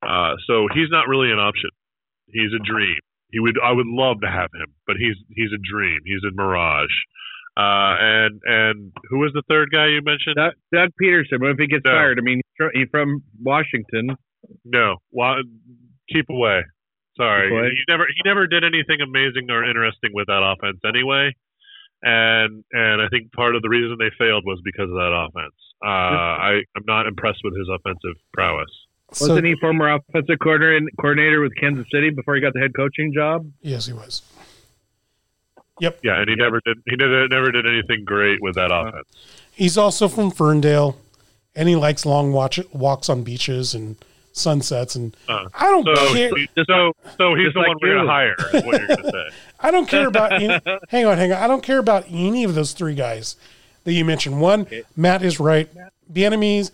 Uh, 0.01 0.35
so 0.47 0.67
he's 0.73 0.89
not 0.89 1.07
really 1.07 1.31
an 1.31 1.39
option. 1.39 1.69
he's 2.31 2.51
a 2.55 2.63
dream. 2.63 2.99
He 3.33 3.39
would 3.41 3.57
I 3.61 3.71
would 3.73 3.87
love 3.89 4.21
to 4.21 4.29
have 4.29 4.49
him, 4.53 4.69
but 4.85 4.95
he's 4.97 5.17
he's 5.33 5.49
a 5.51 5.59
dream. 5.59 5.99
He's 6.05 6.21
a 6.23 6.31
mirage. 6.33 6.93
Uh, 7.57 7.97
and 7.99 8.41
and 8.45 8.91
who 9.09 9.19
was 9.19 9.31
the 9.33 9.43
third 9.49 9.69
guy 9.73 9.87
you 9.87 10.01
mentioned? 10.05 10.37
Doug, 10.37 10.53
Doug 10.73 10.89
Pederson. 11.01 11.41
What 11.41 11.51
if 11.51 11.57
he 11.57 11.67
gets 11.67 11.83
No. 11.85 11.91
fired? 11.91 12.17
I 12.19 12.21
mean, 12.21 12.41
he's 12.73 12.87
from 12.89 13.21
Washington. 13.41 14.15
No, 14.65 14.97
well, 15.11 15.35
keep 16.11 16.29
away. 16.29 16.61
Sorry, 17.17 17.49
Keep 17.49 17.57
away? 17.57 17.69
he 17.73 17.83
never 17.89 18.05
he 18.09 18.21
never 18.25 18.47
did 18.47 18.63
anything 18.63 19.01
amazing 19.01 19.49
or 19.49 19.63
interesting 19.65 20.11
with 20.13 20.27
that 20.27 20.41
offense 20.45 20.79
anyway. 20.85 21.33
And 22.01 22.63
and 22.71 23.01
I 23.01 23.07
think 23.09 23.31
part 23.33 23.55
of 23.55 23.61
the 23.61 23.69
reason 23.69 23.97
they 23.99 24.11
failed 24.17 24.43
was 24.45 24.59
because 24.65 24.89
of 24.89 24.97
that 24.97 25.13
offense. 25.13 25.55
Uh, 25.83 25.87
I 25.87 26.51
I'm 26.75 26.85
not 26.85 27.07
impressed 27.07 27.41
with 27.43 27.57
his 27.57 27.69
offensive 27.69 28.17
prowess. 28.33 28.69
So, 29.15 29.27
Wasn't 29.29 29.45
he 29.45 29.55
former 29.55 29.93
offensive 29.93 30.39
coordinator 30.41 30.85
coordinator 30.99 31.41
with 31.41 31.53
Kansas 31.55 31.85
City 31.91 32.09
before 32.09 32.35
he 32.35 32.41
got 32.41 32.53
the 32.53 32.59
head 32.59 32.73
coaching 32.75 33.13
job? 33.13 33.49
yes, 33.61 33.85
he 33.85 33.93
was. 33.93 34.21
Yep. 35.79 35.99
Yeah, 36.03 36.19
and 36.19 36.29
he 36.29 36.35
never 36.35 36.61
did 36.65 36.77
he 36.87 36.95
never 36.95 37.27
never 37.27 37.51
did 37.51 37.65
anything 37.67 38.05
great 38.05 38.41
with 38.41 38.55
that 38.55 38.71
offense. 38.71 39.07
He's 39.51 39.77
also 39.77 40.07
from 40.07 40.31
Ferndale, 40.31 40.97
and 41.55 41.67
he 41.67 41.75
likes 41.75 42.05
long 42.05 42.31
watch, 42.31 42.59
walks 42.71 43.09
on 43.09 43.23
beaches 43.23 43.73
and 43.73 43.95
sunsets. 44.33 44.95
And 44.95 45.15
Uh, 45.27 45.47
I 45.53 45.65
don't 45.69 45.85
So 45.95 46.13
care. 46.13 46.29
so 46.67 46.93
so 47.17 47.35
he's 47.35 47.45
just 47.45 47.53
the 47.55 47.59
like 47.59 47.67
one 47.69 47.77
we're 47.81 47.89
you. 47.89 47.97
gonna 47.99 48.11
hire. 48.11 48.35
Is 48.53 48.63
what 48.63 48.79
you're 48.79 48.87
gonna 48.97 49.11
say? 49.11 49.29
I 49.59 49.71
don't 49.71 49.87
care 49.87 50.07
about. 50.07 50.33
Any, 50.33 50.47
hang 50.89 51.05
on, 51.05 51.17
hang 51.17 51.31
on. 51.31 51.37
I 51.43 51.47
don't 51.47 51.63
care 51.63 51.79
about 51.79 52.05
any 52.09 52.43
of 52.43 52.53
those 52.55 52.73
three 52.73 52.95
guys 52.95 53.35
that 53.83 53.93
you 53.93 54.05
mentioned. 54.05 54.39
One, 54.41 54.67
Matt 54.95 55.23
is 55.23 55.39
right. 55.39 55.69
Bieniemy's 56.11 56.71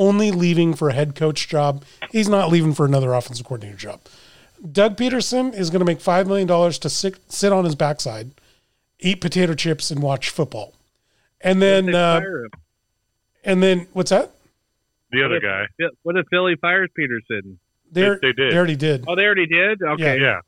only 0.00 0.30
leaving 0.32 0.74
for 0.74 0.88
a 0.88 0.92
head 0.94 1.14
coach 1.14 1.46
job. 1.46 1.84
He's 2.10 2.28
not 2.28 2.50
leaving 2.50 2.72
for 2.74 2.86
another 2.86 3.12
offensive 3.12 3.44
coordinator 3.46 3.76
job. 3.76 4.00
Doug 4.72 4.96
Pederson 4.96 5.54
is 5.54 5.70
going 5.70 5.80
to 5.80 5.84
make 5.86 6.00
five 6.00 6.26
million 6.26 6.48
dollars 6.48 6.78
to 6.80 6.90
sit, 6.90 7.18
sit 7.30 7.52
on 7.52 7.64
his 7.64 7.74
backside, 7.74 8.30
eat 8.98 9.20
potato 9.20 9.54
chips, 9.54 9.90
and 9.90 10.02
watch 10.02 10.30
football. 10.30 10.74
And 11.40 11.62
then, 11.62 11.94
uh, 11.94 12.20
and 13.44 13.62
then, 13.62 13.86
what's 13.92 14.10
that? 14.10 14.30
The 15.12 15.24
other 15.24 15.40
guy. 15.40 15.66
What 16.02 16.16
if 16.16 16.26
Philly 16.30 16.56
fires 16.56 16.90
Pederson? 16.98 17.56
They're, 17.92 18.18
they 18.20 18.32
did. 18.32 18.52
They 18.52 18.56
already 18.56 18.76
did. 18.76 19.04
Oh, 19.08 19.16
they 19.16 19.24
already 19.24 19.46
did. 19.46 19.82
Okay, 19.82 20.20
Yeah. 20.20 20.40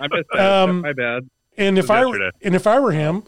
I 0.00 0.08
missed 0.08 0.28
that. 0.32 0.52
Um, 0.52 0.80
My 0.80 0.92
bad. 0.92 1.28
And 1.58 1.78
if 1.78 1.90
I 1.90 2.02
yesterday. 2.04 2.30
and 2.42 2.54
if 2.54 2.66
I 2.66 2.80
were 2.80 2.92
him, 2.92 3.22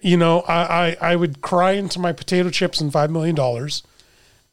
you 0.00 0.16
know, 0.16 0.40
I, 0.42 0.96
I 1.00 1.12
I 1.12 1.16
would 1.16 1.40
cry 1.40 1.72
into 1.72 1.98
my 1.98 2.12
potato 2.12 2.50
chips 2.50 2.80
and 2.80 2.92
five 2.92 3.10
million 3.10 3.34
dollars, 3.34 3.82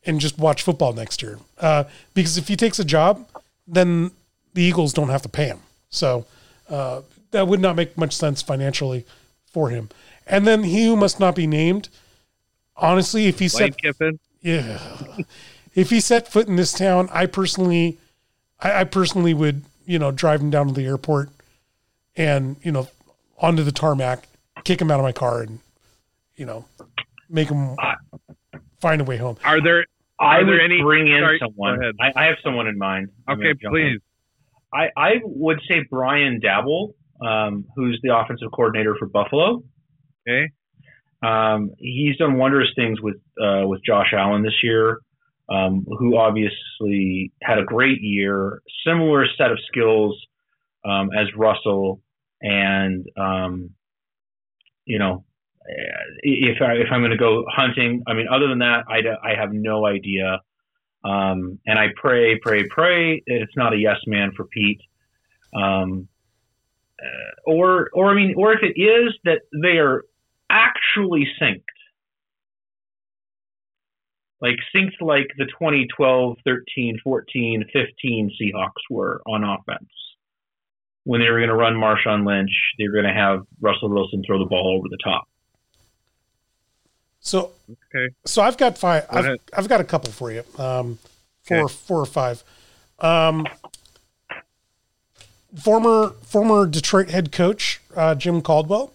and 0.06 0.20
just 0.20 0.38
watch 0.38 0.64
football 0.64 0.93
next 0.93 1.22
year. 1.22 1.39
Uh, 1.60 1.84
because 2.14 2.38
if 2.38 2.47
he 2.47 2.56
takes 2.56 2.80
a 2.80 2.86
job, 2.86 3.28
then 3.68 4.12
the 4.54 4.64
Eagles 4.64 4.93
don't 4.93 5.10
have 5.10 5.22
to 5.22 5.30
pay 5.30 5.45
him. 5.45 5.60
So 5.89 6.26
uh, 6.70 7.02
that 7.32 7.47
would 7.47 7.60
not 7.60 7.76
make 7.76 7.97
much 7.97 8.16
sense 8.16 8.41
financially 8.41 9.06
for 9.45 9.70
him. 9.70 9.89
And 10.28 10.47
then 10.47 10.64
he 10.64 10.86
who 10.86 10.95
must 10.95 11.20
not 11.20 11.36
be 11.36 11.47
named. 11.47 11.89
Honestly, 12.76 13.28
if 13.28 13.39
he 13.39 13.45
Lane 13.45 13.72
set 13.72 13.78
Kiffin. 13.78 14.20
yeah, 14.41 14.80
if 15.76 15.89
he 15.89 15.99
set 15.99 16.32
foot 16.32 16.47
in 16.47 16.56
this 16.56 16.74
town, 16.74 17.10
I 17.12 17.26
personally, 17.26 17.97
I, 18.60 18.82
I 18.82 18.84
personally 18.86 19.34
would 19.34 19.64
you 19.86 19.99
know 19.99 20.12
drive 20.12 20.41
him 20.41 20.49
down 20.49 20.68
to 20.68 20.74
the 20.74 20.86
airport, 20.86 21.30
and 22.16 22.56
you 22.64 22.72
know 22.72 22.88
onto 23.39 23.64
the 23.64 23.72
tarmac, 23.72 24.28
kick 24.64 24.82
him 24.82 24.89
out 24.89 24.99
of 24.99 25.04
my 25.04 25.12
car, 25.12 25.41
and 25.41 25.60
you 26.36 26.45
know 26.45 26.66
make 27.30 27.49
him 27.49 27.76
find 28.82 29.02
a 29.02 29.04
way 29.04 29.18
home. 29.18 29.38
Are 29.44 29.62
there? 29.62 29.86
I 30.20 30.38
there 30.38 30.48
would 30.48 30.62
any- 30.62 30.82
bring 30.82 31.08
in 31.08 31.22
sorry, 31.22 31.40
someone. 31.40 31.80
I, 32.00 32.12
I 32.16 32.26
have 32.26 32.36
someone 32.44 32.68
in 32.68 32.78
mind. 32.78 33.10
Okay, 33.30 33.54
gonna 33.54 33.56
in. 33.64 33.70
please. 33.72 34.02
I, 34.74 34.90
I 34.96 35.12
would 35.24 35.60
say 35.70 35.84
Brian 35.90 36.40
Daboll, 36.42 36.94
um, 37.26 37.66
who's 37.76 38.00
the 38.04 38.16
offensive 38.16 38.50
coordinator 38.54 38.96
for 38.98 39.08
Buffalo. 39.08 39.64
Okay. 40.28 40.50
Um, 41.24 41.72
he's 41.78 42.18
done 42.18 42.38
wondrous 42.38 42.70
things 42.76 43.02
with 43.02 43.18
uh, 43.42 43.68
with 43.68 43.82
Josh 43.86 44.14
Allen 44.14 44.44
this 44.44 44.64
year, 44.64 45.00
um, 45.50 45.86
who 46.00 46.18
obviously 46.18 47.32
had 47.44 47.60
a 47.60 47.64
great 47.64 48.02
year, 48.02 48.62
similar 48.88 49.26
set 49.38 49.52
of 49.52 49.60
skills 49.68 50.16
um, 50.86 51.10
as 51.18 51.28
Russell, 51.36 52.02
and 52.42 53.06
um, 53.18 53.72
you 54.86 54.98
know, 55.00 55.24
if 56.24 56.62
I, 56.62 56.74
if 56.74 56.88
I'm 56.91 57.01
going 57.01 57.12
to 57.12 57.18
go 57.18 57.45
hunting, 57.49 58.03
I 58.07 58.14
mean, 58.14 58.28
other 58.34 58.47
than 58.47 58.59
that, 58.59 58.84
I 58.88 58.99
I 59.24 59.36
have 59.39 59.51
no 59.51 59.86
idea. 59.86 60.39
Um, 61.03 61.59
and 61.66 61.80
I 61.80 61.88
pray, 61.95 62.39
pray, 62.39 62.68
pray 62.68 63.24
that 63.26 63.41
it's 63.41 63.57
not 63.57 63.74
a 63.74 63.78
yes 63.78 63.97
man 64.05 64.32
for 64.36 64.45
Pete. 64.45 64.82
Um, 65.55 66.07
uh, 67.01 67.51
or, 67.51 67.89
or 67.93 68.12
I 68.12 68.16
mean, 68.16 68.36
or 68.38 68.53
if 68.53 68.59
it 68.62 68.80
is 68.80 69.14
that 69.24 69.41
they 69.51 69.80
are 69.80 70.03
actually 70.49 71.28
synced, 71.41 71.64
like 74.39 74.57
synced 74.76 75.01
like 75.01 75.28
the 75.38 75.45
2012, 75.45 76.38
13, 76.45 76.99
14, 77.03 77.66
15 77.74 78.32
Seahawks 78.39 78.70
were 78.89 79.22
on 79.26 79.43
offense. 79.43 79.89
When 81.03 81.20
they 81.20 81.30
were 81.30 81.39
going 81.39 81.49
to 81.49 81.55
run 81.55 81.74
Marshawn 81.74 82.28
Lynch, 82.28 82.51
they 82.78 82.88
were 82.88 83.01
going 83.01 83.12
to 83.12 83.20
have 83.20 83.41
Russell 83.59 83.89
Wilson 83.89 84.22
throw 84.26 84.38
the 84.38 84.45
ball 84.45 84.78
over 84.78 84.88
the 84.88 84.99
top. 85.03 85.28
So 87.22 87.51
Okay. 87.93 88.13
so 88.26 88.41
I've 88.41 88.57
got 88.57 88.78
five. 88.78 89.07
Go 89.09 89.17
I've. 89.17 89.39
I've 89.57 89.69
got 89.69 89.80
a 89.80 89.84
couple 89.84 90.11
for 90.11 90.32
you. 90.32 90.43
Um, 90.57 90.97
four, 91.43 91.65
Okay. 91.65 91.74
four 91.74 91.99
or 92.01 92.05
five. 92.05 92.43
Um, 92.99 93.47
former 95.57 96.09
former 96.26 96.65
Detroit 96.65 97.09
head 97.09 97.32
coach 97.32 97.82
uh, 97.95 98.15
Jim 98.15 98.41
Caldwell. 98.41 98.91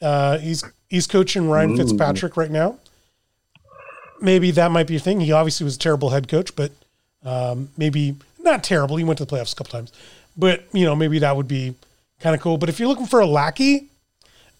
Uh, 0.00 0.38
he's 0.38 0.64
he's 0.88 1.06
coaching 1.06 1.48
Ryan 1.50 1.72
Ooh. 1.72 1.76
Fitzpatrick 1.76 2.36
right 2.36 2.50
now. 2.50 2.78
Maybe 4.20 4.50
that 4.52 4.70
might 4.70 4.86
be 4.86 4.96
a 4.96 5.00
thing. 5.00 5.20
He 5.20 5.32
obviously 5.32 5.64
was 5.64 5.76
a 5.76 5.78
terrible 5.78 6.10
head 6.10 6.28
coach, 6.28 6.54
but 6.56 6.72
um, 7.24 7.70
maybe 7.76 8.16
not 8.40 8.64
terrible. 8.64 8.96
He 8.96 9.04
went 9.04 9.18
to 9.18 9.24
the 9.24 9.34
playoffs 9.36 9.52
a 9.52 9.56
couple 9.56 9.72
times, 9.72 9.92
but 10.36 10.64
you 10.72 10.84
know 10.84 10.94
maybe 10.96 11.18
that 11.20 11.36
would 11.36 11.48
be 11.48 11.74
kind 12.20 12.34
of 12.34 12.40
cool. 12.42 12.58
But 12.58 12.68
if 12.68 12.78
you're 12.78 12.88
looking 12.88 13.06
for 13.06 13.20
a 13.20 13.26
lackey, 13.26 13.88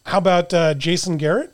how 0.06 0.18
about 0.18 0.52
uh, 0.54 0.74
Jason 0.74 1.16
Garrett? 1.16 1.52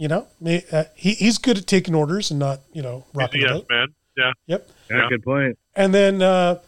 You 0.00 0.08
know, 0.08 0.26
may- 0.40 0.64
uh, 0.72 0.84
he 0.94 1.12
he's 1.12 1.36
good 1.36 1.58
at 1.58 1.66
taking 1.66 1.94
orders 1.94 2.30
and 2.30 2.40
not 2.40 2.60
you 2.72 2.80
know 2.80 3.04
He's 3.12 3.16
a 3.16 3.18
rocking 3.18 3.40
the 3.42 3.46
yes 3.48 3.56
boat. 3.58 3.66
man. 3.68 3.88
Yeah. 4.16 4.32
Yep. 4.46 4.70
Yeah, 4.90 4.96
Yeah. 4.96 5.08
Good 5.10 5.22
point. 5.22 5.58
And 5.76 5.92
then 5.94 6.22
uh, 6.22 6.58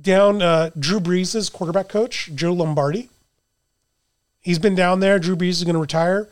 down 0.00 0.40
uh, 0.40 0.70
Drew 0.78 1.00
Brees' 1.00 1.52
quarterback 1.52 1.88
coach, 1.88 2.30
Joe 2.36 2.52
Lombardi. 2.52 3.08
He's 4.40 4.60
been 4.60 4.76
down 4.76 5.00
there. 5.00 5.18
Drew 5.18 5.34
Brees 5.34 5.50
is 5.50 5.64
going 5.64 5.74
to 5.74 5.80
retire. 5.80 6.28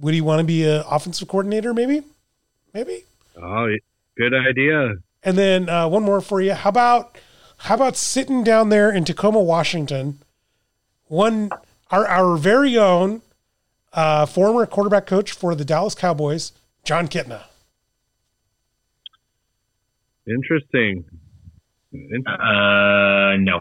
Would 0.00 0.14
he 0.14 0.20
want 0.20 0.38
to 0.40 0.44
be 0.44 0.64
an 0.64 0.84
offensive 0.88 1.26
coordinator? 1.28 1.74
Maybe, 1.74 2.02
maybe. 2.72 3.04
Oh, 3.40 3.68
good 4.16 4.32
idea. 4.32 4.94
And 5.24 5.36
then 5.36 5.68
uh, 5.68 5.88
one 5.88 6.04
more 6.04 6.20
for 6.20 6.40
you. 6.40 6.54
How 6.54 6.70
about 6.70 7.18
how 7.58 7.74
about 7.74 7.96
sitting 7.96 8.44
down 8.44 8.68
there 8.68 8.92
in 8.92 9.04
Tacoma, 9.04 9.40
Washington? 9.40 10.18
One 11.08 11.50
our 11.90 12.06
our 12.06 12.36
very 12.36 12.78
own 12.78 13.22
uh, 13.94 14.26
former 14.26 14.66
quarterback 14.66 15.06
coach 15.06 15.32
for 15.32 15.54
the 15.54 15.64
Dallas 15.64 15.94
Cowboys, 15.94 16.52
Jon 16.84 17.08
Kitna. 17.08 17.44
Interesting. 20.26 21.04
Interesting. 21.92 22.26
Uh, 22.26 23.36
no. 23.38 23.60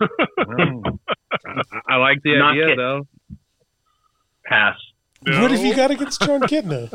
Oh. 0.00 0.82
I, 1.46 1.62
I 1.88 1.96
like 1.96 2.18
the 2.22 2.38
Not 2.38 2.52
idea 2.52 2.62
kidding. 2.64 2.76
though. 2.76 3.06
Pass. 4.44 4.76
What 5.24 5.50
have 5.52 5.64
you 5.64 5.74
got 5.76 5.90
against 5.90 6.20
Jon 6.22 6.40
Kitna? 6.42 6.92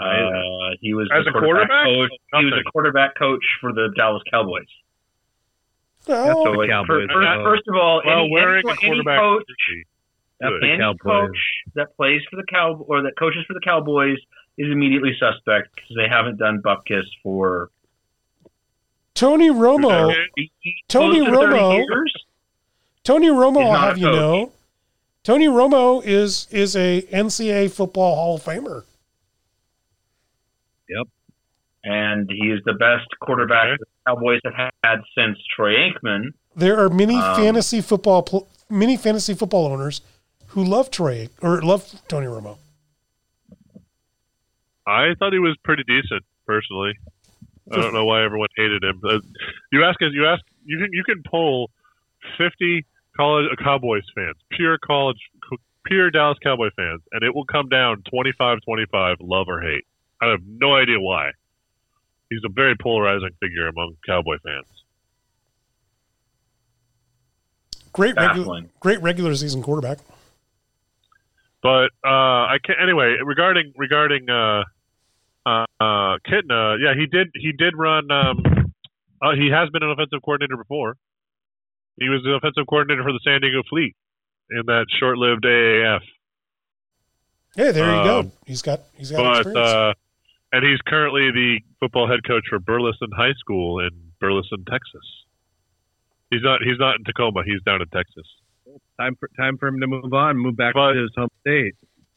Uh, 0.00 0.74
he 0.80 0.94
was 0.94 1.08
As 1.14 1.24
a 1.28 1.30
quarterback? 1.38 1.84
Coach. 1.86 2.10
He 2.38 2.44
was 2.44 2.54
a 2.66 2.70
quarterback 2.70 3.16
coach 3.16 3.44
for 3.60 3.72
the 3.72 3.92
Dallas 3.96 4.22
Cowboys. 4.30 4.66
Well, 6.08 6.44
So, 6.44 6.50
the 6.52 6.58
like, 6.58 6.70
Cowboys, 6.70 7.06
first, 7.12 7.28
first 7.44 7.62
of 7.68 7.76
all, 7.76 8.02
Well, 8.04 8.20
any, 8.22 8.30
wearing 8.32 8.64
any, 8.66 8.68
a 8.68 8.72
any 8.72 8.88
quarterback 8.88 9.20
coach, 9.20 9.44
jersey. 10.42 10.76
That's 10.78 10.78
the 10.78 10.84
any 10.84 10.98
coach 10.98 11.38
that 11.74 11.96
plays 11.96 12.20
for 12.30 12.36
the 12.36 12.44
cow 12.50 12.84
or 12.88 13.02
that 13.02 13.12
coaches 13.18 13.44
for 13.46 13.54
the 13.54 13.60
Cowboys 13.60 14.18
is 14.58 14.70
immediately 14.70 15.12
suspect 15.18 15.74
because 15.74 15.96
they 15.96 16.08
haven't 16.08 16.38
done 16.38 16.60
Bupkis 16.64 17.04
for 17.22 17.70
Tony 19.14 19.50
Romo. 19.50 20.10
Okay. 20.10 20.50
Tony 20.88 21.18
close 21.24 21.28
to 21.28 21.34
30 21.36 21.52
Romo. 21.56 21.76
years. 21.76 22.14
Tony 23.04 23.28
Romo, 23.28 23.64
I'll 23.64 23.80
have 23.80 23.98
you 23.98 24.06
know, 24.06 24.52
Tony 25.24 25.46
Romo 25.46 26.02
is 26.04 26.46
is 26.50 26.76
a 26.76 27.02
NCAA 27.12 27.70
football 27.70 28.14
Hall 28.14 28.34
of 28.36 28.42
Famer. 28.44 28.84
Yep, 30.88 31.06
and 31.84 32.28
he 32.30 32.50
is 32.50 32.60
the 32.64 32.74
best 32.74 33.06
quarterback 33.20 33.66
Okay. 33.66 33.76
the 33.78 33.86
Cowboys 34.06 34.40
have 34.44 34.70
had 34.84 35.00
since 35.16 35.38
Troy 35.56 35.74
Aikman. 35.76 36.30
There 36.54 36.78
are 36.78 36.88
many 36.88 37.16
Um, 37.16 37.36
fantasy 37.36 37.80
football 37.80 38.22
pl- 38.22 38.48
many 38.68 38.96
fantasy 38.96 39.34
football 39.34 39.66
owners 39.72 40.00
who 40.52 40.64
love 40.64 40.90
Troy 40.90 41.28
or 41.40 41.62
love 41.62 42.00
Tony 42.08 42.26
Romo. 42.26 42.58
I 44.86 45.14
thought 45.18 45.32
he 45.32 45.38
was 45.38 45.56
pretty 45.64 45.84
decent 45.84 46.24
personally. 46.46 46.92
I 47.70 47.76
don't 47.76 47.94
know 47.94 48.04
why 48.04 48.24
everyone 48.24 48.48
hated 48.56 48.82
him. 48.82 49.00
Uh, 49.02 49.20
you 49.70 49.84
ask 49.84 49.98
you 50.00 50.26
ask 50.26 50.42
you 50.64 50.78
can 50.78 50.88
you 50.92 51.04
can 51.04 51.22
poll 51.26 51.70
fifty 52.36 52.84
college 53.16 53.46
uh, 53.50 53.62
Cowboys 53.62 54.02
fans, 54.14 54.36
pure 54.50 54.78
college, 54.78 55.18
pure 55.86 56.10
Dallas 56.10 56.38
Cowboy 56.42 56.68
fans, 56.76 57.00
and 57.12 57.22
it 57.22 57.34
will 57.34 57.44
come 57.44 57.68
down 57.68 58.02
25-25, 58.12 59.16
love 59.20 59.46
or 59.48 59.60
hate. 59.60 59.84
I 60.20 60.30
have 60.30 60.40
no 60.46 60.74
idea 60.74 60.98
why. 60.98 61.30
He's 62.30 62.40
a 62.44 62.52
very 62.52 62.74
polarizing 62.76 63.30
figure 63.40 63.68
among 63.68 63.96
Cowboy 64.06 64.36
fans. 64.42 64.66
Great 67.92 68.16
regular, 68.16 68.62
great 68.80 69.02
regular 69.02 69.34
season 69.34 69.62
quarterback. 69.62 69.98
But 71.62 71.90
uh, 72.04 72.50
I 72.50 72.56
can 72.64 72.74
anyway 72.82 73.16
regarding 73.24 73.72
regarding 73.76 74.28
uh, 74.28 74.62
uh, 75.46 75.64
uh, 75.80 76.18
Kitna. 76.26 76.76
Yeah, 76.82 76.94
he 76.98 77.06
did 77.06 77.28
he 77.34 77.52
did 77.52 77.74
run. 77.76 78.10
Um, 78.10 78.42
uh, 79.22 79.34
he 79.36 79.50
has 79.50 79.68
been 79.70 79.82
an 79.82 79.90
offensive 79.90 80.20
coordinator 80.24 80.56
before. 80.56 80.96
He 82.00 82.08
was 82.08 82.22
the 82.24 82.32
offensive 82.32 82.66
coordinator 82.68 83.02
for 83.04 83.12
the 83.12 83.20
San 83.24 83.40
Diego 83.40 83.62
Fleet 83.68 83.94
in 84.50 84.62
that 84.66 84.86
short-lived 84.98 85.44
AAF. 85.44 86.00
Hey, 87.54 87.70
there 87.70 87.84
you 87.86 88.00
Um, 88.00 88.06
go. 88.06 88.32
He's 88.46 88.62
got 88.62 88.80
he's 88.96 89.10
got 89.12 89.18
but 89.18 89.36
experience. 89.46 89.68
uh, 89.68 89.92
and 90.52 90.64
he's 90.66 90.80
currently 90.86 91.30
the 91.30 91.60
football 91.80 92.08
head 92.08 92.20
coach 92.26 92.44
for 92.48 92.58
Burleson 92.58 93.10
High 93.16 93.34
School 93.38 93.78
in 93.78 93.90
Burleson, 94.20 94.64
Texas. 94.68 95.06
He's 96.30 96.42
not 96.42 96.60
he's 96.64 96.78
not 96.78 96.96
in 96.96 97.04
Tacoma. 97.04 97.42
He's 97.44 97.62
down 97.62 97.82
in 97.82 97.88
Texas. 97.88 98.26
Time 99.00 99.16
for 99.18 99.28
time 99.38 99.58
for 99.58 99.68
him 99.68 99.80
to 99.80 99.86
move 99.86 100.12
on, 100.12 100.36
move 100.36 100.56
back 100.56 100.74
But- 100.74 100.92
to 100.92 101.00
his 101.00 101.10
home 101.16 101.28
state. 101.40 101.74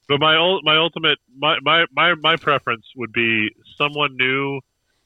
But 0.07 0.19
my 0.19 0.35
ul- 0.35 0.61
my 0.63 0.77
ultimate 0.77 1.17
my, 1.35 1.57
my, 1.63 1.85
my, 1.91 2.13
my 2.15 2.35
preference 2.35 2.85
would 2.95 3.11
be 3.11 3.49
someone 3.75 4.15
new, 4.15 4.59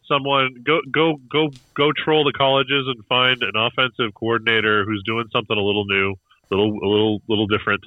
someone 0.06 0.56
go 0.66 0.82
go 0.92 1.16
go 1.32 1.52
go 1.74 1.92
troll 1.94 2.26
the 2.26 2.34
colleges 2.34 2.86
and 2.88 3.06
find 3.08 3.42
an 3.42 3.54
offensive 3.56 4.14
coordinator 4.14 4.84
who's 4.84 5.02
doing 5.06 5.26
something 5.32 5.56
a 5.56 5.62
little 5.62 5.86
new, 5.86 6.16
little 6.52 6.72
a 6.84 6.88
little 6.88 7.22
little 7.30 7.48
different, 7.48 7.82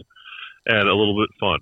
and 0.65 0.89
a 0.89 0.95
little 0.95 1.21
bit 1.21 1.29
fun, 1.39 1.59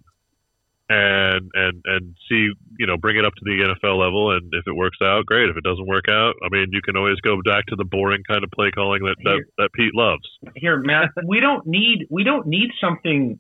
and 0.91 1.51
and 1.55 1.82
and 1.86 2.16
see 2.28 2.51
you 2.78 2.86
know 2.86 2.97
bring 2.97 3.16
it 3.16 3.24
up 3.24 3.32
to 3.34 3.45
the 3.45 3.62
NFL 3.62 3.97
level, 3.97 4.32
and 4.34 4.53
if 4.53 4.66
it 4.66 4.74
works 4.74 4.99
out, 5.01 5.24
great. 5.24 5.49
If 5.49 5.57
it 5.57 5.62
doesn't 5.62 5.86
work 5.86 6.07
out, 6.11 6.34
I 6.43 6.49
mean 6.51 6.66
you 6.72 6.82
can 6.82 6.97
always 6.97 7.16
go 7.20 7.41
back 7.45 7.66
to 7.66 7.76
the 7.76 7.84
boring 7.84 8.22
kind 8.26 8.43
of 8.43 8.51
play 8.51 8.72
calling 8.72 9.05
that 9.05 9.14
that, 9.22 9.45
that 9.57 9.70
Pete 9.72 9.95
loves. 9.95 10.26
Here, 10.57 10.78
Matt, 10.78 11.11
we 11.24 11.38
don't 11.38 11.64
need 11.64 12.09
we 12.11 12.24
don't 12.24 12.47
need 12.47 12.70
something 12.80 13.38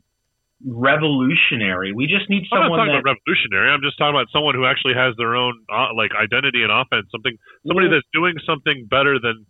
revolutionary. 0.64 1.92
We 1.92 2.06
just 2.06 2.30
need 2.30 2.44
someone 2.48 2.70
I'm 2.70 2.70
not 2.70 2.76
talking 2.86 2.92
that 2.94 3.00
about 3.02 3.18
revolutionary. 3.26 3.70
I'm 3.70 3.82
just 3.82 3.98
talking 3.98 4.14
about 4.14 4.30
someone 4.32 4.54
who 4.54 4.64
actually 4.64 4.94
has 4.94 5.16
their 5.18 5.34
own 5.34 5.58
uh, 5.66 5.90
like 5.96 6.12
identity 6.14 6.62
and 6.62 6.70
offense. 6.70 7.10
Something 7.10 7.34
somebody 7.66 7.88
Well- 7.90 7.98
that's 7.98 8.10
doing 8.14 8.38
something 8.46 8.86
better 8.86 9.18
than 9.18 9.44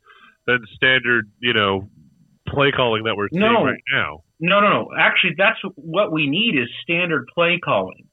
than 0.47 0.65
standard, 0.75 1.29
you 1.39 1.53
know, 1.53 1.91
play 2.51 2.73
calling 2.73 3.05
that 3.05 3.17
we're 3.17 3.29
seeing 3.31 3.41
No. 3.43 3.65
right 3.65 3.81
now. 3.93 4.23
No, 4.41 4.61
no, 4.61 4.69
no. 4.69 4.91
Actually, 4.99 5.35
that's 5.37 5.59
what 5.77 6.13
we 6.13 6.27
need 6.29 6.57
is 6.57 6.69
standard 6.83 7.27
play 7.35 7.59
calling. 7.63 8.07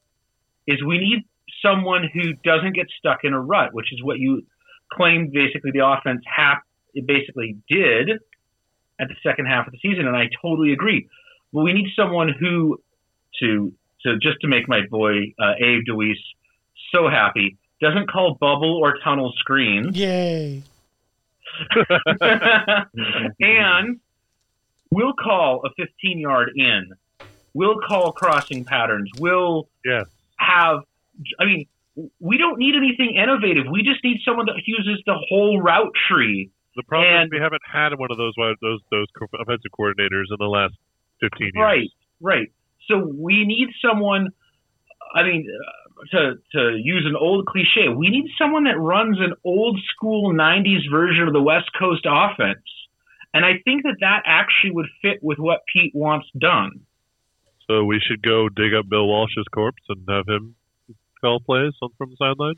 Is 0.67 0.83
we 0.83 0.97
need 0.97 1.23
someone 1.61 2.07
who 2.13 2.33
doesn't 2.43 2.73
get 2.73 2.87
stuck 2.97 3.19
in 3.23 3.33
a 3.33 3.39
rut, 3.39 3.73
which 3.73 3.91
is 3.93 4.03
what 4.03 4.19
you 4.19 4.43
claimed 4.91 5.31
basically 5.31 5.71
the 5.71 5.85
offense 5.85 6.21
half 6.25 6.59
it 6.93 7.05
basically 7.07 7.57
did 7.69 8.09
at 8.99 9.07
the 9.07 9.15
second 9.23 9.45
half 9.45 9.67
of 9.67 9.73
the 9.73 9.79
season, 9.79 10.07
and 10.07 10.15
I 10.15 10.29
totally 10.41 10.73
agree. 10.73 11.07
But 11.53 11.63
we 11.63 11.73
need 11.73 11.87
someone 11.95 12.29
who 12.37 12.81
to 13.41 13.71
to 14.03 14.17
just 14.19 14.41
to 14.41 14.47
make 14.47 14.67
my 14.67 14.81
boy 14.89 15.33
uh, 15.39 15.53
Abe 15.63 15.83
DeWeese 15.87 16.17
so 16.93 17.07
happy 17.09 17.57
doesn't 17.81 18.09
call 18.09 18.35
bubble 18.39 18.77
or 18.83 18.97
tunnel 19.03 19.31
screens. 19.37 19.95
Yay! 19.97 20.63
and 23.39 23.99
we'll 24.91 25.13
call 25.13 25.61
a 25.65 25.69
15 25.77 26.19
yard 26.19 26.51
in. 26.55 26.91
We'll 27.53 27.79
call 27.79 28.11
crossing 28.11 28.65
patterns. 28.65 29.09
We'll 29.19 29.67
Yes. 29.83 30.05
have, 30.37 30.83
I 31.39 31.45
mean, 31.45 31.65
we 32.19 32.37
don't 32.37 32.59
need 32.59 32.75
anything 32.75 33.15
innovative. 33.15 33.65
We 33.67 33.81
just 33.81 34.03
need 34.03 34.21
someone 34.23 34.45
that 34.45 34.61
uses 34.65 35.01
the 35.05 35.15
whole 35.15 35.59
route 35.59 35.93
tree. 36.07 36.51
The 36.75 36.83
problem 36.83 37.11
And- 37.11 37.25
is 37.25 37.31
we 37.31 37.39
haven't 37.39 37.63
had 37.65 37.97
one 37.97 38.11
of 38.11 38.17
those 38.17 38.35
those 38.61 38.79
those 38.91 39.07
offensive 39.39 39.71
coordinators 39.71 40.25
in 40.29 40.37
the 40.37 40.47
last 40.47 40.75
15 41.21 41.51
years. 41.55 41.63
Right, 41.63 41.89
right. 42.21 42.47
So 42.87 42.99
we 42.99 43.45
need 43.45 43.69
someone, 43.81 44.29
I 45.15 45.23
mean, 45.23 45.47
uh, 45.49 46.05
to, 46.11 46.37
to 46.51 46.77
use 46.77 47.07
an 47.07 47.15
old 47.15 47.47
cliche, 47.47 47.89
we 47.89 48.09
need 48.09 48.29
someone 48.37 48.65
that 48.65 48.77
runs 48.77 49.19
an 49.19 49.33
old 49.43 49.79
school 49.95 50.31
90s 50.33 50.85
version 50.91 51.27
of 51.27 51.33
the 51.33 51.41
West 51.41 51.71
Coast 51.73 52.05
offense. 52.07 52.59
And 53.37 53.45
I 53.45 53.61
think 53.63 53.83
that 53.83 53.97
that 53.99 54.23
actually 54.25 54.71
would 54.71 54.87
fit 55.03 55.19
with 55.21 55.37
what 55.37 55.59
Pete 55.71 55.93
wants 55.93 56.25
done. 56.35 56.79
So 57.67 57.83
we 57.83 57.99
should 57.99 58.23
go 58.23 58.49
dig 58.49 58.73
up 58.73 58.89
Bill 58.89 59.05
Walsh's 59.05 59.45
corpse 59.53 59.83
and 59.89 60.03
have 60.09 60.27
him 60.27 60.55
call 61.21 61.39
plays 61.39 61.73
from 61.79 62.09
the 62.09 62.15
sideline. 62.17 62.55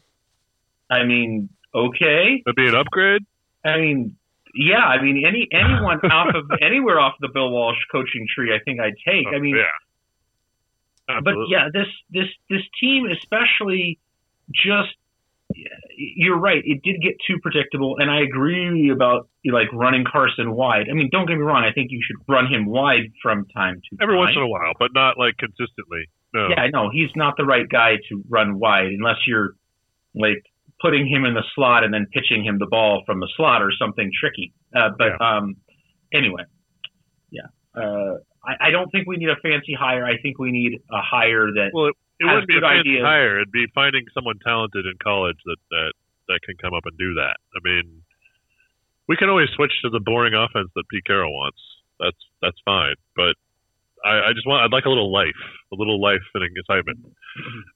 I 0.90 1.04
mean, 1.04 1.50
okay. 1.76 2.42
That'd 2.46 2.56
be 2.56 2.70
an 2.70 2.76
upgrade. 2.76 3.24
I 3.66 3.76
mean, 3.76 4.16
yeah. 4.56 4.78
I 4.78 5.02
mean, 5.02 5.22
any 5.28 5.50
anyone 5.52 6.00
off 6.12 6.34
of 6.34 6.50
anywhere 6.62 6.98
off 6.98 7.16
the 7.20 7.28
Bill 7.28 7.50
Walsh 7.50 7.80
coaching 7.92 8.26
tree, 8.34 8.56
I 8.56 8.64
think 8.64 8.80
I'd 8.80 8.96
take. 9.06 9.28
I 9.28 9.36
oh, 9.36 9.40
mean, 9.42 9.58
yeah. 9.58 9.64
Absolutely. 11.14 11.44
but 11.44 11.52
yeah, 11.52 11.68
this 11.74 11.88
this 12.10 12.30
this 12.50 12.64
team, 12.80 13.06
especially, 13.12 14.00
just 14.50 14.96
you're 15.98 16.38
right. 16.38 16.62
It 16.64 16.82
did 16.84 17.02
get 17.02 17.14
too 17.28 17.38
predictable, 17.42 17.98
and 17.98 18.10
I 18.10 18.22
agree 18.22 18.90
about 18.90 19.30
like 19.46 19.72
running 19.74 20.04
Carson 20.10 20.56
wide. 20.56 20.88
I 20.90 20.94
mean, 20.94 21.10
don't 21.12 21.28
get 21.28 21.38
me 21.38 21.44
wrong. 21.44 21.64
I 21.64 21.74
think 21.74 21.92
you 21.92 22.00
should 22.06 22.18
run 22.28 22.48
him 22.48 22.66
wide 22.66 23.12
from 23.22 23.46
time 23.56 23.76
to 23.76 23.98
Every 24.02 24.16
time. 24.16 24.20
once 24.20 24.36
in 24.36 24.42
a 24.42 24.48
while, 24.48 24.74
but 24.80 24.92
not 24.94 25.18
like 25.18 25.36
consistently. 25.38 26.10
No. 26.34 26.48
Yeah, 26.50 26.62
I 26.62 26.70
know 26.70 26.90
he's 26.92 27.10
not 27.16 27.36
the 27.38 27.46
right 27.46 27.68
guy 27.68 27.96
to 28.10 28.24
run 28.30 28.60
wide 28.60 28.88
unless 28.88 29.18
you're 29.26 29.56
like 30.14 30.44
putting 30.82 31.08
him 31.08 31.26
in 31.26 31.34
the 31.34 31.44
slot 31.56 31.84
and 31.84 31.94
then 31.94 32.06
pitching 32.14 32.44
him 32.44 32.60
the 32.60 32.68
ball 32.68 33.04
from 33.06 33.20
the 33.20 33.30
slot 33.36 33.62
or 33.62 33.72
something 33.78 34.12
tricky. 34.20 34.54
Uh, 34.76 34.90
but 34.98 35.20
um, 35.24 35.56
anyway, 36.14 36.44
yeah, 37.32 37.48
uh, 37.76 38.16
I, 38.46 38.68
I 38.68 38.72
don't 38.72 38.90
think 38.92 39.08
we 39.08 39.18
need 39.18 39.30
a 39.30 39.36
fancy 39.42 39.74
hire. 39.74 40.06
I 40.06 40.18
think 40.22 40.40
we 40.40 40.52
need 40.52 40.80
a 40.92 41.02
hire 41.02 41.48
that 41.56 41.72
Well, 41.74 41.88
it, 41.88 41.96
it 42.20 42.26
wouldn't 42.26 42.48
be 42.48 42.58
a 42.58 42.60
good 42.60 42.68
fancy 42.68 42.90
ideas. 43.00 43.06
hire. 43.06 43.36
It'd 43.40 43.52
be 43.52 43.68
finding 43.74 44.06
someone 44.14 44.40
talented 44.44 44.86
in 44.86 44.94
college 45.02 45.38
that, 45.46 45.58
that 45.72 45.94
that 46.28 46.40
can 46.46 46.56
come 46.62 46.74
up 46.74 46.84
and 46.86 46.98
do 46.98 47.16
that. 47.16 47.38
I 47.56 47.60
mean, 47.64 48.04
we 49.08 49.18
can 49.18 49.30
always 49.30 49.50
switch 49.56 49.72
to 49.84 49.90
the 49.90 50.00
boring 50.00 50.34
offense 50.34 50.70
that 50.76 50.84
Pete 50.90 51.06
Carroll 51.06 51.34
wants. 51.34 51.60
That's 52.00 52.18
that's 52.42 52.58
fine. 52.64 52.96
But 53.16 53.36
I, 54.06 54.30
I 54.30 54.34
just 54.34 54.48
want 54.48 54.64
I'd 54.64 54.76
like 54.76 54.86
a 54.86 54.90
little 54.90 55.12
life, 55.12 55.40
a 55.72 55.76
little 55.76 56.00
life 56.02 56.22
and 56.34 56.44
excitement. 56.44 57.00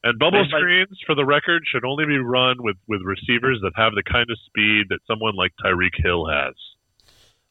And 0.04 0.20
bubble 0.20 0.46
screens, 0.48 0.98
for 1.06 1.16
the 1.16 1.26
record, 1.26 1.64
should 1.66 1.86
only 1.86 2.06
be 2.06 2.18
run 2.18 2.58
with 2.60 2.78
with 2.88 3.02
receivers 3.02 3.60
that 3.64 3.72
have 3.76 3.94
the 3.94 4.04
kind 4.04 4.30
of 4.30 4.38
speed 4.46 4.88
that 4.90 5.00
someone 5.08 5.36
like 5.36 5.52
Tyreek 5.64 5.96
Hill 5.98 6.28
has. 6.28 6.54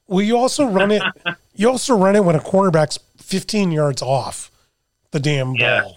Well, 0.07 0.23
you 0.23 0.37
also 0.37 0.67
run 0.67 0.91
it. 0.91 1.03
You 1.55 1.69
also 1.69 1.95
run 1.95 2.17
it 2.17 2.25
when 2.25 2.35
a 2.35 2.41
cornerback's 2.41 2.99
15 3.19 3.73
yards 3.73 4.01
off 4.01 4.51
the 5.11 5.21
damn 5.21 5.49
ball. 5.49 5.57
yes, 5.59 5.93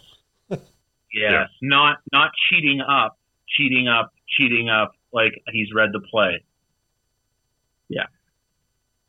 Yeah. 1.16 1.46
not 1.62 1.98
not 2.12 2.32
cheating 2.50 2.82
up, 2.82 3.18
cheating 3.48 3.88
up, 3.88 4.12
cheating 4.38 4.70
up 4.70 4.94
like 5.14 5.32
he's 5.52 5.68
read 5.74 5.90
the 5.94 6.02
play. 6.02 6.44
Yeah. 7.90 8.06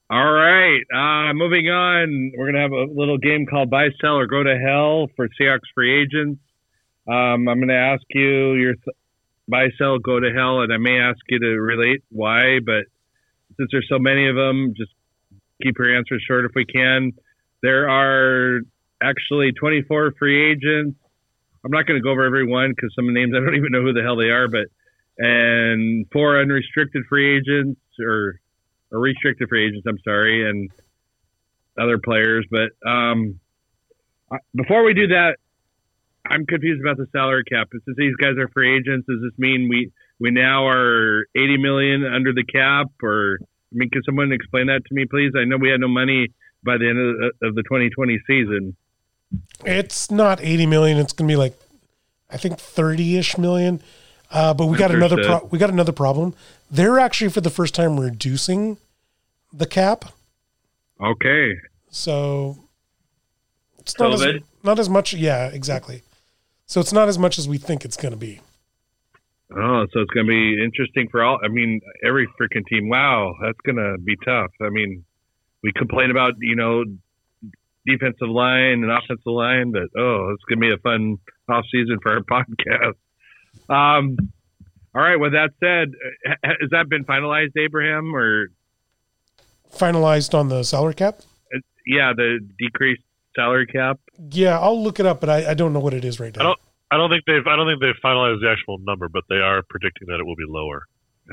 All 0.08 0.32
right. 0.32 0.82
Uh, 0.94 1.34
moving 1.34 1.68
on, 1.68 2.32
we're 2.36 2.46
gonna 2.46 2.62
have 2.62 2.72
a 2.72 2.86
little 2.92 3.18
game 3.18 3.46
called 3.46 3.70
Buy, 3.70 3.88
Sell, 4.00 4.16
or 4.18 4.26
Go 4.26 4.42
to 4.42 4.56
Hell 4.56 5.08
for 5.16 5.28
Seahawks 5.40 5.68
free 5.74 6.02
agents. 6.02 6.40
Um, 7.08 7.48
I'm 7.48 7.58
gonna 7.60 7.74
ask 7.74 8.02
you 8.10 8.54
your 8.54 8.74
th- 8.74 8.96
buy, 9.48 9.68
sell, 9.78 9.98
go 9.98 10.18
to 10.18 10.32
hell, 10.32 10.60
and 10.62 10.72
I 10.72 10.76
may 10.76 10.98
ask 10.98 11.18
you 11.28 11.38
to 11.38 11.60
relate 11.60 12.02
why, 12.10 12.58
but 12.64 12.84
since 13.56 13.68
there's 13.70 13.86
so 13.88 13.98
many 13.98 14.28
of 14.28 14.34
them, 14.36 14.74
just 14.76 14.92
keep 15.62 15.78
your 15.78 15.96
answers 15.96 16.22
short 16.26 16.44
if 16.44 16.52
we 16.54 16.64
can. 16.64 17.12
There 17.62 17.88
are 17.88 18.60
actually 19.02 19.52
24 19.52 20.14
free 20.18 20.50
agents. 20.52 20.98
I'm 21.66 21.72
not 21.72 21.84
going 21.86 21.98
to 21.98 22.02
go 22.02 22.10
over 22.10 22.24
every 22.24 22.46
one 22.46 22.70
because 22.70 22.94
some 22.94 23.12
names 23.12 23.34
I 23.36 23.40
don't 23.40 23.56
even 23.56 23.72
know 23.72 23.82
who 23.82 23.92
the 23.92 24.02
hell 24.02 24.14
they 24.14 24.30
are, 24.30 24.46
but 24.46 24.68
and 25.18 26.06
four 26.12 26.40
unrestricted 26.40 27.02
free 27.08 27.38
agents 27.38 27.80
or 27.98 28.38
or 28.92 29.00
restricted 29.00 29.48
free 29.48 29.66
agents. 29.66 29.84
I'm 29.88 29.98
sorry, 30.04 30.48
and 30.48 30.70
other 31.76 31.98
players. 31.98 32.46
But 32.48 32.70
um, 32.88 33.40
before 34.54 34.84
we 34.84 34.94
do 34.94 35.08
that, 35.08 35.38
I'm 36.24 36.46
confused 36.46 36.80
about 36.80 36.98
the 36.98 37.08
salary 37.10 37.42
cap. 37.50 37.68
Since 37.72 37.96
these 37.96 38.14
guys 38.14 38.38
are 38.38 38.48
free 38.48 38.76
agents, 38.76 39.06
does 39.08 39.18
this 39.20 39.36
mean 39.36 39.68
we 39.68 39.90
we 40.20 40.30
now 40.30 40.68
are 40.68 41.26
80 41.36 41.58
million 41.58 42.04
under 42.04 42.32
the 42.32 42.44
cap? 42.44 42.86
Or 43.02 43.38
I 43.42 43.72
mean, 43.72 43.90
can 43.90 44.04
someone 44.04 44.30
explain 44.30 44.68
that 44.68 44.82
to 44.86 44.94
me, 44.94 45.04
please? 45.04 45.32
I 45.36 45.44
know 45.44 45.56
we 45.56 45.70
had 45.70 45.80
no 45.80 45.88
money 45.88 46.28
by 46.64 46.78
the 46.78 46.88
end 46.88 46.98
of 46.98 47.32
the, 47.40 47.48
of 47.48 47.54
the 47.56 47.62
2020 47.64 48.18
season. 48.24 48.76
It's 49.64 50.10
not 50.10 50.40
80 50.40 50.66
million. 50.66 50.98
It's 50.98 51.12
going 51.12 51.28
to 51.28 51.32
be 51.32 51.36
like, 51.36 51.58
I 52.30 52.36
think 52.36 52.58
30 52.58 53.16
ish 53.16 53.38
million. 53.38 53.82
Uh, 54.30 54.52
but 54.54 54.66
we 54.66 54.76
got 54.76 54.90
another 54.90 55.16
pro- 55.24 55.48
we 55.50 55.58
got 55.58 55.70
another 55.70 55.92
problem. 55.92 56.34
They're 56.70 56.98
actually 56.98 57.30
for 57.30 57.40
the 57.40 57.50
first 57.50 57.74
time 57.74 57.98
reducing 58.00 58.76
the 59.52 59.66
cap. 59.66 60.06
Okay. 61.00 61.54
So 61.90 62.58
it's 63.78 63.98
not 63.98 64.12
as, 64.14 64.42
not 64.64 64.78
as 64.78 64.88
much. 64.88 65.14
Yeah, 65.14 65.46
exactly. 65.46 66.02
So 66.66 66.80
it's 66.80 66.92
not 66.92 67.08
as 67.08 67.18
much 67.18 67.38
as 67.38 67.48
we 67.48 67.58
think 67.58 67.84
it's 67.84 67.96
going 67.96 68.12
to 68.12 68.18
be. 68.18 68.40
Oh, 69.52 69.86
so 69.92 70.00
it's 70.00 70.10
going 70.10 70.26
to 70.26 70.30
be 70.30 70.62
interesting 70.62 71.08
for 71.08 71.22
all. 71.22 71.38
I 71.44 71.48
mean, 71.48 71.80
every 72.04 72.26
freaking 72.40 72.66
team. 72.66 72.88
Wow, 72.88 73.32
that's 73.40 73.60
going 73.64 73.76
to 73.76 73.96
be 74.02 74.16
tough. 74.24 74.50
I 74.60 74.70
mean, 74.70 75.04
we 75.62 75.70
complain 75.72 76.10
about 76.10 76.32
you 76.40 76.56
know 76.56 76.84
defensive 77.86 78.28
line 78.28 78.82
and 78.84 78.90
offensive 78.90 79.24
line, 79.26 79.72
but 79.72 79.88
oh, 79.98 80.30
it's 80.34 80.42
going 80.44 80.60
to 80.60 80.68
be 80.68 80.72
a 80.72 80.78
fun 80.78 81.16
off 81.48 81.64
season 81.72 81.98
for 82.02 82.12
our 82.12 82.20
podcast. 82.22 82.94
Um, 83.68 84.16
all 84.94 85.02
right. 85.02 85.16
With 85.16 85.32
that 85.32 85.50
said, 85.60 85.92
has 86.44 86.70
that 86.70 86.88
been 86.88 87.04
finalized, 87.04 87.56
Abraham? 87.58 88.14
Or 88.14 88.48
Finalized 89.72 90.32
on 90.38 90.48
the 90.48 90.62
salary 90.62 90.94
cap. 90.94 91.20
yeah, 91.86 92.12
the 92.16 92.38
decreased 92.58 93.02
salary 93.34 93.66
cap. 93.66 94.00
Yeah, 94.30 94.58
I'll 94.58 94.82
look 94.82 94.98
it 95.00 95.06
up, 95.06 95.20
but 95.20 95.28
I, 95.28 95.50
I 95.50 95.54
don't 95.54 95.72
know 95.72 95.80
what 95.80 95.92
it 95.94 96.04
is 96.04 96.18
right 96.20 96.34
I 96.38 96.42
now. 96.42 96.48
don't. 96.50 96.60
I 96.92 96.96
don't 96.96 97.10
think 97.10 97.24
they've. 97.26 97.46
I 97.46 97.56
don't 97.56 97.66
think 97.68 97.80
they've 97.82 98.00
finalized 98.02 98.40
the 98.40 98.48
actual 98.50 98.78
number, 98.78 99.08
but 99.08 99.24
they 99.28 99.36
are 99.36 99.62
predicting 99.68 100.06
that 100.08 100.20
it 100.20 100.24
will 100.24 100.36
be 100.36 100.44
lower. 100.46 100.84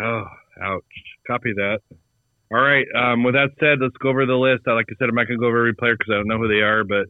Oh, 0.02 0.26
ouch. 0.62 0.84
Copy 1.28 1.54
that. 1.56 1.80
All 2.54 2.62
right. 2.62 2.86
Um, 2.96 3.24
with 3.24 3.34
that 3.34 3.50
said, 3.60 3.80
let's 3.82 3.98
go 3.98 4.10
over 4.10 4.26
the 4.26 4.36
list. 4.36 4.64
I 4.68 4.74
like 4.74 4.86
I 4.90 4.94
said, 5.00 5.10
I'm 5.10 5.16
not 5.16 5.28
going 5.28 5.40
to 5.40 5.42
go 5.42 5.48
over 5.48 5.60
every 5.60 5.74
player 5.74 5.96
because 5.98 6.12
I 6.12 6.18
don't 6.18 6.28
know 6.28 6.38
who 6.38 6.48
they 6.48 6.62
are, 6.62 6.84
but 6.84 7.08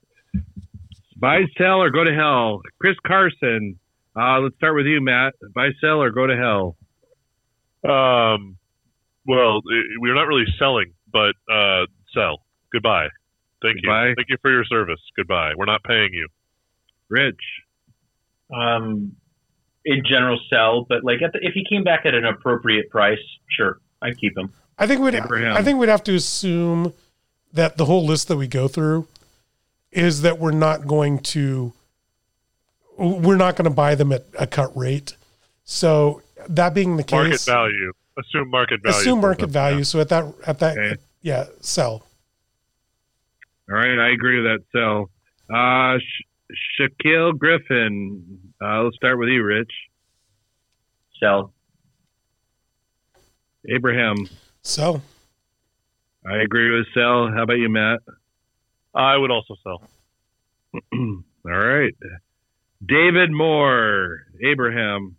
buy, 1.17 1.41
sell, 1.57 1.81
or 1.81 1.89
go 1.89 2.03
to 2.03 2.13
hell. 2.13 2.61
Chris 2.79 2.95
Carson. 3.05 3.77
Uh, 4.15 4.39
let's 4.39 4.55
start 4.55 4.75
with 4.75 4.85
you, 4.85 5.01
Matt. 5.01 5.33
Buy, 5.53 5.69
sell, 5.81 6.01
or 6.01 6.11
go 6.11 6.27
to 6.27 6.35
hell. 6.37 6.77
Um, 7.83 8.57
well, 9.25 9.57
i- 9.69 9.97
we're 9.99 10.13
not 10.15 10.27
really 10.27 10.45
selling, 10.57 10.93
but 11.11 11.35
uh, 11.51 11.87
sell. 12.13 12.43
Goodbye. 12.71 13.09
Thank 13.61 13.81
Goodbye. 13.81 14.09
you. 14.09 14.15
Thank 14.15 14.29
you 14.29 14.37
for 14.41 14.51
your 14.51 14.65
service. 14.65 14.99
Goodbye. 15.17 15.53
We're 15.57 15.65
not 15.65 15.83
paying 15.83 16.09
you. 16.13 16.27
Rich. 17.09 17.41
Um, 18.53 19.15
in 19.85 20.03
general, 20.05 20.39
sell, 20.49 20.85
but 20.87 21.03
like 21.03 21.21
at 21.21 21.33
the, 21.33 21.39
if 21.41 21.53
he 21.53 21.65
came 21.67 21.83
back 21.83 22.05
at 22.05 22.13
an 22.13 22.23
appropriate 22.25 22.89
price, 22.89 23.19
sure, 23.49 23.79
I'd 24.01 24.17
keep 24.17 24.37
him. 24.37 24.53
I 24.77 24.87
think 24.87 25.01
we'd 25.01 25.13
Abraham. 25.15 25.55
I 25.55 25.61
think 25.63 25.79
we'd 25.79 25.89
have 25.89 26.03
to 26.05 26.15
assume 26.15 26.93
that 27.53 27.77
the 27.77 27.85
whole 27.85 28.05
list 28.05 28.27
that 28.27 28.37
we 28.37 28.47
go 28.47 28.67
through 28.67 29.07
is 29.91 30.21
that 30.23 30.39
we're 30.39 30.51
not 30.51 30.87
going 30.87 31.19
to 31.19 31.73
we're 32.97 33.37
not 33.37 33.55
going 33.55 33.65
to 33.69 33.73
buy 33.75 33.95
them 33.95 34.11
at 34.11 34.25
a 34.37 34.47
cut 34.47 34.75
rate. 34.75 35.15
So 35.63 36.21
that 36.49 36.73
being 36.73 36.97
the 36.97 37.05
Market 37.11 37.31
case, 37.31 37.45
value. 37.45 37.93
Assume 38.17 38.49
market 38.49 38.81
value. 38.83 38.97
assume 38.97 39.21
market 39.21 39.41
them. 39.41 39.51
value. 39.51 39.83
So 39.83 39.99
at 39.99 40.09
that 40.09 40.25
at 40.45 40.59
that 40.59 40.77
Okay. 40.77 41.01
yeah, 41.21 41.45
sell. 41.61 42.05
All 43.69 43.75
right. 43.77 43.97
I 43.97 44.09
agree 44.11 44.41
with 44.41 44.45
that. 44.51 44.63
Sell. 44.71 45.09
Uh, 45.49 45.97
Sh- 45.99 46.79
Shaquille 46.79 47.37
Griffin. 47.37 48.39
Uh, 48.61 48.83
let's 48.83 48.95
start 48.97 49.17
with 49.17 49.29
you, 49.29 49.43
Rich. 49.43 49.71
Sell. 51.19 51.53
Abraham. 53.67 54.27
Sell. 54.63 55.01
I 56.25 56.37
agree 56.37 56.75
with 56.75 56.87
sell. 56.93 57.29
How 57.29 57.43
about 57.43 57.57
you, 57.57 57.69
Matt? 57.69 57.99
I 58.95 59.17
would 59.17 59.29
also 59.31 59.55
sell. 59.61 59.81
All 60.93 61.23
right. 61.45 61.93
David 62.85 63.31
Moore. 63.31 64.21
Abraham. 64.43 65.17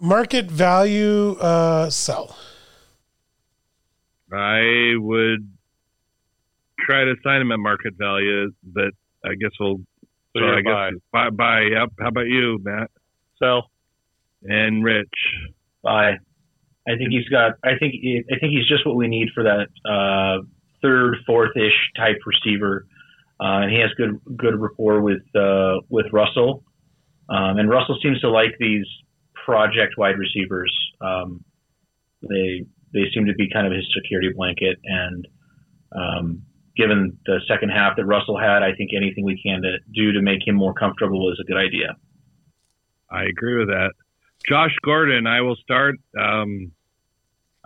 Market 0.00 0.46
value 0.50 1.32
uh 1.32 1.90
sell. 1.90 2.34
I 4.32 4.94
would 4.96 5.50
try 6.78 7.04
to 7.04 7.14
sign 7.22 7.42
him 7.42 7.52
at 7.52 7.58
market 7.58 7.94
value, 7.98 8.52
but 8.64 8.92
I 9.24 9.34
guess 9.38 9.50
we'll. 9.60 9.76
So 10.34 10.38
So 10.38 10.44
you're 10.44 10.58
I 10.58 10.62
buy. 10.62 10.90
guess 10.92 11.00
buy. 11.12 11.30
buy. 11.30 11.60
Yep. 11.72 11.88
How 12.00 12.08
about 12.08 12.26
you, 12.26 12.58
Matt 12.62 12.90
Sell. 13.38 13.68
and 14.44 14.82
Rich? 14.82 15.08
Buy. 15.82 16.18
I 16.90 16.96
think 16.96 17.10
he's 17.10 17.28
got. 17.28 17.52
I 17.64 17.78
think. 17.78 17.94
I 18.30 18.38
think 18.38 18.52
he's 18.52 18.66
just 18.66 18.86
what 18.86 18.96
we 18.96 19.08
need 19.08 19.28
for 19.34 19.44
that 19.44 19.68
uh, 19.88 20.42
third, 20.82 21.16
fourth-ish 21.26 21.90
type 21.96 22.18
receiver, 22.26 22.86
uh, 23.40 23.62
and 23.62 23.70
he 23.70 23.78
has 23.80 23.90
good 23.96 24.20
good 24.36 24.60
rapport 24.60 25.00
with 25.00 25.22
uh, 25.34 25.80
with 25.88 26.06
Russell. 26.12 26.64
Um, 27.28 27.58
and 27.58 27.70
Russell 27.70 27.98
seems 28.02 28.20
to 28.20 28.30
like 28.30 28.56
these 28.58 28.86
project 29.44 29.94
wide 29.96 30.18
receivers. 30.18 30.74
Um, 31.00 31.44
they 32.28 32.66
they 32.92 33.10
seem 33.14 33.26
to 33.26 33.34
be 33.34 33.48
kind 33.50 33.66
of 33.66 33.72
his 33.72 33.84
security 33.94 34.30
blanket. 34.34 34.78
And 34.84 35.28
um, 35.96 36.42
given 36.76 37.18
the 37.26 37.40
second 37.48 37.70
half 37.70 37.96
that 37.96 38.04
Russell 38.04 38.38
had, 38.38 38.62
I 38.62 38.74
think 38.74 38.90
anything 38.96 39.24
we 39.24 39.40
can 39.42 39.62
to 39.62 39.78
do 39.94 40.12
to 40.12 40.22
make 40.22 40.46
him 40.46 40.54
more 40.54 40.74
comfortable 40.74 41.30
is 41.32 41.38
a 41.40 41.44
good 41.44 41.58
idea. 41.58 41.96
I 43.10 43.24
agree 43.24 43.58
with 43.58 43.68
that. 43.68 43.92
Josh 44.48 44.74
Gordon, 44.84 45.26
I 45.26 45.40
will 45.42 45.56
start. 45.56 45.96
Um, 46.18 46.72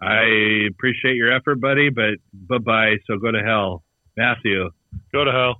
I 0.00 0.66
appreciate 0.70 1.16
your 1.16 1.32
effort, 1.32 1.60
buddy, 1.60 1.90
but 1.90 2.14
bye 2.32 2.58
bye. 2.58 2.96
So 3.06 3.18
go 3.18 3.30
to 3.30 3.42
hell. 3.42 3.84
Matthew, 4.16 4.70
Go 5.12 5.24
to 5.24 5.32
hell. 5.32 5.56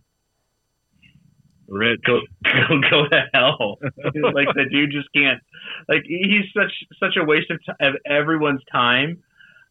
Rich. 1.67 2.01
go 2.07 2.21
go, 2.45 2.81
go 2.91 3.09
to 3.09 3.23
hell. 3.33 3.79
like 4.35 4.49
the 4.55 4.67
dude 4.71 4.91
just 4.93 5.09
can't. 5.15 5.41
Like 5.89 6.03
he's 6.07 6.45
such 6.57 6.73
such 7.01 7.17
a 7.21 7.25
waste 7.25 7.51
of, 7.51 7.59
ti 7.65 7.73
of 7.81 7.95
everyone's 8.07 8.63
time. 8.71 9.23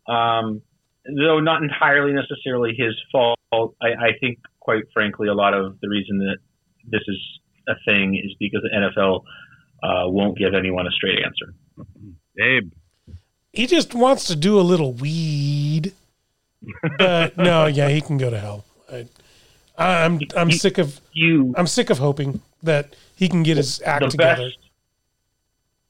Um, 0.07 0.61
though 1.05 1.39
not 1.39 1.61
entirely 1.61 2.13
necessarily 2.13 2.73
his 2.77 2.95
fault. 3.11 3.37
I, 3.53 3.87
I 3.87 4.09
think, 4.19 4.39
quite 4.59 4.83
frankly, 4.93 5.27
a 5.27 5.33
lot 5.33 5.53
of 5.53 5.79
the 5.81 5.89
reason 5.89 6.17
that 6.19 6.37
this 6.89 7.01
is 7.07 7.17
a 7.67 7.73
thing 7.87 8.15
is 8.15 8.35
because 8.39 8.61
the 8.63 8.69
NFL 8.75 9.21
uh, 9.83 10.09
won't 10.09 10.37
give 10.37 10.53
anyone 10.53 10.87
a 10.87 10.91
straight 10.91 11.19
answer. 11.23 11.53
Abe. 12.39 12.71
He 13.53 13.67
just 13.67 13.93
wants 13.93 14.25
to 14.27 14.35
do 14.35 14.59
a 14.59 14.61
little 14.61 14.93
weed. 14.93 15.93
But 16.97 17.37
no, 17.37 17.67
yeah, 17.67 17.87
he 17.89 18.01
can 18.01 18.17
go 18.17 18.29
to 18.29 18.39
hell. 18.39 18.65
I, 18.91 19.05
I'm 19.77 20.19
I'm 20.35 20.49
He- 20.49 20.57
sick 20.57 20.77
of 20.79 20.99
You 21.13 21.53
I'm 21.57 21.67
sick 21.67 21.89
of 21.89 21.99
hoping 21.99 22.41
that 22.63 22.95
he 23.15 23.29
can 23.29 23.43
get 23.43 23.57
his 23.57 23.81
act 23.83 24.03
the 24.03 24.09
together. 24.09 24.45
best. 24.47 24.57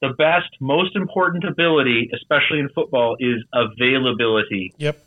The 0.02 0.10
best, 0.18 0.50
most 0.60 0.98
important 0.98 1.46
ability, 1.46 2.10
especially 2.14 2.60
in 2.60 2.68
football, 2.76 3.16
is 3.22 3.42
availability. 3.54 4.74
Yep. 4.78 5.02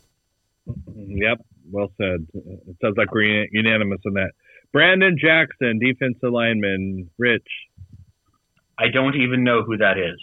Yep. 0.95 1.45
Well 1.71 1.91
said. 1.97 2.25
It 2.33 2.77
sounds 2.81 2.97
like 2.97 3.13
we're 3.13 3.47
unanimous 3.51 3.99
on 4.07 4.13
that. 4.15 4.31
Brandon 4.73 5.15
Jackson, 5.21 5.77
defensive 5.77 6.31
lineman. 6.31 7.11
Rich. 7.19 7.45
I 8.79 8.87
don't 8.91 9.15
even 9.15 9.43
know 9.43 9.61
who 9.61 9.77
that 9.77 9.99
is. 9.99 10.19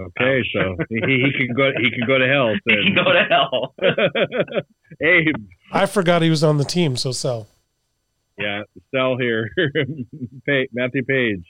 Okay, 0.00 0.42
so 0.54 0.76
he, 0.88 0.96
he 0.96 1.32
can 1.36 1.54
go. 1.54 1.70
He 1.78 1.90
can 1.90 2.06
go 2.06 2.16
to 2.18 2.26
hell. 2.26 2.54
He 2.64 2.84
can 2.84 2.94
go 2.94 3.12
to 3.12 3.24
hell. 3.28 3.74
Abe. 5.02 5.34
I 5.72 5.86
forgot 5.86 6.22
he 6.22 6.30
was 6.30 6.42
on 6.42 6.56
the 6.58 6.64
team, 6.64 6.96
so 6.96 7.12
sell. 7.12 7.46
Yeah, 8.38 8.62
sell 8.94 9.18
here. 9.18 9.50
Pa- 10.46 10.70
Matthew 10.72 11.04
Paige. 11.04 11.44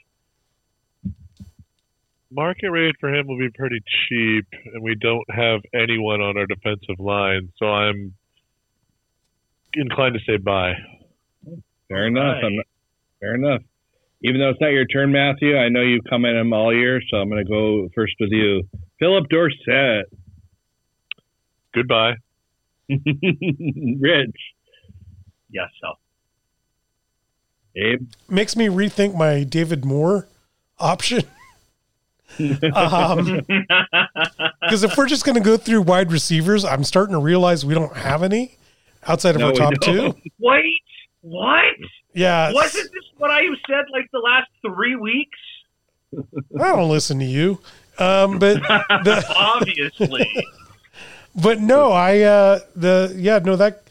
Market 2.33 2.69
rate 2.71 2.95
for 2.99 3.13
him 3.13 3.27
will 3.27 3.37
be 3.39 3.49
pretty 3.49 3.79
cheap, 4.07 4.45
and 4.73 4.81
we 4.83 4.95
don't 4.95 5.29
have 5.29 5.61
anyone 5.73 6.21
on 6.21 6.37
our 6.37 6.45
defensive 6.45 6.99
line, 6.99 7.49
so 7.57 7.65
I'm 7.67 8.13
inclined 9.73 10.15
to 10.15 10.19
say 10.25 10.37
buy. 10.37 10.73
Fair 11.89 12.07
enough. 12.07 12.35
right. 12.35 12.43
I'm 12.45 12.55
not, 12.55 12.65
fair 13.19 13.35
enough. 13.35 13.61
Even 14.23 14.39
though 14.39 14.49
it's 14.49 14.61
not 14.61 14.69
your 14.69 14.85
turn, 14.85 15.11
Matthew, 15.11 15.57
I 15.57 15.69
know 15.69 15.81
you've 15.81 16.03
come 16.09 16.25
at 16.25 16.35
him 16.35 16.53
all 16.53 16.73
year, 16.73 17.01
so 17.09 17.17
I'm 17.17 17.29
going 17.29 17.43
to 17.43 17.49
go 17.49 17.89
first 17.95 18.13
with 18.19 18.29
you. 18.31 18.63
Phillip 18.99 19.27
Dorsett. 19.29 20.05
Goodbye. 21.73 22.13
Rich. 22.89 24.35
yes, 25.49 25.69
so. 25.81 25.93
Abe. 27.75 28.07
Makes 28.29 28.55
me 28.55 28.67
rethink 28.67 29.15
my 29.15 29.43
David 29.43 29.85
Moore 29.85 30.27
option. 30.77 31.23
um, 32.39 33.41
because 34.61 34.83
if 34.83 34.95
we're 34.97 35.07
just 35.07 35.25
going 35.25 35.35
to 35.35 35.41
go 35.41 35.57
through 35.57 35.81
wide 35.81 36.11
receivers, 36.11 36.63
I'm 36.63 36.83
starting 36.83 37.13
to 37.13 37.19
realize 37.19 37.65
we 37.65 37.73
don't 37.73 37.95
have 37.95 38.23
any 38.23 38.57
outside 39.07 39.35
of 39.35 39.41
No, 39.41 39.47
our 39.47 39.53
top 39.53 39.73
two. 39.81 40.13
Wait, 40.39 40.81
what? 41.21 41.75
Yeah, 42.13 42.51
Wasn't 42.51 42.91
this 42.91 43.03
what 43.17 43.31
I 43.31 43.41
have 43.41 43.57
said 43.67 43.85
like 43.91 44.09
the 44.11 44.19
last 44.19 44.49
three 44.61 44.95
weeks? 44.95 45.37
I 46.59 46.75
don't 46.75 46.89
listen 46.89 47.19
to 47.19 47.25
you. 47.25 47.59
Um, 47.97 48.39
but 48.39 48.55
the, 49.03 49.25
Obviously. 49.35 50.45
but 51.35 51.59
no, 51.59 51.91
I 51.91 52.21
uh, 52.21 52.59
the 52.75 53.13
yeah 53.15 53.39
no 53.39 53.55
that, 53.55 53.83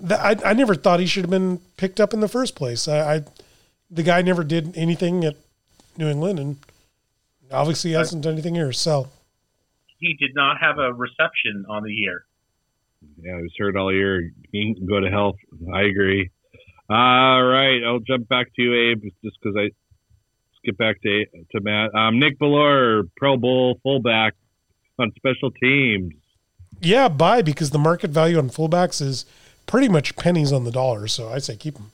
that 0.00 0.20
I 0.20 0.50
I 0.50 0.52
never 0.52 0.74
thought 0.74 1.00
he 1.00 1.06
should 1.06 1.24
have 1.24 1.30
been 1.30 1.60
picked 1.76 2.00
up 2.00 2.12
in 2.12 2.20
the 2.20 2.28
first 2.28 2.56
place. 2.56 2.88
I, 2.88 3.16
I 3.16 3.24
the 3.90 4.02
guy 4.02 4.22
never 4.22 4.42
did 4.42 4.76
anything 4.76 5.24
at 5.24 5.36
New 5.96 6.08
England, 6.08 6.38
and 6.38 6.56
obviously 7.50 7.92
hasn't 7.92 8.22
done 8.22 8.32
anything 8.32 8.54
here. 8.54 8.72
So 8.72 9.08
he 9.98 10.14
did 10.14 10.34
not 10.34 10.58
have 10.60 10.78
a 10.78 10.92
reception 10.92 11.64
on 11.68 11.82
the 11.84 11.92
year. 11.92 12.24
Yeah, 13.22 13.36
he 13.36 13.42
was 13.42 13.52
hurt 13.58 13.76
all 13.76 13.92
year. 13.92 14.32
He 14.52 14.74
can 14.74 14.86
go 14.86 15.00
to 15.00 15.08
hell. 15.08 15.36
I 15.72 15.82
agree. 15.82 16.30
All 16.88 17.42
right, 17.42 17.82
I'll 17.84 17.98
jump 18.00 18.28
back 18.28 18.54
to 18.54 18.62
you, 18.62 18.90
Abe, 18.90 19.02
just 19.24 19.36
because 19.42 19.56
I 19.56 19.70
skip 20.58 20.76
back 20.76 21.00
to 21.02 21.24
to 21.52 21.60
Matt. 21.60 21.94
Um, 21.94 22.18
Nick 22.20 22.38
Bellore, 22.38 23.08
Pro 23.16 23.36
Bowl 23.36 23.78
fullback 23.82 24.34
on 24.98 25.12
special 25.16 25.50
teams. 25.50 26.14
Yeah, 26.80 27.08
buy 27.08 27.42
because 27.42 27.70
the 27.70 27.78
market 27.78 28.10
value 28.10 28.38
on 28.38 28.50
fullbacks 28.50 29.00
is 29.02 29.24
pretty 29.66 29.88
much 29.88 30.14
pennies 30.16 30.52
on 30.52 30.64
the 30.64 30.70
dollar. 30.70 31.06
So 31.08 31.28
I 31.30 31.38
say 31.38 31.56
keep 31.56 31.74
them. 31.74 31.90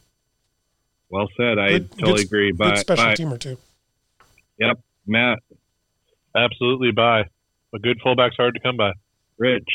Well 1.09 1.29
said. 1.37 1.59
I 1.59 1.69
Good- 1.79 1.91
totally 1.93 2.13
good- 2.19 2.27
agree. 2.27 2.53
Buy 2.53 2.71
Bye, 2.71 2.75
special 2.77 3.05
bye. 3.07 3.15
team 3.15 3.33
or 3.33 3.39
two. 3.39 3.57
Yep, 4.59 4.79
Matt, 5.07 5.39
Absolutely 6.35 6.93
buy. 6.93 7.25
A 7.75 7.79
good 7.79 8.01
fullback's 8.03 8.37
hard 8.37 8.55
to 8.55 8.61
come 8.61 8.77
by. 8.77 8.93
Rich. 9.39 9.69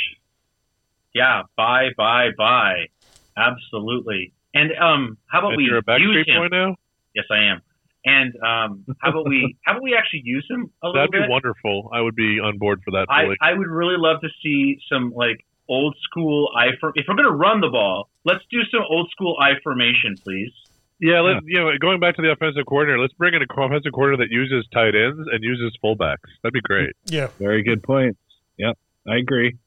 Yeah, 1.13 1.43
buy, 1.55 1.89
buy, 1.97 2.29
buy. 2.37 2.87
Absolutely. 3.35 4.33
And 4.53 4.71
um, 4.81 5.17
how 5.27 5.39
about 5.39 5.49
And 5.49 5.57
we 5.57 5.63
you're 5.65 5.79
a 5.79 5.99
use 5.99 6.25
Backstreet 6.25 6.27
him? 6.27 6.41
Boy 6.41 6.47
now? 6.55 6.75
Yes, 7.13 7.25
I 7.31 7.51
am. 7.51 7.61
And 8.05 8.33
um, 8.37 8.85
how 9.01 9.09
about 9.09 9.27
we 9.27 9.57
how 9.65 9.73
about 9.73 9.83
we 9.83 9.95
actually 9.95 10.21
use 10.23 10.47
him 10.49 10.71
a 10.81 10.87
little 10.87 11.07
bit? 11.07 11.11
That'd 11.11 11.27
be 11.27 11.31
wonderful. 11.31 11.89
I 11.93 12.01
would 12.01 12.15
be 12.15 12.39
on 12.39 12.57
board 12.57 12.81
for 12.85 12.91
that 12.91 13.07
I. 13.09 13.35
I 13.41 13.53
would 13.53 13.67
really 13.67 13.97
love 13.97 14.21
to 14.21 14.29
see 14.41 14.79
some 14.89 15.11
like 15.13 15.45
old 15.67 15.95
school 16.03 16.49
I 16.55 16.77
for, 16.79 16.93
if 16.95 17.05
we're 17.07 17.15
gonna 17.15 17.35
run 17.35 17.59
the 17.59 17.69
ball, 17.69 18.09
let's 18.23 18.43
do 18.49 18.59
some 18.71 18.81
old 18.89 19.09
school 19.11 19.35
I 19.41 19.59
formation, 19.61 20.15
please. 20.23 20.53
yeah, 20.99 21.19
let's 21.19 21.45
you 21.45 21.59
know, 21.59 21.71
going 21.79 21.99
back 21.99 22.15
to 22.15 22.21
the 22.21 22.31
offensive 22.31 22.65
coordinator, 22.65 22.99
let's 22.99 23.13
bring 23.13 23.33
in 23.33 23.41
a 23.41 23.45
offensive 23.45 23.91
coordinator 23.91 24.23
that 24.23 24.31
uses 24.31 24.65
tight 24.73 24.95
ends 24.95 25.27
and 25.29 25.43
uses 25.43 25.77
fullbacks. 25.83 26.31
That'd 26.43 26.53
be 26.53 26.61
great. 26.61 26.91
Yeah. 27.05 27.27
Very 27.39 27.63
good 27.63 27.83
point. 27.83 28.17
Yep, 28.57 28.77
I 29.07 29.17
agree. 29.17 29.57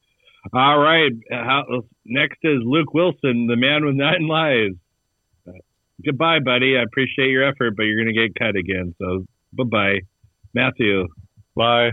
All 0.52 0.78
right. 0.78 1.12
How, 1.30 1.64
next 2.04 2.38
is 2.42 2.60
Luke 2.64 2.94
Wilson, 2.94 3.46
the 3.46 3.56
man 3.56 3.84
with 3.84 3.94
nine 3.94 4.26
lives. 4.26 4.76
Uh, 5.46 5.60
goodbye, 6.04 6.40
buddy. 6.40 6.76
I 6.76 6.82
appreciate 6.82 7.30
your 7.30 7.44
effort, 7.46 7.76
but 7.76 7.84
you're 7.84 8.02
going 8.02 8.14
to 8.14 8.28
get 8.28 8.34
cut 8.34 8.56
again. 8.56 8.94
So, 8.98 9.26
bye 9.52 9.64
bye. 9.64 9.98
Matthew, 10.54 11.06
Bye. 11.54 11.90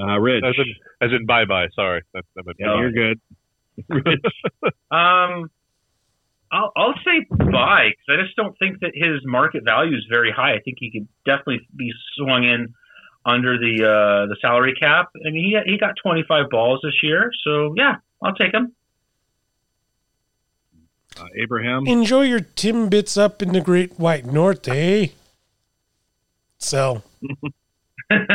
uh, 0.00 0.18
Rich. 0.18 0.44
As 0.44 0.54
in, 0.58 0.74
as 1.06 1.12
in 1.12 1.26
bye 1.26 1.44
bye. 1.44 1.66
Sorry. 1.74 2.02
That, 2.14 2.24
that 2.36 2.46
meant 2.46 2.56
yeah, 2.60 2.66
bye. 2.68 2.80
you're 2.80 2.92
good. 2.92 3.20
Rich. 3.88 4.24
Um, 4.92 5.48
I'll 6.52 6.72
I'll 6.76 6.94
say 7.04 7.24
buy 7.30 7.90
because 7.90 8.08
I 8.08 8.22
just 8.24 8.34
don't 8.34 8.58
think 8.58 8.80
that 8.80 8.90
his 8.92 9.20
market 9.24 9.62
value 9.64 9.96
is 9.96 10.04
very 10.10 10.32
high. 10.32 10.54
I 10.54 10.58
think 10.58 10.78
he 10.80 10.90
could 10.90 11.06
definitely 11.24 11.60
be 11.76 11.92
swung 12.16 12.42
in 12.42 12.74
under 13.30 13.58
the 13.58 13.84
uh, 13.84 14.26
the 14.26 14.36
salary 14.40 14.74
cap. 14.80 15.10
I 15.26 15.30
mean, 15.30 15.44
he 15.64 15.72
he 15.72 15.78
got 15.78 15.94
25 16.02 16.50
balls 16.50 16.80
this 16.82 16.94
year, 17.02 17.30
so 17.44 17.74
yeah, 17.76 17.96
I'll 18.22 18.34
take 18.34 18.52
him. 18.52 18.72
Uh, 21.18 21.26
Abraham. 21.42 21.86
Enjoy 21.86 22.22
your 22.22 22.40
Timbits 22.40 23.20
up 23.20 23.42
in 23.42 23.52
the 23.52 23.60
Great 23.60 23.98
White 23.98 24.26
North, 24.26 24.68
eh? 24.68 25.08
So 26.58 27.02
we, 27.22 27.36
got, 28.10 28.26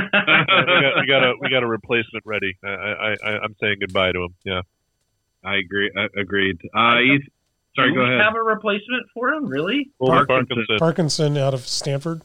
we 1.01 1.07
got 1.07 1.23
a 1.23 1.33
we 1.39 1.49
got 1.49 1.63
a 1.63 1.67
replacement 1.67 2.25
ready. 2.25 2.57
I, 2.63 2.67
I, 2.69 3.15
I 3.23 3.29
I'm 3.43 3.55
saying 3.59 3.77
goodbye 3.79 4.11
to 4.11 4.23
him. 4.23 4.35
Yeah. 4.43 4.61
I 5.43 5.57
agree. 5.57 5.91
Uh, 5.95 6.07
agreed. 6.19 6.57
Uh, 6.75 6.97
Eth- 6.97 7.29
sorry, 7.75 7.91
Do 7.91 7.95
go 7.95 8.01
we 8.01 8.07
ahead. 8.07 8.21
Have 8.21 8.35
a 8.35 8.41
replacement 8.41 9.05
for 9.13 9.29
him? 9.29 9.45
Really? 9.45 9.91
Parkinson. 9.99 10.47
Parkinson. 10.47 10.77
Parkinson 10.79 11.37
out 11.37 11.53
of 11.53 11.67
Stanford. 11.67 12.21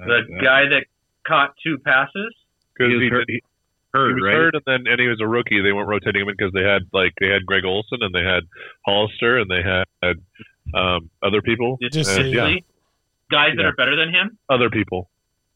Uh, 0.00 0.06
The 0.06 0.18
uh, 0.38 0.42
guy 0.42 0.62
that 0.70 0.84
caught 1.26 1.54
two 1.64 1.78
passes. 1.78 2.34
Because 2.74 2.90
he 2.90 2.94
was 2.96 3.02
he, 3.02 3.08
hurt, 3.10 3.26
did- 3.26 3.32
he- 3.34 3.42
he 3.94 3.98
was 3.98 4.22
right? 4.24 4.34
hurt, 4.34 4.54
and 4.54 4.62
then 4.66 4.86
and 4.90 4.98
he 5.00 5.06
was 5.06 5.18
a 5.20 5.26
rookie. 5.28 5.60
They 5.60 5.72
weren't 5.72 5.88
rotating 5.88 6.22
him 6.22 6.28
because 6.34 6.52
they 6.54 6.62
had 6.64 6.82
like 6.94 7.12
they 7.20 7.28
had 7.28 7.44
Greg 7.44 7.64
Olsen 7.66 7.98
and 8.00 8.14
they 8.14 8.22
had 8.24 8.44
Hollister 8.86 9.38
and 9.38 9.50
they 9.50 9.60
had 9.62 9.84
um, 10.74 11.10
other 11.22 11.42
people. 11.42 11.76
Just 11.92 12.08
And, 12.18 12.32
yeah, 12.32 12.42
Really? 12.44 12.64
Guys 13.30 13.50
that 13.56 13.62
Yeah. 13.62 13.68
are 13.68 13.74
better 13.74 13.94
than 13.96 14.08
him. 14.08 14.38
other 14.48 14.70
people. 14.70 15.10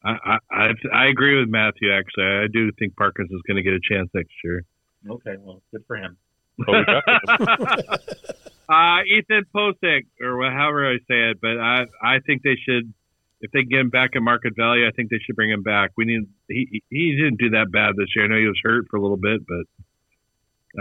I, 0.04 0.12
I, 0.24 0.38
I, 0.52 0.72
I 0.92 1.06
agree 1.06 1.38
with 1.40 1.48
Matthew, 1.48 1.90
actually. 1.92 2.24
I 2.26 2.46
do 2.52 2.70
think 2.78 2.94
Parkinson's 2.96 3.40
going 3.48 3.56
to 3.56 3.62
get 3.62 3.72
a 3.72 3.80
chance 3.82 4.08
next 4.14 4.32
year. 4.44 4.62
Okay, 5.08 5.36
well, 5.40 5.62
good 5.72 5.84
for 5.86 5.96
him. 5.96 6.16
But 6.58 6.68
we 6.68 6.84
got 6.84 7.04
him. 7.08 7.88
uh, 8.68 8.98
Ethan 9.06 9.44
Pocic, 9.54 10.06
or 10.20 10.36
wha- 10.38 10.50
however 10.50 10.86
I 10.90 10.96
say 11.08 11.30
it, 11.30 11.40
but 11.40 11.58
I 11.58 11.86
I 12.02 12.18
think 12.26 12.42
they 12.42 12.56
should, 12.56 12.92
if 13.40 13.50
they 13.52 13.62
get 13.64 13.80
him 13.80 13.90
back 13.90 14.10
at 14.16 14.22
market 14.22 14.54
value, 14.56 14.86
I 14.86 14.90
think 14.92 15.10
they 15.10 15.18
should 15.24 15.36
bring 15.36 15.50
him 15.50 15.62
back. 15.62 15.90
We 15.96 16.04
need 16.04 16.28
he 16.48 16.82
he 16.90 17.16
didn't 17.16 17.38
do 17.38 17.50
that 17.50 17.70
bad 17.72 17.94
this 17.96 18.08
year. 18.16 18.24
I 18.24 18.28
know 18.28 18.38
he 18.38 18.46
was 18.46 18.60
hurt 18.62 18.86
for 18.90 18.96
a 18.96 19.00
little 19.02 19.16
bit, 19.18 19.40
but 19.46 19.64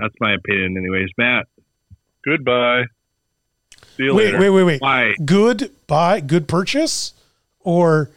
that's 0.01 0.15
my 0.19 0.33
opinion, 0.33 0.77
anyways. 0.77 1.09
Matt, 1.17 1.47
Goodbye. 2.25 2.83
See 3.97 4.03
you 4.03 4.15
Wait, 4.15 4.25
later. 4.25 4.39
wait, 4.39 4.49
wait, 4.49 4.63
wait. 4.63 4.81
why? 4.81 5.13
Good 5.23 5.71
buy, 5.87 6.19
good 6.19 6.47
purchase, 6.47 7.13
or 7.61 8.09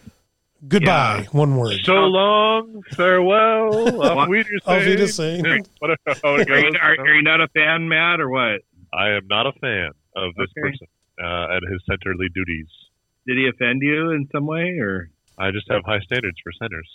goodbye? 0.66 1.28
One 1.32 1.56
word. 1.56 1.74
So 1.84 1.92
long, 1.92 2.82
farewell. 2.96 4.02
Auf 4.10 4.28
Wiedersehen. 4.28 4.60
Auf 4.66 4.84
Wiedersehen. 4.86 5.64
Whatever, 5.78 5.98
how 6.06 6.14
it 6.36 6.50
Are 6.50 6.58
you, 6.58 6.72
goes. 6.72 6.80
are, 6.80 6.98
are 7.00 7.14
you 7.14 7.22
not 7.22 7.40
a 7.40 7.48
fan, 7.48 7.88
Matt, 7.88 8.20
or 8.20 8.28
what? 8.30 8.62
I 8.92 9.10
am 9.10 9.26
not 9.28 9.46
a 9.46 9.52
fan 9.60 9.90
of 10.16 10.34
this 10.36 10.48
Okay. 10.56 10.70
person 10.70 10.86
uh, 11.22 11.54
and 11.54 11.62
his 11.70 11.82
centerly 11.88 12.28
duties. 12.34 12.66
Did 13.28 13.36
he 13.36 13.46
offend 13.46 13.82
you 13.82 14.10
in 14.10 14.26
some 14.32 14.46
way, 14.46 14.78
or? 14.80 15.10
I 15.38 15.50
just 15.52 15.70
have 15.70 15.82
high 15.84 16.00
standards 16.00 16.38
for 16.42 16.50
centers. 16.60 16.88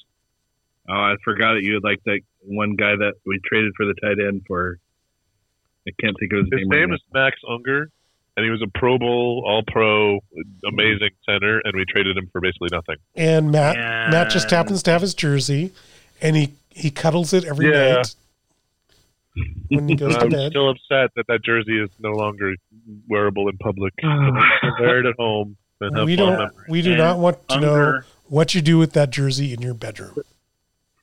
Oh, 0.89 0.93
I 0.93 1.15
forgot 1.23 1.53
that 1.53 1.61
you 1.63 1.75
had 1.75 1.83
like 1.83 2.03
that 2.05 2.19
one 2.41 2.75
guy 2.75 2.95
that 2.97 3.13
we 3.25 3.39
traded 3.45 3.71
for 3.77 3.85
the 3.85 3.93
tight 4.01 4.17
end 4.19 4.41
for. 4.47 4.79
I 5.87 5.91
can't 6.01 6.15
think 6.19 6.33
of 6.33 6.39
his, 6.39 6.45
His 6.51 6.59
name. 6.61 6.69
right 6.69 6.79
name 6.79 6.89
now. 6.89 6.95
is 6.95 7.01
Max 7.13 7.39
Unger, 7.49 7.89
and 8.35 8.43
he 8.43 8.49
was 8.49 8.61
a 8.61 8.67
Pro 8.77 8.97
Bowl, 8.97 9.43
All 9.47 9.63
Pro, 9.65 10.19
amazing 10.67 11.11
center, 11.29 11.59
and 11.63 11.73
we 11.75 11.85
traded 11.85 12.17
him 12.17 12.27
for 12.31 12.41
basically 12.41 12.69
nothing. 12.71 12.95
And 13.15 13.51
Matt, 13.51 13.77
Matt 14.11 14.29
just 14.31 14.49
happens 14.49 14.81
to 14.83 14.91
have 14.91 15.01
his 15.01 15.13
jersey, 15.13 15.71
and 16.21 16.35
he 16.35 16.53
he 16.69 16.89
cuddles 16.89 17.31
it 17.33 17.45
every 17.45 17.71
Yeah. 17.71 17.95
night 17.97 18.15
when 19.69 19.87
he 19.87 19.95
goes 19.95 20.15
to 20.15 20.21
I'm 20.23 20.29
bed. 20.29 20.51
still 20.51 20.69
upset 20.69 21.11
that 21.15 21.27
that 21.27 21.43
jersey 21.45 21.79
is 21.79 21.89
no 21.99 22.11
longer 22.11 22.55
wearable 23.07 23.47
in 23.49 23.57
public. 23.57 23.93
Wear 24.03 24.99
it 24.99 25.05
at 25.05 25.15
home 25.17 25.47
and 25.47 25.51
have 25.51 25.62
We 25.79 26.15
don't. 26.15 26.31
memories. 26.37 26.51
We 26.69 26.81
do 26.81 26.89
And 26.91 26.97
not 26.99 27.19
want 27.19 27.47
to 27.49 27.59
know 27.59 27.99
what 28.27 28.55
you 28.55 28.61
do 28.61 28.77
with 28.77 28.93
that 28.93 29.09
jersey 29.09 29.53
in 29.53 29.61
your 29.61 29.73
bedroom. 29.73 30.15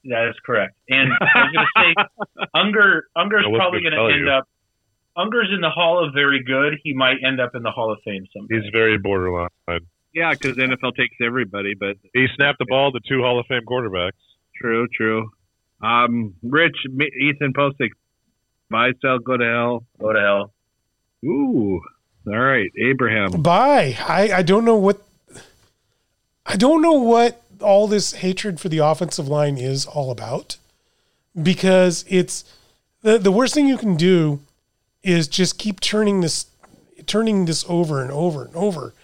that 0.05 0.29
is 0.29 0.37
correct. 0.45 0.75
And 0.89 1.13
I 1.21 1.25
was 1.45 1.53
going 1.55 1.67
to 1.67 2.05
say, 2.39 2.47
Unger 2.55 3.05
Unger's 3.17 3.45
I 3.47 3.57
probably 3.57 3.83
gonna 3.83 3.83
going 3.83 3.91
to 3.93 3.97
tell 3.97 4.09
end 4.19 4.27
you. 4.27 4.31
up. 4.33 4.49
Unger's 5.17 5.49
in 5.53 5.61
the 5.61 5.71
Hall 5.71 6.03
of 6.05 6.15
Very 6.15 6.43
Good. 6.43 6.79
He 6.83 6.95
might 6.95 7.17
end 7.27 7.41
up 7.41 7.55
in 7.55 7.63
the 7.63 7.71
Hall 7.71 7.93
of 7.93 7.99
Fame 8.05 8.27
someday. 8.35 8.55
He's 8.63 8.71
very 8.73 8.97
borderline. 8.97 9.49
Yeah, 10.15 10.33
because 10.33 10.57
NFL 10.57 10.97
takes 10.97 11.17
everybody, 11.25 11.75
but 11.75 11.97
He 12.15 12.27
snapped 12.37 12.59
the 12.59 12.67
ball 12.69 12.91
to 12.93 13.01
two 13.07 13.21
Hall 13.23 13.39
of 13.39 13.47
Fame 13.47 13.63
quarterbacks. 13.69 14.13
true, 14.57 14.87
true. 14.97 15.31
Um, 15.83 16.35
Rich, 16.43 16.77
Ethan 17.21 17.53
Pocic, 17.53 17.91
buy, 18.71 18.91
sell, 19.03 19.19
go 19.19 19.37
to 19.37 19.45
hell. 19.45 19.85
Go 20.01 20.13
to 20.13 20.21
hell. 20.21 20.53
Ooh, 21.25 21.81
all 22.27 22.39
right, 22.39 22.71
Abraham. 22.79 23.43
Bye. 23.43 23.97
I 24.07 24.31
I 24.33 24.43
don't 24.43 24.65
know 24.65 24.77
what. 24.77 25.01
I 26.47 26.57
don't 26.57 26.83
know 26.83 26.93
what 26.95 27.43
all 27.61 27.87
this 27.87 28.13
hatred 28.15 28.59
for 28.61 28.69
the 28.69 28.79
offensive 28.79 29.29
line 29.29 29.57
is 29.59 29.87
all 29.87 30.11
about, 30.11 30.57
because 31.41 32.05
it's 32.09 32.45
the 33.03 33.19
the 33.19 33.31
worst 33.33 33.55
thing 33.55 33.67
you 33.67 33.79
can 33.79 33.97
do 33.97 34.41
is 35.03 35.29
just 35.29 35.59
keep 35.59 35.81
turning 35.81 36.21
this 36.21 36.47
turning 37.07 37.45
this 37.47 37.65
over 37.69 38.03
and 38.03 38.11
over 38.11 38.45
and 38.45 38.55
over. 38.57 38.95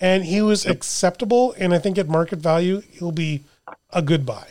And 0.00 0.24
he 0.24 0.42
was 0.42 0.66
acceptable, 0.66 1.54
and 1.58 1.72
I 1.72 1.78
think 1.78 1.96
at 1.96 2.08
market 2.08 2.40
value 2.40 2.80
he'll 2.90 3.12
be 3.12 3.42
a 3.92 4.02
good 4.02 4.26
buy, 4.26 4.48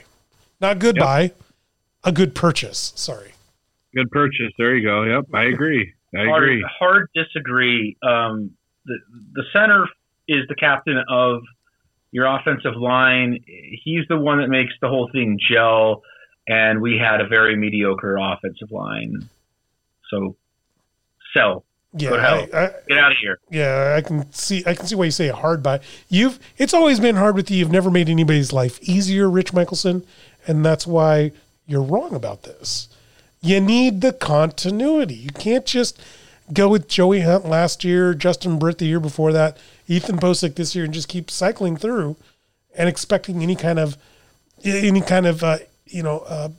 not 0.61 0.79
good 0.79 0.95
Yep. 0.95 1.03
buy, 1.03 1.31
a 2.05 2.11
good 2.13 2.33
purchase. 2.35 2.93
Sorry. 2.95 3.33
Good 3.93 4.09
purchase. 4.11 4.53
There 4.57 4.73
you 4.75 4.83
go. 4.87 5.03
Yep, 5.03 5.25
I 5.33 5.43
agree. 5.45 5.93
I 6.15 6.25
hard, 6.25 6.43
agree. 6.43 6.65
hard 6.79 7.09
disagree. 7.15 7.97
Um, 8.03 8.51
the 8.85 8.97
the 9.33 9.43
center 9.53 9.85
is 10.27 10.47
the 10.47 10.55
captain 10.55 11.01
of 11.09 11.41
your 12.11 12.25
offensive 12.25 12.75
line. 12.75 13.43
He's 13.83 14.07
the 14.09 14.17
one 14.17 14.39
that 14.39 14.49
makes 14.49 14.73
the 14.81 14.87
whole 14.87 15.09
thing 15.11 15.39
gel. 15.49 16.03
And 16.47 16.81
we 16.81 16.97
had 16.97 17.21
a 17.21 17.27
very 17.27 17.55
mediocre 17.55 18.17
offensive 18.17 18.71
line. 18.71 19.29
So 20.09 20.35
sell. 21.33 21.63
Yeah, 21.93 22.09
Go 22.09 22.15
to 22.15 22.21
hell. 22.21 22.47
I, 22.53 22.57
I, 22.57 22.71
Get 22.87 22.97
out 22.97 23.11
of 23.11 23.17
here. 23.21 23.39
Yeah, 23.49 23.95
I 23.97 24.01
can 24.01 24.31
see. 24.31 24.63
I 24.65 24.73
can 24.73 24.85
see 24.85 24.95
why 24.95 25.05
you 25.05 25.11
say 25.11 25.27
hard 25.27 25.61
buy. 25.61 25.81
You've. 26.09 26.39
It's 26.57 26.73
always 26.73 26.99
been 26.99 27.15
hard 27.15 27.35
with 27.35 27.51
you. 27.51 27.57
You've 27.57 27.71
never 27.71 27.91
made 27.91 28.09
anybody's 28.09 28.53
life 28.53 28.79
easier, 28.81 29.29
Rich 29.29 29.53
Michelson, 29.53 30.05
and 30.47 30.65
that's 30.65 30.87
why 30.87 31.31
you're 31.67 31.83
wrong 31.83 32.15
about 32.15 32.43
this 32.43 32.87
you 33.41 33.59
need 33.59 34.01
the 34.01 34.13
continuity. 34.13 35.15
You 35.15 35.31
can't 35.31 35.65
just 35.65 36.01
go 36.53 36.69
with 36.69 36.87
Joey 36.87 37.21
Hunt 37.21 37.45
last 37.45 37.83
year, 37.83 38.13
Justin 38.13 38.59
Britt 38.59 38.77
the 38.77 38.85
year 38.85 38.99
before 38.99 39.33
that, 39.33 39.57
Ethan 39.87 40.17
Pocic 40.17 40.55
this 40.55 40.75
year, 40.75 40.85
and 40.85 40.93
just 40.93 41.07
keep 41.07 41.31
cycling 41.31 41.75
through 41.75 42.17
and 42.75 42.87
expecting 42.87 43.41
any 43.41 43.55
kind 43.55 43.79
of 43.79 43.97
any 44.63 45.01
kind 45.01 45.25
of 45.25 45.43
uh, 45.43 45.57
you 45.85 46.03
know 46.03 46.19
uh, 46.19 46.49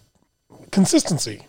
consistency. 0.71 1.47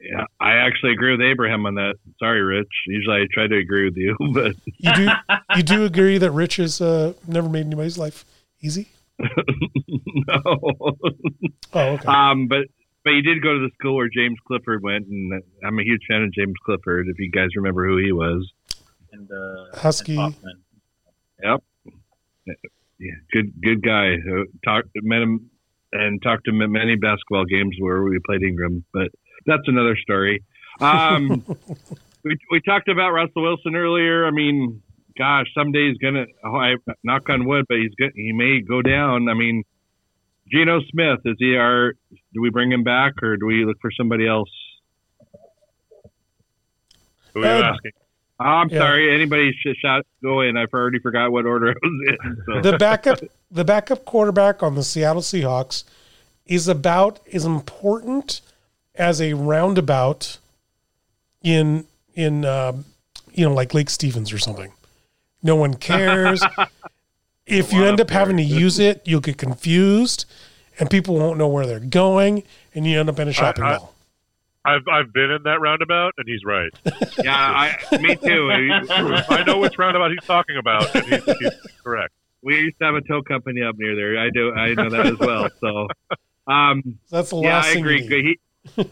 Yeah, 0.00 0.24
I 0.38 0.52
actually 0.52 0.92
agree 0.92 1.10
with 1.10 1.20
Abraham 1.20 1.66
on 1.66 1.74
that. 1.74 1.96
Sorry, 2.20 2.40
Rich. 2.40 2.68
Usually 2.86 3.22
I 3.22 3.26
try 3.32 3.48
to 3.48 3.56
agree 3.56 3.86
with 3.86 3.96
you, 3.96 4.16
but 4.32 4.54
you 4.78 4.94
do 4.94 5.08
you 5.56 5.62
do 5.64 5.84
agree 5.84 6.18
that 6.18 6.30
Rich 6.30 6.56
has 6.56 6.80
uh, 6.80 7.14
never 7.26 7.48
made 7.48 7.66
anybody's 7.66 7.98
life 7.98 8.24
easy. 8.60 8.88
no. 9.88 10.40
Oh, 11.72 11.80
okay. 11.94 12.06
Um, 12.06 12.48
but 12.48 12.66
but 13.04 13.10
you 13.10 13.22
did 13.22 13.42
go 13.42 13.54
to 13.54 13.60
the 13.60 13.70
school 13.78 13.96
where 13.96 14.08
James 14.08 14.36
Clifford 14.46 14.82
went, 14.82 15.06
and 15.06 15.42
I'm 15.64 15.78
a 15.78 15.82
huge 15.84 16.02
fan 16.08 16.22
of 16.22 16.32
James 16.32 16.54
Clifford. 16.64 17.06
If 17.08 17.18
you 17.18 17.30
guys 17.30 17.48
remember 17.56 17.86
who 17.86 17.98
he 17.98 18.12
was, 18.12 18.50
And 19.12 19.28
uh, 19.30 19.78
Husky. 19.78 20.16
and 20.16 20.34
Hoffman. 20.34 21.60
yeah, 22.98 23.10
good 23.32 23.52
good 23.62 23.82
guy. 23.82 24.14
Uh, 24.14 24.44
Talked 24.64 24.90
met 25.02 25.22
him 25.22 25.50
and 25.92 26.20
talked 26.22 26.44
to 26.46 26.50
him 26.50 26.62
at 26.62 26.70
many 26.70 26.96
basketball 26.96 27.44
games 27.44 27.76
where 27.78 28.02
we 28.02 28.18
played 28.26 28.42
Ingram, 28.42 28.84
but 28.92 29.08
that's 29.46 29.62
another 29.66 29.96
story. 29.96 30.42
Um, 30.80 31.44
we 32.24 32.36
we 32.50 32.60
talked 32.60 32.88
about 32.88 33.10
Russell 33.12 33.42
Wilson 33.42 33.76
earlier. 33.76 34.26
I 34.26 34.30
mean, 34.30 34.82
gosh, 35.18 35.46
someday 35.54 35.88
he's 35.88 35.98
gonna. 35.98 36.26
Oh, 36.44 36.56
I 36.56 36.74
knock 37.02 37.28
on 37.28 37.46
wood, 37.46 37.64
but 37.68 37.78
he's 37.78 37.92
good. 37.96 38.12
He 38.14 38.32
may 38.32 38.60
go 38.60 38.82
down. 38.82 39.28
I 39.28 39.34
mean, 39.34 39.62
Geno 40.50 40.80
Smith 40.90 41.20
is 41.24 41.36
he 41.38 41.56
our? 41.56 41.92
Do 42.32 42.40
we 42.40 42.50
bring 42.50 42.70
him 42.72 42.84
back 42.84 43.22
or 43.22 43.36
do 43.36 43.46
we 43.46 43.64
look 43.64 43.76
for 43.80 43.90
somebody 43.90 44.26
else? 44.26 44.50
Who 47.34 47.42
are 47.42 47.58
you 47.58 47.64
Uh, 47.64 47.72
asking? 47.72 47.90
Oh, 48.38 48.44
I'm 48.44 48.68
Yeah. 48.68 48.80
sorry. 48.80 49.14
Anybody 49.14 49.52
should 49.60 49.76
shout 49.78 50.06
go 50.22 50.42
in. 50.42 50.56
I've 50.56 50.72
already 50.74 50.98
forgot 50.98 51.32
what 51.32 51.46
order 51.46 51.70
I 51.70 51.74
was 51.82 52.16
in. 52.24 52.36
So. 52.46 52.60
the 52.70 52.76
backup 52.78 53.20
the 53.50 53.64
backup 53.64 54.04
quarterback 54.04 54.62
on 54.62 54.74
the 54.74 54.82
Seattle 54.82 55.22
Seahawks 55.22 55.84
is 56.46 56.68
about 56.68 57.20
as 57.32 57.44
important 57.44 58.40
as 58.94 59.20
a 59.20 59.32
roundabout 59.34 60.38
in 61.42 61.86
in 62.14 62.44
um, 62.44 62.84
you 63.32 63.46
know 63.46 63.54
like 63.54 63.72
Lake 63.72 63.88
Stevens 63.90 64.32
or 64.32 64.38
something. 64.38 64.72
No 65.46 65.54
one 65.54 65.74
cares. 65.74 66.42
if 67.46 67.72
you 67.72 67.84
end 67.84 68.00
up 68.00 68.10
having 68.10 68.36
to 68.36 68.42
use 68.42 68.80
it, 68.80 69.00
you'll 69.04 69.20
get 69.20 69.38
confused, 69.38 70.24
and 70.80 70.90
people 70.90 71.14
won't 71.14 71.38
know 71.38 71.46
where 71.46 71.64
they're 71.66 71.78
going, 71.78 72.42
and 72.74 72.84
you 72.84 72.98
end 72.98 73.08
up 73.08 73.18
in 73.20 73.28
a 73.28 73.32
shopping 73.32 73.64
I- 73.64 73.76
mall. 73.78 73.92
I've 74.68 74.82
I've 74.90 75.12
been 75.12 75.30
in 75.30 75.44
that 75.44 75.60
roundabout, 75.60 76.14
and 76.18 76.26
he's 76.26 76.42
right. 76.44 76.70
yeah, 77.24 77.36
I, 77.36 77.98
me 77.98 78.16
too. 78.16 78.50
I 79.30 79.44
know 79.46 79.58
which 79.58 79.78
roundabout 79.78 80.10
he's 80.10 80.24
talking 80.26 80.56
about, 80.56 80.92
and 80.92 81.06
he's, 81.06 81.24
he's 81.38 81.52
correct. 81.84 82.12
We 82.42 82.58
used 82.58 82.76
to 82.80 82.86
have 82.86 82.96
a 82.96 83.00
tow 83.02 83.22
company 83.22 83.62
up 83.62 83.76
near 83.78 83.94
there. 83.94 84.18
I 84.18 84.28
do. 84.30 84.52
I 84.52 84.74
know 84.74 84.90
that 84.90 85.06
as 85.06 85.18
well. 85.20 85.48
So, 85.60 85.86
um, 86.52 86.98
That's 87.12 87.30
the 87.30 87.36
yeah, 87.36 87.58
last 87.58 87.66
I 87.68 87.72
thing. 87.74 87.84
agree. 87.84 88.02
You 88.02 88.22
need. 88.24 88.38
He, 88.74 88.82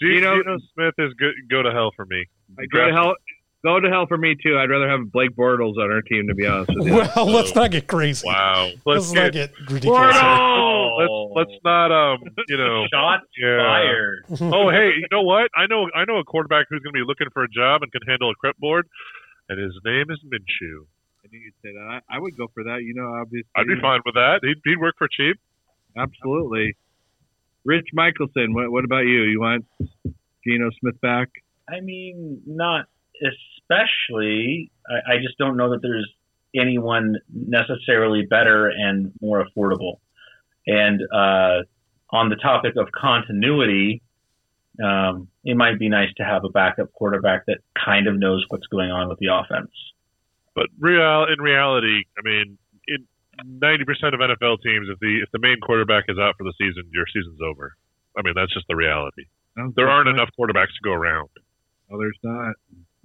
Geno, 0.00 0.36
know- 0.36 0.42
Geno 0.42 0.58
Smith 0.72 0.94
is 1.00 1.12
good, 1.18 1.34
go 1.50 1.60
to 1.62 1.70
hell 1.70 1.92
for 1.94 2.06
me. 2.06 2.24
I 2.58 2.64
go 2.72 2.86
to 2.88 2.94
hell. 2.94 3.14
Go 3.66 3.80
to 3.80 3.88
hell 3.90 4.06
for 4.06 4.16
me 4.16 4.36
too. 4.40 4.56
I'd 4.56 4.70
rather 4.70 4.88
have 4.88 5.10
Blake 5.10 5.34
Bortles 5.34 5.74
on 5.76 5.90
our 5.90 6.00
team, 6.00 6.28
to 6.28 6.36
be 6.36 6.46
honest 6.46 6.70
with 6.72 6.86
you. 6.86 6.94
Well, 7.16 7.26
let's 7.26 7.52
not 7.52 7.72
get 7.72 7.88
crazy. 7.88 8.24
Wow. 8.24 8.70
Let's 8.86 9.10
Let's 9.10 9.12
not 9.12 9.32
get, 9.32 9.50
get 9.58 9.70
ridiculous. 9.72 10.14
here. 10.14 10.22
Oh. 10.22 11.32
let's 11.34 11.50
let's 11.50 11.60
not 11.64 11.90
um 11.90 12.20
you 12.46 12.56
know 12.56 12.86
Shots 12.94 13.26
yeah. 13.36 13.58
fired. 13.58 14.24
oh 14.40 14.70
hey 14.70 14.92
you 14.94 15.08
know 15.10 15.22
what 15.22 15.50
I 15.56 15.66
know 15.66 15.90
I 15.96 16.04
know 16.04 16.18
a 16.18 16.24
quarterback 16.24 16.66
who's 16.70 16.80
going 16.80 16.94
to 16.94 17.00
be 17.00 17.04
looking 17.04 17.26
for 17.34 17.42
a 17.42 17.48
job 17.48 17.82
and 17.82 17.90
can 17.90 18.02
handle 18.06 18.30
a 18.30 18.34
clipboard, 18.40 18.86
and 19.48 19.58
his 19.60 19.74
name 19.84 20.06
is 20.10 20.20
Minshew. 20.24 20.86
I 21.24 21.28
knew 21.32 21.40
you'd 21.40 21.54
say 21.60 21.72
that. 21.72 22.02
I, 22.08 22.16
I 22.16 22.18
would 22.20 22.36
go 22.36 22.46
for 22.54 22.62
that. 22.62 22.82
You 22.84 22.94
know, 22.94 23.14
obviously. 23.20 23.50
I'd 23.56 23.66
be 23.66 23.80
fine 23.82 23.98
with 24.06 24.14
that. 24.14 24.40
He'd, 24.44 24.62
he'd 24.64 24.78
work 24.78 24.94
for 24.96 25.08
cheap. 25.08 25.40
Absolutely. 25.96 26.76
Rich 27.64 27.88
Michelson. 27.92 28.54
What, 28.54 28.70
what 28.70 28.84
about 28.84 29.06
you? 29.06 29.22
You 29.22 29.40
want 29.40 29.66
Geno 30.46 30.70
Smith 30.78 31.00
back? 31.00 31.30
I 31.68 31.80
mean, 31.80 32.42
not 32.46 32.86
especially. 33.68 34.70
I, 34.88 35.14
I 35.14 35.16
just 35.18 35.38
don't 35.38 35.56
know 35.56 35.70
that 35.70 35.82
there's 35.82 36.08
anyone 36.58 37.16
necessarily 37.32 38.22
better 38.28 38.68
and 38.68 39.12
more 39.20 39.44
affordable. 39.44 39.98
And 40.66 41.00
uh, 41.12 41.62
on 42.10 42.28
the 42.28 42.36
topic 42.36 42.74
of 42.76 42.88
continuity, 42.92 44.02
um, 44.82 45.28
it 45.44 45.56
might 45.56 45.78
be 45.78 45.88
nice 45.88 46.10
to 46.16 46.24
have 46.24 46.44
a 46.44 46.48
backup 46.48 46.92
quarterback 46.92 47.46
that 47.46 47.58
kind 47.82 48.06
of 48.06 48.18
knows 48.18 48.44
what's 48.48 48.66
going 48.66 48.90
on 48.90 49.08
with 49.08 49.18
the 49.18 49.28
offense. 49.32 49.70
But 50.54 50.66
real 50.78 51.26
in 51.32 51.40
reality, 51.40 52.04
I 52.18 52.22
mean, 52.24 52.58
in 52.88 53.06
ninety 53.44 53.84
percent 53.84 54.14
of 54.14 54.20
NFL 54.20 54.62
teams, 54.62 54.88
if 54.90 54.98
the 55.00 55.20
if 55.22 55.30
the 55.32 55.38
main 55.38 55.60
quarterback 55.60 56.04
is 56.08 56.18
out 56.18 56.34
for 56.38 56.44
the 56.44 56.54
season, 56.58 56.84
your 56.92 57.04
season's 57.12 57.40
over. 57.44 57.74
I 58.16 58.22
mean, 58.22 58.34
that's 58.34 58.52
just 58.52 58.66
the 58.68 58.76
reality. 58.76 59.24
There 59.74 59.88
aren't 59.88 60.08
enough 60.08 60.28
quarterbacks 60.38 60.72
to 60.76 60.82
go 60.84 60.92
around. 60.92 61.28
No, 61.90 61.98
there's 61.98 62.18
not. 62.22 62.54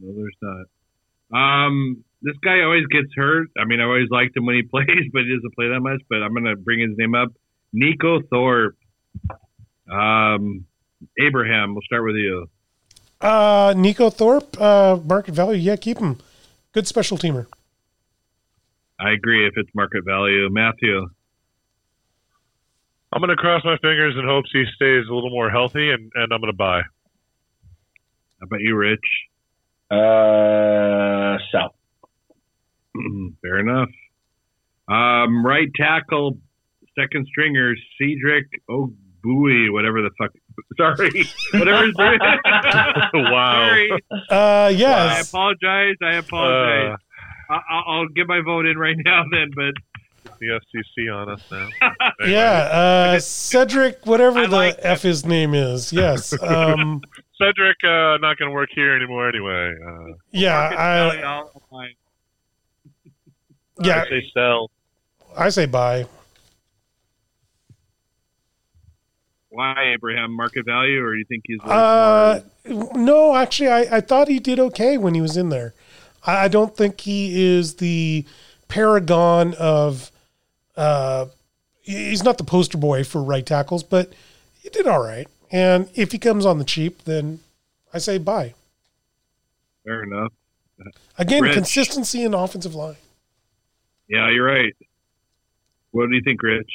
No, 0.01 0.13
there's 0.13 0.35
not. 0.41 0.65
Um, 1.33 2.03
this 2.21 2.35
guy 2.43 2.61
always 2.61 2.85
gets 2.87 3.07
hurt. 3.15 3.49
I 3.57 3.65
mean, 3.65 3.79
I 3.79 3.83
always 3.83 4.09
liked 4.09 4.35
him 4.35 4.45
when 4.45 4.55
he 4.55 4.61
plays, 4.69 5.09
but 5.13 5.23
he 5.23 5.35
doesn't 5.35 5.55
play 5.55 5.69
that 5.69 5.79
much. 5.79 6.01
But 6.09 6.23
I'm 6.23 6.33
gonna 6.33 6.55
bring 6.55 6.79
his 6.79 6.97
name 6.97 7.15
up. 7.15 7.29
Neiko 7.73 8.27
Thorpe. 8.29 8.77
Um, 9.89 10.65
Abraham. 11.19 11.73
We'll 11.73 11.81
start 11.83 12.03
with 12.03 12.15
you. 12.15 12.47
Uh, 13.19 13.73
Neiko 13.75 14.11
Thorpe, 14.11 14.59
uh, 14.59 14.97
market 15.03 15.35
value. 15.35 15.59
Yeah, 15.59 15.75
keep 15.75 15.99
him. 15.99 16.17
Good 16.71 16.87
special 16.87 17.17
teamer. 17.17 17.45
I 18.99 19.11
agree. 19.11 19.47
If 19.47 19.53
it's 19.57 19.69
market 19.75 20.03
value, 20.05 20.49
Matthew. 20.49 21.07
I'm 23.13 23.19
going 23.19 23.29
to 23.29 23.35
cross 23.35 23.63
my 23.65 23.77
fingers 23.77 24.15
and 24.15 24.25
hope 24.25 24.45
he 24.51 24.63
stays 24.75 25.05
a 25.09 25.13
little 25.13 25.29
more 25.29 25.49
healthy, 25.49 25.91
and, 25.91 26.11
and 26.15 26.31
I'm 26.31 26.39
going 26.39 26.51
to 26.51 26.57
buy. 26.57 26.81
How 28.39 28.45
about 28.45 28.61
you, 28.61 28.75
Rich? 28.75 28.99
Uh, 29.91 31.37
South. 31.51 31.75
Fair 33.41 33.59
enough. 33.59 33.89
Um, 34.87 35.45
right 35.45 35.67
tackle, 35.75 36.37
second 36.99 37.27
stringer, 37.27 37.73
Cedric 37.99 38.45
Ogbuehi, 38.69 39.71
whatever 39.71 40.01
the 40.01 40.11
fuck. 40.17 40.31
Sorry, 40.77 41.25
whatever 41.53 41.85
his 41.87 41.95
name. 41.97 42.19
Wow. 43.13 43.67
Sorry. 43.69 43.91
Uh, 44.29 44.35
I 44.35 44.69
yes. 44.69 45.29
apologize. 45.29 45.95
I 46.01 46.15
apologize. 46.15 46.95
Uh, 47.49 47.53
I- 47.53 47.61
I'll, 47.69 47.83
I'll 47.87 48.07
get 48.07 48.27
my 48.27 48.41
vote 48.45 48.65
in 48.65 48.77
right 48.77 48.95
now, 49.05 49.23
then. 49.31 49.51
But 49.55 49.73
the 50.41 50.59
FCC 50.75 51.15
on 51.15 51.29
us 51.29 51.41
now. 51.51 51.69
yeah. 52.27 53.13
Uh, 53.13 53.19
Cedric, 53.19 54.05
whatever 54.05 54.39
I 54.39 54.47
the 54.47 54.55
like 54.55 54.75
F 54.79 55.03
his 55.03 55.25
name 55.25 55.53
is. 55.53 55.93
Yes. 55.93 56.33
Um, 56.41 57.01
Cedric, 57.37 57.77
uh, 57.83 58.17
not 58.17 58.37
going 58.37 58.49
to 58.49 58.51
work 58.51 58.69
here 58.73 58.95
anymore 58.95 59.29
anyway. 59.29 59.73
Uh, 59.87 60.13
yeah. 60.31 60.57
I'll- 60.57 61.11
I, 61.11 61.15
I'll 61.21 61.63
find- 61.69 61.95
yeah. 63.83 64.01
I 64.05 64.09
say 64.09 64.31
sell. 64.33 64.69
I 65.37 65.49
say 65.49 65.65
buy. 65.67 66.05
Why 69.49 69.93
Abraham? 69.93 70.31
Market 70.35 70.65
value, 70.65 71.01
or 71.01 71.15
you 71.15 71.25
think 71.25 71.43
he's? 71.45 71.59
worth 71.59 71.69
Uh, 71.69 72.39
no, 72.95 73.35
actually, 73.35 73.69
I, 73.69 73.97
I 73.97 74.01
thought 74.01 74.27
he 74.27 74.39
did 74.39 74.59
okay 74.59 74.97
when 74.97 75.13
he 75.13 75.21
was 75.21 75.35
in 75.35 75.49
there. 75.49 75.73
I, 76.25 76.45
I 76.45 76.47
don't 76.47 76.75
think 76.75 77.01
he 77.01 77.43
is 77.57 77.75
the 77.75 78.25
paragon 78.67 79.53
of. 79.55 80.11
Uh, 80.75 81.27
he's 81.81 82.23
not 82.23 82.37
the 82.37 82.43
poster 82.43 82.77
boy 82.77 83.03
for 83.03 83.21
right 83.21 83.45
tackles, 83.45 83.83
but 83.83 84.13
he 84.61 84.69
did 84.69 84.87
all 84.87 85.03
right. 85.03 85.27
And 85.51 85.89
if 85.95 86.11
he 86.11 86.17
comes 86.17 86.45
on 86.45 86.59
the 86.59 86.63
cheap, 86.63 87.03
then 87.03 87.39
I 87.93 87.97
say 87.97 88.17
bye. 88.17 88.53
Fair 89.85 90.03
enough. 90.03 90.31
Again, 91.17 91.43
Rich. 91.43 91.53
consistency 91.53 92.23
in 92.23 92.33
offensive 92.33 92.73
line. 92.73 92.95
Yeah, 94.07 94.29
you're 94.29 94.45
right. 94.45 94.75
What 95.91 96.09
do 96.09 96.15
you 96.15 96.21
think, 96.23 96.41
Rich? 96.41 96.71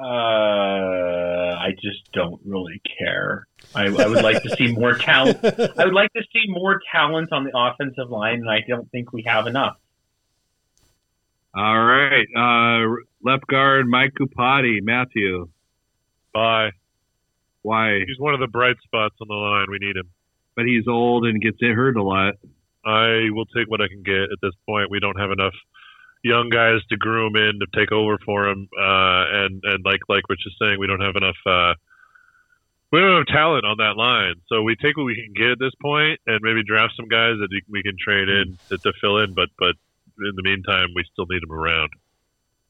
Uh, 0.00 0.04
I 0.04 1.70
just 1.82 2.10
don't 2.12 2.40
really 2.44 2.80
care. 2.98 3.46
I, 3.74 3.86
I 3.86 4.06
would 4.06 4.22
like 4.22 4.42
to 4.44 4.56
see 4.56 4.68
more 4.68 4.94
talent. 4.94 5.38
I 5.44 5.84
would 5.84 5.94
like 5.94 6.12
to 6.12 6.22
see 6.32 6.44
more 6.48 6.80
talent 6.92 7.32
on 7.32 7.44
the 7.44 7.50
offensive 7.54 8.08
line, 8.08 8.34
and 8.34 8.50
I 8.50 8.60
don't 8.66 8.90
think 8.92 9.12
we 9.12 9.24
have 9.26 9.46
enough. 9.46 9.76
All 11.58 11.82
right. 11.84 12.26
Uh, 12.36 12.86
left 13.22 13.46
guard, 13.48 13.88
Mike 13.88 14.12
Iupati, 14.20 14.80
Matthew. 14.80 15.48
Bye. 16.32 16.70
Why? 17.62 17.98
He's 18.06 18.18
one 18.18 18.32
of 18.34 18.38
the 18.40 18.46
bright 18.46 18.76
spots 18.84 19.16
on 19.20 19.26
the 19.28 19.34
line. 19.34 19.66
We 19.68 19.78
need 19.80 19.96
him. 19.96 20.08
But 20.54 20.66
he's 20.66 20.86
old 20.86 21.26
and 21.26 21.40
gets 21.42 21.56
it 21.60 21.74
hurt 21.74 21.96
a 21.96 22.02
lot. 22.02 22.34
I 22.84 23.30
will 23.30 23.46
take 23.46 23.68
what 23.68 23.80
I 23.80 23.88
can 23.88 24.02
get 24.04 24.30
at 24.30 24.38
this 24.40 24.54
point. 24.66 24.90
We 24.90 25.00
don't 25.00 25.18
have 25.18 25.32
enough 25.32 25.54
young 26.22 26.48
guys 26.48 26.80
to 26.90 26.96
groom 26.96 27.34
in 27.36 27.58
to 27.60 27.66
take 27.74 27.92
over 27.92 28.18
for 28.24 28.48
him, 28.48 28.68
uh, 28.78 29.24
and 29.44 29.60
and 29.64 29.84
like 29.84 30.00
like 30.08 30.28
Rich 30.28 30.46
is 30.46 30.54
saying, 30.60 30.78
we 30.78 30.86
don't 30.86 31.00
have 31.00 31.16
enough. 31.16 31.36
Uh, 31.44 31.74
we 32.92 33.00
don't 33.00 33.18
have 33.18 33.26
talent 33.26 33.64
on 33.66 33.76
that 33.78 33.96
line, 33.96 34.36
so 34.48 34.62
we 34.62 34.74
take 34.76 34.96
what 34.96 35.04
we 35.04 35.14
can 35.14 35.34
get 35.34 35.50
at 35.52 35.58
this 35.58 35.74
point, 35.82 36.20
and 36.26 36.38
maybe 36.42 36.62
draft 36.64 36.94
some 36.96 37.08
guys 37.08 37.34
that 37.40 37.48
we- 37.50 37.62
we 37.68 37.82
can 37.82 37.96
trade 37.98 38.28
in 38.28 38.56
to, 38.70 38.78
to 38.78 38.92
fill 39.00 39.18
in. 39.18 39.34
But 39.34 39.50
but 39.58 39.74
in 40.18 40.34
the 40.36 40.42
meantime, 40.42 40.88
we 40.94 41.04
still 41.12 41.26
need 41.28 41.42
them 41.42 41.52
around. 41.52 41.90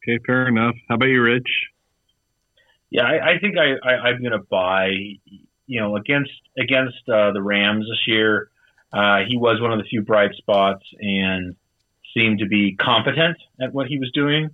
Okay, 0.03 0.19
fair 0.27 0.49
enough. 0.49 0.75
How 0.89 0.95
about 0.97 1.07
you, 1.07 1.23
Rich? 1.23 1.49
Yeah, 2.91 3.05
I, 3.05 3.33
I 3.33 3.39
think 3.39 3.57
I, 3.59 3.75
I, 3.87 3.93
I'm 4.09 4.21
going 4.21 4.33
to 4.33 4.47
buy. 4.51 4.91
you 5.69 5.81
know, 5.81 5.97
against 5.97 6.33
against 6.59 7.09
uh, 7.09 7.31
the 7.33 7.43
Rams 7.43 7.87
this 7.89 8.07
year, 8.07 8.51
uh, 8.93 9.19
he 9.29 9.37
was 9.37 9.61
one 9.61 9.71
of 9.73 9.79
the 9.79 9.85
few 9.85 10.03
bright 10.03 10.35
spots 10.35 10.83
and 10.99 11.55
seemed 12.15 12.39
to 12.39 12.47
be 12.47 12.75
competent 12.75 13.37
at 13.61 13.73
what 13.75 13.87
he 13.87 13.99
was 13.99 14.11
doing. 14.13 14.49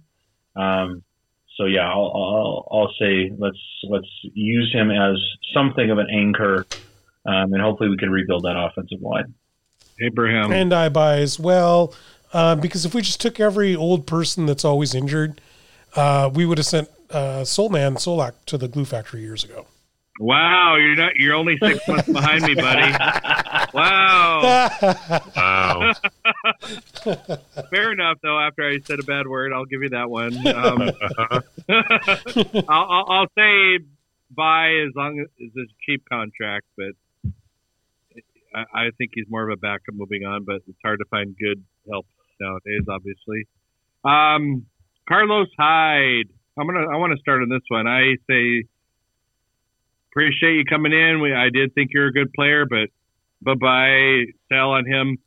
Um, 0.57 1.05
so 1.57 1.66
yeah, 1.66 1.89
I'll, 1.89 2.11
I'll, 2.12 2.69
I'll 2.71 2.93
say 2.99 3.31
let's 3.39 3.59
let's 3.89 4.09
use 4.23 4.73
him 4.73 4.91
as 4.91 5.16
something 5.55 5.89
of 5.91 5.99
an 5.99 6.09
anchor, 6.11 6.66
um, 7.25 7.53
and 7.53 7.62
hopefully 7.62 7.91
we 7.91 7.97
can 7.97 8.11
rebuild 8.11 8.43
that 8.43 8.57
offensive 8.57 9.01
line. 9.01 9.35
Abraham. 10.01 10.51
And 10.51 10.75
I 10.75 10.89
buy 10.89 11.19
as 11.19 11.39
well. 11.39 11.95
Uh, 12.32 12.56
because 12.56 12.84
if 12.84 12.94
we 12.94 13.02
just 13.02 13.20
took 13.20 13.38
every 13.38 13.76
old 13.76 14.06
person 14.06 14.46
that's 14.46 14.64
always 14.64 14.94
injured, 14.94 15.40
uh, 15.94 16.30
we 16.32 16.44
would 16.44 16.59
have 16.59 16.66
sent 16.66 16.88
uh, 17.10 17.42
Soulman 17.42 17.94
Solack 17.94 18.32
to 18.46 18.59
the 18.59 18.68
glue 18.68 18.84
factory 18.84 19.20
years 19.20 19.44
ago. 19.44 19.66
Wow, 20.20 20.76
you're 20.76 20.94
not. 20.94 21.16
You're 21.16 21.34
only 21.34 21.59
six 21.59 21.86
months 21.88 22.09
behind 22.09 22.44
me, 22.44 22.55
buddy. 22.55 22.92
Wow. 23.72 24.70
Wow. 25.36 25.92
Fair 27.70 27.92
enough, 27.92 28.18
though. 28.22 28.38
After 28.38 28.68
I 28.68 28.78
said 28.84 29.01
a 29.01 29.02
bad 29.02 29.26
word, 29.26 29.52
I'll 29.52 29.64
give 29.64 29.82
you 29.82 29.88
that 29.90 30.09
one. 30.09 30.34
Um, 30.46 30.90
I'll, 32.68 32.86
I'll, 32.90 33.06
I'll 33.09 33.26
say 33.36 33.84
buy 34.30 34.70
as 34.86 34.92
long 34.94 35.18
as 35.18 35.26
it's 35.38 35.56
a 35.56 35.66
cheap 35.84 36.05
contract, 36.09 36.66
but 36.76 37.32
I, 38.55 38.86
I 38.86 38.90
think 38.96 39.10
he's 39.14 39.26
more 39.28 39.48
of 39.48 39.52
a 39.52 39.60
backup 39.60 39.94
moving 39.94 40.24
on. 40.24 40.44
But 40.44 40.62
it's 40.68 40.78
hard 40.84 41.01
to 41.01 41.05
find 41.06 41.36
good 41.36 41.64
help 41.90 42.06
nowadays, 42.40 42.82
obviously. 42.89 43.47
Um, 44.05 44.66
Carlos 45.09 45.48
Hyde. 45.59 46.28
I'm 46.59 46.66
gonna. 46.66 46.86
I 46.89 46.97
want 46.97 47.12
to 47.12 47.19
start 47.20 47.43
on 47.43 47.48
this 47.48 47.62
one. 47.69 47.86
I 47.86 48.16
say 48.28 48.65
appreciate 50.12 50.55
you 50.55 50.65
coming 50.65 50.93
in. 50.93 51.20
We, 51.20 51.35
I 51.35 51.48
did 51.52 51.74
think 51.74 51.90
you're 51.93 52.06
a 52.06 52.12
good 52.12 52.32
player, 52.32 52.65
but 52.66 52.89
bye 53.43 53.55
bye. 53.55 54.32
Sell 54.48 54.70
on 54.70 54.86
him. 54.86 55.19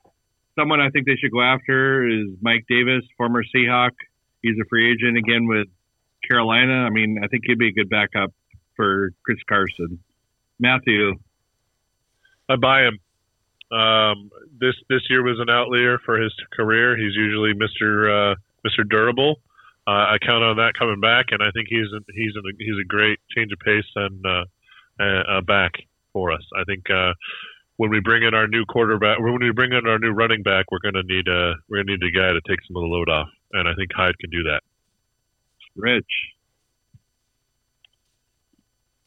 Someone 0.57 0.79
I 0.79 0.89
think 0.89 1.05
they 1.05 1.15
should 1.15 1.31
go 1.31 1.41
after 1.41 2.07
is 2.07 2.29
Mike 2.41 2.65
Davis, 2.69 3.03
former 3.17 3.43
Seahawk. 3.43 3.91
He's 4.41 4.55
a 4.61 4.65
free 4.69 4.91
agent 4.91 5.17
again 5.17 5.47
with 5.47 5.67
Carolina. 6.27 6.85
I 6.85 6.89
mean, 6.89 7.19
I 7.23 7.27
think 7.27 7.43
he'd 7.45 7.59
be 7.59 7.67
a 7.67 7.73
good 7.73 7.89
backup 7.89 8.33
for 8.75 9.11
Chris 9.23 9.39
Carson. 9.47 9.99
Matthew, 10.59 11.13
I 12.49 12.55
buy 12.55 12.83
him. 12.83 12.99
Um, 13.71 14.31
this 14.59 14.75
this 14.89 15.01
year 15.09 15.23
was 15.23 15.39
an 15.39 15.49
outlier 15.49 15.99
for 16.05 16.21
his 16.21 16.33
career. 16.53 16.97
He's 16.97 17.15
usually 17.15 17.53
Mr. 17.53 18.33
Uh, 18.33 18.35
Mr. 18.65 18.87
Durable. 18.87 19.41
Uh, 19.87 20.15
I 20.15 20.17
count 20.21 20.43
on 20.43 20.57
that 20.57 20.73
coming 20.77 20.99
back, 20.99 21.27
and 21.31 21.41
I 21.41 21.51
think 21.51 21.67
he's 21.69 21.87
a, 21.95 21.99
he's 22.13 22.33
a, 22.35 22.41
he's 22.59 22.77
a 22.79 22.85
great 22.85 23.19
change 23.35 23.53
of 23.53 23.59
pace 23.59 23.85
and 23.95 24.25
uh, 24.25 24.43
uh, 25.01 25.41
back 25.41 25.71
for 26.11 26.31
us. 26.31 26.43
I 26.57 26.63
think 26.65 26.89
uh, 26.89 27.13
when 27.77 27.89
we 27.89 28.01
bring 28.01 28.23
in 28.23 28.33
our 28.33 28.47
new 28.47 28.65
quarterback, 28.65 29.19
when 29.19 29.39
we 29.39 29.51
bring 29.51 29.71
in 29.71 29.87
our 29.87 29.99
new 29.99 30.11
running 30.11 30.43
back, 30.43 30.65
we're 30.71 30.79
going 30.79 30.95
to 30.95 31.03
need 31.03 31.27
a 31.27 31.55
we're 31.69 31.83
going 31.83 31.87
to 31.87 31.97
need 31.97 32.03
a 32.03 32.11
guy 32.11 32.33
to 32.33 32.41
take 32.47 32.59
some 32.67 32.75
of 32.75 32.81
the 32.81 32.87
load 32.87 33.09
off, 33.09 33.29
and 33.53 33.67
I 33.67 33.73
think 33.75 33.91
Hyde 33.93 34.17
can 34.19 34.29
do 34.29 34.43
that. 34.43 34.61
Rich. 35.75 36.05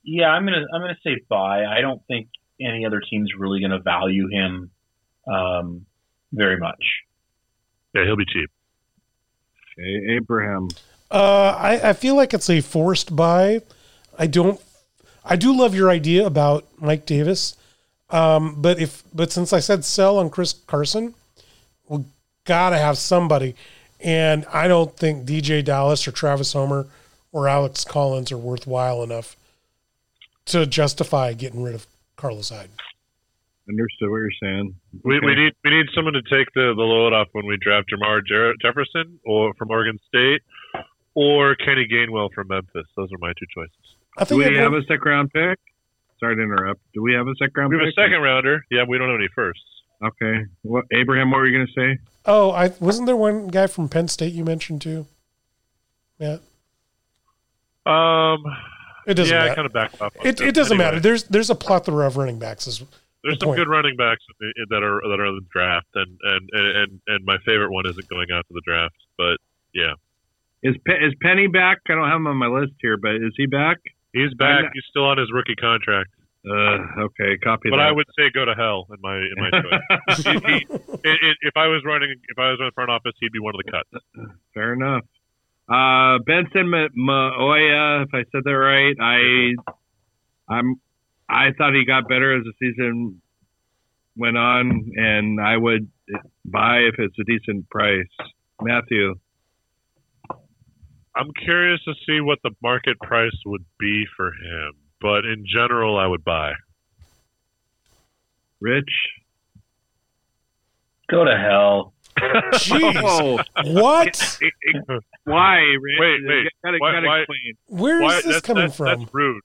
Yeah, 0.02 0.28
I'm 0.28 0.44
gonna 0.46 0.64
I'm 0.72 0.80
gonna 0.80 0.98
say 1.04 1.18
buy. 1.28 1.64
I 1.66 1.82
don't 1.82 2.00
think 2.06 2.28
any 2.60 2.84
other 2.86 3.00
team's 3.00 3.30
really 3.36 3.60
gonna 3.60 3.80
value 3.80 4.28
him 4.28 4.70
um, 5.26 5.86
very 6.32 6.58
much. 6.58 6.82
Yeah, 7.94 8.04
he'll 8.04 8.16
be 8.16 8.26
cheap. 8.26 8.50
Okay, 9.78 10.16
Abraham. 10.16 10.68
Uh, 11.10 11.56
I, 11.58 11.90
I 11.90 11.92
feel 11.92 12.14
like 12.14 12.32
it's 12.32 12.48
a 12.48 12.60
forced 12.60 13.14
buy. 13.16 13.62
I 14.18 14.26
don't. 14.26 14.60
I 15.24 15.36
do 15.36 15.56
love 15.56 15.74
your 15.74 15.90
idea 15.90 16.26
about 16.26 16.66
Mike 16.78 17.04
Davis, 17.04 17.56
um, 18.10 18.60
but 18.60 18.78
if 18.78 19.02
but 19.12 19.32
since 19.32 19.52
I 19.52 19.60
said 19.60 19.84
sell 19.84 20.18
on 20.18 20.30
Chris 20.30 20.52
Carson, 20.52 21.14
we 21.88 22.04
gotta 22.44 22.78
have 22.78 22.96
somebody, 22.96 23.54
and 23.98 24.46
I 24.52 24.68
don't 24.68 24.96
think 24.96 25.26
DeeJay 25.26 25.64
Dallas 25.64 26.06
or 26.06 26.12
Travis 26.12 26.52
Homer 26.52 26.86
or 27.32 27.48
Alex 27.48 27.84
Collins 27.84 28.32
are 28.32 28.38
worthwhile 28.38 29.02
enough 29.02 29.36
to 30.46 30.66
justify 30.66 31.32
getting 31.32 31.62
rid 31.62 31.74
of 31.74 31.86
Carlos 32.20 32.50
Hyde. 32.50 32.70
Understood 33.68 34.10
what 34.10 34.16
you're 34.16 34.30
saying. 34.42 34.74
We, 35.04 35.20
we 35.20 35.34
need 35.34 35.52
we 35.64 35.70
need 35.70 35.86
someone 35.94 36.14
to 36.14 36.22
take 36.22 36.48
the, 36.54 36.74
the 36.76 36.82
load 36.82 37.12
off 37.12 37.28
when 37.32 37.46
we 37.46 37.56
draft 37.60 37.88
Jamar 37.92 38.20
Jer- 38.26 38.54
Jefferson 38.60 39.20
or 39.24 39.54
from 39.54 39.70
Oregon 39.70 39.98
State 40.08 40.42
or 41.14 41.54
Kenny 41.54 41.86
Gainwell 41.90 42.32
from 42.34 42.48
Memphis. 42.48 42.86
Those 42.96 43.10
are 43.12 43.18
my 43.20 43.32
two 43.38 43.46
choices. 43.54 43.74
I 44.18 44.24
Do 44.24 44.36
we 44.36 44.46
it 44.46 44.54
have 44.56 44.72
a 44.72 44.82
second 44.82 45.04
round 45.04 45.32
pick? 45.32 45.58
Sorry 46.18 46.34
to 46.36 46.42
interrupt. 46.42 46.80
Do 46.94 47.02
we 47.02 47.14
have 47.14 47.28
a 47.28 47.34
second 47.36 47.52
round 47.56 47.70
We 47.72 47.76
have 47.78 47.84
a 47.84 47.90
pick? 47.90 47.94
second 47.94 48.20
rounder. 48.22 48.64
Yeah, 48.70 48.84
we 48.88 48.98
don't 48.98 49.08
have 49.08 49.18
any 49.20 49.28
firsts. 49.34 49.62
Okay. 50.02 50.46
What, 50.62 50.86
Abraham, 50.92 51.30
what 51.30 51.38
were 51.38 51.46
you 51.46 51.56
going 51.56 51.66
to 51.68 51.72
say? 51.72 51.98
oh, 52.26 52.50
I 52.50 52.72
wasn't 52.80 53.06
there 53.06 53.16
one 53.16 53.48
guy 53.48 53.66
from 53.68 53.88
Penn 53.88 54.08
State 54.08 54.32
you 54.34 54.44
mentioned 54.44 54.82
too. 54.82 55.06
Yeah, 56.18 56.38
Um, 57.86 58.44
it 59.06 59.14
doesn't 59.14 59.34
yeah, 59.34 59.40
I 59.40 59.44
matter. 59.44 59.54
kind 59.54 59.66
of 59.66 59.72
backed 59.72 60.00
up. 60.02 60.12
It, 60.24 60.40
it 60.40 60.54
doesn't 60.54 60.74
Anyway, 60.76 60.84
matter. 60.84 61.00
There's 61.00 61.24
there's 61.24 61.50
a 61.50 61.54
plethora 61.54 62.06
of 62.06 62.16
running 62.16 62.38
backs. 62.38 62.66
Is 62.66 62.78
There's 63.22 63.34
the 63.36 63.40
some 63.40 63.48
point. 63.48 63.58
good 63.58 63.68
running 63.68 63.96
backs 63.96 64.22
that 64.70 64.82
are 64.82 65.00
that 65.08 65.20
are 65.20 65.26
in 65.26 65.34
the 65.36 65.46
draft, 65.52 65.86
and 65.94 66.18
and, 66.22 66.50
and 66.54 67.00
and 67.06 67.24
my 67.24 67.36
favorite 67.46 67.70
one 67.72 67.86
isn't 67.86 68.08
going 68.08 68.28
out 68.32 68.46
to 68.48 68.54
the 68.54 68.62
draft, 68.64 68.96
but 69.18 69.36
yeah, 69.74 69.92
Is 70.62 70.76
Pe- 70.86 70.98
is 71.06 71.14
Penny 71.22 71.46
back? 71.46 71.78
I 71.88 71.94
don't 71.94 72.08
have 72.08 72.16
him 72.16 72.26
on 72.26 72.36
my 72.36 72.46
list 72.48 72.72
here, 72.80 72.96
but 72.96 73.14
is 73.16 73.32
he 73.36 73.46
back? 73.46 73.78
he's 74.12 74.34
back. 74.34 74.64
not- 74.64 74.72
He's 74.74 74.84
still 74.90 75.04
on 75.04 75.18
his 75.18 75.30
rookie 75.32 75.54
contract, 75.54 76.10
Uh, 76.48 77.06
okay, 77.06 77.36
copy 77.38 77.70
but 77.70 77.76
that. 77.76 77.86
I 77.88 77.92
would 77.92 78.06
say 78.18 78.30
go 78.34 78.44
to 78.44 78.54
hell 78.54 78.86
in 78.90 78.96
my 79.00 79.16
in 79.16 79.36
my 79.36 79.50
choice. 79.62 80.24
He- 80.24 80.32
he- 80.32 80.66
i- 81.10 81.20
i- 81.30 81.40
if 81.42 81.56
I 81.56 81.66
was 81.68 81.82
running, 81.84 82.10
if 82.28 82.38
I 82.38 82.50
was 82.50 82.58
in 82.58 82.66
the 82.66 82.72
front 82.72 82.90
office, 82.90 83.12
he'd 83.20 83.32
be 83.32 83.38
one 83.38 83.54
of 83.54 83.60
the 83.64 83.70
cuts. 83.70 84.04
Fair 84.54 84.72
enough. 84.72 85.04
Uh, 85.70 86.18
Benson 86.26 86.68
Ma- 86.68 86.88
Mayowa, 86.98 88.02
if 88.02 88.08
I 88.12 88.24
said 88.32 88.42
that 88.44 88.50
right, 88.50 88.96
I, 89.00 90.52
I'm, 90.52 90.80
I 91.28 91.52
thought 91.56 91.74
he 91.74 91.84
got 91.86 92.08
better 92.08 92.36
as 92.36 92.44
the 92.44 92.52
season 92.58 93.22
went 94.16 94.36
on, 94.36 94.90
and 94.96 95.40
I 95.40 95.56
would 95.56 95.88
buy 96.44 96.78
if 96.78 96.96
it's 96.98 97.14
a 97.20 97.24
decent 97.24 97.70
price. 97.70 98.08
Matthew, 98.60 99.14
I'm 101.14 101.30
curious 101.44 101.80
to 101.84 101.94
see 102.04 102.20
what 102.20 102.40
the 102.42 102.50
market 102.62 102.98
price 102.98 103.30
would 103.46 103.64
be 103.78 104.04
for 104.16 104.28
him, 104.28 104.72
but 105.00 105.24
in 105.24 105.44
general, 105.46 105.98
I 105.98 106.06
would 106.06 106.24
buy. 106.24 106.52
Rich. 108.60 108.90
Go 111.10 111.24
to 111.24 111.36
hell. 111.36 111.94
Jeez. 112.54 113.02
Oh, 113.04 113.72
what? 113.72 114.38
why, 115.24 115.58
Rich? 115.58 115.98
Wait, 116.00 116.20
wait. 116.26 116.48
Gotta, 116.64 116.76
Why- 116.78 116.92
gotta 116.92 117.06
why- 117.06 117.18
explain. 117.20 117.54
Where 117.66 117.96
is 117.96 118.02
Why- 118.02 118.14
this 118.16 118.24
that's, 118.26 118.46
coming 118.46 118.64
that's, 118.64 118.76
from? 118.76 119.00
That's 119.00 119.14
rude. 119.14 119.42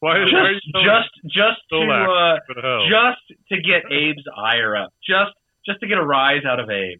Why, 0.00 0.10
why 0.10 0.16
are 0.18 0.50
you 0.52 0.58
Just 0.60 0.72
telling 0.72 0.86
just 0.86 1.10
just 1.26 1.60
to 1.70 1.76
uh, 1.78 2.38
go 2.48 2.54
to 2.54 2.60
hell? 2.60 2.88
just 2.90 3.38
to 3.50 3.60
get 3.62 3.84
Abe's 3.86 4.24
ire 4.36 4.76
up. 4.76 4.92
Just 5.06 5.32
just 5.64 5.78
to 5.80 5.86
get 5.86 5.96
a 5.98 6.02
rise 6.04 6.42
out 6.44 6.58
of 6.58 6.68
Abe. 6.70 6.98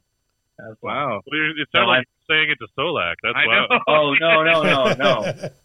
That's. 0.59 0.81
Wow. 0.83 1.21
Well, 1.27 1.39
you- 1.41 1.55
it 1.63 1.69
No, 1.75 1.87
like 1.87 2.07
you're 2.29 2.37
saying 2.39 2.51
it 2.51 2.59
to 2.61 2.69
Solack. 2.79 3.15
That's 3.23 3.35
I 3.37 3.47
why. 3.47 3.55
know. 3.55 3.79
Oh 3.89 4.15
no 4.21 4.43
no 4.45 4.63
no 4.63 4.95
no! 4.95 5.49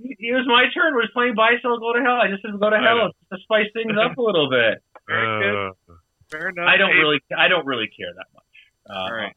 It 0.00 0.34
was 0.34 0.46
my 0.46 0.64
turn. 0.72 0.94
We're 0.94 1.08
playing 1.12 1.34
buy 1.34 1.52
sell 1.60 1.78
go 1.78 1.92
to 1.92 2.00
hell. 2.02 2.16
I 2.16 2.28
just 2.28 2.42
said 2.42 2.52
go 2.58 2.70
to 2.70 2.76
I 2.76 2.80
know. 2.80 2.98
hell 2.98 3.10
to 3.32 3.38
spice 3.42 3.66
things 3.74 3.92
up 4.00 4.16
a 4.16 4.22
little 4.22 4.48
bit. 4.48 4.82
Very 5.06 5.68
Uh, 5.68 5.72
Fair 6.32 6.48
enough. 6.48 6.66
I 6.66 6.76
don't 6.76 6.90
Abe. 6.90 6.98
really 6.98 7.20
I 7.36 7.46
don't 7.48 7.66
really 7.66 7.86
care 7.88 8.12
that 8.16 8.26
much. 8.34 8.42
Uh, 8.90 9.00
All 9.00 9.12
right. 9.14 9.32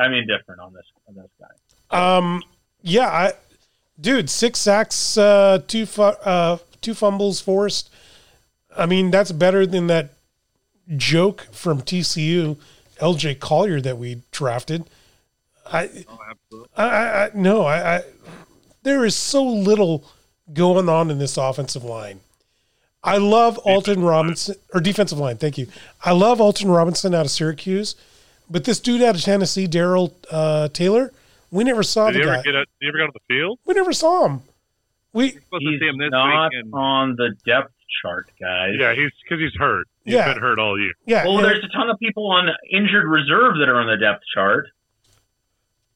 I'm 0.00 0.12
indifferent 0.14 0.60
on 0.60 0.72
this 0.72 0.86
on 1.06 1.14
this 1.14 1.28
guy. 1.38 2.16
Um, 2.16 2.42
yeah, 2.80 3.08
I, 3.08 3.32
dude, 4.00 4.30
six 4.30 4.58
sacks, 4.58 5.18
uh, 5.18 5.58
two 5.68 5.84
fu- 5.84 6.02
uh, 6.02 6.56
two 6.80 6.94
fumbles 6.94 7.40
forced. 7.40 7.90
I 8.74 8.86
mean, 8.86 9.10
that's 9.10 9.30
better 9.32 9.66
than 9.66 9.88
that 9.88 10.10
joke 10.96 11.48
from 11.52 11.82
TCU, 11.82 12.56
LJ 12.98 13.38
Collier 13.40 13.80
that 13.82 13.98
we 13.98 14.22
drafted. 14.30 14.88
I, 15.70 16.06
Oh. 16.08 16.66
I, 16.76 16.84
I, 16.86 17.24
I 17.26 17.30
no, 17.34 17.64
I, 17.64 17.96
I, 17.98 18.02
there 18.82 19.04
is 19.04 19.14
so 19.14 19.44
little 19.44 20.04
going 20.52 20.88
on 20.88 21.10
in 21.10 21.18
this 21.18 21.36
offensive 21.36 21.84
line. 21.84 22.20
I 23.04 23.16
love 23.18 23.58
Alton 23.58 24.02
Robinson 24.02 24.56
or 24.72 24.80
defensive 24.80 25.18
line. 25.18 25.36
Thank 25.36 25.58
you. 25.58 25.66
I 26.04 26.12
love 26.12 26.40
Alton 26.40 26.70
Robinson 26.70 27.14
out 27.14 27.24
of 27.24 27.30
Syracuse, 27.32 27.96
but 28.48 28.64
this 28.64 28.78
dude 28.80 29.02
out 29.02 29.16
of 29.16 29.22
Tennessee, 29.22 29.66
Darrell 29.66 30.14
uh, 30.30 30.68
Taylor, 30.68 31.12
we 31.50 31.64
never 31.64 31.82
saw 31.82 32.06
did 32.10 32.14
the 32.16 32.18
you 32.20 32.24
ever 32.26 32.36
guy. 32.36 32.42
get? 32.42 32.56
Out, 32.56 32.66
did 32.80 32.86
you 32.86 32.88
ever 32.90 32.98
get 32.98 33.04
on 33.04 33.10
the 33.14 33.34
field? 33.34 33.58
we 33.66 33.74
never 33.74 33.92
saw 33.92 34.26
him. 34.26 34.42
We 35.12 35.30
supposed 35.32 35.64
to 35.66 35.78
see 35.78 35.86
him 35.86 35.98
this 35.98 36.10
not 36.10 36.50
week. 36.52 36.60
And, 36.62 36.72
on 36.74 37.16
the 37.16 37.34
depth 37.44 37.72
chart, 38.02 38.30
guys. 38.40 38.70
Yeah, 38.78 38.94
he's 38.94 39.10
because 39.22 39.40
he's 39.42 39.54
hurt. 39.58 39.86
He's 40.04 40.14
Yeah. 40.14 40.32
been 40.32 40.40
hurt 40.42 40.58
all 40.58 40.78
year. 40.80 40.92
yeah. 41.04 41.24
Well, 41.24 41.38
and- 41.38 41.44
there's 41.46 41.62
a 41.64 41.68
ton 41.76 41.90
of 41.90 41.98
people 41.98 42.30
on 42.30 42.48
injured 42.70 43.04
reserve 43.06 43.58
that 43.58 43.68
are 43.68 43.80
on 43.80 43.86
the 43.88 43.96
depth 43.98 44.22
chart. 44.34 44.68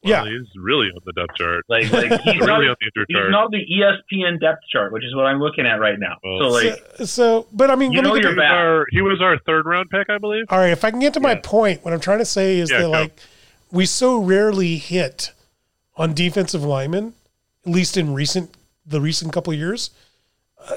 Yeah. 0.02 0.24
He's 0.24 0.46
really 0.56 0.86
on 0.88 1.00
the 1.04 1.12
depth 1.12 1.34
chart. 1.36 1.64
Like, 1.68 1.90
like 1.92 2.20
he's 2.22 2.36
really 2.40 2.46
not, 2.66 2.70
on 2.70 2.76
the 2.80 2.86
injury 2.86 3.04
he's 3.08 3.16
chart. 3.16 3.30
not 3.30 3.50
the 3.50 3.64
ESPN 3.66 4.40
depth 4.40 4.62
chart, 4.70 4.92
which 4.92 5.04
is 5.04 5.14
what 5.14 5.26
I'm 5.26 5.40
looking 5.40 5.66
at 5.66 5.80
right 5.80 5.98
now. 5.98 6.16
Well, 6.22 6.38
so 6.40 6.48
like, 6.48 6.84
so, 6.98 7.04
so, 7.04 7.46
but 7.52 7.70
I 7.70 7.74
mean, 7.76 7.92
You 7.92 8.02
let 8.02 8.08
know 8.08 8.14
get 8.14 8.22
you're 8.24 8.32
He 8.32 8.36
was, 8.38 8.42
back. 8.42 8.52
our, 8.52 8.86
he 8.90 9.00
was 9.00 9.20
our 9.20 9.38
third 9.40 9.66
round 9.66 9.90
pick, 9.90 10.08
I 10.08 10.18
believe. 10.18 10.44
All 10.48 10.58
right, 10.58 10.70
if 10.70 10.84
I 10.84 10.90
can 10.90 11.00
get 11.00 11.14
to 11.14 11.20
my 11.20 11.34
point, 11.34 11.84
what 11.84 11.92
I'm 11.92 12.00
trying 12.00 12.18
to 12.20 12.24
say 12.24 12.58
is 12.58 12.70
Yeah, 12.70 12.78
that 12.78 12.82
go. 12.84 12.90
like 12.90 13.18
we 13.72 13.84
so 13.86 14.18
rarely 14.18 14.76
hit 14.76 15.32
on 15.96 16.14
defensive 16.14 16.62
linemen, 16.62 17.14
at 17.66 17.72
least 17.72 17.96
in 17.96 18.14
recent 18.14 18.50
the 18.86 19.00
recent 19.00 19.32
couple 19.32 19.52
of 19.52 19.58
years. 19.58 19.90
Uh, 20.68 20.74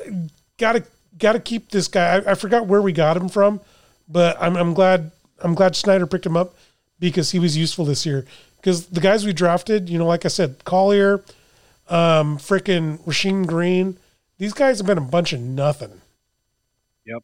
gotta 0.58 0.84
gotta 1.18 1.40
keep 1.40 1.70
this 1.70 1.88
guy. 1.88 2.16
I, 2.18 2.32
I 2.32 2.34
forgot 2.36 2.66
where 2.66 2.82
we 2.82 2.94
got 2.94 3.16
him 3.18 3.30
from, 3.30 3.60
but 4.08 4.38
I'm 4.42 4.56
I'm 4.56 4.74
glad 4.74 5.12
I'm 5.42 5.54
glad 5.54 5.76
Schneider 5.76 6.08
picked 6.08 6.26
him 6.26 6.36
up 6.36 6.56
because 7.00 7.32
he 7.32 7.38
was 7.40 7.56
useful 7.56 7.86
this 7.86 8.06
year. 8.06 8.26
Because 8.60 8.88
the 8.88 9.00
guys 9.00 9.26
we 9.26 9.34
drafted, 9.34 9.90
you 9.90 9.98
know, 9.98 10.06
like 10.06 10.26
I 10.26 10.28
said, 10.28 10.64
Collier, 10.66 11.24
um, 11.88 12.38
frickin' 12.38 13.00
Rasheem 13.00 13.48
Green, 13.48 13.98
these 14.38 14.54
guys 14.54 14.80
have 14.80 14.88
been 14.88 14.98
a 14.98 15.02
bunch 15.02 15.34
of 15.34 15.40
nothing. 15.40 16.02
Yep. 17.06 17.24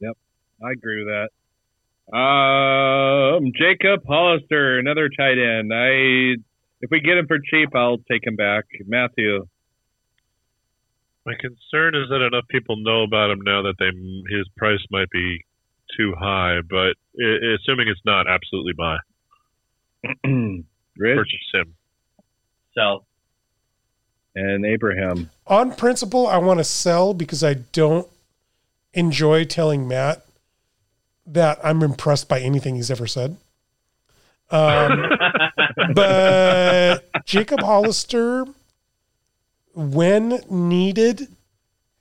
Yep. 0.00 0.16
I 0.62 0.70
agree 0.72 1.04
with 1.04 1.12
that. 1.12 1.28
Um, 2.16 3.52
Jacob 3.56 4.04
Hollister, 4.06 4.78
another 4.78 5.08
tight 5.08 5.38
end. 5.38 5.72
I 5.72 6.36
if 6.80 6.90
we 6.90 7.00
get 7.00 7.16
him 7.16 7.26
for 7.26 7.38
cheap, 7.38 7.74
I'll 7.74 7.98
take 8.10 8.26
him 8.26 8.36
back. 8.36 8.64
Matthew. 8.86 9.46
My 11.24 11.32
concern 11.40 11.94
is 11.94 12.10
that 12.10 12.20
enough 12.20 12.44
people 12.48 12.76
know 12.76 13.02
about 13.02 13.30
him 13.30 13.40
now 13.42 13.62
that 13.62 13.76
they 13.78 13.86
his 14.36 14.46
price 14.58 14.84
might 14.90 15.08
be 15.08 15.46
too 15.96 16.12
high. 16.18 16.58
But 16.68 16.96
i 17.18 17.56
assuming 17.56 17.88
it's 17.88 18.04
not, 18.04 18.26
absolutely 18.28 18.74
buy 18.76 18.98
Rich 20.96 21.16
purchase 21.16 21.50
him. 21.52 21.74
sell. 22.76 23.06
and 24.34 24.64
Abraham. 24.64 25.30
on 25.46 25.74
principle, 25.74 26.26
I 26.26 26.38
want 26.38 26.58
to 26.60 26.64
sell 26.64 27.14
because 27.14 27.42
I 27.42 27.54
don't 27.54 28.08
enjoy 28.92 29.44
telling 29.44 29.88
Matt 29.88 30.24
that 31.26 31.58
I'm 31.64 31.82
impressed 31.82 32.28
by 32.28 32.40
anything 32.40 32.76
he's 32.76 32.90
ever 32.90 33.06
said. 33.06 33.36
Um, 34.50 35.10
but 35.94 37.04
Jacob 37.24 37.60
Hollister, 37.60 38.44
when 39.74 40.40
needed, 40.50 41.28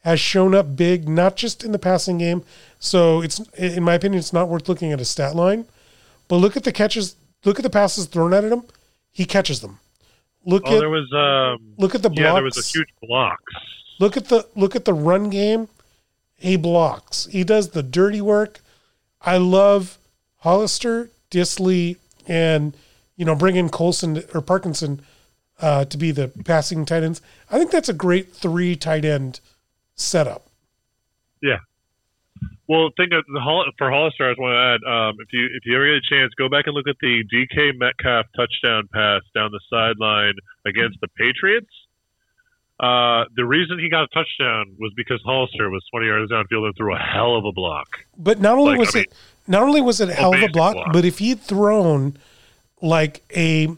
has 0.03 0.19
shown 0.19 0.53
up 0.53 0.75
big, 0.75 1.07
not 1.07 1.35
just 1.38 1.63
in 1.63 1.71
the 1.71 1.80
passing 1.80 2.17
game. 2.17 2.43
So 2.80 3.21
it's, 3.21 3.39
in 3.57 3.84
my 3.84 3.93
opinion, 3.93 4.19
it's 4.19 4.34
not 4.34 4.49
worth 4.49 4.67
looking 4.67 4.91
at 4.91 4.99
a 4.99 5.05
stat 5.05 5.35
line. 5.35 5.65
But 6.27 6.38
look 6.38 6.57
at 6.57 6.63
the 6.63 6.71
catches. 6.71 7.15
Look 7.45 7.60
at 7.60 7.64
the 7.64 7.70
passes 7.70 8.06
thrown 8.06 8.34
at 8.34 8.44
him. 8.44 8.64
He 9.11 9.26
catches 9.26 9.61
them. 9.61 9.80
Look 10.45 10.64
Oh, 10.65 10.76
at 10.76 10.80
there 10.80 10.90
was 10.90 11.11
um, 11.14 11.74
look 11.78 11.95
at 11.95 12.02
the 12.02 12.10
blocks. 12.10 12.22
yeah, 12.22 12.34
there 12.34 12.44
was 12.44 12.57
a 12.57 12.61
huge 12.78 12.90
blocks. 13.02 13.53
Look 13.99 14.18
at 14.18 14.26
the 14.26 14.48
look 14.56 14.76
at 14.76 14.86
the 14.86 14.94
run 14.94 15.30
game. 15.30 15.68
He 16.36 16.57
blocks. 16.57 17.26
He 17.32 17.44
does 17.44 17.70
the 17.70 17.84
dirty 17.84 18.20
work. 18.22 18.60
I 19.22 19.38
love 19.38 19.98
Hollister, 20.40 21.10
Dissly, 21.32 21.98
and 22.28 22.76
you 23.15 23.24
know 23.26 23.36
bring 23.36 23.56
in 23.56 23.70
Colson 23.70 24.24
or 24.34 24.41
Parkinson 24.41 25.02
uh, 25.61 25.86
to 25.86 25.98
be 25.98 26.11
the 26.11 26.28
passing 26.44 26.86
tight 26.86 27.03
ends. 27.03 27.22
I 27.49 27.57
think 27.57 27.72
that's 27.72 27.88
a 27.90 27.94
great 27.94 28.34
three 28.34 28.76
tight 28.76 29.06
end 29.06 29.40
setup. 29.95 30.48
Well, 32.68 32.90
think 32.95 33.11
of 33.11 33.26
the 33.27 33.41
for 33.77 33.91
Hollister. 33.91 34.26
I 34.27 34.31
just 34.31 34.40
want 34.40 34.53
to 34.56 34.64
add, 34.64 34.81
um, 34.88 35.15
if 35.19 35.27
you 35.34 35.45
if 35.53 35.65
you 35.65 35.76
ever 35.76 35.85
get 35.85 35.99
a 35.99 36.07
chance, 36.10 36.31
go 36.38 36.48
back 36.48 36.65
and 36.68 36.73
look 36.76 36.88
at 36.88 36.95
the 37.02 37.23
DK 37.27 37.77
Metcalf 37.77 38.26
touchdown 38.35 38.88
pass 38.94 39.22
down 39.35 39.52
the 39.52 39.60
sideline 39.69 40.34
against 40.65 40.98
the 41.02 41.07
Patriots. 41.18 41.68
Uh, 42.80 43.26
the 43.35 43.45
reason 43.45 43.80
he 43.80 43.90
got 43.90 44.03
a 44.03 44.07
touchdown 44.14 44.76
was 44.80 44.91
because 44.95 45.22
Hollister 45.23 45.69
was 45.69 45.84
20 45.94 46.07
yards 46.07 46.31
downfield 46.31 46.65
and 46.65 46.76
threw 46.76 46.94
a 46.95 46.98
hell 46.98 47.35
of 47.35 47.45
a 47.45 47.52
block. 47.52 47.88
But 48.18 48.40
not 48.40 48.57
only 48.57 48.72
Like, 48.72 48.80
was 48.80 48.95
I 48.95 48.99
mean, 48.99 49.06
it 49.10 49.14
not 49.48 49.64
only 49.64 49.81
was 49.81 50.02
it 50.02 50.10
a 50.10 50.14
hell 50.14 50.34
of 50.34 50.41
a 50.41 50.48
block, 50.48 50.73
block. 50.73 50.94
but 50.94 51.06
if 51.06 51.19
he'd 51.19 51.40
thrown 51.40 52.18
like 52.81 53.23
a 53.35 53.69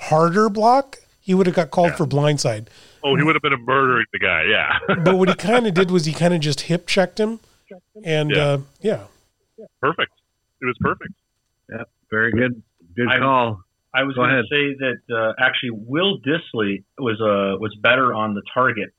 harder 0.00 0.48
block, 0.50 0.98
he 1.20 1.34
would 1.34 1.46
have 1.46 1.56
got 1.56 1.70
called 1.70 1.94
for 1.94 2.04
blindside. 2.06 2.66
Oh, 3.02 3.16
he 3.16 3.22
would 3.22 3.34
have 3.34 3.42
been 3.42 3.58
murdering 3.64 4.06
the 4.12 4.18
guy. 4.18 4.44
Yeah, 4.44 4.78
But 5.04 5.16
what 5.18 5.28
he 5.28 5.34
kind 5.38 5.66
of 5.66 5.74
did 5.74 5.90
was 5.90 6.04
he 6.04 6.12
kind 6.12 6.34
of 6.34 6.40
just 6.40 6.62
hip 6.62 6.86
checked 6.86 7.18
him, 7.18 7.40
and 8.04 8.30
Yeah. 8.30 8.42
uh, 8.42 8.58
yeah. 8.80 9.04
perfect. 9.80 10.12
It 10.60 10.66
was 10.66 10.76
perfect. 10.80 11.12
Yeah. 11.70 11.84
Very 12.10 12.32
good. 12.32 12.62
Good 12.96 13.08
I- 13.08 13.18
call. 13.18 13.60
I 13.96 14.02
was 14.02 14.16
Go 14.16 14.22
going 14.22 14.34
to 14.34 14.42
say 14.50 14.74
that 14.80 15.16
uh, 15.16 15.32
actually 15.38 15.70
Will 15.70 16.18
Dissly 16.20 16.82
was 16.98 17.20
uh, 17.20 17.58
was 17.60 17.72
better 17.80 18.12
on 18.12 18.34
the 18.34 18.42
targets 18.52 18.92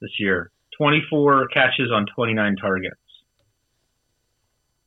this 0.00 0.12
year. 0.20 0.52
24 0.78 1.48
catches 1.48 1.90
on 1.90 2.06
29 2.14 2.56
targets, 2.56 2.94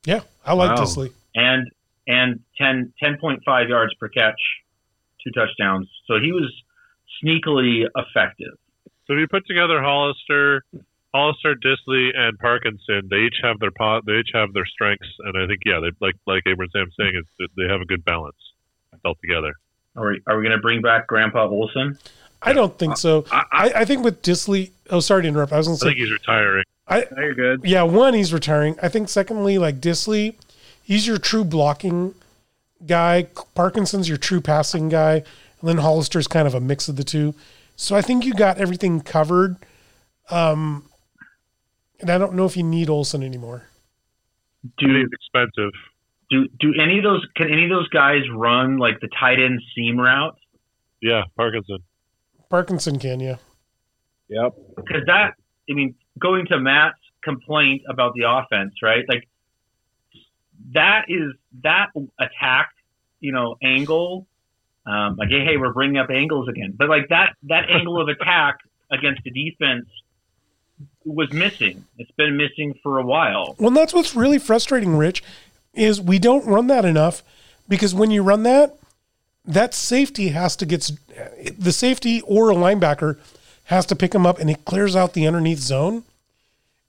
Yeah, 0.06 0.20
I 0.46 0.54
like 0.54 0.70
Wow. 0.76 0.84
Dissly. 0.84 1.12
and 1.34 1.68
and 2.06 2.40
10 2.58 2.92
10.5 3.02 3.68
yards 3.68 3.92
per 3.94 4.08
catch, 4.08 4.40
two 5.22 5.30
touchdowns. 5.32 5.88
So 6.06 6.14
he 6.18 6.32
was 6.32 6.50
sneakily 7.22 7.86
effective. 7.94 8.56
So 9.06 9.14
if 9.14 9.18
you 9.18 9.28
put 9.28 9.46
together 9.46 9.82
Hollister, 9.82 10.64
Hollister, 11.14 11.56
Dissly, 11.56 12.10
and 12.16 12.38
Parkinson, 12.38 13.08
they 13.10 13.18
each 13.18 13.38
have 13.42 13.58
their 13.58 13.72
pot. 13.72 14.04
They 14.06 14.14
each 14.14 14.30
have 14.32 14.52
their 14.52 14.66
strengths, 14.66 15.08
and 15.20 15.36
I 15.36 15.46
think 15.46 15.60
yeah, 15.66 15.80
they 15.80 15.90
like 16.00 16.14
like 16.26 16.44
Abraham's 16.46 16.94
saying 16.98 17.12
is 17.16 17.48
they 17.56 17.68
have 17.68 17.80
a 17.80 17.84
good 17.84 18.04
balance 18.04 18.36
altogether. 19.04 19.54
Are 19.96 20.10
we, 20.10 20.20
are 20.26 20.36
we 20.36 20.44
going 20.44 20.56
to 20.56 20.62
bring 20.62 20.82
back 20.82 21.06
Grandpa 21.08 21.48
Olsen? 21.48 21.98
I 22.42 22.52
don't 22.52 22.78
think 22.78 22.96
so. 22.96 23.24
I, 23.30 23.44
I, 23.52 23.72
I 23.76 23.84
think 23.84 24.04
with 24.04 24.22
Dissly. 24.22 24.70
Oh, 24.88 25.00
sorry 25.00 25.22
to 25.22 25.28
interrupt. 25.28 25.52
I 25.52 25.58
was 25.58 25.66
going 25.66 25.78
I 25.82 25.86
think 25.86 25.98
he's 25.98 26.12
retiring. 26.12 26.64
I, 26.88 27.06
you're 27.16 27.34
good. 27.34 27.64
yeah, 27.64 27.82
one, 27.82 28.14
he's 28.14 28.32
retiring. 28.32 28.76
I 28.82 28.88
think 28.88 29.08
secondly, 29.08 29.58
like 29.58 29.80
Dissly, 29.80 30.34
he's 30.82 31.06
your 31.06 31.18
true 31.18 31.44
blocking 31.44 32.14
guy. 32.86 33.26
Parkinson's 33.54 34.08
your 34.08 34.18
true 34.18 34.40
passing 34.40 34.88
guy, 34.88 35.14
and 35.60 35.68
then 35.68 35.78
Hollister's 35.78 36.26
kind 36.26 36.46
of 36.46 36.54
a 36.54 36.60
mix 36.60 36.88
of 36.88 36.96
the 36.96 37.04
two. 37.04 37.34
So 37.76 37.94
I 37.94 38.02
think 38.02 38.24
you 38.24 38.34
got 38.34 38.58
everything 38.58 39.00
covered. 39.00 39.56
Um, 40.30 40.84
and 42.00 42.10
I 42.10 42.18
don't 42.18 42.34
know 42.34 42.46
if 42.46 42.56
you 42.56 42.62
need 42.62 42.88
Olsen 42.88 43.22
anymore. 43.22 43.64
Do 44.78 44.86
And 44.86 44.96
he's 44.96 45.08
expensive. 45.12 45.72
do 46.30 46.48
do 46.58 46.74
any 46.82 46.98
of 46.98 47.04
those 47.04 47.26
can 47.36 47.50
any 47.50 47.64
of 47.64 47.70
those 47.70 47.88
guys 47.88 48.22
run 48.34 48.78
like 48.78 49.00
the 49.00 49.08
tight 49.18 49.38
end 49.40 49.60
seam 49.74 49.98
route? 49.98 50.36
Yeah, 51.00 51.22
Parkinson. 51.36 51.78
Parkinson 52.50 52.98
can, 52.98 53.20
yeah. 53.20 53.36
Yep. 54.28 54.54
because 54.76 55.02
that 55.06 55.34
I 55.68 55.74
mean, 55.74 55.94
going 56.18 56.46
to 56.46 56.58
Matt's 56.58 56.98
complaint 57.22 57.82
about 57.88 58.14
the 58.14 58.22
offense, 58.28 58.74
right? 58.82 59.04
Like 59.08 59.28
that 60.72 61.06
is 61.08 61.32
that 61.62 61.88
attack, 62.18 62.70
you 63.20 63.32
know, 63.32 63.56
angle. 63.62 64.26
Um, 64.86 65.16
like, 65.16 65.28
hey, 65.28 65.44
hey, 65.44 65.56
we're 65.56 65.72
bringing 65.72 65.98
up 65.98 66.10
angles 66.10 66.48
again, 66.48 66.74
but 66.76 66.88
like 66.88 67.08
that 67.10 67.34
that 67.44 67.70
angle 67.70 68.00
of 68.00 68.08
attack 68.08 68.58
against 68.90 69.22
the 69.24 69.30
defense 69.30 69.86
was 71.04 71.32
missing. 71.32 71.84
It's 71.98 72.10
been 72.12 72.36
missing 72.36 72.74
for 72.82 72.98
a 72.98 73.02
while. 73.02 73.56
Well, 73.58 73.70
that's 73.70 73.94
what's 73.94 74.14
really 74.14 74.38
frustrating, 74.38 74.96
Rich, 74.96 75.22
is 75.74 76.00
we 76.00 76.18
don't 76.18 76.46
run 76.46 76.66
that 76.68 76.84
enough 76.84 77.22
because 77.68 77.94
when 77.94 78.10
you 78.10 78.22
run 78.22 78.42
that, 78.42 78.76
that 79.44 79.74
safety 79.74 80.28
has 80.28 80.56
to 80.56 80.66
get 80.66 80.90
the 81.58 81.72
safety 81.72 82.20
or 82.22 82.50
a 82.50 82.54
linebacker 82.54 83.18
has 83.64 83.86
to 83.86 83.96
pick 83.96 84.14
him 84.14 84.26
up 84.26 84.38
and 84.38 84.50
it 84.50 84.64
clears 84.64 84.94
out 84.94 85.14
the 85.14 85.26
underneath 85.26 85.58
zone. 85.58 86.04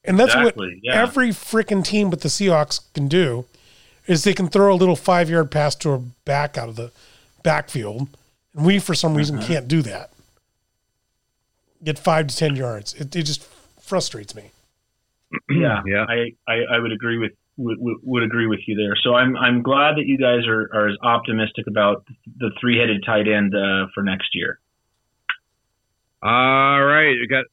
And 0.03 0.19
that's 0.19 0.33
Exactly, 0.33 0.67
what 0.67 0.77
yeah. 0.83 1.01
every 1.01 1.29
freaking 1.29 1.83
team 1.83 2.09
but 2.09 2.21
the 2.21 2.27
Seahawks 2.27 2.81
can 2.93 3.07
do 3.07 3.45
is 4.07 4.23
they 4.23 4.33
can 4.33 4.49
throw 4.49 4.73
a 4.73 4.75
little 4.75 4.95
five 4.95 5.29
yard 5.29 5.51
pass 5.51 5.75
to 5.75 5.91
a 5.91 5.99
back 5.99 6.57
out 6.57 6.69
of 6.69 6.75
the 6.75 6.91
backfield. 7.43 8.07
And 8.55 8.65
we, 8.65 8.79
for 8.79 8.95
some 8.95 9.15
reason, 9.15 9.38
mm-hmm. 9.38 9.47
can't 9.47 9.67
do 9.67 9.81
that. 9.83 10.09
Get 11.83 11.99
five 11.99 12.27
to 12.27 12.35
10 12.35 12.55
yards. 12.55 12.93
It, 12.95 13.15
it 13.15 13.23
just 13.23 13.47
frustrates 13.91 14.34
me. 14.34 14.45
Yeah, 15.49 15.81
Yeah. 15.85 16.05
I, 16.07 16.31
I, 16.47 16.55
I 16.76 16.80
would 16.80 16.91
agree 16.93 17.18
with 17.18 17.31
would, 17.57 17.77
would- 17.80 17.97
would 18.03 18.23
agree 18.23 18.47
with 18.47 18.59
you 18.68 18.76
there. 18.76 18.95
So 19.03 19.13
I'm 19.15 19.35
I'm 19.35 19.61
glad 19.61 19.97
that 19.97 20.05
you 20.07 20.18
guys 20.18 20.47
are, 20.47 20.63
are 20.73 20.88
as 20.89 20.97
optimistic 21.03 21.68
about 21.68 22.05
the 22.38 22.51
three 22.59 22.77
headed 22.80 23.03
tight 23.05 23.27
end 23.27 23.53
uh, 23.53 23.88
for 23.93 24.01
next 24.03 24.30
year. 24.34 24.59
All 26.23 26.84
right, 26.84 27.15
we 27.19 27.27
got 27.27 27.45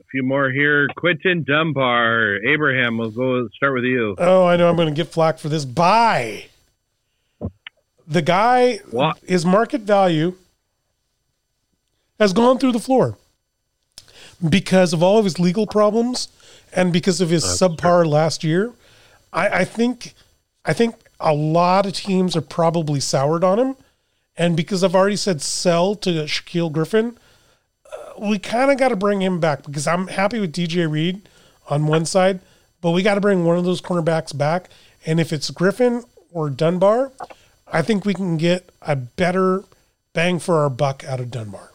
a 0.00 0.04
few 0.10 0.22
more 0.22 0.50
here. 0.50 0.88
Quinton 0.96 1.44
Dunbar, 1.44 2.36
Abraham. 2.46 2.98
We'll 2.98 3.10
go 3.10 3.48
start 3.56 3.74
with 3.74 3.84
you. 3.84 4.14
Oh, 4.18 4.44
I 4.46 4.56
know 4.56 4.68
I'm 4.68 4.76
going 4.76 4.88
to 4.88 4.94
get 4.94 5.08
flack 5.12 5.38
for 5.38 5.48
this. 5.48 5.64
Buy. 5.64 6.46
The 8.06 8.22
guy, 8.22 8.80
What? 8.90 9.18
his 9.26 9.46
market 9.46 9.82
value 9.82 10.34
has 12.18 12.32
gone 12.32 12.58
through 12.58 12.72
the 12.72 12.80
floor 12.80 13.16
because 14.48 14.92
of 14.92 15.02
all 15.02 15.18
of 15.18 15.24
his 15.24 15.38
legal 15.38 15.66
problems 15.66 16.28
and 16.72 16.92
because 16.92 17.20
of 17.20 17.30
his 17.30 17.44
subpar 17.44 18.06
last 18.06 18.44
year. 18.44 18.72
I, 19.32 19.48
I 19.48 19.64
think, 19.64 20.14
I 20.64 20.72
think 20.72 20.96
a 21.20 21.32
lot 21.34 21.86
of 21.86 21.92
teams 21.92 22.36
are 22.36 22.40
probably 22.42 23.00
soured 23.00 23.44
on 23.44 23.58
him, 23.58 23.76
And 24.36 24.56
because 24.56 24.82
I've 24.82 24.94
already 24.94 25.16
said 25.16 25.40
sell 25.40 25.94
to 25.96 26.10
Shaquill 26.24 26.72
Griffin, 26.72 27.16
uh, 27.86 28.20
we 28.20 28.38
kind 28.38 28.70
of 28.70 28.78
got 28.78 28.88
to 28.88 28.96
bring 28.96 29.22
him 29.22 29.40
back 29.40 29.64
because 29.64 29.86
I'm 29.86 30.08
happy 30.08 30.40
with 30.40 30.52
DJ 30.52 30.90
Reed 30.90 31.22
on 31.68 31.86
one 31.86 32.04
side, 32.04 32.40
but 32.80 32.90
we 32.90 33.02
got 33.02 33.14
to 33.14 33.20
bring 33.20 33.44
one 33.44 33.56
of 33.56 33.64
those 33.64 33.80
cornerbacks 33.80 34.36
back. 34.36 34.68
And 35.06 35.20
if 35.20 35.32
it's 35.32 35.50
Griffin 35.50 36.04
or 36.32 36.50
Dunbar, 36.50 37.12
I 37.68 37.82
think 37.82 38.04
we 38.04 38.14
can 38.14 38.36
get 38.36 38.70
a 38.82 38.96
better 38.96 39.64
bang 40.12 40.38
for 40.38 40.58
our 40.58 40.70
buck 40.70 41.04
out 41.04 41.20
of 41.20 41.30
Dunbar. 41.30 41.70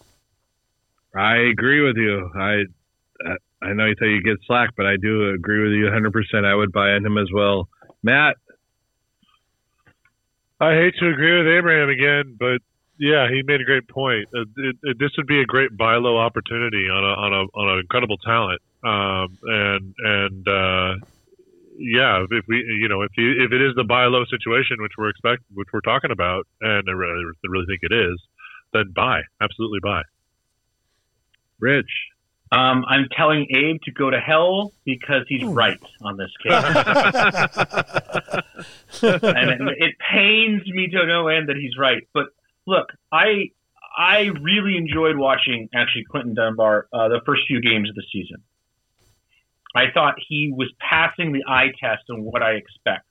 I 1.15 1.37
agree 1.51 1.81
with 1.81 1.97
you. 1.97 2.29
I 2.35 2.63
I 3.61 3.73
know 3.73 3.85
you 3.85 3.95
say 3.99 4.07
you 4.07 4.23
get 4.23 4.37
slack, 4.45 4.71
but 4.77 4.85
I 4.85 4.95
do 4.95 5.31
agree 5.31 5.61
with 5.63 5.73
you 5.73 5.85
100%. 5.85 6.45
I 6.45 6.55
would 6.55 6.71
buy 6.71 6.95
in 6.95 7.05
him 7.05 7.17
as 7.17 7.27
well. 7.33 7.67
Matt, 8.01 8.37
I 10.61 10.73
hate 10.75 10.95
to 10.99 11.09
agree 11.09 11.37
with 11.37 11.47
Abraham 11.47 11.89
again, 11.89 12.37
but 12.39 12.61
yeah, 12.99 13.27
he 13.29 13.43
made 13.43 13.61
a 13.61 13.65
great 13.65 13.87
point. 13.87 14.27
Uh, 14.35 14.41
it, 14.57 14.75
it, 14.83 14.99
this 14.99 15.11
would 15.17 15.27
be 15.27 15.41
a 15.41 15.45
great 15.45 15.75
buy 15.77 15.95
low 15.95 16.17
opportunity 16.17 16.87
on 16.89 17.03
a 17.03 17.13
on 17.15 17.33
a 17.33 17.57
on 17.57 17.69
an 17.73 17.79
incredible 17.79 18.17
talent, 18.17 18.61
um, 18.83 19.37
and 19.43 19.95
and 19.97 20.47
uh, 20.47 20.95
yeah, 21.77 22.25
if 22.29 22.45
we 22.47 22.57
you 22.57 22.89
know 22.89 23.01
if 23.01 23.11
you, 23.17 23.43
if 23.43 23.53
it 23.53 23.61
is 23.61 23.73
the 23.75 23.85
buy 23.85 24.05
low 24.05 24.25
situation 24.25 24.81
which 24.81 24.93
we're 24.97 25.09
expect 25.09 25.43
which 25.53 25.69
we're 25.71 25.79
talking 25.79 26.11
about, 26.11 26.45
and 26.59 26.83
I 26.89 26.91
really, 26.91 27.23
I 27.23 27.47
really 27.47 27.65
think 27.67 27.79
it 27.83 27.93
is, 27.93 28.19
then 28.73 28.91
buy 28.93 29.21
absolutely 29.41 29.79
buy. 29.81 30.01
Rich, 31.59 31.91
um, 32.51 32.83
I'm 32.87 33.07
telling 33.15 33.45
Abe 33.55 33.79
to 33.83 33.91
go 33.91 34.09
to 34.09 34.19
hell 34.19 34.73
because 34.83 35.23
he's 35.27 35.43
right 35.43 35.79
on 36.01 36.17
this 36.17 36.31
case. 36.41 36.51
and 39.03 39.51
it, 39.51 39.61
it, 39.77 39.95
pains 40.11 40.63
me 40.65 40.87
to 40.87 41.05
no 41.05 41.27
end 41.27 41.49
that 41.49 41.57
he's 41.57 41.77
right. 41.77 42.07
But 42.11 42.29
look, 42.65 42.87
I 43.11 43.51
I 43.95 44.31
really 44.41 44.77
enjoyed 44.77 45.15
watching 45.15 45.69
actually 45.75 46.05
Quinton 46.09 46.33
Dunbar 46.33 46.87
uh, 46.91 47.09
the 47.09 47.21
first 47.23 47.43
few 47.47 47.61
games 47.61 47.87
of 47.89 47.95
the 47.95 48.03
season. 48.11 48.41
I 49.75 49.91
thought 49.93 50.15
he 50.27 50.51
was 50.51 50.73
passing 50.79 51.31
the 51.31 51.43
eye 51.47 51.71
test 51.79 52.09
on 52.09 52.23
what 52.23 52.41
I 52.41 52.53
expect. 52.53 53.05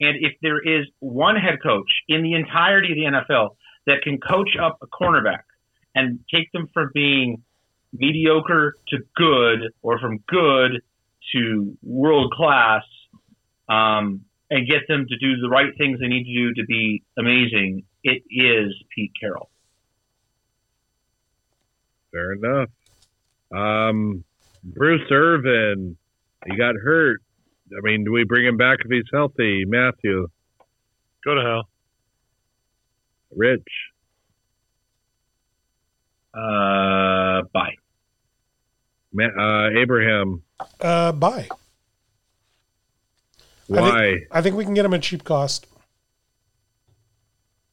And 0.00 0.18
if 0.20 0.34
there 0.40 0.60
is 0.60 0.86
one 1.00 1.34
head 1.34 1.60
coach 1.60 1.90
in 2.06 2.22
the 2.22 2.34
entirety 2.34 2.92
of 2.92 2.96
the 2.96 3.06
NFL 3.18 3.56
that 3.86 4.02
can 4.02 4.18
coach 4.18 4.56
up 4.56 4.78
a 4.82 4.86
cornerback 4.86 5.42
and 5.96 6.20
take 6.32 6.52
them 6.52 6.68
from 6.72 6.92
being 6.94 7.42
mediocre 7.92 8.74
to 8.88 8.98
good 9.16 9.72
or 9.82 9.98
from 9.98 10.18
good 10.28 10.82
to 11.32 11.76
world 11.82 12.32
class 12.32 12.84
um, 13.68 14.24
and 14.50 14.68
get 14.68 14.82
them 14.88 15.06
to 15.08 15.16
do 15.18 15.40
the 15.40 15.48
right 15.48 15.72
things 15.76 16.00
they 16.00 16.06
need 16.06 16.24
to 16.24 16.34
do 16.34 16.54
to 16.54 16.66
be 16.66 17.02
amazing, 17.18 17.84
it 18.02 18.22
is 18.30 18.74
Pete 18.94 19.12
Carroll. 19.20 19.50
Fair 22.12 22.32
enough. 22.32 22.70
Um, 23.54 24.24
Bruce 24.64 25.10
Irvin, 25.10 25.96
he 26.46 26.56
got 26.56 26.74
hurt. 26.76 27.20
I 27.70 27.80
mean, 27.82 28.04
do 28.04 28.12
we 28.12 28.24
bring 28.24 28.46
him 28.46 28.56
back 28.56 28.78
if 28.84 28.90
he's 28.90 29.04
healthy? 29.12 29.64
Matthew. 29.66 30.28
Go 31.24 31.34
to 31.34 31.42
hell. 31.42 31.68
Rich. 33.34 33.62
Uh, 36.38 37.42
bye. 37.52 37.74
Uh, 39.18 39.70
Abraham. 39.76 40.42
Uh, 40.80 41.12
bye. 41.12 41.48
Why? 43.66 43.80
I 43.80 43.90
think, 43.90 44.28
I 44.30 44.42
think 44.42 44.56
we 44.56 44.64
can 44.64 44.74
get 44.74 44.84
him 44.84 44.94
at 44.94 45.02
cheap 45.02 45.24
cost. 45.24 45.66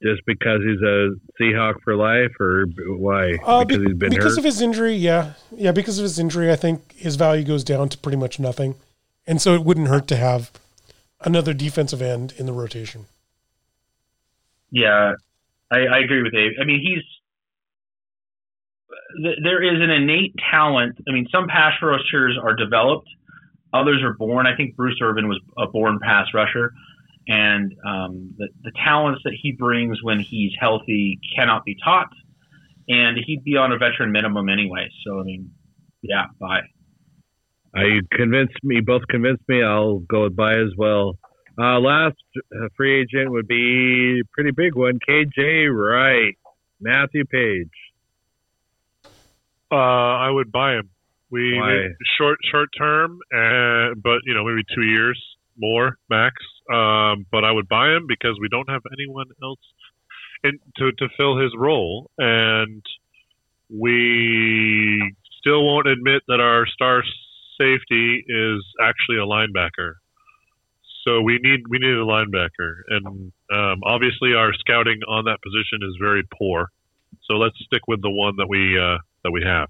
Just 0.01 0.25
because 0.25 0.61
he's 0.61 0.81
a 0.81 1.15
Seahawk 1.39 1.81
for 1.83 1.95
life, 1.95 2.31
or 2.39 2.65
why? 2.97 3.37
Uh, 3.45 3.63
because 3.63 3.81
be, 3.81 3.89
he's 3.89 3.97
been 3.97 4.09
because 4.09 4.33
hurt? 4.33 4.39
of 4.39 4.43
his 4.43 4.61
injury. 4.61 4.93
Yeah, 4.93 5.33
yeah. 5.51 5.71
Because 5.71 5.97
of 5.99 6.03
his 6.03 6.19
injury, 6.19 6.51
I 6.51 6.55
think 6.55 6.93
his 6.95 7.15
value 7.15 7.43
goes 7.43 7.63
down 7.63 7.89
to 7.89 7.97
pretty 7.97 8.17
much 8.17 8.39
nothing, 8.39 8.75
and 9.25 9.41
so 9.41 9.53
it 9.53 9.63
wouldn't 9.63 9.87
hurt 9.87 10.07
to 10.09 10.15
have 10.15 10.51
another 11.21 11.53
defensive 11.53 12.01
end 12.01 12.33
in 12.37 12.45
the 12.45 12.53
rotation. 12.53 13.05
Yeah, 14.69 15.13
I, 15.71 15.79
I 15.79 15.99
agree 15.99 16.21
with 16.21 16.33
Dave. 16.33 16.51
I 16.61 16.65
mean, 16.65 16.81
he's 16.81 17.03
there 19.43 19.63
is 19.63 19.81
an 19.81 19.89
innate 19.89 20.33
talent. 20.51 20.97
I 21.07 21.13
mean, 21.13 21.27
some 21.31 21.47
pass 21.47 21.73
rushers 21.81 22.37
are 22.41 22.55
developed, 22.55 23.07
others 23.73 24.01
are 24.03 24.13
born. 24.13 24.47
I 24.47 24.55
think 24.55 24.75
Bruce 24.75 24.99
Irvin 25.01 25.27
was 25.27 25.39
a 25.57 25.67
born 25.67 25.99
pass 26.01 26.27
rusher, 26.33 26.71
and 27.27 27.73
um, 27.85 28.33
the, 28.37 28.49
the 28.63 28.71
talents 28.83 29.21
that 29.23 29.33
he 29.41 29.51
brings 29.51 30.01
when 30.01 30.19
he's 30.19 30.51
healthy 30.59 31.19
cannot 31.35 31.65
be 31.65 31.75
taught. 31.83 32.09
And 32.87 33.17
he'd 33.25 33.43
be 33.43 33.57
on 33.57 33.71
a 33.71 33.79
veteran 33.79 34.11
minimum 34.11 34.47
anyway. 34.47 34.89
So 35.05 35.19
I 35.19 35.23
mean, 35.23 35.51
yeah, 36.03 36.25
bye. 36.39 36.61
I 37.75 37.99
convinced 38.11 38.57
me. 38.63 38.79
Both 38.79 39.07
convinced 39.09 39.43
me. 39.47 39.63
I'll 39.63 39.99
go 39.99 40.23
with 40.23 40.35
buy 40.35 40.53
as 40.53 40.71
well. 40.77 41.17
Uh, 41.59 41.79
last 41.79 42.17
free 42.75 43.01
agent 43.01 43.31
would 43.31 43.47
be 43.47 44.21
pretty 44.33 44.51
big 44.51 44.75
one. 44.75 44.99
KJ 45.07 45.73
Wright, 45.73 46.35
Matthew 46.79 47.23
Paige. 47.25 47.69
Uh, 49.71 49.75
I 49.75 50.29
would 50.29 50.51
buy 50.51 50.73
him. 50.73 50.89
We 51.31 51.59
short 52.17 52.37
short 52.51 52.69
term, 52.77 53.19
and 53.31 54.01
but 54.01 54.19
you 54.25 54.33
know 54.33 54.45
maybe 54.45 54.63
two 54.73 54.83
years 54.83 55.21
more 55.57 55.97
max. 56.09 56.35
Um, 56.71 57.25
but 57.31 57.43
I 57.43 57.51
would 57.51 57.67
buy 57.67 57.89
him 57.89 58.05
because 58.07 58.37
we 58.39 58.47
don't 58.49 58.69
have 58.69 58.81
anyone 58.97 59.27
else 59.43 59.59
in, 60.43 60.59
to 60.77 60.91
to 60.91 61.07
fill 61.17 61.37
his 61.37 61.51
role, 61.57 62.09
and 62.17 62.83
we 63.69 65.15
still 65.39 65.65
won't 65.65 65.87
admit 65.87 66.23
that 66.27 66.39
our 66.39 66.65
star 66.67 67.03
safety 67.59 68.23
is 68.27 68.63
actually 68.81 69.17
a 69.17 69.25
linebacker. 69.25 69.93
So 71.03 71.21
we 71.21 71.39
need 71.41 71.61
we 71.69 71.77
need 71.77 71.93
a 71.93 72.05
linebacker, 72.05 72.81
and 72.89 73.31
um, 73.53 73.81
obviously 73.83 74.33
our 74.33 74.53
scouting 74.53 75.01
on 75.07 75.25
that 75.25 75.37
position 75.43 75.87
is 75.87 75.95
very 75.99 76.23
poor. 76.37 76.69
So 77.29 77.35
let's 77.35 77.55
stick 77.65 77.81
with 77.87 78.01
the 78.01 78.09
one 78.09 78.35
that 78.37 78.47
we 78.47 78.77
uh, 78.77 78.97
that 79.25 79.31
we 79.31 79.43
have. 79.43 79.67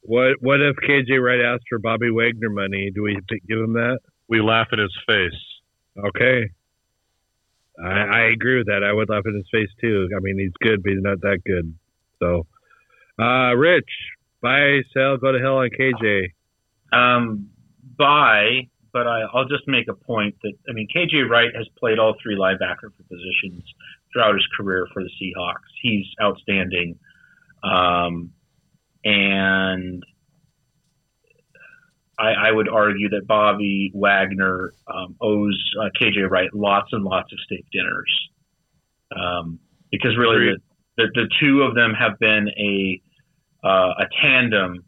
What 0.00 0.36
What 0.40 0.60
if 0.60 0.76
KJ 0.76 1.22
Wright 1.22 1.40
asked 1.40 1.64
for 1.68 1.78
Bobby 1.78 2.10
Wagner 2.10 2.50
money? 2.50 2.90
Do 2.94 3.02
we 3.02 3.16
give 3.28 3.58
him 3.58 3.74
that? 3.74 4.00
We 4.28 4.40
laugh 4.40 4.68
at 4.72 4.78
his 4.78 4.94
face. 5.06 5.40
Okay. 5.96 6.50
I, 7.82 7.90
I 7.90 8.20
agree 8.32 8.58
with 8.58 8.66
that. 8.66 8.82
I 8.84 8.92
would 8.92 9.08
laugh 9.08 9.24
at 9.26 9.34
his 9.34 9.48
face 9.52 9.70
too. 9.80 10.08
I 10.16 10.20
mean, 10.20 10.38
he's 10.38 10.52
good, 10.60 10.82
but 10.82 10.92
he's 10.92 11.02
not 11.02 11.20
that 11.22 11.40
good. 11.44 11.74
So, 12.20 12.46
uh, 13.18 13.54
Rich, 13.54 13.90
buy, 14.40 14.80
sell, 14.92 15.16
go 15.16 15.32
to 15.32 15.38
hell 15.38 15.58
on 15.58 15.70
KJ. 15.70 16.30
Um, 16.92 17.50
buy, 17.98 18.68
but 18.92 19.06
I, 19.06 19.24
will 19.34 19.48
just 19.48 19.66
make 19.66 19.88
a 19.88 19.94
point 19.94 20.36
that 20.42 20.52
I 20.68 20.72
mean, 20.72 20.86
KJ 20.94 21.28
Wright 21.28 21.50
has 21.54 21.66
played 21.78 21.98
all 21.98 22.14
three 22.22 22.36
linebacker 22.36 22.92
positions 23.08 23.64
throughout 24.12 24.34
his 24.34 24.46
career 24.56 24.86
for 24.92 25.02
the 25.02 25.10
Seahawks. 25.20 25.68
He's 25.82 26.06
outstanding. 26.22 26.98
Um, 27.64 28.30
and 29.04 30.02
I, 32.18 32.48
I, 32.48 32.52
would 32.52 32.68
argue 32.68 33.10
that 33.10 33.26
Bobby 33.26 33.90
Wagner 33.94 34.72
um, 34.86 35.16
owes 35.20 35.62
uh, 35.80 35.88
KJ 36.00 36.30
Wright 36.30 36.48
lots 36.54 36.88
and 36.92 37.04
lots 37.04 37.32
of 37.32 37.38
steak 37.40 37.66
dinners, 37.72 38.28
um, 39.14 39.58
because 39.90 40.16
really 40.16 40.52
the, 40.52 40.58
the, 40.96 41.06
the 41.14 41.28
two 41.40 41.62
of 41.62 41.74
them 41.74 41.92
have 41.92 42.18
been 42.18 42.48
a 42.58 43.00
uh, 43.66 43.94
a 43.98 44.04
tandem, 44.22 44.84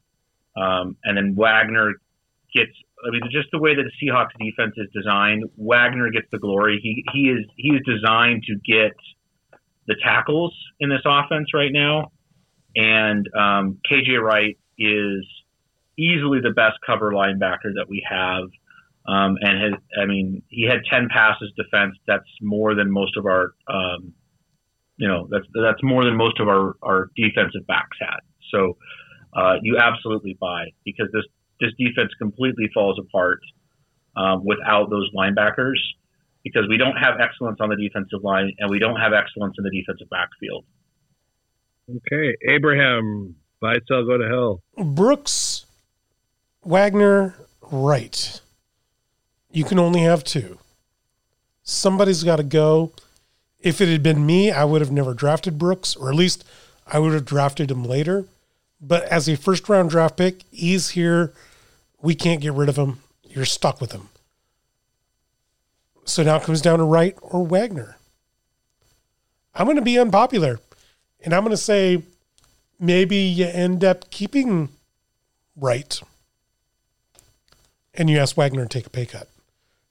um, 0.56 0.96
and 1.04 1.16
then 1.16 1.34
Wagner 1.34 1.94
gets. 2.54 2.72
I 3.06 3.10
mean, 3.10 3.22
just 3.30 3.48
the 3.52 3.58
way 3.58 3.74
that 3.74 3.82
the 3.82 4.06
Seahawks 4.06 4.30
defense 4.38 4.74
is 4.76 4.88
designed, 4.94 5.44
Wagner 5.56 6.10
gets 6.10 6.26
the 6.32 6.38
glory. 6.38 6.80
He 6.82 7.04
he 7.12 7.28
is 7.28 7.44
he 7.56 7.70
is 7.70 7.82
designed 7.84 8.44
to 8.44 8.54
get 8.64 8.92
the 9.86 9.96
tackles 10.02 10.54
in 10.80 10.88
this 10.88 11.02
offense 11.04 11.52
right 11.54 11.72
now. 11.72 12.10
And 12.76 13.26
um, 13.34 13.78
KJ 13.90 14.20
Wright 14.22 14.58
is 14.78 15.26
easily 15.98 16.40
the 16.40 16.52
best 16.54 16.76
cover 16.86 17.10
linebacker 17.10 17.72
that 17.74 17.86
we 17.88 18.06
have. 18.08 18.44
Um, 19.08 19.36
and 19.40 19.62
has, 19.62 19.72
I 20.00 20.04
mean, 20.04 20.42
he 20.48 20.66
had 20.68 20.80
10 20.90 21.08
passes 21.10 21.52
defense. 21.56 21.96
That's 22.06 22.28
more 22.42 22.74
than 22.74 22.90
most 22.90 23.16
of 23.16 23.24
our, 23.24 23.54
um, 23.68 24.12
you 24.96 25.08
know, 25.08 25.28
that's, 25.30 25.46
that's 25.54 25.82
more 25.82 26.04
than 26.04 26.16
most 26.16 26.38
of 26.40 26.48
our, 26.48 26.74
our 26.82 27.10
defensive 27.16 27.66
backs 27.66 27.96
had. 28.00 28.20
So, 28.50 28.76
uh, 29.32 29.56
you 29.62 29.78
absolutely 29.78 30.36
buy 30.40 30.66
because 30.84 31.08
this, 31.12 31.24
this 31.60 31.70
defense 31.78 32.10
completely 32.18 32.68
falls 32.74 32.98
apart, 32.98 33.40
um, 34.16 34.44
without 34.44 34.90
those 34.90 35.10
linebackers 35.14 35.78
because 36.42 36.62
we 36.68 36.76
don't 36.78 36.96
have 36.96 37.20
excellence 37.20 37.58
on 37.60 37.70
the 37.70 37.76
defensive 37.76 38.22
line 38.22 38.52
and 38.58 38.70
we 38.70 38.78
don't 38.78 38.96
have 38.96 39.12
excellence 39.12 39.54
in 39.58 39.64
the 39.64 39.70
defensive 39.70 40.08
backfield. 40.10 40.64
Okay, 41.88 42.34
Abraham, 42.48 43.36
buy, 43.60 43.74
sell, 43.86 44.04
go 44.04 44.18
to 44.18 44.26
hell. 44.28 44.62
Brooks, 44.84 45.66
Wagner, 46.64 47.34
Wright. 47.70 48.40
You 49.52 49.64
can 49.64 49.78
only 49.78 50.00
have 50.00 50.24
two. 50.24 50.58
Somebody's 51.62 52.24
got 52.24 52.36
to 52.36 52.42
go. 52.42 52.92
if 53.60 53.80
it 53.80 53.88
had 53.88 54.02
been 54.02 54.24
me, 54.26 54.50
I 54.50 54.64
would 54.64 54.80
have 54.80 54.92
never 54.92 55.14
drafted 55.14 55.58
Brooks, 55.58 55.96
or 55.96 56.08
at 56.08 56.14
least 56.14 56.44
I 56.86 56.98
would 56.98 57.12
have 57.14 57.24
drafted 57.24 57.70
him 57.70 57.84
later. 57.84 58.26
But 58.80 59.04
as 59.04 59.28
a 59.28 59.36
first 59.36 59.68
round 59.68 59.90
draft 59.90 60.16
pick, 60.16 60.42
he's 60.50 60.90
here. 60.90 61.32
We 62.02 62.14
can't 62.14 62.40
get 62.40 62.52
rid 62.52 62.68
of 62.68 62.76
him. 62.76 62.98
You're 63.24 63.44
stuck 63.46 63.80
with 63.80 63.92
him. 63.92 64.08
So 66.04 66.22
now 66.22 66.36
it 66.36 66.42
comes 66.44 66.60
down 66.60 66.78
to 66.78 66.84
Wright 66.84 67.16
or 67.22 67.44
Wagner. 67.44 67.96
I'm 69.54 69.66
going 69.66 69.76
to 69.76 69.82
be 69.82 69.98
unpopular. 69.98 70.60
And 71.24 71.34
I'm 71.34 71.42
going 71.42 71.50
to 71.50 71.56
say 71.56 72.02
maybe 72.78 73.16
you 73.16 73.46
end 73.46 73.84
up 73.84 74.10
keeping 74.10 74.68
Wright 75.56 76.00
and 77.94 78.10
you 78.10 78.18
ask 78.18 78.36
Wagner 78.36 78.64
to 78.64 78.68
take 78.68 78.86
a 78.86 78.90
pay 78.90 79.06
cut. 79.06 79.28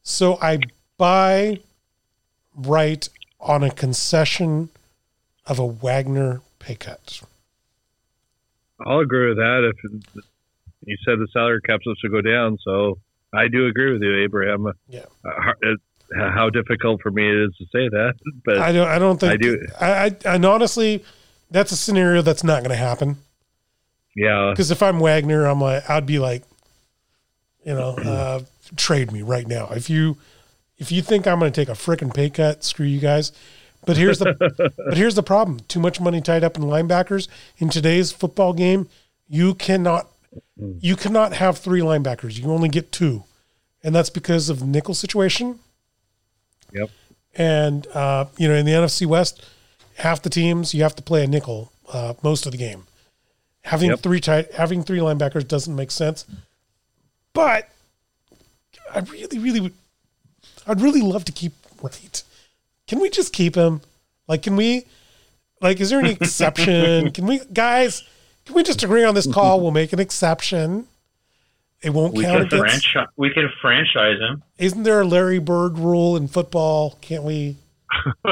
So 0.04 0.38
I 0.42 0.60
buy 0.98 1.60
Wright 2.56 3.10
on 3.40 3.64
a 3.64 3.72
concession 3.72 4.70
of 5.46 5.60
a 5.60 5.66
Wagner 5.66 6.42
pay 6.60 6.76
cut. 6.76 7.22
I'll 8.86 9.00
agree 9.00 9.30
with 9.30 9.38
that. 9.38 9.72
If 9.74 10.02
you 10.86 10.98
said 11.06 11.20
the 11.20 11.28
salary 11.34 11.62
cap 11.66 11.80
supposed 11.84 12.02
to 12.02 12.10
go 12.10 12.22
down, 12.22 12.58
so 12.64 13.00
I 13.34 13.48
do 13.48 13.68
agree 13.68 13.92
with 13.94 14.02
you, 14.02 14.24
Abraham. 14.24 14.72
Yeah. 14.88 15.06
Uh, 15.24 15.76
how 16.16 16.50
difficult 16.50 17.02
for 17.02 17.12
me 17.12 17.28
it 17.28 17.36
is 17.36 17.56
to 17.58 17.66
say 17.66 17.90
that, 17.90 18.14
but 18.44 18.58
I 18.58 18.72
don't. 18.72 18.88
I 18.88 19.00
don't 19.00 19.20
think 19.20 19.34
I 19.34 19.38
do. 19.38 19.68
I, 19.80 19.92
I 19.92 20.36
and 20.36 20.46
honestly, 20.46 21.04
that's 21.52 21.72
a 21.72 21.78
scenario 21.78 22.22
that's 22.22 22.44
not 22.44 22.60
going 22.60 22.72
to 22.72 22.76
happen. 22.76 23.18
yeah, 24.16 24.52
Because 24.52 24.72
if 24.72 24.82
I'm 24.84 25.00
Wagner, 25.00 25.46
I'm 25.46 25.62
like, 25.62 25.90
I'd 25.90 26.06
be 26.06 26.20
like, 26.20 26.44
you 27.66 27.74
know, 27.74 27.98
uh, 27.98 28.42
trade 28.76 29.12
me 29.12 29.22
right 29.22 29.48
now. 29.48 29.70
If 29.70 29.90
you, 29.90 30.18
if 30.78 30.92
you 30.92 31.02
think 31.02 31.28
I'm 31.28 31.40
going 31.40 31.52
to 31.52 31.62
take 31.62 31.70
a 31.70 31.78
freaking 31.78 32.14
pay 32.14 32.30
cut, 32.30 32.64
screw 32.64 32.86
you 32.86 33.00
guys. 33.00 33.32
But 33.86 33.98
here's 33.98 34.20
the, 34.20 34.74
but 34.78 34.98
here's 34.98 35.16
the 35.16 35.24
problem: 35.24 35.60
too 35.68 35.80
much 35.80 36.00
money 36.02 36.22
tied 36.22 36.44
up 36.44 36.58
in 36.58 36.64
linebackers 36.64 37.28
in 37.58 37.70
today's 37.70 38.12
football 38.12 38.54
game. 38.54 38.90
You 39.28 39.56
cannot, 39.56 40.08
you 40.58 40.96
cannot 40.96 41.34
have 41.34 41.58
three 41.58 41.82
linebackers. 41.82 42.40
You 42.40 42.52
only 42.52 42.70
get 42.70 42.92
two, 42.92 43.24
and 43.84 43.94
that's 43.94 44.10
because 44.10 44.50
of 44.50 44.60
the 44.60 44.66
nickel 44.66 44.94
situation. 44.94 45.60
Yep. 46.76 46.90
And 47.36 47.88
uh, 47.88 48.26
you 48.38 48.48
know, 48.48 48.54
in 48.56 48.66
the 48.66 48.72
NFC 48.74 49.06
West, 49.06 49.44
half 49.96 50.22
the 50.22 50.30
teams 50.30 50.74
you 50.74 50.84
have 50.84 50.96
to 50.96 51.02
play 51.02 51.24
a 51.24 51.28
nickel 51.28 51.72
uh, 51.92 52.14
most 52.24 52.46
of 52.46 52.52
the 52.52 52.58
game. 52.58 52.86
Having 53.64 53.90
Yep. 53.92 54.00
three 54.02 54.20
tight, 54.22 54.54
having 54.54 54.84
three 54.84 55.00
linebackers 55.00 55.48
doesn't 55.48 55.76
make 55.76 55.90
sense. 55.92 56.26
But 57.34 57.70
I 58.94 59.00
really, 59.00 59.40
really 59.40 59.60
would. 59.60 59.74
I'd 60.68 60.82
really 60.82 61.02
love 61.02 61.26
to 61.26 61.32
keep 61.32 61.54
Wright. 61.82 62.24
Can 62.88 63.00
we 63.00 63.10
just 63.10 63.34
keep 63.34 63.56
him? 63.56 63.82
Like, 64.28 64.44
can 64.44 64.56
we? 64.56 64.86
Like, 65.62 65.80
is 65.80 65.90
there 65.90 66.00
any 66.00 66.12
exception? 66.22 67.12
can 67.12 67.26
we, 67.26 67.40
guys? 67.54 68.04
Can 68.46 68.56
we 68.56 68.64
just 68.64 68.84
agree 68.84 69.04
on 69.04 69.16
this 69.16 69.32
call? 69.32 69.60
We'll 69.62 69.72
make 69.72 69.92
an 69.94 70.00
exception. 70.00 70.88
It 71.86 71.94
won't 71.94 72.14
We 72.16 72.24
count 72.24 72.50
can 72.50 72.60
against. 72.60 72.88
franchise. 72.90 73.14
We 73.16 73.30
can 73.32 73.50
franchise 73.62 74.20
him. 74.20 74.42
Isn't 74.58 74.84
there 74.84 75.02
a 75.02 75.06
Larry 75.06 75.40
Bird 75.40 75.78
rule 75.78 76.18
in 76.18 76.28
football? 76.28 76.98
Can't 77.02 77.24
we? 77.24 77.58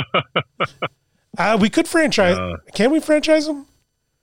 uh, 1.38 1.58
we 1.60 1.70
could 1.70 1.88
franchise. 1.88 2.38
Uh, 2.38 2.56
Can 2.74 2.92
we 2.92 3.00
franchise 3.00 3.48
him? 3.48 3.66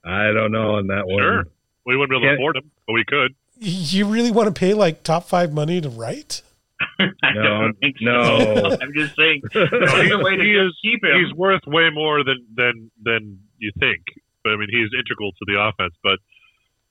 I 0.05 0.31
don't 0.33 0.51
know 0.51 0.75
on 0.75 0.87
that 0.87 1.07
one. 1.07 1.19
Sure. 1.21 1.43
We 1.85 1.97
wouldn't 1.97 2.09
be 2.21 2.27
able 2.27 2.35
to 2.35 2.35
afford 2.35 2.57
him, 2.57 2.71
but 2.87 2.93
we 2.93 3.03
could. 3.05 3.35
You 3.57 4.05
really 4.07 4.31
want 4.31 4.53
to 4.53 4.59
pay 4.59 4.73
like 4.73 5.03
top 5.03 5.27
five 5.27 5.53
money 5.53 5.81
to 5.81 5.89
write? 5.89 6.41
I 6.99 7.05
No, 7.35 7.41
don't 7.43 7.73
think 7.79 7.97
so. 7.99 8.05
no. 8.05 8.77
I'm 8.81 8.93
just 8.93 9.15
saying. 9.15 9.41
No, 9.53 9.65
There's 9.71 10.09
he, 10.09 10.15
way 10.15 10.35
to 10.35 10.43
he 10.43 10.51
is, 10.55 10.77
keep 10.81 11.03
him. 11.03 11.23
he's 11.23 11.33
worth 11.35 11.61
way 11.67 11.89
more 11.91 12.23
than, 12.23 12.45
than 12.55 12.91
than 13.03 13.39
you 13.59 13.71
think. 13.79 14.01
But 14.43 14.53
I 14.53 14.55
mean, 14.57 14.69
he's 14.71 14.89
integral 14.97 15.31
to 15.31 15.45
the 15.47 15.59
offense, 15.61 15.93
but 16.03 16.17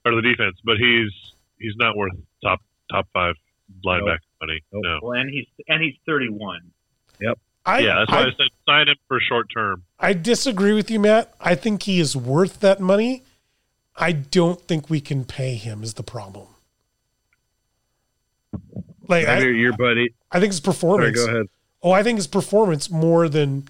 or 0.07 0.15
the 0.15 0.23
defense. 0.23 0.57
But 0.65 0.77
he's 0.79 1.11
he's 1.61 1.77
not 1.77 1.97
worth 1.97 2.13
top 2.43 2.61
top 2.91 3.07
five 3.13 3.35
linebacker 3.87 4.19
money. 4.41 4.61
Nope. 4.73 4.83
No. 4.85 4.99
Well, 5.03 5.21
and 5.21 5.31
he's 5.31 5.47
and 5.69 5.83
he's 5.83 5.95
31. 6.07 6.61
I, 7.67 7.81
yeah, 7.81 7.99
that's 7.99 8.11
why 8.11 8.19
I, 8.19 8.23
I, 8.23 8.31
said 8.31 8.49
sign 8.67 8.89
him 8.89 8.97
for 9.07 9.21
short 9.21 9.49
term. 9.55 9.85
I 9.99 10.13
disagree 10.13 10.73
with 10.73 10.91
you, 10.91 10.99
Matt. 10.99 11.35
I 11.41 11.55
think 11.55 11.83
he 11.83 12.01
is 12.01 12.17
worth 12.17 12.61
that 12.61 12.81
money. 12.81 13.23
I 13.97 14.13
don't 14.13 14.61
think 14.63 14.89
we 14.89 15.01
can 15.01 15.25
pay 15.25 15.55
him. 15.57 15.83
Is 15.83 15.95
the 15.95 16.03
problem? 16.03 16.49
Like 19.07 19.27
I 19.27 19.37
hear 19.41 19.53
I, 19.53 19.57
your 19.57 19.77
buddy. 19.77 20.15
I 20.33 20.41
think 20.41 20.53
his 20.53 20.59
Sorry, 20.59 20.73
performance. 20.75 21.25
go 21.25 21.31
ahead. 21.31 21.47
Oh, 21.83 21.93
I 21.93 22.03
think 22.03 22.17
his 22.17 22.27
performance 22.27 22.91
more 22.91 23.29
than, 23.29 23.69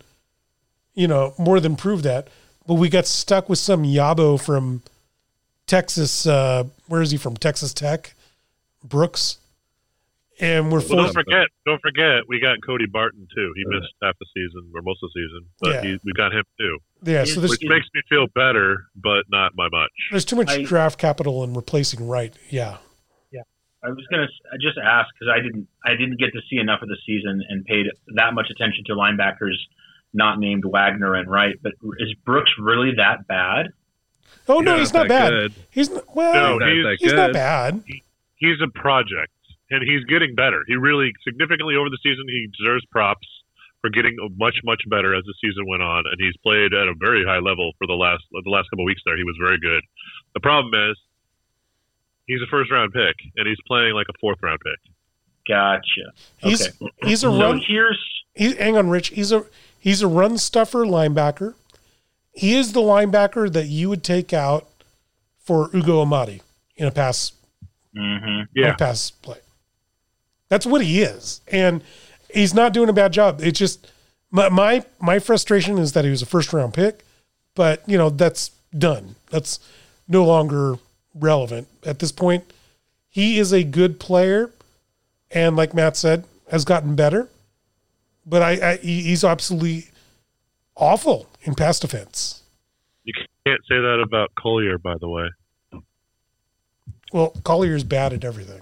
you 0.95 1.09
know, 1.09 1.35
more 1.39 1.59
than 1.59 1.77
proved 1.77 2.05
that. 2.05 2.29
But 2.67 2.75
we 2.75 2.89
got 2.89 3.07
stuck 3.07 3.49
with 3.49 3.59
some 3.59 3.83
Yabo 3.83 4.41
from 4.41 4.83
Texas. 5.71 6.27
Uh, 6.27 6.65
where 6.89 7.01
is 7.01 7.13
he 7.13 7.17
from? 7.17 7.37
Texas 7.37 7.73
Tech, 7.73 8.15
Brooks. 8.83 9.39
And 10.41 10.73
we're 10.73 10.79
Well, 10.81 11.05
don't 11.05 11.13
forget, 11.13 11.49
don't 11.67 11.81
forget, 11.83 12.23
we 12.27 12.41
got 12.41 12.57
Cody 12.65 12.87
Barton 12.87 13.29
too. 13.35 13.53
He 13.57 13.63
missed 13.67 13.93
half 14.03 14.19
the 14.19 14.25
season 14.35 14.73
or 14.75 14.81
most 14.81 15.03
of 15.03 15.11
the 15.13 15.21
season, 15.21 15.47
but 15.61 15.75
Yeah. 15.75 15.83
he, 15.93 16.01
we 16.03 16.13
got 16.15 16.33
him 16.33 16.45
too, 16.59 16.79
Yeah, 17.03 17.25
so 17.25 17.41
there's 17.41 17.51
which 17.51 17.61
makes 17.65 17.87
me 17.95 18.01
feel 18.09 18.27
better, 18.35 18.87
but 18.97 19.25
not 19.31 19.55
by 19.55 19.69
much. 19.71 19.91
there's 20.11 20.25
too 20.25 20.37
much 20.37 20.49
I- 20.49 20.63
draft 20.63 20.99
capital 20.99 21.45
in 21.45 21.53
replacing 21.53 22.09
Wright. 22.09 22.33
Yeah, 22.49 22.79
yeah. 23.31 23.43
I 23.85 23.91
was 23.91 24.07
gonna 24.11 24.25
s- 24.25 24.41
I 24.51 24.57
just 24.59 24.79
ask 24.79 25.09
because 25.15 25.31
I 25.31 25.41
didn't 25.43 25.69
I 25.85 25.91
didn't 25.91 26.19
get 26.19 26.33
to 26.33 26.41
see 26.49 26.57
enough 26.57 26.81
of 26.81 26.89
the 26.89 26.97
season 27.05 27.43
and 27.51 27.63
paid 27.67 27.85
that 28.17 28.33
much 28.33 28.49
attention 28.51 28.83
to 28.87 28.95
linebackers 28.95 29.59
not 30.15 30.39
named 30.39 30.65
Wagner 30.65 31.15
and 31.17 31.31
Wright. 31.31 31.57
But 31.63 31.73
is 31.99 32.15
Brooks 32.25 32.51
really 32.59 32.93
that 32.97 33.27
bad? 33.29 33.67
Oh 34.49 34.61
no, 34.61 34.75
Yeah, 34.75 34.81
he's 34.81 34.93
not 34.93 35.09
bad. 35.09 35.31
good. 35.31 35.55
He's 35.71 35.91
not, 35.91 36.05
well, 36.15 36.33
No, 36.35 36.59
Not 36.59 36.69
he's- 36.73 36.85
that 36.85 36.97
he's 37.01 37.13
not 37.13 37.27
good. 37.29 37.33
bad. 37.35 37.85
He's 38.37 38.57
a 38.63 38.69
project, 38.69 39.33
and 39.71 39.83
he's 39.83 40.05
getting 40.05 40.35
better. 40.35 40.65
He 40.67 40.75
really 40.77 41.13
significantly 41.25 41.77
over 41.77 41.91
the 41.91 41.99
season. 42.03 42.25
He 42.29 42.49
deserves 42.59 42.85
props 42.87 43.27
for 43.83 43.91
getting 43.91 44.17
much 44.37 44.57
much 44.65 44.83
better 44.89 45.15
as 45.15 45.25
the 45.25 45.35
season 45.41 45.67
went 45.69 45.83
on, 45.83 46.05
and 46.07 46.17
he's 46.19 46.37
played 46.43 46.73
at 46.75 46.89
a 46.89 46.95
very 46.99 47.25
high 47.25 47.39
level 47.39 47.73
for 47.79 47.87
the 47.87 47.95
last 47.95 48.23
the 48.33 48.51
last 48.51 48.69
couple 48.71 48.85
of 48.85 48.87
weeks. 48.87 49.03
There, 49.05 49.17
he 49.17 49.25
was 49.25 49.37
very 49.41 49.59
good. 49.61 49.83
The 50.35 50.41
problem 50.41 50.73
is. 50.91 50.97
He's 52.27 52.41
a 52.43 52.47
first 52.49 52.71
round 52.71 52.93
pick, 52.93 53.17
and 53.37 53.49
he's 53.49 53.59
playing 53.67 53.95
like 53.95 54.07
a 54.09 54.13
fourth 54.21 54.39
round 54.41 54.61
pick. 54.61 54.93
Gotcha. 55.49 56.13
He's 56.39 56.63
okay. 56.69 56.93
he's 57.03 57.19
a 57.25 57.31
so 57.31 57.41
run. 57.41 57.61
here's 57.67 57.99
He, 58.35 58.55
hang 58.55 58.77
on, 58.77 58.89
Rich. 58.89 59.09
He's 59.09 59.33
a 59.33 59.45
he's 59.81 60.01
a 60.01 60.07
run 60.07 60.39
stuffer 60.39 60.85
linebacker. 60.85 61.55
He 62.33 62.57
is 62.57 62.73
the 62.73 62.81
linebacker 62.81 63.53
that 63.53 63.67
you 63.67 63.89
would 63.89 64.05
take 64.05 64.33
out 64.33 64.69
for 65.39 65.69
Ugo 65.75 66.01
Amadi 66.01 66.43
in 66.77 66.87
a 66.87 66.91
pass 66.91 67.33
mhm. 67.97 68.47
Yeah, 68.55 68.73
a 68.73 68.77
pass 68.77 69.11
play. 69.11 69.39
That's 70.49 70.67
what 70.67 70.83
he 70.83 71.03
is, 71.03 71.41
and 71.49 71.83
he's 72.33 72.55
not 72.55 72.73
doing 72.73 72.89
a 72.89 72.93
bad 72.93 73.13
job. 73.13 73.41
It's 73.43 73.59
just 73.59 73.91
my 74.31 74.49
my, 74.49 74.85
my 75.01 75.19
frustration 75.19 75.79
is 75.79 75.93
that 75.93 76.05
he 76.05 76.11
was 76.11 76.23
a 76.23 76.27
first 76.27 76.53
round 76.53 76.75
pick, 76.75 77.05
but 77.55 77.83
you 77.87 77.99
know 77.99 78.11
that's 78.11 78.51
done. 78.77 79.17
That's 79.31 79.59
no 80.09 80.25
longer 80.25 80.77
relevant 81.15 81.69
at 81.85 81.99
this 81.99 82.13
point. 82.13 82.45
He 83.09 83.39
is 83.39 83.53
a 83.53 83.65
good 83.65 83.99
player, 83.99 84.51
and 85.31 85.57
like 85.57 85.75
Matt 85.75 85.97
said, 85.97 86.25
has 86.51 86.65
gotten 86.65 86.95
better. 86.95 87.29
But 88.25 88.43
I, 88.43 88.73
I 88.73 88.77
he's 88.77 89.25
absolutely 89.25 89.89
awful 90.77 91.27
in 91.43 91.55
pass 91.55 91.79
defense. 91.81 92.43
you 93.05 93.13
can't 93.47 93.61
say 93.69 93.77
that 93.77 94.01
about 94.05 94.31
Collier, 94.39 94.79
by 94.79 94.95
the 95.01 95.09
way. 95.09 95.29
Well, 97.13 97.31
Collier's 97.45 97.83
bad 97.85 98.13
at 98.13 98.25
everything. 98.25 98.61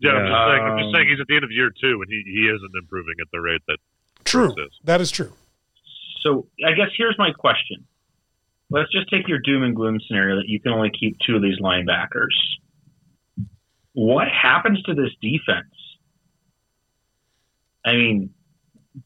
Yeah, 0.00 0.12
I'm, 0.12 0.26
just 0.26 0.30
Yeah. 0.30 0.48
saying, 0.48 0.62
I'm 0.64 0.78
just 0.78 0.94
saying 0.94 1.08
he's 1.08 1.20
at 1.20 1.26
the 1.26 1.34
end 1.34 1.44
of 1.44 1.50
year 1.50 1.70
two, 1.70 2.00
and 2.02 2.06
he, 2.08 2.22
he 2.24 2.46
isn't 2.48 2.70
improving 2.80 3.14
at 3.20 3.26
the 3.32 3.40
rate 3.40 3.62
that 3.66 3.78
True, 4.24 4.50
is. 4.52 4.72
that 4.84 5.00
is 5.00 5.10
true. 5.10 5.32
So 6.20 6.46
I 6.64 6.72
guess 6.72 6.88
here's 6.96 7.16
my 7.18 7.32
question. 7.32 7.84
Let's 8.70 8.92
just 8.92 9.08
take 9.10 9.26
your 9.26 9.38
doom 9.38 9.62
and 9.62 9.74
gloom 9.74 9.98
scenario 10.06 10.36
that 10.36 10.48
you 10.48 10.60
can 10.60 10.72
only 10.72 10.90
keep 10.90 11.16
two 11.26 11.34
of 11.36 11.42
these 11.42 11.58
linebackers. 11.58 12.36
What 13.94 14.28
happens 14.28 14.82
to 14.82 14.94
this 14.94 15.10
defense? 15.22 15.72
I 17.84 17.92
mean, 17.94 18.30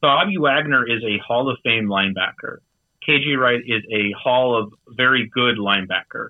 Bobby 0.01 0.37
Wagner 0.39 0.85
is 0.87 1.03
a 1.05 1.19
Hall 1.25 1.49
of 1.49 1.59
Fame 1.63 1.87
linebacker. 1.87 2.59
KJ 3.09 3.39
Wright 3.39 3.61
is 3.65 3.83
a 3.91 4.13
Hall 4.13 4.57
of 4.57 4.73
very 4.89 5.29
good 5.33 5.59
linebacker. 5.59 6.29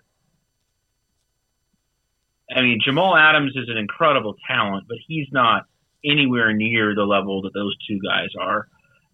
I 2.54 2.62
mean, 2.62 2.80
Jamal 2.84 3.16
Adams 3.16 3.52
is 3.56 3.68
an 3.68 3.76
incredible 3.76 4.36
talent, 4.46 4.84
but 4.88 4.98
he's 5.06 5.28
not 5.32 5.64
anywhere 6.04 6.52
near 6.52 6.94
the 6.94 7.04
level 7.04 7.42
that 7.42 7.54
those 7.54 7.76
two 7.88 7.98
guys 8.00 8.28
are. 8.38 8.68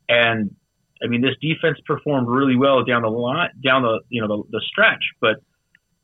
And 0.08 0.54
I 1.02 1.06
mean, 1.06 1.20
this 1.20 1.36
defense 1.40 1.78
performed 1.86 2.28
really 2.28 2.56
well 2.56 2.84
down 2.84 3.02
the 3.02 3.08
line, 3.08 3.50
down 3.62 3.82
the 3.82 4.00
you 4.08 4.20
know 4.20 4.28
the, 4.28 4.58
the 4.58 4.62
stretch. 4.66 5.04
But 5.20 5.36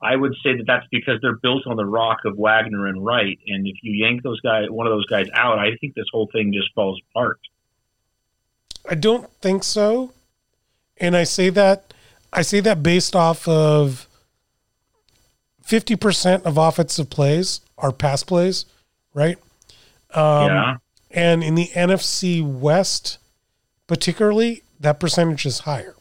I 0.03 0.15
would 0.15 0.35
say 0.43 0.57
that 0.57 0.65
that's 0.67 0.87
because 0.91 1.19
they're 1.23 1.37
built 1.37 1.67
on 1.67 1.77
the 1.77 1.87
rock 1.87 2.19
of 2.25 2.37
Wagner 2.37 2.87
and 2.87 3.05
Wright. 3.05 3.39
And 3.47 3.67
if 3.67 3.77
you 3.83 3.93
yank 4.05 4.23
those 4.23 4.41
guys, 4.41 4.67
one 4.69 4.87
of 4.87 4.93
those 4.93 5.07
guys 5.07 5.27
out, 5.35 5.59
I 5.59 5.77
think 5.81 5.95
this 5.95 6.07
whole 6.13 6.29
thing 6.33 6.53
just 6.53 6.73
falls 6.75 7.01
apart. 7.11 7.41
I 8.89 8.95
don't 8.95 9.31
think 9.41 9.65
so. 9.65 10.13
And 10.99 11.17
I 11.17 11.25
say 11.25 11.51
that 11.51 11.93
I 12.33 12.43
say 12.43 12.61
that 12.61 12.83
based 12.83 13.15
off 13.17 13.47
of 13.49 14.07
fifty 15.63 15.97
percent 15.97 16.45
of 16.45 16.59
offensive 16.59 17.11
plays 17.11 17.61
are 17.79 17.93
pass 17.93 18.23
plays, 18.23 18.65
right? 19.15 19.39
Um, 20.15 20.47
yeah. 20.47 20.77
And 21.11 21.45
in 21.45 21.55
the 21.55 21.69
NFC 21.69 22.43
West, 22.45 23.19
particularly, 23.87 24.63
that 24.81 24.99
percentage 24.99 25.47
is 25.47 25.61
higher. 25.61 25.95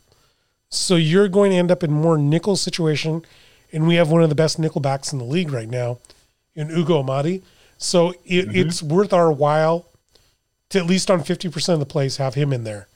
So 0.70 0.96
you're 0.96 1.28
going 1.28 1.52
to 1.52 1.58
end 1.58 1.70
up 1.72 1.84
in 1.84 1.92
more 1.92 2.18
nickel 2.18 2.56
situation, 2.56 3.24
and 3.72 3.88
we 3.88 3.96
have 3.96 4.10
one 4.10 4.24
of 4.24 4.30
the 4.30 4.36
best 4.36 4.58
nickel 4.58 4.82
backs 4.82 5.14
in 5.14 5.20
the 5.20 5.26
league 5.26 5.52
right 5.52 5.70
now, 5.70 6.00
in 6.56 6.72
Ugo 6.72 7.04
Amadi. 7.04 7.44
So 7.78 8.12
it, 8.26 8.48
Mm-hmm. 8.48 8.56
it's 8.56 8.82
worth 8.82 9.14
our 9.14 9.32
while 9.32 9.86
to 10.70 10.80
at 10.80 10.86
least 10.88 11.12
on 11.12 11.24
fifty 11.24 11.50
percent 11.50 11.76
of 11.76 11.80
the 11.80 11.92
plays 11.92 12.18
have 12.18 12.34
him 12.34 12.52
in 12.52 12.64
there. 12.64 12.88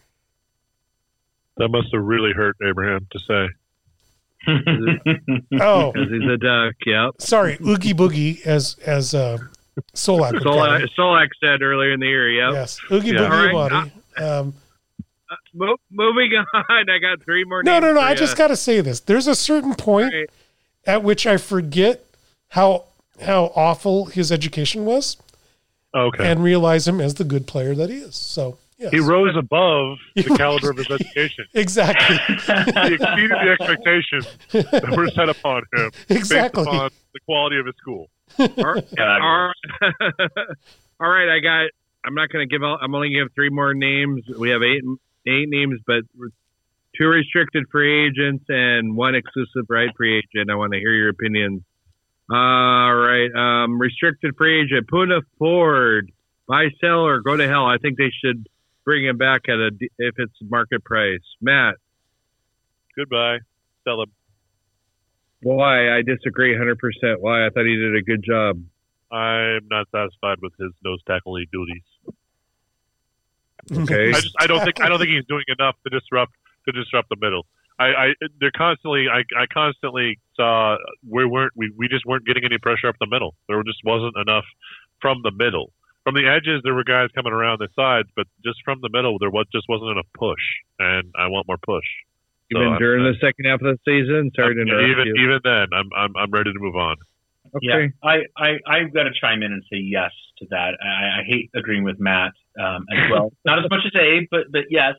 That 1.58 1.70
must 1.70 1.88
have 1.94 2.04
really 2.04 2.32
hurt 2.34 2.56
Abraham 2.68 3.08
to 3.12 3.20
say. 3.20 3.48
Oh, 5.60 5.92
Because 5.92 6.10
he's 6.12 6.30
a 6.30 6.38
duck. 6.38 6.76
Yep. 6.86 7.16
sorry, 7.20 7.58
Oogie 7.66 7.94
Boogie, 7.94 8.46
as 8.46 8.76
as 8.86 9.14
uh, 9.14 9.38
Solack. 9.94 10.34
would 10.34 10.44
Solack. 10.44 10.88
Solack 10.98 11.28
said 11.44 11.62
earlier 11.62 11.92
in 11.92 12.00
the 12.00 12.06
year. 12.08 12.30
Yep. 12.32 12.54
Yes, 12.54 12.80
Oogie 12.92 13.08
Yeah. 13.10 13.14
Boogie 13.20 13.54
All 13.54 13.70
right. 13.70 13.72
Amadi. 13.74 13.92
Um, 14.42 14.54
Mo- 15.54 15.76
moving 15.92 16.32
on, 16.54 16.90
I 16.90 17.00
got 17.00 17.22
three 17.24 17.44
more. 17.44 17.62
no, 17.64 17.74
names 17.80 17.84
no, 17.84 17.94
no. 17.96 18.00
I 18.00 18.12
ya. 18.12 18.16
just 18.16 18.38
got 18.38 18.48
to 18.48 18.56
say 18.56 18.80
this. 18.82 19.02
There's 19.02 19.28
a 19.28 19.36
certain 19.36 19.76
point 19.76 20.14
All 20.14 20.20
right. 20.20 20.30
at 20.86 21.04
which 21.04 21.28
I 21.28 21.38
forget 21.38 22.06
how 22.50 22.86
how 23.22 23.52
awful 23.56 24.06
his 24.06 24.32
education 24.32 24.86
was, 24.86 25.18
Okay. 25.94 26.32
and 26.32 26.44
realize 26.44 26.88
him 26.88 27.02
as 27.02 27.16
the 27.16 27.24
good 27.24 27.48
player 27.48 27.74
that 27.76 27.90
he 27.90 27.98
is. 27.98 28.16
So 28.16 28.58
yes, 28.78 28.92
he 28.92 29.00
rose 29.00 29.36
above 29.36 29.98
the 30.16 30.24
caliber 30.24 30.72
of 30.72 30.78
his 30.78 30.90
education. 30.90 31.46
exactly, 31.54 32.18
He 32.28 32.94
exceeded 32.94 33.32
the 33.32 33.56
expectations 33.60 34.28
that 34.52 34.96
were 34.96 35.10
set 35.10 35.30
upon 35.30 35.64
him 35.74 35.92
exactly. 36.10 36.64
based 36.64 36.76
upon 36.76 36.90
the 37.14 37.20
quality 37.22 37.60
of 37.60 37.66
his 37.66 37.76
school. 37.78 38.10
All 38.40 38.48
right. 38.74 39.54
All 41.00 41.10
right, 41.10 41.30
I 41.30 41.40
got. 41.40 41.70
I'm 42.06 42.16
not 42.16 42.30
going 42.30 42.48
to 42.48 42.52
give. 42.52 42.64
I'm 42.64 42.94
only 42.96 43.10
going 43.10 43.18
to 43.18 43.24
have 43.24 43.34
three 43.36 43.50
more 43.50 43.74
names. 43.74 44.24
We 44.38 44.50
have 44.50 44.62
eight 44.64 44.84
eight 45.28 45.50
names, 45.50 45.80
but 45.86 46.04
two 46.98 47.08
restricted 47.08 47.66
free 47.72 48.08
agents 48.08 48.46
and 48.48 48.96
one 48.96 49.16
exclusive 49.16 49.66
right 49.70 49.90
free 49.96 50.18
agent. 50.18 50.50
I 50.50 50.56
want 50.56 50.74
to 50.74 50.80
hear 50.80 50.94
your 50.94 51.10
opinions. 51.10 51.62
All 52.30 52.96
right, 52.96 53.30
um, 53.36 53.80
restricted 53.80 54.36
free 54.38 54.62
agent 54.62 54.88
Poona 54.92 55.22
Ford. 55.38 56.12
Buy, 56.48 56.70
sell, 56.80 57.06
or 57.06 57.20
go 57.20 57.36
to 57.36 57.48
hell. 57.48 57.66
I 57.66 57.78
think 57.78 57.98
they 57.98 58.12
should 58.24 58.48
bring 58.88 59.04
him 59.06 59.18
back 59.18 59.42
at 59.50 59.60
a 59.60 59.70
if 60.00 60.16
it's 60.18 60.34
market 60.42 60.82
price. 60.84 61.20
Matt, 61.42 61.76
Goodbye. 62.98 63.40
Sell 63.84 64.02
him. 64.02 64.12
why? 65.44 65.96
I 65.96 66.02
disagree 66.02 66.52
100. 66.54 66.80
percent 66.80 67.22
Why? 67.22 67.46
I 67.46 67.50
thought 67.50 67.66
he 67.66 67.76
did 67.76 67.96
a 67.96 68.02
good 68.02 68.24
job. 68.24 68.64
I'm 69.12 69.68
not 69.70 69.88
satisfied 69.92 70.40
with 70.42 70.54
his 70.60 70.72
nose 70.84 71.00
tackle 71.06 71.38
duties. 71.52 71.84
Okay. 73.72 74.10
I 74.10 74.14
just 74.14 74.36
I 74.40 74.48
don't 74.48 74.64
think 74.64 74.82
I 74.82 74.88
don't 74.88 75.00
think 75.00 75.12
he's 75.12 75.26
doing 75.28 75.44
enough 75.60 75.76
to 75.84 75.90
disrupt 75.90 76.32
to 76.66 76.72
disrupt 76.72 77.10
the 77.10 77.18
middle. 77.20 77.46
I, 77.78 77.86
I 77.86 78.08
they're 78.40 78.56
constantly 78.56 79.08
I, 79.12 79.20
I 79.38 79.46
constantly 79.54 80.18
saw 80.36 80.78
we 81.08 81.26
weren't 81.26 81.52
we, 81.56 81.72
we 81.78 81.90
just 81.90 82.06
weren't 82.06 82.26
getting 82.26 82.46
any 82.46 82.58
pressure 82.58 82.88
up 82.88 82.96
the 83.00 83.08
middle. 83.08 83.36
There 83.50 83.62
just 83.64 83.80
wasn't 83.84 84.16
enough 84.18 84.46
from 85.02 85.22
the 85.24 85.32
middle. 85.32 85.74
From 86.08 86.16
the 86.16 86.24
edges 86.24 86.62
there 86.64 86.74
were 86.74 86.86
guys 86.86 87.10
coming 87.14 87.34
around 87.34 87.60
the 87.60 87.68
sides, 87.76 88.08
but 88.16 88.28
just 88.42 88.64
from 88.64 88.80
the 88.82 88.88
middle 88.88 89.20
there 89.20 89.30
was 89.30 89.46
just 89.52 89.66
wasn't 89.68 89.92
enough 89.92 90.08
push. 90.18 90.40
And 90.80 91.12
I 91.20 91.28
want 91.28 91.50
more 91.50 91.58
push. 91.60 91.84
So 92.50 92.60
Even 92.60 92.72
I'm- 92.72 92.80
during 92.80 93.04
the 93.04 93.20
second 93.20 93.44
half 93.44 93.60
of 93.60 93.76
the 93.76 93.80
season. 93.84 94.32
Sorry 94.34 94.56
to 94.56 94.62
interrupt 94.62 94.88
even 94.88 95.08
you. 95.08 95.16
even 95.28 95.40
then 95.44 95.68
I'm 95.76 95.90
I'm 95.92 96.16
I'm 96.16 96.32
ready 96.32 96.54
to 96.54 96.60
move 96.60 96.78
on. 96.78 96.96
Yeah, 97.62 97.76
Okay. 97.76 97.94
I, 98.02 98.16
I, 98.38 98.50
I've 98.66 98.94
got 98.94 99.04
to 99.04 99.12
chime 99.20 99.44
in 99.44 99.52
and 99.52 99.64
say 99.70 99.80
yes 99.80 100.12
to 100.40 100.46
that. 100.52 100.76
I, 100.82 101.20
I 101.20 101.24
hate 101.28 101.50
agreeing 101.54 101.84
with 101.84 102.00
Matt 102.00 102.32
um, 102.58 102.86
as 102.94 103.12
well. 103.12 103.34
Not 103.46 103.60
as 103.60 103.70
much 103.70 103.82
as 103.86 103.92
Abe, 104.00 104.28
but 104.32 104.50
but 104.50 104.64
yes. 104.70 104.96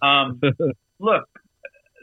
Um, 0.00 0.40
look, 0.98 1.28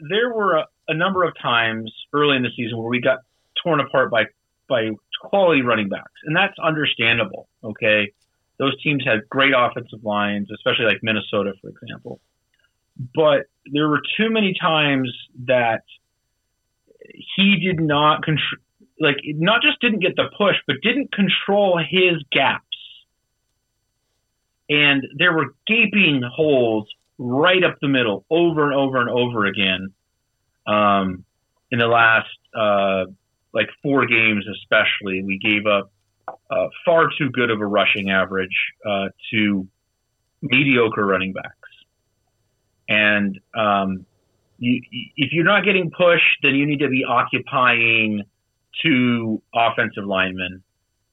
there 0.08 0.32
were 0.32 0.58
a, 0.58 0.66
a 0.86 0.94
number 0.94 1.24
of 1.24 1.34
times 1.42 1.92
early 2.12 2.36
in 2.36 2.42
the 2.42 2.50
season 2.56 2.78
where 2.78 2.88
we 2.88 3.00
got 3.00 3.18
torn 3.64 3.80
apart 3.80 4.12
by 4.12 4.26
by 4.68 4.90
quality 5.20 5.62
running 5.62 5.88
backs, 5.88 6.12
and 6.24 6.36
that's 6.36 6.54
understandable. 6.62 7.48
Okay, 7.64 8.12
those 8.58 8.80
teams 8.82 9.04
had 9.04 9.28
great 9.28 9.52
offensive 9.56 10.04
lines, 10.04 10.48
especially 10.52 10.86
like 10.86 10.98
Minnesota, 11.02 11.52
for 11.60 11.68
example. 11.68 12.20
But 13.14 13.46
there 13.72 13.88
were 13.88 14.00
too 14.16 14.30
many 14.30 14.54
times 14.60 15.12
that 15.46 15.82
he 17.36 17.56
did 17.64 17.80
not 17.80 18.22
control 18.22 18.60
like 19.00 19.18
not 19.24 19.62
just 19.62 19.80
didn't 19.80 20.00
get 20.00 20.16
the 20.16 20.28
push, 20.36 20.56
but 20.66 20.76
didn't 20.82 21.12
control 21.12 21.78
his 21.78 22.22
gaps. 22.32 22.64
And 24.68 25.04
there 25.16 25.32
were 25.32 25.54
gaping 25.66 26.22
holes 26.22 26.88
right 27.16 27.62
up 27.62 27.78
the 27.80 27.88
middle, 27.88 28.24
over 28.28 28.64
and 28.64 28.74
over 28.74 29.00
and 29.00 29.08
over 29.08 29.46
again. 29.46 29.92
Um, 30.66 31.24
in 31.70 31.78
the 31.78 31.86
last 31.86 32.28
uh, 32.54 33.04
like 33.54 33.68
four 33.82 34.06
games, 34.06 34.44
especially, 34.62 35.22
we 35.22 35.38
gave 35.38 35.66
up 35.66 35.90
uh, 36.50 36.68
far 36.84 37.08
too 37.16 37.30
good 37.30 37.50
of 37.50 37.60
a 37.60 37.66
rushing 37.66 38.10
average 38.10 38.56
uh, 38.86 39.08
to 39.32 39.66
mediocre 40.42 41.04
running 41.04 41.32
backs. 41.32 41.54
And 42.88 43.38
um, 43.54 44.06
you, 44.58 44.80
if 45.16 45.32
you're 45.32 45.44
not 45.44 45.64
getting 45.64 45.90
pushed, 45.90 46.38
then 46.42 46.54
you 46.54 46.66
need 46.66 46.80
to 46.80 46.88
be 46.88 47.04
occupying 47.04 48.22
two 48.82 49.42
offensive 49.54 50.04
linemen 50.04 50.62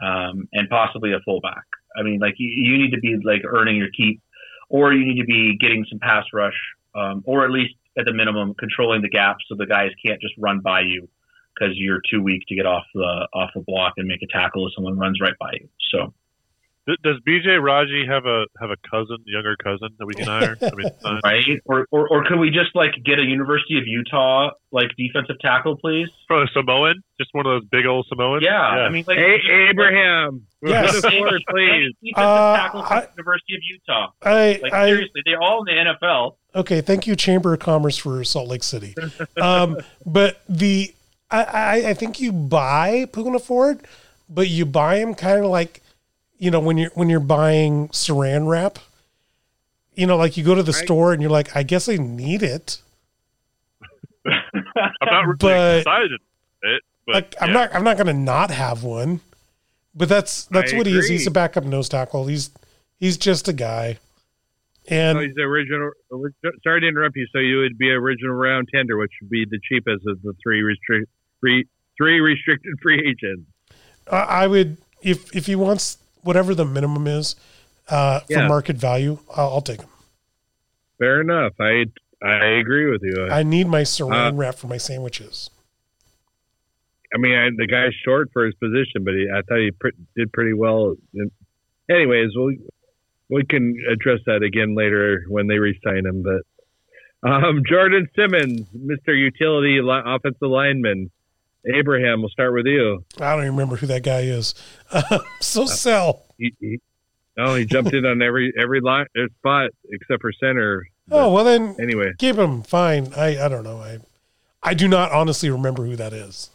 um, 0.02 0.48
and 0.54 0.70
possibly 0.70 1.14
a 1.14 1.20
fullback. 1.26 1.64
I 1.98 2.04
mean, 2.04 2.20
like 2.20 2.36
you, 2.38 2.48
you 2.50 2.78
need 2.78 2.92
to 2.92 3.00
be 3.00 3.18
like 3.24 3.42
earning 3.46 3.78
your 3.78 3.90
keep, 3.96 4.22
or 4.70 4.94
you 4.94 5.06
need 5.06 5.20
to 5.20 5.26
be 5.26 5.58
getting 5.58 5.86
some 5.90 6.00
pass 6.00 6.26
rush, 6.34 6.58
um, 6.96 7.24
or 7.26 7.46
at 7.46 7.52
least 7.52 7.76
at 7.98 8.06
the 8.06 8.14
minimum 8.14 8.54
controlling 8.56 9.02
the 9.02 9.10
gaps 9.10 9.46
so 9.48 9.56
the 9.56 9.66
guys 9.66 9.92
can't 10.06 10.20
just 10.22 10.34
run 10.38 10.60
by 10.60 10.82
you 10.82 11.08
because 11.58 11.74
you're 11.78 12.02
too 12.12 12.22
weak 12.22 12.44
to 12.50 12.56
get 12.56 12.66
off 12.66 12.84
the 12.94 13.28
off 13.34 13.52
the 13.56 13.62
block 13.62 13.94
and 13.98 14.08
make 14.08 14.22
a 14.22 14.28
tackle 14.28 14.68
if 14.68 14.74
someone 14.76 14.98
runs 14.98 15.20
right 15.22 15.34
by 15.40 15.52
you. 15.54 15.70
So 15.92 16.14
Does 17.04 17.18
BJ 17.28 17.60
Raji 17.60 18.06
have 18.08 18.26
a 18.28 18.46
have 18.62 18.70
a 18.70 18.78
cousin, 18.92 19.18
younger 19.26 19.56
cousin 19.56 19.90
that 19.98 20.06
we 20.06 20.14
can 20.14 20.28
hire? 20.28 20.56
I 20.62 20.70
mean, 20.76 20.90
right, 21.24 21.62
or, 21.66 21.88
or 21.92 22.08
or 22.10 22.26
could 22.26 22.38
we 22.38 22.52
just 22.52 22.76
like 22.76 22.92
get 23.04 23.18
a 23.18 23.24
University 23.24 23.78
of 23.80 23.88
Utah 23.88 24.52
like 24.72 24.90
defensive 24.98 25.40
tackle, 25.40 25.78
please? 25.78 26.10
from 26.28 26.44
a 26.44 26.48
Samoan, 26.54 27.02
just 27.20 27.30
one 27.34 27.46
of 27.48 27.54
those 27.62 27.68
big 27.72 27.86
old 27.88 28.06
Samoans. 28.10 28.44
Yeah, 28.44 28.60
I 28.60 28.90
mean, 28.90 29.04
like 29.08 29.18
Hey, 29.18 29.40
Abraham. 29.72 30.46
Yes. 30.62 31.00
Forward, 31.02 31.42
please. 31.50 31.94
Defensive 32.04 32.18
Uh, 32.18 32.58
tackle 32.58 32.84
from 32.84 32.98
I- 32.98 33.08
University 33.18 33.56
of 33.56 33.62
Utah. 33.70 34.08
I, 34.24 34.60
Like 34.62 34.74
I 34.74 34.88
seriously, 34.88 35.22
they're 35.26 35.42
all 35.42 35.64
in 35.64 35.76
the 35.76 35.92
NFL. 36.04 36.36
okay. 36.56 36.82
Thank 36.82 37.08
you, 37.08 37.16
Chamber 37.16 37.54
of 37.54 37.60
Commerce 37.62 37.98
for 37.98 38.24
Salt 38.24 38.48
Lake 38.50 38.64
City. 38.64 38.94
Um, 39.42 39.78
but 40.06 40.42
the 40.50 40.94
I, 41.44 41.44
I, 41.84 41.90
I 41.90 41.94
think 41.94 42.20
you 42.20 42.32
buy 42.32 43.06
Poona 43.12 43.42
Ford, 43.42 43.82
but 44.30 44.48
you 44.50 44.66
buy 44.66 44.98
him 44.98 45.14
kind 45.16 45.40
of 45.44 45.52
like 45.52 45.82
you 46.38 46.52
know 46.52 46.60
when 46.60 46.78
you're 46.78 46.92
when 46.96 47.10
you're 47.10 47.20
buying 47.20 47.90
Saran 47.90 48.48
wrap. 48.48 48.80
You 49.96 50.06
know, 50.08 50.18
like 50.18 50.36
you 50.36 50.44
go 50.44 50.56
to 50.56 50.64
the 50.64 50.74
Right. 50.74 50.84
store 50.84 51.14
and 51.14 51.22
you're 51.22 51.32
like, 51.32 51.56
I 51.56 51.64
guess 51.64 51.88
I 51.88 51.96
need 51.96 52.44
it. 52.44 52.82
I'm 54.26 54.64
not 55.02 55.22
really 55.26 55.38
But- 55.40 55.78
excited. 55.80 56.20
It, 56.62 56.82
but 57.06 57.14
like 57.16 57.36
I'm 57.40 57.54
not 57.54 57.74
I'm 57.76 57.84
not 57.84 57.98
gonna 57.98 58.14
not 58.14 58.50
have 58.52 58.84
one. 58.84 59.22
But 59.94 60.10
that's 60.10 60.46
that's 60.46 60.74
I 60.74 60.78
what 60.78 60.88
he 60.88 60.98
is. 60.98 61.08
He's 61.08 61.28
a 61.28 61.32
backup 61.32 61.64
nose 61.64 61.88
tackle. 61.88 62.26
He's 62.28 62.50
he's 62.98 63.18
just 63.18 63.48
a 63.48 63.54
guy. 63.54 63.94
So 64.90 64.96
And 64.96 65.18
oh, 65.18 65.22
he's 65.22 65.36
the 65.36 65.44
original. 65.44 65.92
Sorry 66.64 66.82
to 66.82 66.88
interrupt 66.88 67.16
you. 67.16 67.28
So 67.32 67.40
you 67.40 67.60
would 67.60 67.78
be 67.78 67.90
original 67.92 68.34
round 68.36 68.68
tender, 68.74 68.98
which 68.98 69.12
would 69.22 69.30
be 69.30 69.46
the 69.50 69.60
cheapest 69.70 70.06
of 70.08 70.22
the 70.24 70.34
three 70.44 70.62
restrict 70.64 71.10
three 71.46 71.68
three 71.98 72.20
restricted 72.20 72.74
free 72.82 73.00
agents. 73.08 73.48
I 74.12 74.48
would 74.48 74.78
if 75.02 75.36
if 75.36 75.46
he 75.46 75.56
wants 75.56 75.98
whatever 76.22 76.56
the 76.56 76.66
minimum 76.66 77.08
is 77.08 77.36
uh, 77.90 78.20
for 78.22 78.34
Yeah. 78.34 78.48
market 78.48 78.76
value, 78.78 79.20
I'll, 79.36 79.50
I'll 79.56 79.62
take 79.62 79.82
him. 79.82 79.90
Fair 80.98 81.22
enough. 81.22 81.54
I 81.60 81.86
I 82.24 82.46
agree 82.46 82.90
with 82.90 83.02
you. 83.04 83.28
I, 83.30 83.44
need 83.44 83.68
my 83.68 83.82
saran 83.82 84.32
Uh, 84.32 84.34
wrap 84.34 84.56
for 84.56 84.68
my 84.68 84.78
sandwiches. 84.78 85.50
I 87.14 87.18
mean, 87.18 87.36
I, 87.36 87.50
the 87.56 87.68
guy's 87.68 87.94
short 88.04 88.30
for 88.34 88.46
his 88.46 88.56
position, 88.56 89.04
but 89.04 89.14
he, 89.14 89.28
I 89.32 89.42
thought 89.44 89.60
he 89.60 89.72
pr- 89.72 89.90
did 90.16 90.32
pretty 90.34 90.54
well. 90.54 90.96
Anyways, 91.90 92.30
we 92.36 92.60
we 93.30 93.44
can 93.46 93.76
address 93.92 94.20
that 94.26 94.42
again 94.44 94.76
later 94.76 95.26
when 95.28 95.48
they 95.48 95.58
re-sign 95.60 96.06
him. 96.06 96.24
But 96.24 97.30
um, 97.30 97.62
Jordan 97.68 98.08
Simmons, 98.16 98.68
Mr. 98.76 99.18
Utility 99.18 99.82
li- 99.82 100.02
offensive 100.06 100.50
lineman. 100.50 101.12
Abraham, 101.74 102.22
we'll 102.22 102.30
start 102.30 102.54
with 102.54 102.66
you. 102.66 103.04
I 103.20 103.32
don't 103.32 103.44
even 103.44 103.56
remember 103.56 103.76
who 103.76 103.88
that 103.88 104.04
guy 104.04 104.22
is. 104.22 104.54
so 105.42 105.66
sell. 105.66 106.24
He, 106.38 106.54
he, 106.60 106.80
oh, 107.40 107.56
he 107.56 107.66
jumped 107.66 107.94
in 107.94 108.06
on 108.06 108.22
every 108.22 108.54
every 108.60 108.82
line, 108.82 109.08
uh, 109.18 109.28
spot 109.40 109.72
except 109.92 110.22
for 110.22 110.32
center. 110.34 110.86
Oh 111.12 111.32
well, 111.32 111.44
then 111.44 111.76
Anyway, 111.80 112.12
keep 112.18 112.36
him 112.36 112.62
fine. 112.64 113.14
I 113.16 113.46
I 113.46 113.48
don't 113.48 113.64
know. 113.64 113.78
I 113.80 114.00
I 114.64 114.74
do 114.74 114.88
not 114.88 115.12
honestly 115.12 115.50
remember 115.50 115.86
who 115.86 115.96
that 115.96 116.14
is. 116.14 116.50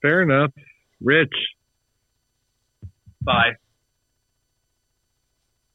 fair 0.00 0.22
enough. 0.22 0.52
Rich, 1.00 1.34
Bye. 3.22 3.52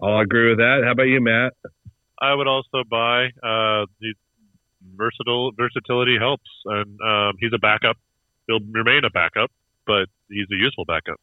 I'll 0.02 0.20
agree 0.20 0.50
with 0.50 0.60
that. 0.60 0.82
How 0.86 0.92
about 0.92 1.04
you, 1.04 1.20
Matt? 1.22 1.54
I 2.20 2.34
would 2.34 2.48
also 2.48 2.84
buy 2.90 3.26
uh, 3.44 3.86
the 4.00 4.14
versatile 4.96 5.52
versatility 5.54 6.18
helps, 6.20 6.50
and 6.66 7.00
um, 7.02 7.34
he's 7.40 7.52
a 7.54 7.58
backup. 7.58 7.98
He'll 8.48 8.60
remain 8.72 9.04
a 9.06 9.10
backup, 9.10 9.52
but 9.86 10.08
he's 10.30 10.48
a 10.52 10.56
useful 10.56 10.86
backup. 10.86 11.20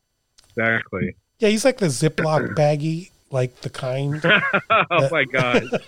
Exactly. 0.56 1.16
Yeah, 1.38 1.48
he's 1.48 1.64
like 1.64 1.78
the 1.78 1.86
Ziploc 1.86 2.54
baggie, 2.56 3.10
like 3.30 3.60
the 3.62 3.70
kind. 3.70 4.22
oh 4.90 5.08
my 5.10 5.24
god. 5.24 5.64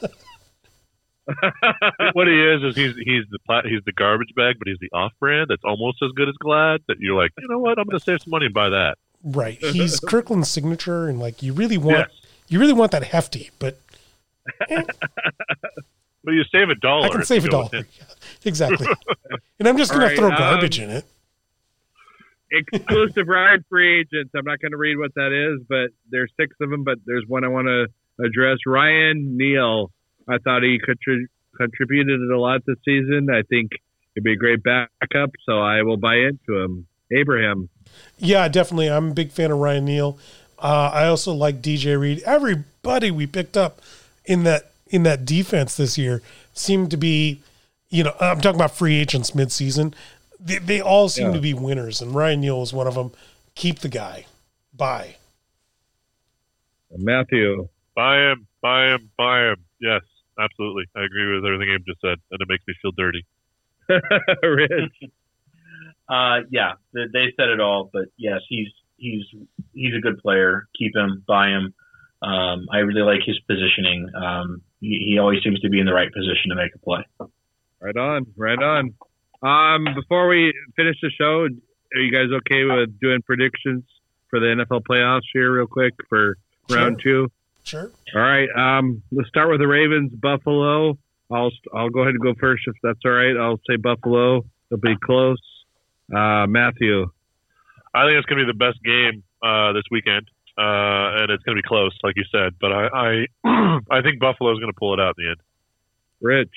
what 2.13 2.29
he 2.29 2.41
is 2.41 2.63
is 2.63 2.77
he's 2.77 2.95
he's 3.05 3.25
the 3.31 3.39
pla- 3.47 3.63
he's 3.65 3.83
the 3.85 3.93
garbage 3.93 4.33
bag, 4.37 4.57
but 4.61 4.69
he's 4.69 4.79
the 4.81 4.91
off-brand 4.97 5.49
that's 5.49 5.65
almost 5.65 5.99
as 6.03 6.13
good 6.13 6.29
as 6.29 6.37
Glad. 6.37 6.83
That 6.87 7.01
you're 7.01 7.17
like, 7.17 7.33
you 7.39 7.49
know 7.49 7.59
what? 7.59 7.79
I'm 7.79 7.85
going 7.87 7.99
to 7.99 8.05
save 8.05 8.23
some 8.23 8.31
money 8.31 8.47
and 8.47 8.55
buy 8.55 8.69
that. 8.69 8.97
Right. 9.25 9.59
He's 9.59 9.99
Kirkland's 9.99 10.49
signature, 10.49 11.09
and 11.09 11.19
like 11.19 11.43
you 11.43 11.53
really 11.53 11.79
want 11.79 11.99
Yes. 11.99 12.11
you 12.49 12.61
really 12.61 12.73
want 12.73 12.93
that 12.93 13.03
hefty, 13.03 13.51
but 13.59 13.79
But 16.27 16.33
you 16.33 16.45
save 16.45 16.71
a 16.71 16.75
dollar. 16.77 17.07
I 17.07 17.09
can 17.11 17.25
save 17.25 17.45
a 17.45 17.49
dollar. 17.49 17.71
Yeah, 17.73 17.83
exactly. 18.45 18.87
and 19.59 19.69
I'm 19.69 19.79
just 19.79 19.93
gonna 19.93 20.05
All 20.05 20.09
right, 20.11 20.19
throw 20.19 20.29
um, 20.31 20.37
garbage 20.37 20.79
in 20.79 20.91
it. 20.91 21.05
Exclusive 22.51 23.27
ride 23.29 23.65
free 23.69 24.01
agents. 24.01 24.33
I'm 24.37 24.45
not 24.45 24.61
going 24.61 24.73
to 24.73 24.79
read 24.79 24.97
what 24.99 25.15
that 25.15 25.33
is, 25.33 25.65
but 25.69 25.91
there's 26.11 26.31
six 26.39 26.55
of 26.61 26.71
them. 26.71 26.85
But 26.85 26.99
there's 27.07 27.25
one 27.27 27.45
I 27.45 27.49
want 27.49 27.67
to 27.67 27.87
address. 28.25 28.59
Ryan 28.67 29.37
Neal. 29.37 29.91
I 30.29 30.39
thought 30.39 30.63
he 30.63 30.79
contri- 30.81 31.27
contributed 31.57 32.21
a 32.21 32.39
lot 32.39 32.63
this 32.67 32.79
season. 32.85 33.29
I 33.31 33.43
think 33.43 33.71
he'd 34.15 34.25
be 34.25 34.33
a 34.33 34.37
great 34.37 34.63
backup, 34.63 35.31
so 35.45 35.61
I 35.61 35.83
will 35.83 35.97
buy 35.97 36.17
into 36.17 36.61
him. 36.61 36.87
Abraham. 37.13 37.69
Yeah, 38.19 38.49
definitely. 38.49 38.91
I'm 38.91 39.11
a 39.11 39.15
big 39.15 39.31
fan 39.31 39.51
of 39.51 39.59
Ryan 39.59 39.85
Neal. 39.85 40.19
Uh, 40.59 40.91
I 40.93 41.07
also 41.07 41.33
like 41.33 41.63
DJ 41.63 41.99
Reed. 41.99 42.23
Everybody 42.25 43.11
we 43.11 43.27
picked 43.27 43.57
up 43.57 43.81
in 44.25 44.45
that 44.45 44.73
in 44.89 45.03
that 45.03 45.25
defense 45.25 45.77
this 45.77 45.99
year 45.99 46.23
seemed 46.55 46.91
to 46.93 46.97
be, 46.97 47.41
you 47.91 48.05
know, 48.05 48.15
I'm 48.21 48.41
talking 48.41 48.59
about 48.59 48.77
free 48.77 48.97
agents 48.97 49.33
midseason. 49.33 49.95
They, 50.39 50.59
they 50.59 50.81
all 50.81 51.09
seem 51.09 51.29
Yeah. 51.29 51.33
to 51.35 51.41
be 51.41 51.55
winners, 51.55 52.01
and 52.03 52.15
Ryan 52.15 52.41
Neal 52.41 52.63
is 52.63 52.73
one 52.73 52.87
of 52.87 52.95
them. 52.95 53.13
Keep 53.55 53.79
the 53.81 53.89
guy. 53.89 54.27
Bye. 54.75 55.17
Matthew. 56.97 57.69
Buy 57.95 58.31
him, 58.33 58.47
buy 58.61 58.89
him, 58.95 59.11
buy 59.17 59.49
him. 59.53 59.57
Yes, 59.81 60.03
absolutely. 60.39 60.85
I 60.95 61.05
agree 61.05 61.35
with 61.35 61.45
everything 61.47 61.73
Abe 61.75 61.85
just 61.87 62.01
said, 62.03 62.19
and 62.31 62.41
it 62.41 62.47
makes 62.49 62.63
me 62.69 62.75
feel 62.83 62.93
dirty. 62.93 63.25
Rich. 64.43 64.93
Uh, 66.09 66.43
yeah, 66.53 66.75
they, 66.95 67.01
they 67.13 67.33
said 67.37 67.49
it 67.49 67.59
all. 67.61 67.91
But 67.93 68.05
yes, 68.17 68.41
he's 68.49 68.69
he's 68.97 69.25
he's 69.73 69.93
a 69.93 70.01
good 70.01 70.19
player. 70.19 70.69
Keep 70.79 70.95
him, 70.95 71.25
buy 71.27 71.49
him. 71.49 71.75
Um, 72.23 72.69
I 72.73 72.79
really 72.79 73.01
like 73.03 73.23
his 73.27 73.37
positioning. 73.41 74.09
Um, 74.15 74.63
he, 74.81 75.05
he 75.05 75.19
always 75.19 75.43
seems 75.43 75.59
to 75.63 75.69
be 75.69 75.81
in 75.81 75.87
the 75.87 75.93
right 75.93 76.13
position 76.13 76.51
to 76.51 76.55
make 76.55 76.73
a 76.77 76.79
play. 76.79 77.01
Right 77.81 77.97
on, 77.97 78.25
right 78.37 78.63
on. 78.63 78.95
Um, 79.43 79.87
before 79.95 80.29
we 80.29 80.53
finish 80.77 80.97
the 81.03 81.11
show, 81.11 81.47
are 81.95 82.01
you 82.01 82.13
guys 82.13 82.29
okay 82.33 82.65
with 82.65 82.99
doing 83.01 83.23
predictions 83.23 83.85
for 84.29 84.41
the 84.41 84.47
NFL 84.47 84.83
playoffs 84.83 85.23
here, 85.33 85.53
real 85.53 85.67
quick, 85.67 85.95
for 86.09 86.37
round 86.71 87.01
two? 87.03 87.31
Sure. 87.65 87.91
All 88.15 88.21
right. 88.21 88.49
Um, 88.57 89.03
let's 89.11 89.29
start 89.29 89.51
with 89.51 89.61
the 89.61 89.67
Ravens, 89.67 90.13
Buffalo. 90.13 90.99
I'll 91.31 91.51
I'll 91.75 91.91
go 91.91 92.01
ahead 92.01 92.15
and 92.15 92.23
go 92.23 92.35
first 92.39 92.63
if 92.67 92.75
that's 92.83 93.01
all 93.05 93.11
right. 93.11 93.37
I'll 93.37 93.61
say 93.69 93.77
Buffalo. 93.77 94.45
It'll 94.71 94.81
be 94.81 94.97
close. 95.03 95.41
Uh, 96.15 96.47
Matthew. 96.47 97.07
I 97.95 98.05
think 98.07 98.19
it's 98.19 98.27
going 98.27 98.39
to 98.39 98.45
be 98.45 98.53
the 98.53 98.59
best 98.59 98.83
game 98.85 99.25
uh, 99.43 99.73
this 99.73 99.85
weekend, 99.91 100.29
uh, 100.59 101.25
and 101.25 101.31
it's 101.31 101.43
going 101.45 101.57
to 101.57 101.63
be 101.63 101.67
close, 101.67 101.97
like 102.03 102.15
you 102.17 102.25
said. 102.31 102.55
But 102.61 102.73
I 102.73 102.87
I, 102.93 103.27
I 103.91 104.03
think 104.03 104.21
Buffalo's 104.21 104.61
going 104.61 104.73
to 104.73 104.79
pull 104.79 104.95
it 104.95 105.01
out 105.01 105.15
in 105.19 105.25
the 105.25 105.31
end. 105.31 105.41
Rich. 106.21 106.55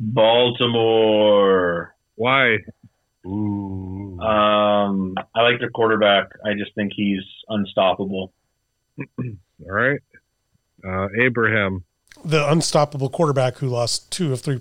Baltimore. 0.00 1.94
Why? 2.16 2.58
Ooh. 3.26 4.18
Um, 4.20 5.14
I 5.34 5.42
like 5.42 5.58
their 5.58 5.70
quarterback. 5.70 6.28
I 6.44 6.54
just 6.54 6.74
think 6.74 6.92
he's 6.94 7.22
unstoppable. 7.48 8.32
All 9.18 9.34
right. 9.58 10.00
Uh, 10.86 11.08
Abraham. 11.20 11.84
the 12.24 12.48
unstoppable 12.50 13.08
quarterback 13.08 13.56
who 13.58 13.68
lost 13.68 14.10
two 14.12 14.32
of 14.32 14.40
three 14.40 14.60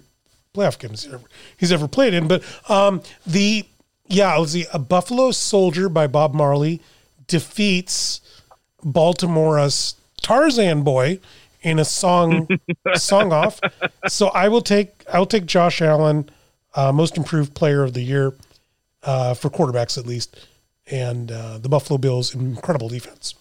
playoff 0.56 0.80
games 0.80 1.04
he's 1.04 1.14
ever, 1.14 1.24
he's 1.58 1.72
ever 1.72 1.88
played 1.88 2.14
in. 2.14 2.28
But 2.28 2.44
um, 2.70 3.02
the 3.26 3.66
yeah, 4.08 4.36
let's 4.38 4.54
see, 4.54 4.66
a 4.74 4.80
Buffalo 4.80 5.32
Soldier 5.32 5.90
by 5.90 6.08
Bob 6.08 6.34
Marley 6.34 6.82
defeats 7.28 8.22
Baltimore's 8.84 9.96
Tarzan 10.22 10.84
Boy 10.84 11.20
in 11.64 11.80
a 11.80 11.86
song 11.86 12.48
song 12.94 13.34
off. 13.34 13.60
So 14.08 14.28
I 14.28 14.50
will 14.50 14.62
take 14.62 15.04
I 15.12 15.18
will 15.18 15.26
take 15.26 15.46
Josh 15.46 15.82
Allen, 15.82 16.30
uh, 16.76 16.92
most 16.92 17.18
improved 17.18 17.56
player 17.56 17.84
of 17.84 17.94
the 17.94 18.02
year 18.02 18.34
uh, 19.02 19.34
for 19.34 19.50
quarterbacks 19.50 19.98
at 19.98 20.06
least, 20.06 20.48
and 20.92 21.32
uh, 21.32 21.58
the 21.58 21.70
Buffalo 21.70 21.98
Bills 21.98 22.36
incredible 22.36 22.90
defense. 22.90 23.36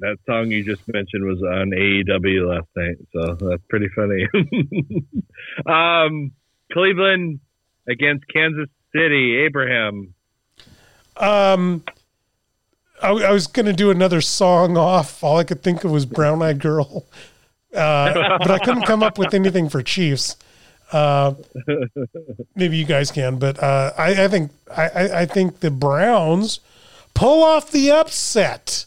That 0.00 0.16
song 0.26 0.50
you 0.50 0.64
just 0.64 0.82
mentioned 0.88 1.26
was 1.26 1.42
on 1.42 1.70
AEW 1.70 2.48
last 2.48 2.68
night, 2.74 2.96
so 3.12 3.34
that's 3.34 3.62
pretty 3.68 3.88
funny. 3.94 4.26
um, 5.66 6.32
Cleveland 6.72 7.40
against 7.86 8.24
Kansas 8.28 8.68
City. 8.94 9.36
Abraham. 9.44 10.14
Um, 11.18 11.84
I, 13.02 13.10
I 13.10 13.30
was 13.30 13.46
going 13.46 13.66
to 13.66 13.72
do 13.72 13.90
another 13.90 14.20
song 14.20 14.76
off. 14.76 15.22
All 15.22 15.38
I 15.38 15.44
could 15.44 15.62
think 15.62 15.84
of 15.84 15.90
was 15.90 16.06
Brown 16.06 16.42
Eyed 16.42 16.60
Girl, 16.60 17.06
uh, 17.74 18.38
but 18.38 18.50
I 18.50 18.58
couldn't 18.58 18.82
come 18.82 19.02
up 19.02 19.18
with 19.18 19.34
anything 19.34 19.68
for 19.68 19.82
Chiefs. 19.82 20.36
Uh, 20.92 21.34
maybe 22.56 22.76
you 22.76 22.84
guys 22.84 23.10
can, 23.12 23.38
but 23.38 23.62
uh, 23.62 23.92
I, 23.96 24.24
I 24.24 24.28
think 24.28 24.50
I, 24.76 25.20
I, 25.20 25.26
think 25.26 25.60
the 25.60 25.70
Browns 25.70 26.58
pull 27.14 27.44
off 27.44 27.70
the 27.70 27.92
upset 27.92 28.86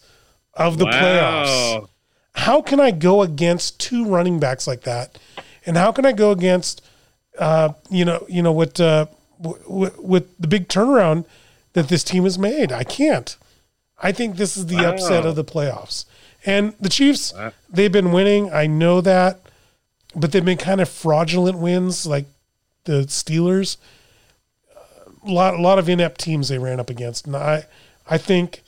of 0.53 0.77
the 0.79 0.85
playoffs. 0.85 1.87
How 2.35 2.61
can 2.61 2.81
I 2.81 2.91
go 2.91 3.21
against 3.21 3.79
two 3.79 4.05
running 4.05 4.39
backs 4.39 4.67
like 4.67 4.81
that? 4.81 5.17
And 5.65 5.77
how 5.77 5.93
can 5.93 6.05
I 6.05 6.11
go 6.11 6.31
against, 6.31 6.81
uh, 7.39 7.69
you 7.89 8.03
know, 8.03 8.25
you 8.27 8.41
know 8.41 8.51
what, 8.51 8.81
uh, 8.81 9.05
w- 9.41 9.63
w- 9.63 9.93
with 9.97 10.37
the 10.37 10.47
big 10.47 10.67
turnaround 10.67 11.25
that 11.71 11.87
this 11.87 12.03
team 12.03 12.23
has 12.23 12.37
made? 12.37 12.71
I 12.73 12.83
can't. 12.83 13.37
I 14.03 14.11
think 14.11 14.35
this 14.35 14.55
is 14.57 14.67
the 14.67 14.75
Wow. 14.83 14.89
upset 14.91 15.25
of 15.25 15.35
the 15.35 15.43
playoffs. 15.45 16.05
And 16.45 16.75
the 16.79 16.89
Chiefs, 16.89 17.33
Wow. 17.33 17.53
they've 17.69 17.91
been 17.91 18.11
winning. 18.11 18.51
I 18.51 18.67
know 18.67 18.99
that, 19.01 19.39
but 20.15 20.31
they've 20.33 20.43
been 20.45 20.57
kind 20.57 20.81
of 20.81 20.89
fraudulent 20.89 21.57
wins, 21.57 22.05
like 22.05 22.25
the 22.83 23.03
Steelers. 23.07 23.77
A 25.25 25.31
lot, 25.31 25.53
a 25.55 25.61
lot 25.61 25.79
of 25.79 25.87
inept 25.87 26.19
teams 26.19 26.49
they 26.49 26.57
ran 26.57 26.81
up 26.81 26.89
against, 26.89 27.25
and 27.25 27.35
I, 27.37 27.63
I 28.09 28.17
think 28.17 28.61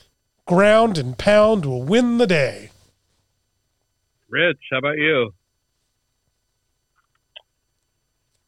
ground 0.45 0.97
and 0.97 1.17
pound 1.17 1.65
will 1.65 1.83
win 1.83 2.17
the 2.17 2.27
day. 2.27 2.69
Rich, 4.29 4.59
how 4.71 4.77
about 4.77 4.97
you? 4.97 5.33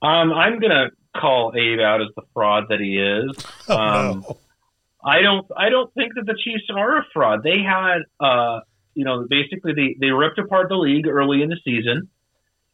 Um, 0.02 0.32
I'm 0.32 0.60
gonna 0.60 0.92
call 1.16 1.54
Abe 1.56 1.80
out 1.80 2.02
as 2.02 2.08
the 2.16 2.22
fraud 2.34 2.66
that 2.70 2.80
he 2.80 2.98
is. 2.98 3.46
Oh, 3.70 3.76
Um, 3.78 4.22
no. 4.22 4.38
I 5.08 5.22
don't. 5.22 5.48
I 5.56 5.70
don't 5.70 5.92
think 5.94 6.16
that 6.16 6.26
the 6.26 6.36
Chiefs 6.38 6.66
are 6.76 6.98
a 6.98 7.06
fraud. 7.14 7.40
They 7.42 7.60
had, 7.64 8.00
uh, 8.20 8.60
you 8.94 9.06
know, 9.06 9.26
basically 9.30 9.72
they 9.74 9.96
they 10.00 10.12
ripped 10.12 10.38
apart 10.38 10.68
the 10.68 10.76
league 10.76 11.08
early 11.08 11.42
in 11.42 11.50
the 11.50 11.58
season, 11.64 12.10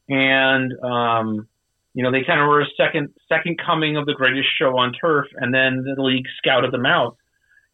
and 0.09 0.73
um, 0.83 1.47
you 1.93 2.03
know 2.03 2.11
they 2.11 2.23
kind 2.23 2.41
of 2.41 2.47
were 2.47 2.61
a 2.61 2.67
second 2.75 3.09
second 3.29 3.59
coming 3.63 3.97
of 3.97 4.07
the 4.07 4.15
greatest 4.15 4.49
show 4.57 4.75
on 4.79 4.93
turf, 4.93 5.27
and 5.35 5.53
then 5.53 5.83
the 5.95 6.01
league 6.01 6.25
scouted 6.39 6.71
them 6.71 6.87
out, 6.87 7.17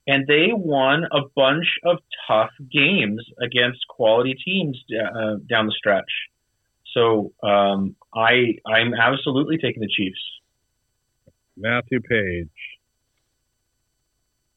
and 0.06 0.28
they 0.28 0.50
won 0.52 1.06
a 1.06 1.22
bunch 1.38 1.68
of 1.86 2.00
tough 2.28 2.52
games 2.70 3.24
against 3.42 3.88
quality 3.88 4.36
teams 4.44 4.78
uh, 4.92 5.36
down 5.50 5.68
the 5.68 5.76
stretch. 5.78 6.12
So 6.94 7.32
um, 7.42 7.96
I 8.14 8.56
I'm 8.68 8.94
absolutely 8.94 9.58
taking 9.58 9.82
the 9.82 9.88
Chiefs. 9.96 10.20
Matthew 11.56 12.02
Paige. 12.02 12.79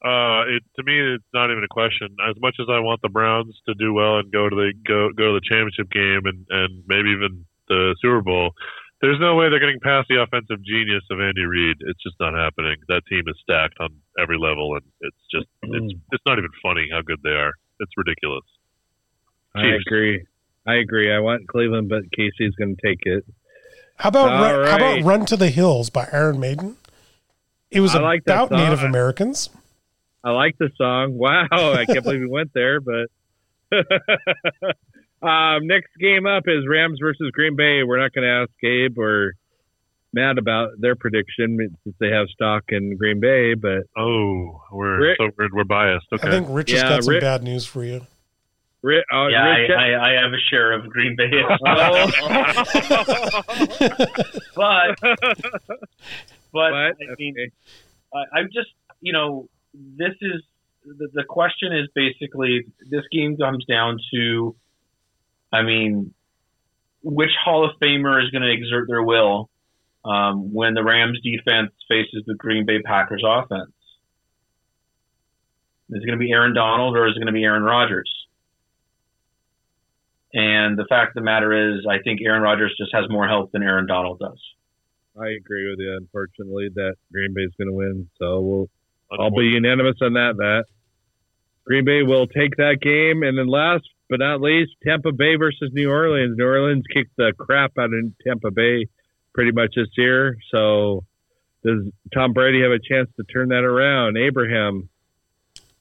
Uh, 0.03 0.43
it 0.51 0.63
to 0.75 0.83
me, 0.83 0.99
it's 1.15 1.33
not 1.33 1.51
even 1.51 1.63
a 1.63 1.71
question. 1.71 2.09
As 2.29 2.35
much 2.41 2.57
as 2.59 2.67
I 2.69 2.81
want 2.81 3.03
the 3.03 3.09
Browns 3.09 3.55
to 3.69 3.75
do 3.75 3.95
well 3.95 4.19
and 4.19 4.33
go 4.33 4.49
to 4.49 4.57
the 4.57 4.73
go 4.87 5.11
go 5.15 5.33
to 5.33 5.39
the 5.39 5.47
championship 5.47 5.91
game 5.91 6.27
and 6.27 6.45
and 6.51 6.83
maybe 6.89 7.11
even 7.11 7.47
the 7.69 7.95
Super 8.03 8.21
Bowl, 8.21 8.51
there's 9.01 9.21
no 9.21 9.37
way 9.37 9.49
they're 9.49 9.61
getting 9.63 9.79
past 9.79 10.09
the 10.09 10.21
offensive 10.21 10.59
genius 10.65 11.03
of 11.11 11.21
Andy 11.21 11.45
Reid. 11.45 11.77
It's 11.87 12.03
just 12.03 12.17
not 12.19 12.35
happening. 12.35 12.77
That 12.89 13.03
team 13.07 13.23
is 13.27 13.39
stacked 13.43 13.79
on 13.79 13.91
every 14.19 14.39
level, 14.39 14.75
and 14.75 14.83
it's 15.03 15.23
just 15.31 15.47
it's 15.63 15.95
it's 16.11 16.25
not 16.27 16.39
even 16.39 16.51
funny 16.63 16.89
how 16.91 17.03
good 17.03 17.23
they 17.23 17.39
are. 17.39 17.55
It's 17.79 17.93
ridiculous. 17.97 18.45
I 19.55 19.79
agree. 19.79 20.27
I 20.67 20.75
agree. 20.77 21.13
I 21.15 21.21
want 21.21 21.47
Cleveland, 21.47 21.89
but 21.89 22.11
Casey's 22.11 22.55
going 22.55 22.75
to 22.75 22.83
take 22.83 23.01
it. 23.03 23.25
How 23.97 24.09
about 24.09 24.33
All 24.33 24.59
run, 24.59 24.67
how 24.69 24.77
about 24.77 25.03
"Run 25.05 25.27
to 25.27 25.37
the 25.37 25.51
Hills" 25.51 25.91
by 25.91 26.09
Iron 26.13 26.41
Maiden? 26.41 26.77
It 27.71 27.81
was 27.81 27.95
I 27.95 28.17
about 28.17 28.49
song. 28.51 28.59
Native 28.59 28.83
Americans. 28.83 29.51
I 30.25 30.31
like 30.31 30.57
the 30.59 30.71
song. 30.77 31.15
Wow, 31.19 31.47
I 31.51 31.85
can't 31.87 32.05
believe 32.05 32.21
we 32.21 32.29
went 32.29 32.53
there, 32.55 32.81
but 32.81 33.09
um, 35.23 35.67
next 35.67 35.91
game 35.99 36.27
up 36.27 36.45
is 36.47 36.67
Rams 36.69 36.99
versus 37.01 37.31
Green 37.33 37.57
Bay. 37.57 37.83
We're 37.83 37.99
not 38.01 38.13
going 38.13 38.27
to 38.27 38.33
ask 38.43 38.51
Gabe 38.61 38.99
or 38.99 39.35
Matt 40.13 40.37
about 40.39 40.71
their 40.79 40.95
prediction 40.95 41.57
since 41.85 41.97
they 41.99 42.11
have 42.11 42.29
stock 42.29 42.65
in 42.69 42.97
Green 42.97 43.19
Bay, 43.21 43.55
but 43.55 43.85
Oh, 43.97 44.63
we're 44.71 45.01
Rick- 45.01 45.17
so 45.19 45.31
we're, 45.39 45.49
we're 45.53 45.65
biased. 45.65 46.07
Okay. 46.13 46.29
I 46.29 46.31
think 46.31 46.49
Rich 46.51 46.71
has 46.73 46.83
Yeah, 46.83 46.89
got 46.91 47.05
some 47.05 47.15
Rick- 47.15 47.23
bad 47.23 47.43
news 47.43 47.65
for 47.67 47.83
you. 47.85 48.07
Ri- 48.83 49.05
uh, 49.13 49.29
Yeah, 49.29 49.45
Rich, 49.57 49.71
I, 49.71 49.93
I, 49.93 50.11
I 50.11 50.13
have 50.23 50.33
a 50.33 50.41
share 50.51 50.73
of 50.73 50.89
Green 50.91 51.15
Bay, 51.17 51.31
but 54.55 54.99
but 55.01 55.23
What? 56.51 56.73
I 56.75 56.93
mean, 57.19 57.35
Okay. 57.39 57.51
I, 58.15 58.39
I'm 58.39 58.47
just 58.53 58.69
you 59.01 59.13
know 59.13 59.49
this 59.75 60.15
is 60.21 60.43
the, 60.85 61.09
the 61.13 61.25
question 61.25 61.73
is 61.73 61.89
basically 61.95 62.67
this 62.91 63.05
game 63.13 63.37
comes 63.37 63.65
down 63.65 63.99
to, 64.13 64.57
I 65.53 65.63
mean, 65.63 66.13
which 67.03 67.31
Hall 67.45 67.65
of 67.65 67.79
Famer 67.81 68.23
is 68.23 68.31
going 68.31 68.43
to 68.43 68.53
exert 68.53 68.87
their 68.89 69.03
will 69.03 69.49
um, 70.05 70.53
when 70.53 70.75
the 70.75 70.85
Rams 70.85 71.21
defense 71.23 71.73
faces 71.89 72.25
the 72.27 72.35
Green 72.35 72.67
Bay 72.67 72.81
Packers 72.85 73.23
offense? 73.27 73.73
Is 75.91 76.03
it 76.03 76.07
going 76.07 76.19
to 76.19 76.25
be 76.25 76.33
Aaron 76.33 76.55
Donald 76.55 76.97
or 76.97 77.07
is 77.07 77.15
it 77.17 77.19
going 77.19 77.27
to 77.27 77.33
be 77.33 77.45
Aaron 77.45 77.63
Rodgers? 77.63 78.11
And 80.33 80.79
the 80.79 80.87
fact 80.89 81.11
of 81.11 81.15
the 81.15 81.25
matter 81.25 81.75
is, 81.75 81.85
I 81.89 81.99
think 82.03 82.21
Aaron 82.25 82.43
Rodgers 82.43 82.75
just 82.79 82.95
has 82.95 83.05
more 83.11 83.29
help 83.29 83.53
than 83.53 83.63
Aaron 83.63 83.87
Donald 83.87 84.19
does. 84.19 84.41
I 85.15 85.29
agree 85.29 85.69
with 85.69 85.79
you. 85.79 85.95
Unfortunately, 86.01 86.71
that 86.75 86.95
Green 87.13 87.35
Bay 87.35 87.43
is 87.43 87.53
going 87.59 87.69
to 87.69 87.75
win, 87.75 88.09
so 88.19 88.41
we'll 88.41 88.71
I'll 89.19 89.31
be 89.31 89.47
unanimous 89.47 89.97
on 90.01 90.15
that. 90.15 90.35
That 90.37 90.65
Green 91.65 91.85
Bay 91.85 92.03
will 92.03 92.27
take 92.27 92.57
that 92.57 92.79
game, 92.81 93.23
and 93.23 93.39
then 93.39 93.47
last 93.47 93.85
but 94.09 94.19
not 94.19 94.41
least, 94.41 94.73
Tampa 94.85 95.13
Bay 95.13 95.37
versus 95.37 95.71
New 95.73 95.91
Orleans. 95.91 96.37
New 96.37 96.45
Orleans 96.45 96.85
kicked 96.93 97.17
the 97.17 97.33
crap 97.39 97.73
out 97.79 97.95
of 97.95 98.13
Tampa 98.27 98.51
Bay 98.51 98.89
pretty 99.33 99.53
much 99.53 99.75
this 99.75 99.89
year. 99.97 100.37
So 100.51 101.05
does 101.65 101.85
Tom 102.13 102.33
Brady 102.33 102.63
have 102.63 102.73
a 102.73 102.79
chance 102.79 103.09
to 103.17 103.25
turn 103.25 103.49
that 103.49 103.65
around? 103.65 104.19
Abraham, 104.19 104.91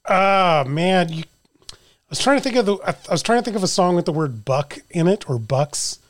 Ah, 0.08 0.64
man, 0.66 1.12
you, 1.12 1.24
I 1.70 1.76
was 2.10 2.18
trying 2.18 2.38
to 2.38 2.42
think 2.42 2.56
of 2.56 2.66
the. 2.66 2.76
I, 2.84 2.90
I 3.08 3.12
was 3.12 3.22
trying 3.22 3.38
to 3.38 3.44
think 3.44 3.56
of 3.56 3.62
a 3.62 3.68
song 3.68 3.94
with 3.94 4.04
the 4.04 4.12
word 4.12 4.44
"buck" 4.44 4.78
in 4.90 5.06
it 5.06 5.28
or 5.30 5.38
"bucks," 5.38 6.00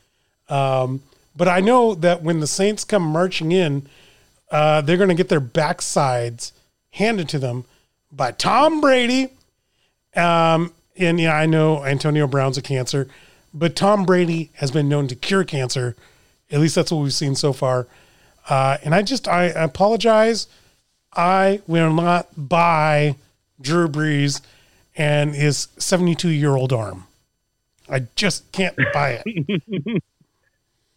um, 0.49 1.03
but 1.37 1.47
I 1.47 1.61
know 1.61 1.95
that 1.95 2.23
when 2.23 2.41
the 2.41 2.47
Saints 2.47 2.85
come 2.85 3.03
marching 3.03 3.53
in, 3.53 3.87
uh, 4.51 4.81
they're 4.81 4.97
going 4.97 5.11
to 5.11 5.15
get 5.15 5.29
their 5.29 5.41
backsides 5.43 6.53
handed 6.93 7.29
to 7.31 7.39
them 7.39 7.65
by 8.11 8.33
Tom 8.33 8.81
Brady. 8.81 9.31
Um, 10.15 10.73
and 10.97 11.21
yeah, 11.21 11.35
I 11.35 11.47
know 11.47 11.85
Antonio 11.85 12.27
Brown's 12.27 12.59
a 12.59 12.63
cancer, 12.63 13.09
but 13.53 13.75
Tom 13.75 14.05
Brady 14.05 14.51
has 14.55 14.71
been 14.71 14.89
known 14.89 15.09
to 15.09 15.15
cure 15.15 15.45
cancer. 15.45 15.97
At 16.51 16.61
least 16.61 16.75
that's 16.75 16.93
what 16.93 17.03
we've 17.03 17.13
seen 17.13 17.35
so 17.35 17.53
far. 17.53 17.87
Uh, 18.49 18.79
and 18.83 18.95
I 18.95 19.03
just 19.03 19.29
I, 19.29 19.45
apologize. 19.45 20.47
I 21.15 21.63
will 21.67 21.93
not 21.93 22.29
buy 22.37 23.17
Drew 23.61 23.89
Brees 23.89 24.41
and 24.97 25.35
his 25.35 25.69
72 25.79 26.29
year 26.29 26.57
old 26.57 26.73
arm. 26.73 27.07
I 27.89 28.07
just 28.17 28.51
can't 28.53 28.77
buy 28.93 29.23
it. 29.25 30.03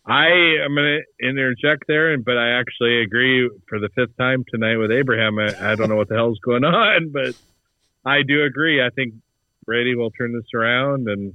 I 0.08 0.28
am 0.64 0.76
going 0.76 1.02
to 1.02 1.28
interject 1.28 1.86
there, 1.88 2.16
but 2.20 2.38
I 2.38 2.60
actually 2.60 3.02
agree 3.02 3.50
for 3.68 3.80
the 3.80 3.90
fifth 3.96 4.16
time 4.18 4.46
tonight 4.50 4.78
with 4.78 4.92
Abraham. 4.92 5.40
I, 5.40 5.72
I 5.72 5.76
don't 5.76 5.90
know 5.90 5.96
what 5.96 6.10
the 6.10 6.16
hell's 6.16 6.40
going 6.40 6.64
on, 6.64 7.10
but 7.14 7.36
I 8.06 8.22
do 8.22 8.44
agree. 8.44 8.84
I 8.84 8.90
think 8.90 9.16
Brady 9.66 9.96
will 9.96 10.12
turn 10.12 10.34
this 10.34 10.46
around, 10.54 11.08
and 11.08 11.34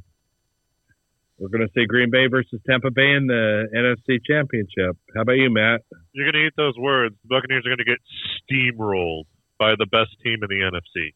we're 1.39 1.49
going 1.49 1.67
to 1.67 1.73
see 1.75 1.87
Green 1.87 2.11
Bay 2.11 2.29
versus 2.29 2.61
Tampa 2.69 2.93
Bay 2.93 3.13
in 3.13 3.27
the 3.27 3.67
NFC 3.75 4.21
Championship. 4.25 4.97
How 5.17 5.23
about 5.23 5.33
you, 5.33 5.51
Matt? 5.51 5.81
You're 6.13 6.31
going 6.31 6.41
to 6.41 6.47
eat 6.47 6.55
those 6.57 6.77
words. 6.79 7.17
The 7.23 7.29
Buccaneers 7.29 7.67
are 7.67 7.71
going 7.71 7.79
to 7.79 7.85
get 7.85 7.99
steamrolled 8.47 9.25
by 9.59 9.75
the 9.77 9.87
best 9.87 10.11
team 10.23 10.39
in 10.43 10.49
the 10.49 10.71
NFC, 10.71 11.15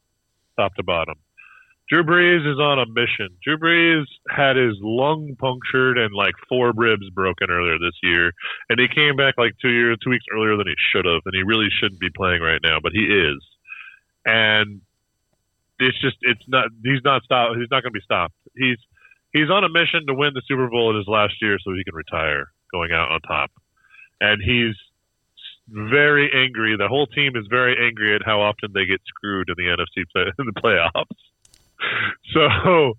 top 0.57 0.75
to 0.75 0.83
bottom. 0.83 1.15
Drew 1.91 2.03
Brees 2.03 2.51
is 2.51 2.59
on 2.59 2.79
a 2.79 2.87
mission. 2.87 3.37
Drew 3.45 3.59
Brees 3.59 4.05
had 4.31 4.57
his 4.57 4.75
lung 4.81 5.37
punctured 5.39 5.99
and 5.99 6.15
like 6.15 6.35
four 6.49 6.73
ribs 6.75 7.11
broken 7.11 7.51
earlier 7.51 7.79
this 7.79 7.99
year, 8.03 8.33
and 8.71 8.81
he 8.81 8.89
came 8.89 9.17
back 9.17 9.35
like 9.37 9.53
two 9.61 9.69
years, 9.69 9.99
two 10.03 10.11
weeks 10.11 10.25
earlier 10.35 10.57
than 10.57 10.67
he 10.67 10.75
should 10.93 11.05
have, 11.05 11.21
and 11.27 11.35
he 11.35 11.43
really 11.43 11.69
shouldn't 11.81 12.01
be 12.01 12.09
playing 12.17 12.41
right 12.41 12.61
now, 12.63 12.79
but 12.83 12.93
he 12.93 13.05
is. 13.05 13.45
And 14.25 14.81
it's 15.79 16.01
just, 16.01 16.17
it's 16.23 16.45
not. 16.49 16.69
He's 16.83 17.05
not 17.05 17.23
stopped. 17.25 17.57
He's 17.59 17.71
not 17.71 17.83
going 17.83 17.93
to 17.93 18.01
be 18.01 18.05
stopped. 18.05 18.35
He's 18.57 18.79
he's 19.35 19.51
on 19.51 19.65
a 19.65 19.69
mission 19.69 20.07
to 20.07 20.15
win 20.15 20.33
the 20.33 20.43
Super 20.49 20.69
Bowl 20.71 20.91
in 20.91 20.97
his 20.97 21.09
last 21.09 21.35
year, 21.43 21.59
so 21.63 21.75
he 21.75 21.85
can 21.85 21.95
retire, 21.95 22.49
going 22.73 22.93
out 22.93 23.11
on 23.11 23.21
top. 23.21 23.51
And 24.21 24.41
he's 24.41 24.75
very 25.69 26.31
angry. 26.33 26.77
The 26.79 26.89
whole 26.89 27.07
team 27.07 27.37
is 27.37 27.47
very 27.51 27.77
angry 27.77 28.15
at 28.15 28.23
how 28.25 28.41
often 28.41 28.71
they 28.73 28.87
get 28.87 29.01
screwed 29.07 29.49
in 29.49 29.57
the 29.59 29.69
NFC 29.69 30.05
play, 30.13 30.33
in 30.39 30.47
the 30.55 30.61
playoffs. 30.61 31.21
So, 32.33 32.95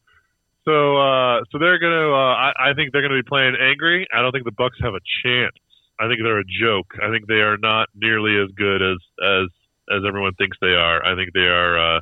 so, 0.64 0.98
uh, 0.98 1.42
so 1.52 1.60
they're 1.60 1.80
gonna. 1.80 2.10
Uh, 2.10 2.36
I, 2.36 2.72
I 2.72 2.74
think 2.74 2.94
they're 2.94 3.02
gonna 3.02 3.22
be 3.22 3.28
playing 3.28 3.56
angry. 3.60 4.08
I 4.14 4.22
don't 4.22 4.32
think 4.32 4.46
the 4.46 4.56
Bucks 4.56 4.78
have 4.82 4.94
a 4.94 5.04
chance. 5.24 5.56
I 6.00 6.08
think 6.08 6.22
they're 6.24 6.40
a 6.40 6.48
joke. 6.62 6.88
I 7.02 7.12
think 7.12 7.28
they 7.28 7.44
are 7.44 7.58
not 7.58 7.90
nearly 7.94 8.38
as 8.42 8.50
good 8.56 8.82
as 8.82 8.98
as 9.22 9.48
as 9.92 10.02
everyone 10.08 10.34
thinks 10.36 10.58
they 10.62 10.74
are. 10.74 11.06
I 11.06 11.16
think 11.16 11.34
they 11.34 11.48
are. 11.48 11.98
Uh, 11.98 12.00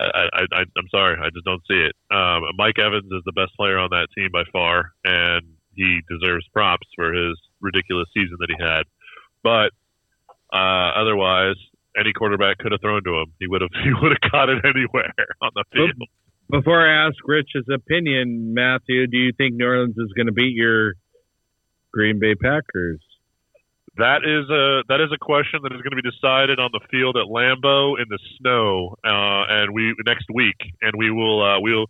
I, 0.00 0.46
I, 0.52 0.60
I'm 0.76 0.88
sorry, 0.90 1.16
I 1.20 1.30
just 1.30 1.44
don't 1.44 1.62
see 1.68 1.78
it. 1.78 1.94
Um, 2.10 2.42
Mike 2.56 2.78
Evans 2.78 3.10
is 3.12 3.22
the 3.24 3.32
best 3.32 3.54
player 3.56 3.78
on 3.78 3.90
that 3.90 4.08
team 4.16 4.30
by 4.32 4.42
far, 4.52 4.92
and 5.04 5.42
he 5.74 6.00
deserves 6.08 6.46
props 6.52 6.86
for 6.96 7.12
his 7.12 7.38
ridiculous 7.60 8.08
season 8.14 8.36
that 8.40 8.50
he 8.50 8.62
had. 8.62 8.82
But 9.42 9.70
uh, 10.52 10.92
otherwise, 11.00 11.56
any 11.98 12.12
quarterback 12.12 12.58
could 12.58 12.72
have 12.72 12.80
thrown 12.80 13.02
to 13.04 13.10
him. 13.20 13.32
He 13.38 13.46
would 13.46 13.60
have 13.60 13.70
he 13.84 13.92
would 14.00 14.12
have 14.12 14.30
caught 14.30 14.48
it 14.48 14.64
anywhere 14.64 15.12
on 15.42 15.50
the 15.54 15.64
field. 15.72 15.90
Before 16.50 16.86
I 16.86 17.06
ask 17.06 17.16
Rich's 17.24 17.66
opinion, 17.72 18.52
Matthew, 18.52 19.06
do 19.06 19.16
you 19.16 19.32
think 19.36 19.54
New 19.54 19.66
Orleans 19.66 19.96
is 19.96 20.12
going 20.14 20.26
to 20.26 20.32
beat 20.32 20.54
your 20.54 20.94
Green 21.92 22.18
Bay 22.18 22.34
Packers? 22.34 23.00
That 23.96 24.20
is 24.24 24.48
a 24.48 24.82
that 24.88 25.00
is 25.02 25.10
a 25.12 25.18
question 25.18 25.60
that 25.62 25.72
is 25.72 25.82
going 25.82 25.96
to 25.96 26.02
be 26.02 26.08
decided 26.08 26.58
on 26.58 26.70
the 26.72 26.80
field 26.90 27.16
at 27.16 27.26
Lambeau 27.28 28.00
in 28.00 28.06
the 28.08 28.18
snow, 28.38 28.96
uh, 29.04 29.44
and 29.48 29.74
we 29.74 29.94
next 30.06 30.26
week, 30.32 30.56
and 30.80 30.92
we 30.96 31.10
will 31.10 31.42
uh, 31.42 31.60
we'll 31.60 31.86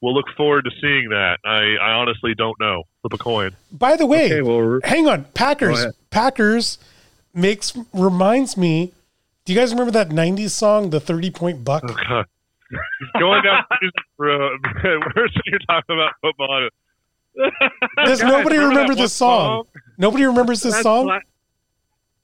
we'll 0.00 0.14
look 0.14 0.26
forward 0.36 0.64
to 0.64 0.70
seeing 0.80 1.08
that. 1.10 1.38
I, 1.44 1.74
I 1.82 1.92
honestly 1.94 2.34
don't 2.36 2.58
know. 2.60 2.84
Flip 3.02 3.12
a 3.14 3.18
coin. 3.18 3.50
By 3.72 3.96
the 3.96 4.06
way, 4.06 4.26
Okay, 4.26 4.42
well, 4.42 4.78
hang 4.84 5.08
on. 5.08 5.24
Packers. 5.34 5.86
Packers 6.10 6.78
makes 7.34 7.76
reminds 7.92 8.56
me. 8.56 8.92
Do 9.50 9.54
you 9.54 9.60
guys 9.60 9.72
remember 9.72 9.90
that 9.90 10.10
'90s 10.10 10.50
song, 10.52 10.90
"The 10.90 11.00
30 11.00 11.32
Point 11.32 11.64
Buck"? 11.64 11.82
Oh 11.84 12.22
Going 13.18 13.42
down 13.42 13.64
music 13.80 13.94
road. 14.16 14.60
Where's 15.16 15.36
you're 15.44 15.58
talking 15.68 15.96
about 15.96 16.12
football? 16.22 16.68
Does 18.04 18.22
nobody 18.22 18.58
Remember 18.58 18.68
remember 18.82 18.94
this 18.94 19.20
one 19.20 19.28
song? 19.28 19.64
Nobody 19.98 20.24
remembers 20.24 20.62
this 20.62 20.74
That's 20.74 20.84
song. 20.84 21.06
why- 21.06 21.22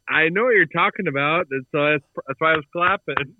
I 0.08 0.28
know 0.28 0.44
what 0.44 0.50
you're 0.50 0.66
talking 0.66 1.08
about. 1.08 1.48
and 1.50 1.66
So 1.72 1.84
that's, 1.90 2.04
that's 2.28 2.40
why 2.40 2.52
I 2.52 2.56
was 2.58 2.64
clapping. 2.72 3.34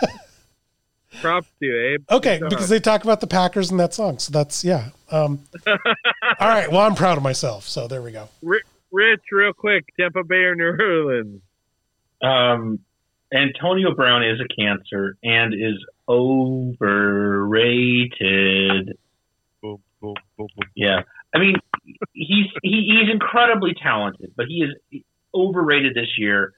Props 1.20 1.48
to 1.60 1.66
you, 1.66 1.78
Abe. 1.96 2.04
Okay, 2.10 2.38
Good 2.38 2.48
because 2.48 2.64
job. 2.64 2.70
they 2.70 2.80
talk 2.80 3.04
about 3.04 3.20
the 3.20 3.26
Packers 3.26 3.70
in 3.70 3.76
that 3.76 3.92
song. 3.92 4.18
So 4.18 4.32
that's 4.32 4.64
yeah. 4.64 4.88
Um, 5.10 5.40
all 5.66 5.76
right. 6.48 6.72
Well, 6.72 6.80
I'm 6.80 6.94
proud 6.94 7.18
of 7.18 7.22
myself. 7.22 7.68
So 7.68 7.88
there 7.88 8.00
we 8.00 8.12
go. 8.12 8.30
Rich, 8.40 9.20
real 9.30 9.52
quick, 9.52 9.84
Tampa 10.00 10.24
Bay 10.24 10.36
or 10.36 10.54
New 10.54 10.64
Orleans? 10.82 11.42
Um, 12.22 12.78
Antonio 13.32 13.94
Brown 13.94 14.24
is 14.24 14.40
a 14.40 14.48
cancer 14.48 15.16
and 15.22 15.54
is 15.54 15.84
overrated. 16.08 17.38
Boom, 19.62 19.82
boom, 20.00 20.14
boom. 20.36 20.48
Yeah, 20.74 21.02
I 21.34 21.38
mean, 21.38 21.56
he's 22.12 22.46
he, 22.62 23.00
he's 23.02 23.10
incredibly 23.10 23.74
talented, 23.74 24.32
but 24.36 24.46
he 24.46 24.62
is 24.62 24.74
overrated 25.34 25.94
this 25.94 26.18
year. 26.18 26.54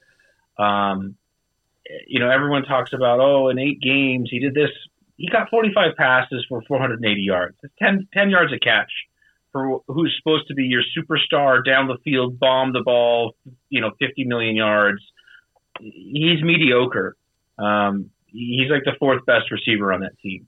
Um, 0.57 1.15
you 2.07 2.19
know, 2.19 2.29
everyone 2.29 2.63
talks 2.63 2.93
about 2.93 3.19
oh, 3.19 3.49
in 3.49 3.57
eight 3.59 3.81
games 3.81 4.29
he 4.29 4.39
did 4.39 4.53
this. 4.53 4.69
He 5.17 5.27
got 5.27 5.49
45 5.49 5.97
passes 5.97 6.45
for 6.47 6.61
480 6.67 7.21
yards. 7.21 7.57
That's 7.61 7.73
10, 7.79 8.07
10 8.13 8.29
yards 8.29 8.53
a 8.53 8.59
catch 8.59 8.91
for 9.51 9.81
who's 9.87 10.15
supposed 10.17 10.47
to 10.47 10.53
be 10.53 10.63
your 10.65 10.83
superstar 10.97 11.65
down 11.65 11.87
the 11.87 11.97
field, 12.03 12.39
bomb 12.39 12.73
the 12.73 12.83
ball, 12.83 13.35
you 13.69 13.81
know, 13.81 13.91
50 13.99 14.25
million 14.25 14.55
yards. 14.55 15.01
He's 15.79 16.41
mediocre. 16.43 17.15
Um, 17.57 18.09
he's 18.27 18.69
like 18.69 18.83
the 18.85 18.93
fourth 18.99 19.25
best 19.25 19.51
receiver 19.51 19.91
on 19.93 20.01
that 20.01 20.17
team. 20.19 20.47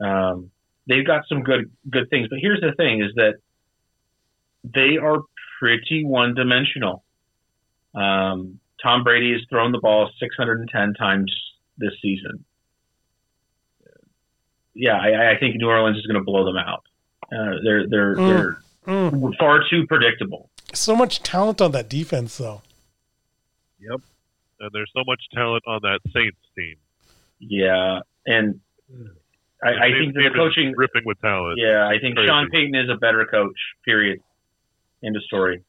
Um, 0.00 0.50
they've 0.86 1.06
got 1.06 1.26
some 1.28 1.42
good 1.42 1.70
good 1.88 2.08
things. 2.10 2.28
But 2.28 2.38
here's 2.40 2.60
the 2.60 2.72
thing: 2.76 3.02
is 3.02 3.12
that 3.16 3.34
they 4.64 4.96
are 4.96 5.18
pretty 5.58 6.04
one 6.04 6.34
dimensional. 6.34 7.02
Um, 7.94 8.60
Tom 8.82 9.04
Brady 9.04 9.32
has 9.32 9.42
thrown 9.50 9.72
the 9.72 9.78
ball 9.78 10.10
610 10.20 10.94
times 10.94 11.34
this 11.76 11.92
season. 12.00 12.44
Yeah, 14.74 14.96
I, 14.96 15.32
I 15.32 15.38
think 15.38 15.56
New 15.56 15.68
Orleans 15.68 15.98
is 15.98 16.06
going 16.06 16.18
to 16.20 16.24
blow 16.24 16.44
them 16.44 16.56
out. 16.56 16.84
Uh, 17.32 17.56
they're 17.64 17.86
they're 17.88 18.16
Mm. 18.16 18.26
they're 18.28 18.58
Mm. 18.86 19.36
far 19.38 19.60
too 19.68 19.86
predictable. 19.86 20.48
So 20.72 20.96
much 20.96 21.22
talent 21.22 21.60
on 21.60 21.72
that 21.72 21.88
defense, 21.90 22.38
though. 22.38 22.62
And 24.60 24.70
there's 24.72 24.90
so 24.94 25.02
much 25.06 25.20
talent 25.34 25.64
on 25.66 25.80
that 25.82 26.00
Saints 26.12 26.38
team. 26.56 26.76
Yeah, 27.40 28.00
and 28.26 28.60
I, 29.62 29.68
I 29.68 29.90
think 29.98 30.14
the 30.14 30.30
coaching. 30.34 30.74
ripping 30.76 31.02
with 31.04 31.20
talent. 31.20 31.58
Yeah, 31.58 31.86
I 31.86 31.98
think 31.98 32.16
Crazy. 32.16 32.28
Sean 32.28 32.48
Payton 32.50 32.74
is 32.74 32.90
a 32.90 32.96
better 32.96 33.26
coach. 33.26 33.58
Period. 33.84 34.20
End 35.04 35.16
of 35.16 35.22
story. 35.24 35.62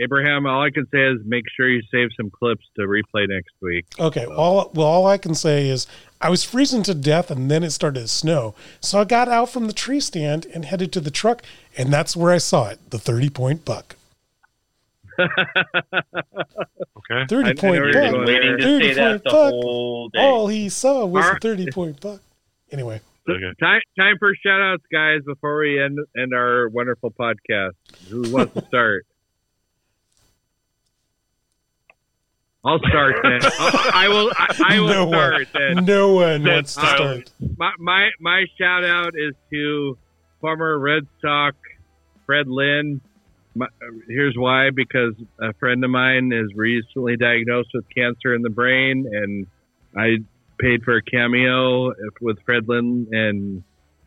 Abraham, 0.00 0.46
all 0.46 0.62
I 0.62 0.70
can 0.70 0.86
say 0.90 1.08
is 1.08 1.18
make 1.24 1.44
sure 1.56 1.68
you 1.68 1.82
save 1.90 2.10
some 2.16 2.30
clips 2.30 2.64
to 2.76 2.82
replay 2.82 3.28
next 3.28 3.52
week. 3.60 3.84
Okay. 3.98 4.24
All 4.26 4.70
well, 4.72 4.86
all 4.86 5.06
I 5.06 5.18
can 5.18 5.34
say 5.34 5.68
is 5.68 5.86
I 6.20 6.30
was 6.30 6.44
freezing 6.44 6.84
to 6.84 6.94
death, 6.94 7.30
and 7.30 7.50
then 7.50 7.64
it 7.64 7.70
started 7.70 8.00
to 8.00 8.08
snow. 8.08 8.54
So 8.80 9.00
I 9.00 9.04
got 9.04 9.28
out 9.28 9.50
from 9.50 9.66
the 9.66 9.72
tree 9.72 10.00
stand 10.00 10.46
and 10.46 10.64
headed 10.64 10.92
to 10.92 11.00
the 11.00 11.10
truck, 11.10 11.42
and 11.76 11.92
that's 11.92 12.16
where 12.16 12.32
I 12.32 12.38
saw 12.38 12.68
it. 12.68 12.90
The 12.90 12.98
thirty 12.98 13.28
point 13.28 13.64
buck. 13.64 13.96
Okay. 15.18 17.24
Thirty 17.28 17.48
I- 17.48 17.50
I 17.50 17.54
point 17.54 17.82
know 17.82 17.92
buck. 18.12 18.26
Waiting 18.26 18.56
to 18.58 18.62
Thirty 18.62 18.88
say 18.88 18.94
that 18.94 19.10
point 19.10 19.24
the 19.24 19.30
buck. 19.30 19.52
whole 19.52 20.08
day. 20.10 20.20
All 20.20 20.46
he 20.48 20.68
saw 20.68 21.04
was 21.06 21.26
a 21.26 21.38
thirty 21.40 21.70
point 21.70 22.00
buck. 22.00 22.20
Anyway, 22.70 23.00
Okay. 23.28 23.52
Time 23.60 23.80
time 23.98 24.16
for 24.18 24.34
shout 24.44 24.60
outs, 24.60 24.84
guys, 24.92 25.20
before 25.26 25.58
we 25.58 25.82
end 25.82 25.98
end 26.16 26.34
our 26.34 26.68
wonderful 26.68 27.10
podcast. 27.10 27.72
Who 28.10 28.30
wants 28.30 28.54
to 28.54 28.64
start? 28.66 29.06
I'll 32.64 32.80
start 32.80 33.16
then. 33.22 33.38
I, 33.42 33.90
I 33.94 34.08
will. 34.08 34.30
I, 34.36 34.56
I 34.76 34.80
will 34.80 34.88
No 34.88 35.06
one. 35.06 35.12
start 35.12 35.48
then. 35.54 35.84
no 35.84 36.12
one 36.14 36.42
Dead 36.42 36.54
wants 36.54 36.74
to 36.74 36.80
silence. 36.80 37.30
start. 37.38 37.58
My, 37.58 37.72
my 37.78 38.10
my 38.20 38.44
shout 38.58 38.84
out 38.84 39.12
is 39.16 39.34
to 39.52 39.96
former 40.40 40.78
Red 40.78 41.06
Sox 41.22 41.56
Fred 42.26 42.48
Lynn. 42.48 43.00
My, 43.54 43.66
here's 44.08 44.36
why: 44.36 44.70
because 44.70 45.14
a 45.40 45.52
friend 45.54 45.82
of 45.84 45.90
mine 45.90 46.32
is 46.32 46.54
recently 46.54 47.16
diagnosed 47.16 47.70
with 47.74 47.84
cancer 47.94 48.34
in 48.34 48.42
the 48.42 48.50
brain, 48.50 49.06
and 49.10 49.46
I 49.96 50.18
paid 50.58 50.82
for 50.84 50.96
a 50.96 51.02
cameo 51.02 51.92
with 52.20 52.38
Fred 52.44 52.68
Lynn, 52.68 53.08
and 53.12 53.62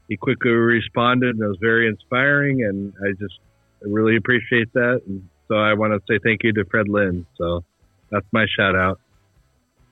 he 0.07 0.17
quickly 0.17 0.51
responded, 0.51 1.35
and 1.35 1.43
it 1.43 1.47
was 1.47 1.57
very 1.61 1.87
inspiring, 1.87 2.63
and 2.63 2.93
I 3.05 3.11
just 3.19 3.39
really 3.81 4.15
appreciate 4.15 4.71
that. 4.73 5.01
And 5.07 5.27
so 5.47 5.55
I 5.55 5.73
want 5.73 5.93
to 5.93 5.99
say 6.13 6.19
thank 6.23 6.43
you 6.43 6.53
to 6.53 6.65
Fred 6.65 6.87
Lynn. 6.87 7.25
So 7.37 7.63
that's 8.09 8.25
my 8.31 8.45
shout 8.57 8.75
out. 8.75 8.99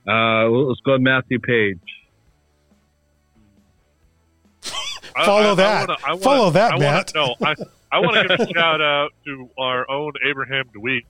Uh, 0.08 0.48
let's 0.50 0.80
go 0.82 0.94
with 0.94 1.02
Matthew 1.02 1.40
Paige. 1.40 1.80
Follow 5.26 5.50
I- 5.50 5.52
I 5.52 5.56
that. 5.56 5.88
wanna- 5.88 6.00
I 6.04 6.10
wanna- 6.12 6.22
Follow 6.24 6.50
that, 6.52 6.72
I 6.72 6.76
wanna- 6.76 6.86
Matt. 6.92 7.12
no, 7.16 7.36
I, 7.92 8.00
want 8.00 8.16
to 8.16 8.38
give 8.38 8.48
a 8.48 8.54
shout 8.54 8.82
out 8.82 9.12
to 9.26 9.50
our 9.58 9.90
own 9.90 10.14
Abraham 10.28 10.70
DeWeese 10.74 11.04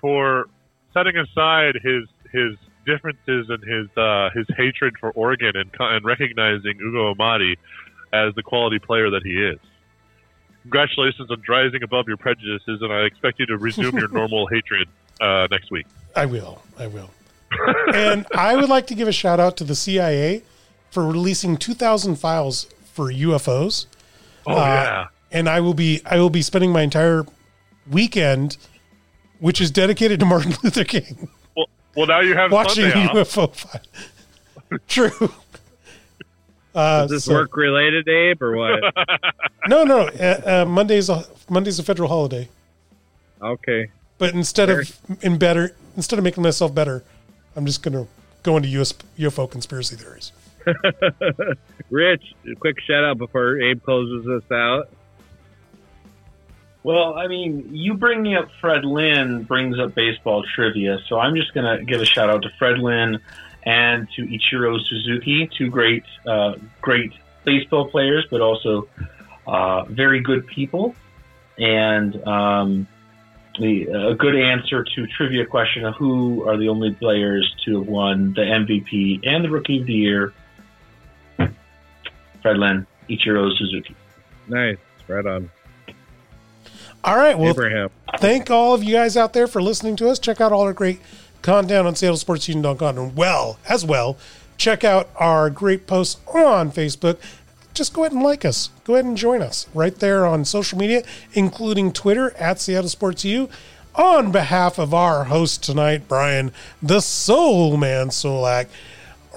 for 0.00 0.46
setting 0.92 1.16
aside 1.16 1.76
his 1.82 2.04
his 2.32 2.56
differences 2.84 3.48
and 3.48 3.62
his 3.64 3.88
uh, 3.96 4.30
his 4.34 4.46
hatred 4.56 4.94
for 4.98 5.10
Oregon 5.12 5.52
and, 5.54 5.70
and 5.78 6.04
recognizing 6.04 6.78
Ugo 6.80 7.14
Amadi 7.14 7.56
as 8.12 8.34
the 8.34 8.42
quality 8.42 8.78
player 8.78 9.10
that 9.10 9.22
he 9.24 9.42
is. 9.42 9.58
Congratulations 10.62 11.30
on 11.30 11.42
rising 11.48 11.82
above 11.82 12.08
your 12.08 12.16
prejudices, 12.16 12.82
and 12.82 12.92
I 12.92 13.02
expect 13.02 13.38
you 13.38 13.46
to 13.46 13.56
resume 13.56 13.96
your 13.96 14.08
normal 14.12 14.46
hatred 14.48 14.88
uh, 15.20 15.46
next 15.50 15.70
week. 15.70 15.86
I 16.14 16.26
will. 16.26 16.62
I 16.78 16.88
will. 16.88 17.10
and 17.94 18.26
I 18.34 18.56
would 18.56 18.68
like 18.68 18.88
to 18.88 18.94
give 18.94 19.06
a 19.06 19.12
shout 19.12 19.38
out 19.38 19.56
to 19.58 19.64
the 19.64 19.76
CIA 19.76 20.42
for 20.90 21.06
releasing 21.06 21.56
2,000 21.56 22.16
files 22.16 22.64
for 22.84 23.12
UFOs. 23.12 23.86
Oh 24.46 24.52
Uh, 24.52 24.56
yeah, 24.56 25.06
And 25.36 25.50
I 25.50 25.60
will 25.60 25.74
be 25.74 26.00
I 26.06 26.16
will 26.16 26.30
be 26.30 26.40
spending 26.40 26.72
my 26.72 26.80
entire 26.80 27.26
weekend, 27.90 28.56
which 29.38 29.60
is 29.60 29.70
dedicated 29.70 30.18
to 30.20 30.26
Martin 30.26 30.54
Luther 30.64 30.82
King, 30.82 31.28
well, 31.54 31.66
well 31.94 32.06
now 32.06 32.20
you 32.20 32.34
have 32.34 32.50
watching 32.50 32.90
Sunday 32.90 33.04
off. 33.06 33.14
UFO 33.34 33.54
files. 33.54 33.86
True. 34.88 35.30
Uh, 36.74 37.02
Is 37.04 37.10
this 37.10 37.24
so- 37.26 37.34
work 37.34 37.54
related, 37.54 38.08
Abe, 38.08 38.40
or 38.40 38.56
what? 38.56 38.80
No, 39.68 39.84
no. 39.84 40.08
Uh, 40.08 40.40
uh, 40.46 40.64
Monday's 40.66 41.10
a 41.10 41.24
Monday's 41.50 41.78
a 41.78 41.82
federal 41.82 42.08
holiday. 42.08 42.48
okay. 43.42 43.88
But 44.16 44.32
instead 44.32 44.70
of 44.70 44.98
in 45.20 45.36
better 45.36 45.76
instead 45.96 46.18
of 46.18 46.24
making 46.24 46.42
myself 46.42 46.74
better, 46.74 47.04
I'm 47.54 47.66
just 47.66 47.82
gonna 47.82 48.06
go 48.42 48.56
into 48.56 48.70
US, 48.80 48.94
UFO 49.18 49.50
conspiracy 49.50 49.96
theories. 49.96 50.32
Rich, 51.90 52.22
quick 52.58 52.80
shout 52.80 53.04
out 53.04 53.18
before 53.18 53.60
Abe 53.60 53.82
closes 53.82 54.26
us 54.26 54.50
out. 54.50 54.88
Well, 56.86 57.14
I 57.18 57.26
mean, 57.26 57.70
you 57.72 57.94
bringing 57.94 58.36
up 58.36 58.48
Fred 58.60 58.84
Lynn 58.84 59.42
brings 59.42 59.76
up 59.76 59.96
baseball 59.96 60.44
trivia, 60.54 61.00
so 61.08 61.18
I'm 61.18 61.34
just 61.34 61.52
going 61.52 61.66
to 61.66 61.84
give 61.84 62.00
a 62.00 62.04
shout 62.04 62.30
out 62.30 62.42
to 62.42 62.48
Fred 62.60 62.78
Lynn 62.78 63.18
and 63.64 64.06
to 64.14 64.22
Ichiro 64.22 64.78
Suzuki, 64.88 65.50
two 65.58 65.68
great, 65.68 66.04
uh, 66.28 66.54
great 66.80 67.12
baseball 67.42 67.90
players, 67.90 68.24
but 68.30 68.40
also 68.40 68.86
uh, 69.48 69.82
very 69.86 70.20
good 70.20 70.46
people, 70.46 70.94
and 71.58 72.24
um, 72.24 72.86
the, 73.58 73.86
a 74.10 74.14
good 74.14 74.36
answer 74.36 74.84
to 74.84 75.06
trivia 75.08 75.44
question 75.44 75.84
of 75.86 75.96
who 75.96 76.48
are 76.48 76.56
the 76.56 76.68
only 76.68 76.94
players 76.94 77.52
to 77.64 77.80
have 77.80 77.88
won 77.88 78.32
the 78.34 78.42
MVP 78.42 79.26
and 79.26 79.44
the 79.44 79.50
Rookie 79.50 79.80
of 79.80 79.88
the 79.88 79.92
Year. 79.92 80.32
Fred 81.36 82.58
Lynn, 82.58 82.86
Ichiro 83.10 83.50
Suzuki. 83.58 83.96
Nice. 84.46 84.78
Right 85.08 85.26
on. 85.26 85.50
All 87.06 87.16
right. 87.16 87.38
Well, 87.38 87.50
Abraham. 87.50 87.90
thank 88.18 88.50
all 88.50 88.74
of 88.74 88.82
you 88.82 88.94
guys 88.94 89.16
out 89.16 89.32
there 89.32 89.46
for 89.46 89.62
listening 89.62 89.94
to 89.96 90.08
us. 90.08 90.18
Check 90.18 90.40
out 90.40 90.52
all 90.52 90.62
our 90.62 90.72
great 90.72 91.00
content 91.40 91.86
on 91.86 91.94
SeattleSportsUnion.com. 91.94 92.98
And 92.98 93.16
well, 93.16 93.58
as 93.68 93.84
well, 93.84 94.18
check 94.58 94.82
out 94.82 95.08
our 95.16 95.48
great 95.48 95.86
posts 95.86 96.20
on 96.34 96.72
Facebook. 96.72 97.18
Just 97.74 97.92
go 97.92 98.02
ahead 98.02 98.12
and 98.12 98.22
like 98.22 98.44
us. 98.44 98.70
Go 98.84 98.94
ahead 98.94 99.04
and 99.04 99.16
join 99.16 99.40
us 99.40 99.68
right 99.72 99.94
there 99.94 100.26
on 100.26 100.44
social 100.44 100.78
media, 100.78 101.04
including 101.32 101.92
Twitter 101.92 102.34
at 102.38 102.58
Seattle 102.60 102.88
Sports 102.88 103.24
U. 103.24 103.48
On 103.94 104.32
behalf 104.32 104.78
of 104.78 104.92
our 104.92 105.24
host 105.24 105.62
tonight, 105.62 106.08
Brian, 106.08 106.52
the 106.82 107.00
Soul 107.00 107.76
Man 107.76 108.08
Solack, 108.08 108.66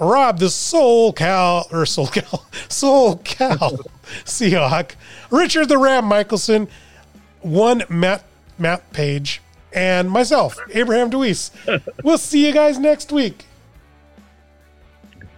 Rob, 0.00 0.38
the 0.38 0.50
Soul 0.50 1.12
Cal, 1.12 1.66
or 1.70 1.86
Soul 1.86 2.08
Cal, 2.08 2.44
Soul 2.68 3.16
Cal 3.18 3.78
Seahawk, 4.24 4.96
Richard 5.30 5.68
the 5.68 5.78
Ram 5.78 6.06
Michelson, 6.06 6.66
one 7.40 7.82
Matt 7.88 8.24
Matt 8.58 8.92
Paige, 8.92 9.40
and 9.72 10.10
myself, 10.10 10.58
Abraham 10.72 11.10
DeWeese. 11.10 11.50
we'll 12.04 12.18
see 12.18 12.46
you 12.46 12.52
guys 12.52 12.78
next 12.78 13.12
week. 13.12 13.46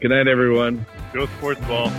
Good 0.01 0.11
night, 0.11 0.27
everyone. 0.27 0.85
Go 1.13 1.27
sports 1.27 1.61
ball. 1.63 1.93